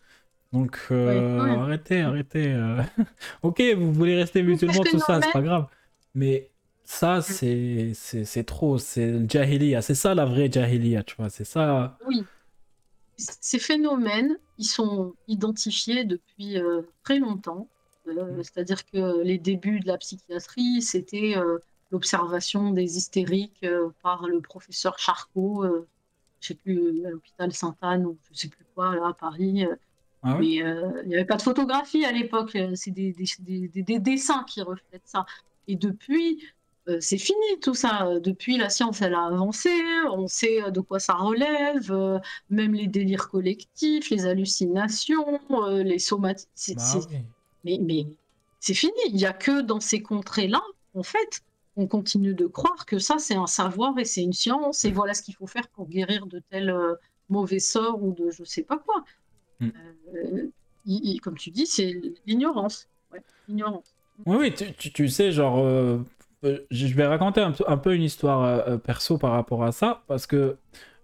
Donc, 0.54 0.80
euh, 0.92 1.44
Ouais, 1.44 1.52
ouais. 1.52 1.58
arrêtez, 1.58 2.02
arrêtez. 2.02 2.54
euh. 2.54 2.82
ok, 3.44 3.62
vous 3.78 3.94
voulez 3.94 4.16
rester 4.18 4.44
musulman, 4.44 4.84
tout 4.84 5.00
ça, 5.00 5.22
c'est 5.22 5.32
pas 5.32 5.42
grave. 5.42 5.68
Mais 6.16 6.52
ça, 6.86 7.22
c'est 7.22 7.94
c'est 7.94 8.44
trop. 8.46 8.78
C'est 8.78 9.12
le 9.12 9.28
jahiliya. 9.30 9.82
C'est 9.82 9.96
ça 9.96 10.16
la 10.16 10.26
vraie 10.26 10.52
jahiliya, 10.52 11.04
tu 11.04 11.16
vois. 11.18 11.30
C'est 11.30 11.46
ça. 11.46 11.98
Oui. 12.08 12.24
Ces 13.18 13.60
phénomènes, 13.60 14.38
ils 14.58 14.66
sont 14.66 15.14
identifiés 15.28 16.04
depuis 16.06 16.58
euh, 16.58 16.82
très 17.04 17.20
longtemps. 17.20 17.70
Euh, 18.08 18.44
C'est-à-dire 18.44 18.86
que 18.86 19.24
les 19.24 19.38
débuts 19.38 19.80
de 19.80 19.88
la 19.88 19.98
psychiatrie, 19.98 20.82
c'était 20.82 21.36
l'observation 21.92 22.72
des 22.72 22.98
hystériques 22.98 23.64
euh, 23.64 23.90
par 24.02 24.28
le 24.28 24.42
professeur 24.42 24.98
Charcot, 25.00 25.64
euh, 25.64 25.88
je 26.42 26.48
sais 26.50 26.56
plus, 26.56 27.06
à 27.06 27.10
l'hôpital 27.10 27.54
Sainte-Anne 27.54 28.06
ou 28.06 28.18
je 28.32 28.38
sais 28.38 28.48
plus 28.50 28.66
quoi, 28.76 28.96
là, 28.96 29.08
à 29.10 29.14
Paris. 29.14 29.66
euh, 29.66 29.76
Ah 30.24 30.34
ouais? 30.34 30.40
Mais 30.40 30.64
euh, 30.64 31.02
il 31.04 31.10
n'y 31.10 31.16
avait 31.16 31.26
pas 31.26 31.38
de 31.38 31.42
photographie 31.42 32.04
à 32.06 32.12
l'époque, 32.12 32.56
euh, 32.56 32.72
c'est 32.76 32.92
des, 32.92 33.14
des- 33.14 33.26
des- 33.40 33.68
des- 33.68 33.84
des 33.84 34.00
dessins 34.00 34.44
qui 34.48 34.62
reflètent 34.62 35.08
ça. 35.08 35.26
Et 35.68 35.76
depuis, 35.76 36.44
euh, 36.88 36.98
c'est 37.00 37.18
fini 37.18 37.60
tout 37.62 37.74
ça. 37.74 38.06
Euh, 38.08 38.20
Depuis, 38.20 38.58
la 38.58 38.70
science, 38.70 39.02
elle 39.02 39.16
a 39.16 39.26
avancé, 39.26 39.70
on 40.12 40.28
sait 40.28 40.62
euh, 40.64 40.70
de 40.72 40.82
quoi 40.82 41.00
ça 41.00 41.14
relève, 41.16 41.92
euh, 41.92 42.20
même 42.50 42.74
les 42.74 42.88
délires 42.88 43.30
collectifs, 43.30 44.10
les 44.12 44.26
hallucinations, 44.28 45.40
euh, 45.52 45.82
les 45.84 46.00
somatismes. 46.00 46.76
Bah. 46.76 47.18
Mais, 47.64 47.80
mais 47.82 48.06
c'est 48.60 48.76
fini. 48.76 48.94
Il 49.08 49.16
n'y 49.16 49.26
a 49.26 49.34
que 49.34 49.62
dans 49.62 49.80
ces 49.80 50.02
contrées-là, 50.04 50.62
en 50.94 51.04
fait, 51.04 51.42
on 51.78 51.88
continue 51.88 52.34
de 52.34 52.46
croire 52.48 52.86
que 52.86 53.00
ça, 53.00 53.18
c'est 53.18 53.36
un 53.36 53.48
savoir 53.48 53.98
et 54.00 54.06
c'est 54.06 54.24
une 54.24 54.34
science, 54.34 54.86
et 54.86 54.92
voilà 54.92 55.14
ce 55.14 55.22
qu'il 55.22 55.36
faut 55.36 55.48
faire 55.48 55.68
pour 55.70 55.88
guérir 55.88 56.26
de 56.26 56.42
tel 56.50 56.70
euh, 56.70 56.96
mauvais 57.30 57.60
sort 57.60 58.02
ou 58.04 58.14
de 58.14 58.30
je 58.32 58.44
sais 58.44 58.64
pas 58.64 58.78
quoi. 58.78 59.04
Mm. 59.60 59.70
Euh, 60.16 61.18
comme 61.22 61.38
tu 61.38 61.50
dis, 61.52 61.66
c'est 61.66 62.00
l'ignorance. 62.26 62.88
Ouais, 63.12 63.22
l'ignorance. 63.48 63.96
Oui, 64.26 64.38
oui, 64.40 64.54
tu, 64.54 64.74
tu- 64.74 64.94
tu 64.94 65.10
sais, 65.10 65.32
genre, 65.32 65.60
euh, 65.60 66.00
je 66.44 66.94
vais 66.94 67.08
raconter 67.08 67.42
un, 67.42 67.52
peu- 67.52 67.66
un 67.68 67.78
peu 67.78 67.96
une 67.96 68.04
histoire 68.04 68.80
perso 68.82 69.18
par 69.18 69.32
rapport 69.32 69.64
à 69.64 69.72
ça, 69.72 70.04
parce 70.08 70.28
que 70.28 70.58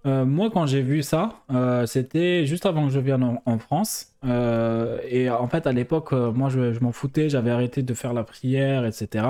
euh, 0.05 0.25
moi, 0.25 0.49
quand 0.51 0.65
j'ai 0.65 0.81
vu 0.81 1.03
ça, 1.03 1.41
euh, 1.51 1.85
c'était 1.85 2.45
juste 2.45 2.65
avant 2.65 2.87
que 2.87 2.91
je 2.93 2.99
vienne 2.99 3.23
en, 3.23 3.41
en 3.45 3.59
France. 3.59 4.07
euh, 4.25 4.99
et 5.07 5.29
en 5.29 5.47
fait, 5.47 5.67
à 5.67 5.71
l'époque, 5.71 6.11
moi, 6.13 6.49
je, 6.49 6.73
je 6.73 6.79
m'en 6.79 6.91
foutais, 6.91 7.29
j'avais 7.29 7.51
arrêté 7.51 7.83
de 7.83 7.93
faire 7.93 8.13
la 8.13 8.23
prière, 8.23 8.85
etc. 8.85 9.25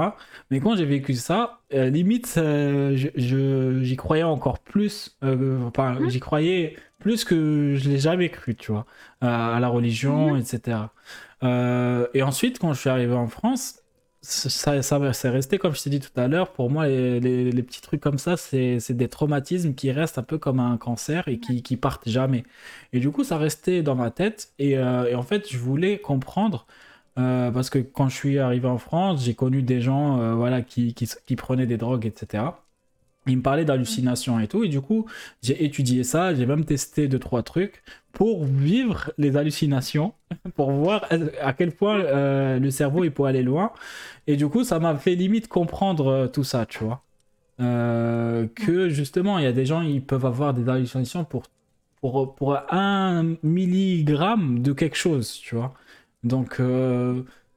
Mais 0.50 0.60
quand 0.60 0.76
j'ai 0.78 0.86
vécu 0.86 1.14
ça, 1.16 1.60
limite, 1.72 2.34
je- 2.36 3.80
j'y 3.84 3.96
croyais 3.96 4.24
encore 4.24 4.60
plus, 4.60 5.18
enfin, 5.22 5.94
Mhm. 6.00 6.10
j'y 6.10 6.20
croyais 6.20 6.76
plus 7.00 7.24
que 7.26 7.76
je 7.76 7.90
l'ai 7.90 7.98
jamais 7.98 8.30
cru, 8.30 8.56
tu 8.56 8.72
vois, 8.72 8.86
à, 9.22 9.56
à 9.56 9.60
la 9.60 9.68
religion, 9.70 10.36
etc. 10.36 10.78
Euh, 11.44 12.08
et 12.14 12.22
ensuite, 12.24 12.60
quand 12.60 12.74
je 12.74 12.80
suis 12.80 12.90
arrivé 12.90 13.14
en 13.14 13.28
France, 13.28 13.81
ça, 14.24 14.82
ça, 14.84 15.14
c'est 15.14 15.30
resté, 15.30 15.58
comme 15.58 15.74
je 15.76 15.82
t'ai 15.82 15.90
dit 15.90 16.00
tout 16.00 16.12
à 16.20 16.28
l'heure, 16.28 16.54
pour 16.54 16.70
moi, 16.70 16.88
les, 16.88 17.20
les- 17.20 17.52
les 17.52 17.64
petits 17.64 17.82
trucs 17.82 18.02
comme 18.02 18.20
ça, 18.20 18.38
c'est 18.38 18.78
des 18.94 19.10
traumatismes 19.10 19.74
qui 19.74 19.92
restent 19.92 20.20
un 20.20 20.24
peu 20.24 20.38
comme 20.38 20.60
un 20.60 20.78
cancer 20.78 21.28
et 21.28 21.40
qui, 21.40 21.64
qui 21.64 21.76
partent 21.76 22.08
jamais. 22.08 22.44
Et 22.94 23.00
du 23.00 23.10
coup, 23.12 23.24
ça 23.24 23.38
restait 23.38 23.82
dans 23.82 23.96
ma 23.96 24.12
tête. 24.12 24.54
Et, 24.60 24.78
euh, 24.78 25.06
et 25.10 25.16
en 25.16 25.24
fait, 25.24 25.50
je 25.52 25.58
voulais 25.58 26.00
comprendre, 26.00 26.68
euh, 27.18 27.50
parce 27.52 27.70
que 27.72 27.80
quand 27.80 28.10
je 28.10 28.16
suis 28.16 28.38
arrivé 28.40 28.68
en 28.68 28.78
France, 28.78 29.24
j'ai 29.26 29.34
connu 29.36 29.64
des 29.64 29.82
gens 29.82 30.20
euh, 30.22 30.36
voilà, 30.36 30.62
qui, 30.62 30.94
qui, 30.94 31.08
qui 31.26 31.36
prenaient 31.36 31.66
des 31.68 31.78
drogues, 31.78 32.06
etc. 32.06 32.64
Ils 33.28 33.38
me 33.38 33.44
parlaient 33.44 33.66
d'hallucinations 33.66 34.40
et 34.40 34.48
tout, 34.48 34.64
et 34.64 34.68
du 34.68 34.82
coup, 34.82 35.06
j'ai 35.44 35.64
étudié 35.64 36.04
ça, 36.04 36.34
j'ai 36.34 36.46
même 36.48 36.66
testé 36.66 37.08
deux, 37.08 37.20
trois 37.20 37.44
trucs 37.44 37.84
pour 38.14 38.46
vivre 38.46 39.12
les 39.18 39.38
hallucinations, 39.38 40.14
pour 40.56 40.72
voir 40.72 41.06
à 41.42 41.54
quel 41.54 41.72
point 41.72 42.00
euh, 42.00 42.60
le 42.60 42.72
cerveau 42.72 43.04
il 43.04 43.12
peut 43.12 43.26
aller 43.26 43.44
loin. 43.44 43.72
Et 44.28 44.38
du 44.38 44.48
coup, 44.48 44.64
ça 44.64 44.80
m'a 44.80 44.96
fait 44.98 45.16
limite 45.16 45.48
comprendre 45.48 46.08
euh, 46.08 46.28
tout 46.28 46.44
ça, 46.44 46.66
tu 46.66 46.84
vois. 46.84 47.04
Euh, 47.60 48.48
que 48.56 48.90
justement, 48.90 49.38
il 49.38 49.44
y 49.44 49.48
a 49.48 49.52
des 49.52 49.66
gens, 49.68 49.82
ils 49.82 50.04
peuvent 50.04 50.26
avoir 50.26 50.54
des 50.56 50.68
hallucinations 50.68 51.24
pour, 51.24 51.44
pour, 52.02 52.34
pour 52.36 52.58
un 52.74 53.36
milligramme 53.44 54.64
de 54.64 54.74
quelque 54.74 54.98
chose, 54.98 55.34
tu 55.34 55.56
vois. 55.56 55.74
Donc, 56.24 56.60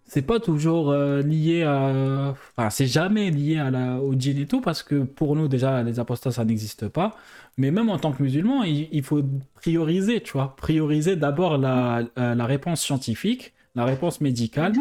c'est 0.06 0.22
pas 0.22 0.40
toujours 0.40 0.90
euh, 0.90 1.22
lié 1.22 1.62
à. 1.64 2.34
Enfin, 2.56 2.70
c'est 2.70 2.86
jamais 2.86 3.30
lié 3.30 3.58
à 3.58 3.70
la, 3.70 3.98
au 4.00 4.14
djinn 4.14 4.38
et 4.38 4.46
tout, 4.46 4.60
parce 4.60 4.82
que 4.82 5.02
pour 5.04 5.36
nous, 5.36 5.48
déjà, 5.48 5.82
les 5.82 5.98
apostats, 6.00 6.30
ça 6.32 6.44
n'existe 6.44 6.88
pas. 6.88 7.16
Mais 7.56 7.70
même 7.70 7.88
en 7.88 7.98
tant 7.98 8.12
que 8.12 8.22
musulman, 8.22 8.62
il, 8.64 8.88
il 8.92 9.02
faut 9.02 9.22
prioriser, 9.54 10.22
tu 10.22 10.32
vois. 10.32 10.54
Prioriser 10.56 11.16
d'abord 11.16 11.58
la, 11.58 12.02
euh, 12.18 12.34
la 12.34 12.46
réponse 12.46 12.80
scientifique, 12.82 13.54
la 13.74 13.84
réponse 13.84 14.20
médicale, 14.20 14.74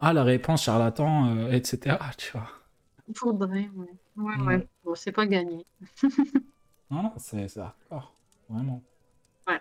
à 0.00 0.12
la 0.12 0.24
réponse 0.24 0.62
charlatan, 0.64 1.28
euh, 1.36 1.52
etc. 1.52 1.96
Tu 2.18 2.32
vois. 2.32 2.48
Il 3.08 3.16
faudrait, 3.16 3.68
ouais. 3.76 3.86
Ouais, 4.16 4.36
Mm. 4.36 4.46
ouais. 4.46 4.68
Bon, 4.84 4.94
c'est 4.94 5.12
pas 5.12 5.26
gagné. 5.26 5.64
Non, 6.90 7.04
non, 7.04 7.12
c'est 7.18 7.56
hardcore, 7.56 8.12
vraiment. 8.48 8.82
Ouais. 9.46 9.60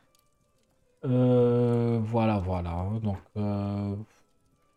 Euh, 1.06 2.00
voilà, 2.04 2.40
voilà. 2.40 2.88
Donc, 3.04 3.18
euh, 3.38 3.96
je 3.96 4.19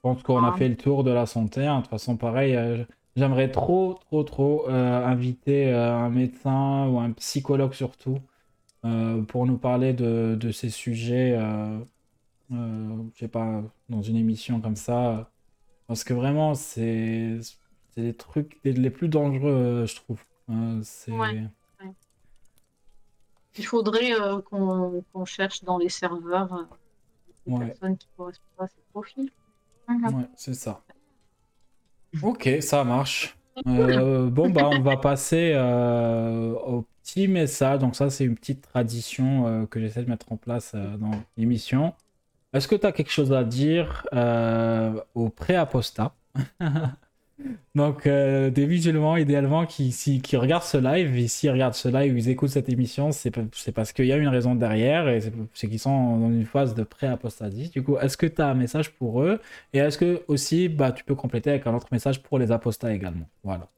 pense 0.03 0.23
qu'on 0.23 0.45
a 0.45 0.53
Ah. 0.53 0.57
fait 0.57 0.69
le 0.69 0.77
tour 0.77 1.05
de 1.05 1.11
la 1.11 1.27
santé. 1.27 1.67
hein. 1.67 1.77
De 1.79 1.83
toute 1.83 1.91
façon, 1.91 2.17
pareil, 2.17 2.57
euh, 2.57 2.85
j'aimerais 3.17 3.51
trop, 3.51 3.95
trop, 3.95 4.25
trop 4.25 4.69
euh, 4.69 5.05
inviter 5.07 5.69
euh, 5.73 5.95
un 5.95 6.11
médecin 6.11 6.89
ou 6.89 6.99
un 7.01 7.13
psychologue 7.13 7.75
surtout 7.75 8.19
pour 9.29 9.47
nous 9.47 9.59
parler 9.59 9.93
de, 9.93 10.37
de 10.41 10.51
ces 10.51 10.69
sujets, 10.69 11.39
je 12.51 13.19
sais 13.19 13.29
pas, 13.29 13.63
dans 13.89 14.03
une 14.03 14.17
émission 14.17 14.61
comme 14.61 14.75
ça. 14.77 15.31
Parce 15.87 16.05
que 16.05 16.15
vraiment, 16.15 16.55
c'est 16.55 17.39
les 17.97 18.15
trucs 18.15 18.59
les, 18.65 18.91
plus 18.91 19.09
dangereux, 19.09 19.85
je 19.87 19.95
trouve. 19.97 20.25
C'est... 20.83 21.13
Ouais. 21.13 21.45
Il 23.57 23.67
faudrait 23.67 24.13
euh, 24.15 24.41
qu'on 24.41 25.25
cherche 25.25 25.63
dans 25.63 25.79
les 25.79 25.89
serveurs 25.89 26.53
euh, 26.55 26.65
Ouais. 27.47 27.67
personnes 27.67 27.97
qui 27.99 28.09
correspondent 28.17 28.65
à 28.65 28.67
ces 28.69 28.83
profils. 28.93 29.31
Ouais, 30.13 30.29
c'est 30.37 30.55
ça. 30.55 30.83
Ok, 32.23 32.49
ça 32.61 32.85
marche. 32.85 33.37
Euh, 33.67 34.29
bon, 34.31 34.51
bah, 34.51 34.69
on 34.73 34.81
va 34.81 34.97
passer 34.97 35.53
euh, 35.55 36.53
au 36.53 36.87
petit 37.03 37.29
message. 37.29 37.81
Donc, 37.81 37.97
ça, 37.97 38.11
c'est 38.11 38.25
une 38.25 38.37
petite 38.37 38.63
tradition 38.63 39.47
euh, 39.47 39.67
que 39.67 39.81
j'essaie 39.81 40.03
de 40.03 40.11
mettre 40.11 40.33
en 40.33 40.37
place 40.37 40.75
dans 40.75 41.13
l'émission. 41.37 41.95
Est-ce 42.53 42.69
que 42.69 42.75
tu 42.75 42.87
as 42.87 42.93
quelque 42.93 43.11
chose 43.11 43.33
à 43.33 43.45
dire 43.45 44.07
aux 45.15 45.29
pré-apostats 45.29 46.15
Donc, 47.75 48.07
euh, 48.07 48.51
des 48.51 48.67
musulmans, 48.67 49.17
idéalement, 49.17 49.65
qui, 49.67 49.93
si- 49.93 50.21
qui 50.21 50.37
regardent 50.37 50.63
ce 50.63 50.77
live, 50.77 51.17
et 51.17 51.27
s'ils 51.27 51.51
regardent 51.51 51.75
ce 51.75 51.89
live 51.89 52.13
ou 52.13 52.17
ils 52.19 52.29
écoutent 52.29 52.51
cette 52.51 52.69
émission, 52.69 53.13
c'est 53.13 53.31
pa- 53.31 53.41
c'est 53.55 53.73
parce 53.73 53.93
qu'il 53.93 54.07
y 54.07 54.13
a 54.13 54.17
une 54.17 54.29
raison 54.29 54.55
derrière, 54.55 55.09
et 55.09 55.21
c'est 55.55 55.69
qu'ils 55.69 55.79
sont 55.79 56.19
dans 56.19 56.31
une 56.31 56.45
phase 56.45 56.75
de 56.75 56.83
pré-apostasie. 56.83 57.71
Du 57.71 57.83
coup, 57.83 57.97
est-ce 57.97 58.17
que 58.17 58.27
tu 58.27 58.43
as 58.43 58.49
un 58.49 58.55
message 58.55 58.93
pour 58.93 59.23
eux? 59.23 59.41
Et 59.73 59.79
est-ce 59.79 59.97
que 59.97 60.23
aussi, 60.29 60.69
bah, 60.69 60.93
tu 60.93 61.03
peux 61.05 61.15
compléter 61.15 61.51
avec 61.51 61.67
un 61.67 61.75
autre 61.75 61.89
message 61.93 62.23
pour 62.23 62.39
les 62.39 62.53
apostats 62.53 62.93
également? 62.93 63.27
Voilà. 63.43 63.69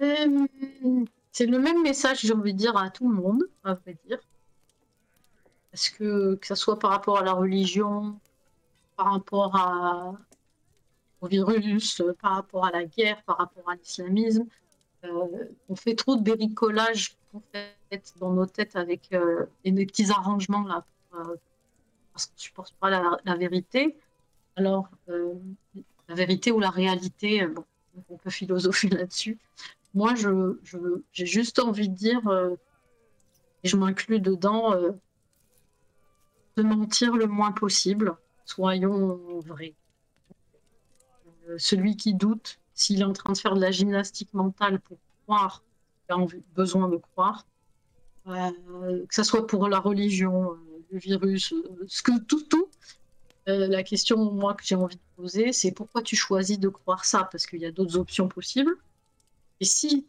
Euh, 0.00 0.46
C'est 1.32 1.46
le 1.46 1.58
même 1.58 1.82
message, 1.82 2.20
j'ai 2.22 2.32
envie 2.32 2.54
de 2.54 2.58
dire, 2.58 2.76
à 2.76 2.88
tout 2.88 3.08
le 3.08 3.14
monde, 3.14 3.42
à 3.64 3.74
vrai 3.74 3.96
dire. 4.06 4.18
Parce 5.70 5.90
que, 5.90 6.36
que 6.36 6.46
ça 6.46 6.56
soit 6.56 6.78
par 6.78 6.90
rapport 6.90 7.18
à 7.18 7.22
la 7.22 7.32
religion, 7.34 8.18
par 8.96 9.12
rapport 9.12 9.54
à, 9.54 10.14
au 11.20 11.28
virus, 11.28 12.00
euh, 12.00 12.14
par 12.20 12.32
rapport 12.32 12.64
à 12.64 12.70
la 12.70 12.84
guerre, 12.84 13.22
par 13.22 13.38
rapport 13.38 13.68
à 13.68 13.74
l'islamisme, 13.74 14.46
euh, 15.04 15.44
on 15.68 15.76
fait 15.76 15.94
trop 15.94 16.16
de 16.16 16.22
bricolage 16.22 17.16
dans 18.18 18.32
nos 18.32 18.46
têtes 18.46 18.76
avec 18.76 19.12
euh, 19.12 19.46
des 19.64 19.86
petits 19.86 20.10
arrangements 20.10 20.64
là, 20.66 20.84
parce 21.10 22.26
qu'on 22.26 22.34
ne 22.34 22.38
supporte 22.38 22.74
pas 22.80 22.90
la, 22.90 23.36
vérité. 23.36 23.96
Alors, 24.56 24.88
la 25.06 26.14
vérité 26.14 26.50
ou 26.50 26.60
la 26.60 26.70
réalité, 26.70 27.46
on 28.08 28.16
peut 28.16 28.30
philosopher 28.30 28.88
là-dessus. 28.88 29.38
Moi, 29.94 30.14
je, 30.14 30.58
j'ai 31.12 31.26
juste 31.26 31.58
envie 31.58 31.88
de 31.88 31.94
dire, 31.94 32.20
et 33.62 33.68
je 33.68 33.76
m'inclus 33.76 34.20
dedans, 34.20 34.74
de 36.56 36.62
mentir 36.62 37.16
le 37.16 37.26
moins 37.26 37.52
possible. 37.52 38.16
Soyons 38.46 39.40
vrais. 39.40 39.74
Euh, 41.48 41.56
celui 41.58 41.96
qui 41.96 42.14
doute, 42.14 42.58
s'il 42.74 43.00
est 43.00 43.04
en 43.04 43.12
train 43.12 43.32
de 43.32 43.38
faire 43.38 43.54
de 43.54 43.60
la 43.60 43.70
gymnastique 43.70 44.32
mentale 44.34 44.80
pour 44.80 44.98
croire, 45.24 45.62
il 46.08 46.12
a 46.12 46.26
besoin 46.54 46.88
de 46.88 46.96
croire, 46.96 47.46
euh, 48.28 49.06
que 49.06 49.14
ce 49.14 49.22
soit 49.22 49.46
pour 49.46 49.68
la 49.68 49.78
religion, 49.78 50.52
euh, 50.52 50.56
le 50.90 50.98
virus, 50.98 51.54
ce 51.86 52.02
que 52.02 52.18
tout, 52.20 52.42
tout. 52.42 52.68
La 53.48 53.84
question, 53.84 54.36
que 54.54 54.64
j'ai 54.64 54.74
envie 54.74 54.96
de 54.96 55.00
poser, 55.14 55.52
c'est 55.52 55.70
pourquoi 55.70 56.02
tu 56.02 56.16
choisis 56.16 56.58
de 56.58 56.68
croire 56.68 57.04
ça? 57.04 57.28
Parce 57.30 57.46
qu'il 57.46 57.60
y 57.60 57.66
a 57.66 57.70
d'autres 57.70 57.96
options 57.96 58.26
possibles. 58.26 58.76
Et 59.60 59.64
si 59.64 60.04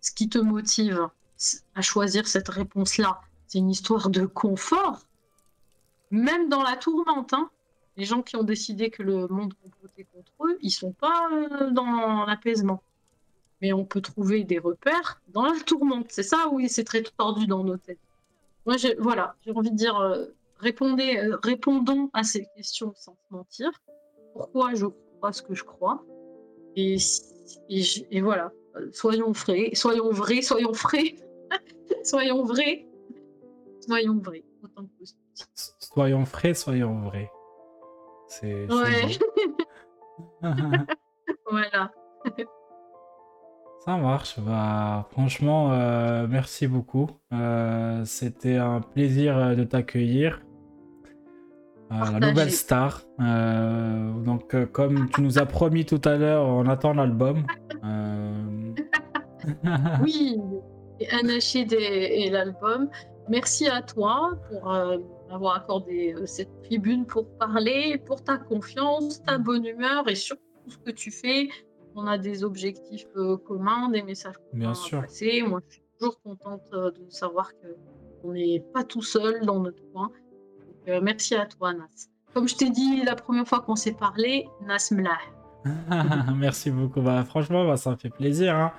ce 0.00 0.12
qui 0.12 0.28
te 0.28 0.38
motive 0.38 1.08
à 1.74 1.82
choisir 1.82 2.28
cette 2.28 2.48
réponse-là, 2.48 3.20
c'est 3.48 3.58
une 3.58 3.70
histoire 3.70 4.10
de 4.10 4.26
confort, 4.26 5.00
même 6.12 6.48
dans 6.48 6.62
la 6.62 6.76
tourmente, 6.76 7.32
hein, 7.32 7.50
les 7.98 8.04
gens 8.04 8.22
qui 8.22 8.36
ont 8.36 8.44
décidé 8.44 8.90
que 8.90 9.02
le 9.02 9.26
monde 9.26 9.54
complotait 9.54 10.06
contre 10.14 10.32
eux, 10.46 10.56
ils 10.62 10.70
sont 10.70 10.92
pas 10.92 11.28
euh, 11.32 11.70
dans 11.72 12.24
l'apaisement. 12.26 12.80
Mais 13.60 13.72
on 13.72 13.84
peut 13.84 14.00
trouver 14.00 14.44
des 14.44 14.60
repères 14.60 15.20
dans 15.34 15.44
la 15.44 15.58
tourmente. 15.66 16.06
C'est 16.10 16.22
ça, 16.22 16.48
oui, 16.52 16.68
c'est 16.68 16.84
très 16.84 17.02
tordu 17.02 17.48
dans 17.48 17.64
nos 17.64 17.76
têtes. 17.76 17.98
Moi, 18.66 18.76
j'ai- 18.76 18.94
voilà, 19.00 19.34
j'ai 19.44 19.50
envie 19.50 19.72
de 19.72 19.76
dire, 19.76 19.98
euh, 19.98 20.26
euh, 20.62 21.36
répondons 21.42 22.08
à 22.12 22.22
ces 22.22 22.46
questions 22.56 22.92
sans 22.96 23.16
mentir. 23.30 23.68
Pourquoi 24.32 24.74
je 24.74 24.86
crois 24.86 25.32
ce 25.32 25.42
que 25.42 25.54
je 25.54 25.64
crois? 25.64 26.04
Et, 26.76 26.98
et, 27.68 28.20
voilà, 28.20 28.52
soyons 28.92 29.34
frais, 29.34 29.70
soyons 29.74 30.12
vrais, 30.12 30.42
soyons 30.42 30.72
frais, 30.74 31.16
soyons 32.04 32.44
vrais, 32.44 32.86
soyons 33.80 34.20
vrais, 34.20 34.44
autant 34.62 34.84
que 34.84 34.98
possible. 35.00 35.18
Soyons 35.80 36.24
frais, 36.24 36.54
soyons 36.54 37.00
vrais. 37.00 37.28
C'est. 38.40 38.66
Ouais, 38.72 39.18
voilà. 41.50 41.90
Ça 43.84 43.96
marche. 43.96 44.38
Bah, 44.40 45.06
franchement, 45.12 45.72
euh, 45.72 46.26
merci 46.28 46.66
beaucoup. 46.66 47.08
Euh, 47.32 48.04
C'était 48.04 48.56
un 48.56 48.80
plaisir 48.80 49.36
euh, 49.38 49.54
de 49.54 49.64
t'accueillir. 49.64 50.40
Euh, 51.90 51.94
la 51.94 51.98
Partagé. 52.04 52.26
nouvelle 52.30 52.50
star. 52.52 53.02
Euh, 53.20 54.12
donc, 54.24 54.54
euh, 54.54 54.66
comme 54.66 55.08
tu 55.10 55.22
nous 55.22 55.38
as 55.38 55.46
promis 55.46 55.86
tout 55.86 56.00
à 56.04 56.16
l'heure, 56.16 56.44
on 56.46 56.66
attend 56.68 56.92
l'album. 56.94 57.44
Euh, 57.84 58.74
Oui, 60.02 60.38
et 61.00 61.08
Anachid 61.10 61.72
et, 61.72 62.24
et 62.26 62.30
l'album. 62.30 62.90
Merci 63.30 63.68
à 63.68 63.80
toi 63.82 64.32
pour 64.50 64.72
euh, 64.74 64.98
m'avoir 65.28 65.56
accordé 65.56 66.14
euh, 66.14 66.26
cette 66.26 66.62
tribune 66.62 67.06
pour 67.06 67.26
parler, 67.38 67.98
pour 68.06 68.22
ta 68.22 68.36
confiance, 68.38 69.22
ta 69.22 69.38
bonne 69.38 69.64
humeur 69.66 70.08
et 70.08 70.14
surtout 70.14 70.42
ce 70.68 70.78
que 70.78 70.90
tu 70.90 71.10
fais. 71.10 71.48
On 71.94 72.06
a 72.06 72.16
des 72.18 72.44
objectifs 72.44 73.06
euh, 73.16 73.36
communs, 73.36 73.88
des 73.90 74.02
messages 74.02 74.34
communs 74.50 74.60
Bien 74.60 74.70
à 74.70 74.74
sûr. 74.74 75.00
passer. 75.02 75.42
Moi, 75.46 75.60
je 75.68 75.74
suis 75.74 75.82
toujours 75.98 76.20
contente 76.22 76.62
euh, 76.72 76.90
de 76.92 77.10
savoir 77.10 77.52
que 77.52 77.66
on 78.24 78.32
n'est 78.32 78.62
pas 78.74 78.84
tout 78.84 79.02
seul 79.02 79.44
dans 79.46 79.60
notre 79.60 79.82
coin. 79.92 80.10
Euh, 80.88 81.00
merci 81.02 81.34
à 81.34 81.46
toi, 81.46 81.72
Nas. 81.72 81.86
Comme 82.34 82.48
je 82.48 82.56
t'ai 82.56 82.70
dit 82.70 83.02
la 83.04 83.14
première 83.14 83.46
fois 83.46 83.60
qu'on 83.60 83.76
s'est 83.76 83.92
parlé, 83.94 84.46
Nas 84.66 84.88
Mlah. 84.92 85.18
Merci 86.36 86.70
beaucoup. 86.70 87.00
Bah, 87.00 87.24
franchement, 87.24 87.66
bah, 87.66 87.76
ça 87.76 87.90
me 87.90 87.96
fait 87.96 88.10
plaisir. 88.10 88.54
hein. 88.54 88.72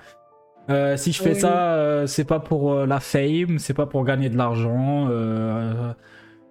Euh, 0.70 0.96
si 0.96 1.12
je 1.12 1.22
fais 1.22 1.34
Oui. 1.34 1.40
ça, 1.40 1.74
euh, 1.74 2.06
c'est 2.06 2.24
pas 2.24 2.38
pour 2.40 2.74
la 2.86 3.00
fame, 3.00 3.58
c'est 3.58 3.74
pas 3.74 3.86
pour 3.86 4.04
gagner 4.04 4.28
de 4.30 4.36
l'argent. 4.36 5.08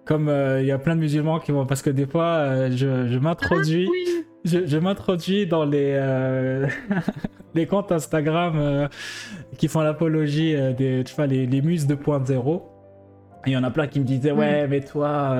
Comme 0.04 0.28
euh, 0.28 0.60
il 0.60 0.66
y 0.66 0.72
a 0.72 0.78
plein 0.78 0.96
de 0.96 1.00
musulmans 1.00 1.38
qui 1.38 1.52
vont. 1.52 1.66
Parce 1.66 1.82
que 1.82 1.90
des 1.90 2.06
fois, 2.06 2.24
euh, 2.24 2.70
je, 2.70 3.08
je 3.08 3.18
m'introduis. 3.18 3.86
Oui, 3.90 4.24
Je, 4.44 4.66
je 4.66 4.78
m'introduis 4.78 5.46
dans 5.46 5.64
les, 5.64 5.92
euh, 5.94 6.66
les 7.54 7.66
comptes 7.66 7.92
Instagram 7.92 8.88
qui 9.58 9.68
font 9.68 9.80
l'apologie 9.82 10.54
des 10.76 11.04
tu 11.04 11.14
vois, 11.14 11.26
les, 11.26 11.46
les 11.46 11.62
muses 11.62 11.86
2.0. 11.86 12.62
Et 13.46 13.50
il 13.50 13.52
y 13.52 13.56
en 13.56 13.64
a 13.64 13.70
plein 13.70 13.86
qui 13.86 14.00
me 14.00 14.04
disaient 14.04 14.32
Ouais, 14.32 14.66
mais 14.66 14.80
toi, 14.80 15.36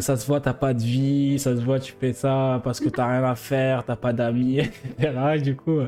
ça 0.00 0.16
se 0.16 0.26
voit, 0.26 0.40
t'as 0.40 0.54
pas 0.54 0.72
de 0.72 0.82
vie, 0.82 1.38
ça 1.38 1.56
se 1.56 1.60
voit, 1.60 1.78
tu 1.80 1.94
fais 1.98 2.12
ça 2.12 2.60
parce 2.62 2.78
que 2.80 2.88
t'as 2.88 3.06
rien 3.06 3.24
à 3.24 3.34
faire, 3.34 3.84
t'as 3.84 3.96
pas 3.96 4.12
d'amis, 4.12 4.58
etc. 4.98 5.12
Et 5.36 5.40
du 5.40 5.56
coup, 5.56 5.80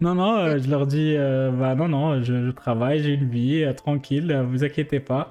non, 0.00 0.14
non, 0.14 0.58
je 0.58 0.68
leur 0.68 0.86
dis 0.86 1.16
Bah 1.16 1.74
non, 1.74 1.88
non, 1.88 2.22
je, 2.22 2.46
je 2.46 2.50
travaille, 2.50 3.02
j'ai 3.02 3.14
une 3.14 3.28
vie, 3.28 3.64
tranquille, 3.76 4.44
vous 4.50 4.64
inquiétez 4.64 5.00
pas 5.00 5.30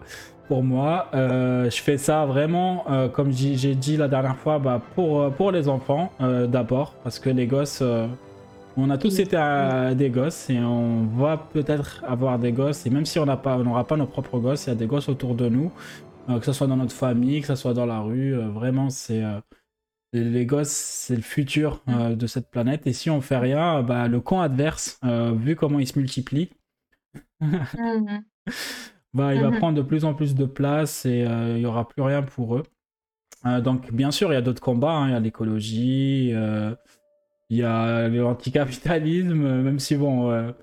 pour 0.52 0.64
moi. 0.64 1.08
Euh, 1.14 1.70
je 1.70 1.82
fais 1.82 1.98
ça 1.98 2.26
vraiment, 2.26 2.84
euh, 2.92 3.08
comme 3.08 3.32
j'ai 3.32 3.74
dit 3.74 3.96
la 3.96 4.10
dernière 4.10 4.36
fois, 4.36 4.60
bah, 4.60 4.82
pour, 4.96 5.22
euh, 5.22 5.30
pour 5.30 5.50
les 5.54 5.70
enfants 5.70 6.12
euh, 6.20 6.46
d'abord, 6.46 6.96
parce 7.06 7.20
que 7.20 7.30
les 7.30 7.48
gosses, 7.48 7.82
on 8.76 8.90
a 8.90 8.98
tous 8.98 9.18
été 9.20 9.38
à- 9.38 9.96
des 9.96 10.10
gosses 10.10 10.50
et 10.50 10.60
on 10.60 11.06
va 11.06 11.38
peut-être 11.38 12.04
avoir 12.06 12.38
des 12.38 12.52
gosses. 12.52 12.86
Et 12.86 12.90
même 12.90 13.06
si 13.06 13.18
on 13.18 13.26
n'a 13.26 13.38
pas, 13.38 13.56
on 13.56 13.64
n'aura 13.64 13.88
pas 13.88 13.96
nos 13.96 14.06
propres 14.08 14.40
gosses, 14.40 14.66
il 14.66 14.72
y 14.72 14.74
a 14.74 14.76
des 14.76 14.88
gosses 14.88 15.08
autour 15.08 15.36
de 15.36 15.48
nous, 15.48 15.72
que 16.28 16.44
ce 16.46 16.52
soit 16.52 16.68
dans 16.68 16.76
notre 16.76 16.92
famille, 16.94 17.40
que 17.40 17.48
ce 17.48 17.56
soit 17.56 17.74
dans 17.74 17.86
la 17.86 18.02
rue. 18.02 18.36
vraiment, 18.36 18.90
c'est 18.90 19.24
les, 20.12 20.46
gosses, 20.46 20.68
c'est 20.68 21.16
le 21.16 21.22
futur 21.22 21.82
euh, 21.88 22.14
de 22.14 22.28
cette 22.28 22.52
planète. 22.52 22.88
Et 22.88 22.92
si 22.92 23.10
on 23.10 23.22
fait 23.22 23.38
rien, 23.38 23.84
bah, 23.84 24.10
le 24.10 24.20
camp 24.20 24.42
adverse, 24.42 25.00
vu 25.38 25.56
comment 25.56 25.80
il 25.80 25.88
se 25.88 25.98
multiplie, 25.98 26.50
Mhm. 27.40 28.24
bah, 29.14 29.34
il 29.36 29.42
va 29.42 29.50
Mhm. 29.52 29.58
prendre 29.58 29.78
de 29.78 29.82
plus 29.82 30.06
en 30.06 30.14
plus 30.14 30.36
de 30.36 30.46
place 30.46 31.06
et 31.06 31.24
euh, 31.28 31.54
il 31.56 31.60
n'y 31.60 31.66
aura 31.66 31.88
plus 31.88 32.02
rien 32.02 32.22
pour 32.24 32.56
eux. 32.56 32.64
Euh, 33.46 33.60
donc, 33.62 33.92
bien 33.92 34.12
sûr, 34.12 34.32
il 34.32 34.36
y 34.36 34.38
a 34.38 34.42
d'autres 34.42 34.62
combats. 34.62 34.92
hein. 34.92 35.08
Il 35.08 35.12
y 35.14 35.16
a 35.16 35.20
l'écologie, 35.20 36.32
euh, 36.34 36.74
il 37.50 37.58
y 37.58 37.64
a 37.64 38.08
l'anticapitalisme, 38.08 39.62
même 39.62 39.80
si, 39.80 39.96
bon, 39.96 40.54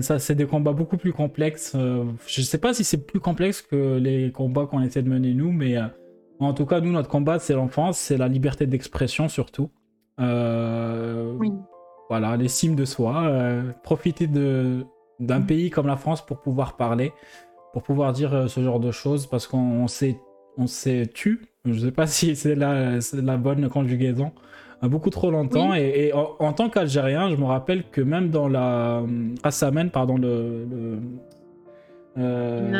ça, 0.00 0.18
c'est 0.18 0.34
des 0.34 0.46
combats 0.46 0.72
beaucoup 0.72 0.96
plus 0.96 1.12
complexes. 1.12 1.72
Euh, 1.74 2.04
je 2.26 2.42
sais 2.42 2.58
pas 2.58 2.74
si 2.74 2.84
c'est 2.84 3.06
plus 3.06 3.20
complexe 3.20 3.62
que 3.62 3.96
les 3.98 4.30
combats 4.32 4.66
qu'on 4.66 4.82
essaie 4.82 5.02
de 5.02 5.08
mener 5.08 5.32
nous, 5.34 5.50
mais 5.52 5.76
euh, 5.76 5.86
en 6.38 6.52
tout 6.52 6.66
cas, 6.66 6.80
nous, 6.80 6.92
notre 6.92 7.08
combat, 7.08 7.38
c'est 7.38 7.54
l'enfance, 7.54 7.98
c'est 7.98 8.16
la 8.18 8.28
liberté 8.28 8.66
d'expression 8.66 9.28
surtout. 9.28 9.70
Euh, 10.20 11.32
Oui. 11.38 11.52
voilà, 12.08 12.36
l'estime 12.36 12.74
de 12.74 12.84
soi, 12.84 13.32
profiter 13.82 14.26
d'un 14.26 15.40
pays 15.40 15.70
comme 15.70 15.86
la 15.86 15.96
France 15.96 16.24
pour 16.24 16.40
pouvoir 16.40 16.76
parler, 16.76 17.12
pour 17.76 17.82
pouvoir 17.82 18.14
dire 18.14 18.32
euh, 18.32 18.46
ce 18.46 18.62
genre 18.62 18.80
de 18.80 18.90
choses 18.90 19.26
parce 19.26 19.46
qu'on 19.46 19.86
s'est 19.86 20.18
on 20.56 20.66
s'est 20.66 21.10
tu. 21.12 21.42
Je 21.66 21.78
sais 21.78 21.90
pas 21.92 22.06
si 22.16 22.34
c'est 22.34 22.54
la, 22.54 23.36
bonne 23.36 23.68
conjugaison. 23.68 24.32
euh, 24.82 24.88
Beaucoup 24.88 25.10
trop 25.10 25.30
longtemps. 25.30 25.74
Et, 25.74 26.06
et 26.06 26.12
en, 26.14 26.36
en 26.38 26.54
tant 26.54 26.70
qu'Algérien, 26.70 27.28
je 27.28 27.36
me 27.36 27.44
rappelle 27.44 27.84
que 27.90 28.00
même 28.00 28.30
dans 28.30 28.48
la 28.48 29.02
Rassamen, 29.44 29.90
pardon, 29.90 30.16
le, 30.16 30.64
le 30.70 30.98
euh, 32.16 32.70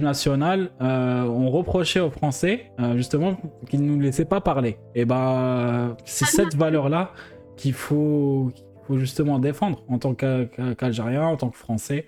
national. 0.00 0.70
euh, 0.80 1.24
on 1.24 1.50
reprochait 1.50 1.98
aux 1.98 2.10
Français 2.10 2.70
euh, 2.78 2.96
justement 2.96 3.36
qu'ils 3.68 3.82
ne 3.84 3.88
nous 3.92 3.98
laissaient 3.98 4.24
pas 4.26 4.40
parler. 4.40 4.78
Et 4.94 5.04
ben, 5.04 5.96
c'est 6.04 6.26
cette 6.26 6.54
valeur-là 6.54 7.10
qu'il 7.56 7.72
faut, 7.72 8.52
faut 8.86 8.96
justement 8.96 9.40
défendre 9.40 9.82
en 9.88 9.98
tant 9.98 10.14
qu'a- 10.14 10.44
qu'a- 10.44 10.76
qu'Algérien, 10.76 11.24
en 11.24 11.36
tant 11.36 11.48
que 11.50 11.56
Français. 11.58 12.06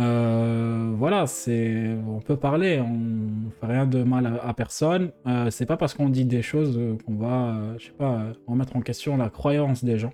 Euh, 0.00 0.92
voilà, 0.96 1.26
c'est, 1.26 1.96
on 2.08 2.20
peut 2.20 2.36
parler, 2.36 2.80
on 2.80 3.50
fait 3.60 3.66
rien 3.66 3.86
de 3.86 4.02
mal 4.02 4.26
à, 4.26 4.48
à 4.48 4.54
personne. 4.54 5.12
Euh, 5.26 5.50
c'est 5.50 5.66
pas 5.66 5.76
parce 5.76 5.94
qu'on 5.94 6.08
dit 6.08 6.24
des 6.24 6.42
choses 6.42 6.80
qu'on 7.04 7.16
va, 7.16 7.54
euh, 7.54 7.74
je 7.78 7.86
sais 7.86 7.92
pas, 7.92 8.12
euh, 8.12 8.32
remettre 8.46 8.74
en 8.76 8.80
question 8.80 9.16
la 9.16 9.28
croyance 9.28 9.84
des 9.84 9.98
gens. 9.98 10.12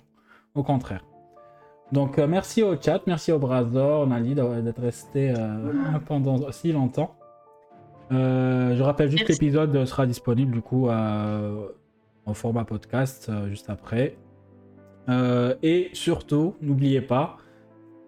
Au 0.55 0.63
contraire. 0.63 1.05
Donc 1.91 2.19
merci 2.19 2.61
au 2.61 2.79
chat, 2.79 3.01
merci 3.07 3.31
au 3.31 3.39
Brazor, 3.39 4.05
Nali 4.05 4.35
d'être 4.35 4.79
resté 4.79 5.33
pendant 6.05 6.51
si 6.51 6.71
longtemps. 6.71 7.15
Je 8.11 8.81
rappelle 8.83 9.09
juste 9.09 9.23
que 9.23 9.31
l'épisode 9.31 9.85
sera 9.85 10.05
disponible 10.05 10.51
du 10.51 10.61
coup 10.61 10.87
en 10.87 12.33
format 12.35 12.63
podcast 12.63 13.31
juste 13.47 13.71
après. 13.71 14.17
Et 15.63 15.89
surtout, 15.93 16.53
n'oubliez 16.61 17.01
pas, 17.01 17.37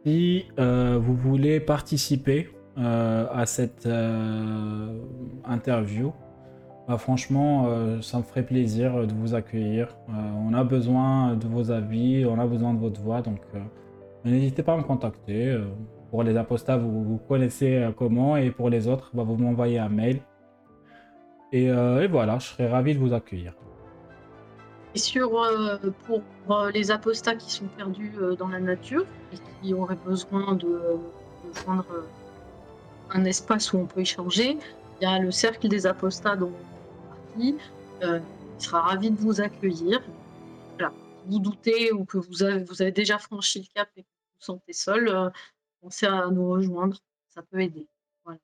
si 0.05 0.45
euh, 0.59 0.99
vous 1.01 1.15
voulez 1.15 1.59
participer 1.59 2.49
euh, 2.77 3.27
à 3.31 3.45
cette 3.45 3.85
euh, 3.85 4.97
interview, 5.45 6.11
bah, 6.87 6.97
franchement, 6.97 7.67
ça 8.01 8.17
me 8.17 8.23
ferait 8.23 8.43
plaisir 8.43 9.05
de 9.07 9.13
vous 9.13 9.35
accueillir. 9.35 9.95
On 10.09 10.53
a 10.53 10.63
besoin 10.63 11.35
de 11.35 11.47
vos 11.47 11.71
avis, 11.71 12.25
on 12.25 12.39
a 12.39 12.47
besoin 12.47 12.73
de 12.73 12.79
votre 12.79 12.99
voix, 12.99 13.21
donc 13.21 13.39
n'hésitez 14.25 14.63
pas 14.63 14.73
à 14.73 14.77
me 14.77 14.83
contacter. 14.83 15.57
pour 16.09 16.23
les 16.23 16.35
apostats, 16.35 16.77
vous, 16.77 17.19
connaissez 17.29 17.87
comment, 17.95 18.35
et 18.35 18.51
pour 18.51 18.69
les 18.69 18.87
autres, 18.87 19.11
bah, 19.13 19.23
vous 19.23 19.37
m'envoyez 19.37 19.79
un 19.79 19.89
mail. 19.89 20.21
Et, 21.53 21.65
et 21.65 22.07
voilà, 22.07 22.39
je 22.39 22.47
serais 22.47 22.67
ravi 22.67 22.95
de 22.95 22.99
vous 22.99 23.13
accueillir. 23.13 23.53
Et 24.93 24.99
sur, 24.99 25.41
euh, 25.41 25.77
pour 26.05 26.21
euh, 26.49 26.71
les 26.71 26.91
apostats 26.91 27.35
qui 27.35 27.49
sont 27.51 27.67
perdus 27.77 28.11
euh, 28.19 28.35
dans 28.35 28.49
la 28.49 28.59
nature 28.59 29.05
et 29.33 29.37
qui 29.61 29.73
auraient 29.73 29.95
besoin 30.05 30.53
de, 30.53 30.67
de 30.67 31.53
joindre 31.63 31.85
un 33.11 33.23
espace 33.25 33.71
où 33.73 33.77
on 33.77 33.85
peut 33.85 34.01
échanger, 34.01 34.57
il 34.99 35.03
y 35.03 35.05
a 35.05 35.19
le 35.19 35.31
cercle 35.31 35.67
des 35.69 35.85
apostats 35.85 36.35
dont 36.35 36.51
partie, 37.09 37.57
euh, 38.03 38.19
qui 38.57 38.65
sera 38.65 38.81
ravi 38.81 39.11
de 39.11 39.17
vous 39.17 39.39
accueillir. 39.41 40.01
Voilà. 40.77 40.93
Si 41.23 41.29
vous 41.29 41.39
doutez 41.39 41.91
ou 41.93 42.03
que 42.05 42.17
vous 42.17 42.43
avez, 42.43 42.63
vous 42.63 42.81
avez 42.81 42.91
déjà 42.91 43.17
franchi 43.17 43.59
le 43.59 43.65
cap 43.73 43.89
et 43.95 44.03
que 44.03 44.07
vous 44.07 44.35
vous 44.39 44.43
sentez 44.45 44.73
seul, 44.73 45.31
pensez 45.81 46.05
à 46.05 46.27
nous 46.27 46.49
rejoindre, 46.49 46.97
ça 47.29 47.41
peut 47.43 47.61
aider. 47.61 47.87
Voilà. 48.25 48.39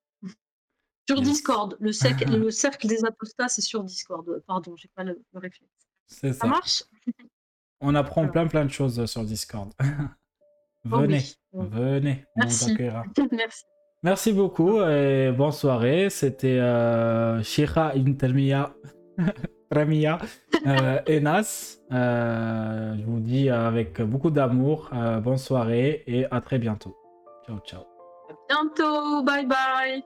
Sur 1.10 1.18
Yes. 1.20 1.28
Discord, 1.28 1.76
le, 1.80 1.92
cercle- 1.92 2.26
le 2.38 2.52
cercle 2.52 2.88
des 2.88 3.04
apostats, 3.06 3.48
c'est 3.50 3.62
sur 3.62 3.84
Discord. 3.84 4.42
Pardon, 4.48 4.76
j'ai 4.78 4.90
pas 4.96 5.04
le, 5.04 5.22
le 5.34 5.40
réflexe. 5.40 5.87
C'est 6.08 6.34
Ça 6.34 6.40
ça. 6.42 6.48
marche? 6.48 6.84
On 7.82 7.94
apprend 7.96 8.28
plein 8.28 8.48
plein 8.48 8.66
de 8.66 8.72
choses 8.72 9.06
sur 9.06 9.24
Discord. 9.24 9.72
Oh 10.90 11.00
venez, 11.00 11.18
oui. 11.52 11.68
venez, 11.70 12.26
on 12.36 12.42
vous 12.44 12.48
Merci. 12.48 12.72
accueillera. 12.72 13.04
Merci. 13.34 13.64
Merci 14.04 14.32
beaucoup 14.32 14.80
et 14.82 15.34
bonne 15.34 15.52
soirée. 15.52 16.10
C'était 16.10 16.60
euh, 16.60 17.44
Shira 17.44 17.94
Ibn 17.94 18.14
Talmiya, 18.14 18.74
Ramiya, 19.72 20.20
euh, 20.66 21.02
Enas. 21.08 21.80
Euh, 21.92 22.96
je 22.98 23.04
vous 23.04 23.20
dis 23.20 23.50
avec 23.50 24.02
beaucoup 24.02 24.30
d'amour, 24.32 24.90
euh, 24.94 25.20
bonne 25.20 25.38
soirée 25.40 26.04
et 26.08 26.26
à 26.32 26.40
très 26.40 26.58
bientôt. 26.60 26.96
Ciao, 27.46 27.60
ciao. 27.66 27.82
À 28.30 28.34
bientôt. 28.48 29.24
Bye 29.24 29.46
bye. 29.46 30.04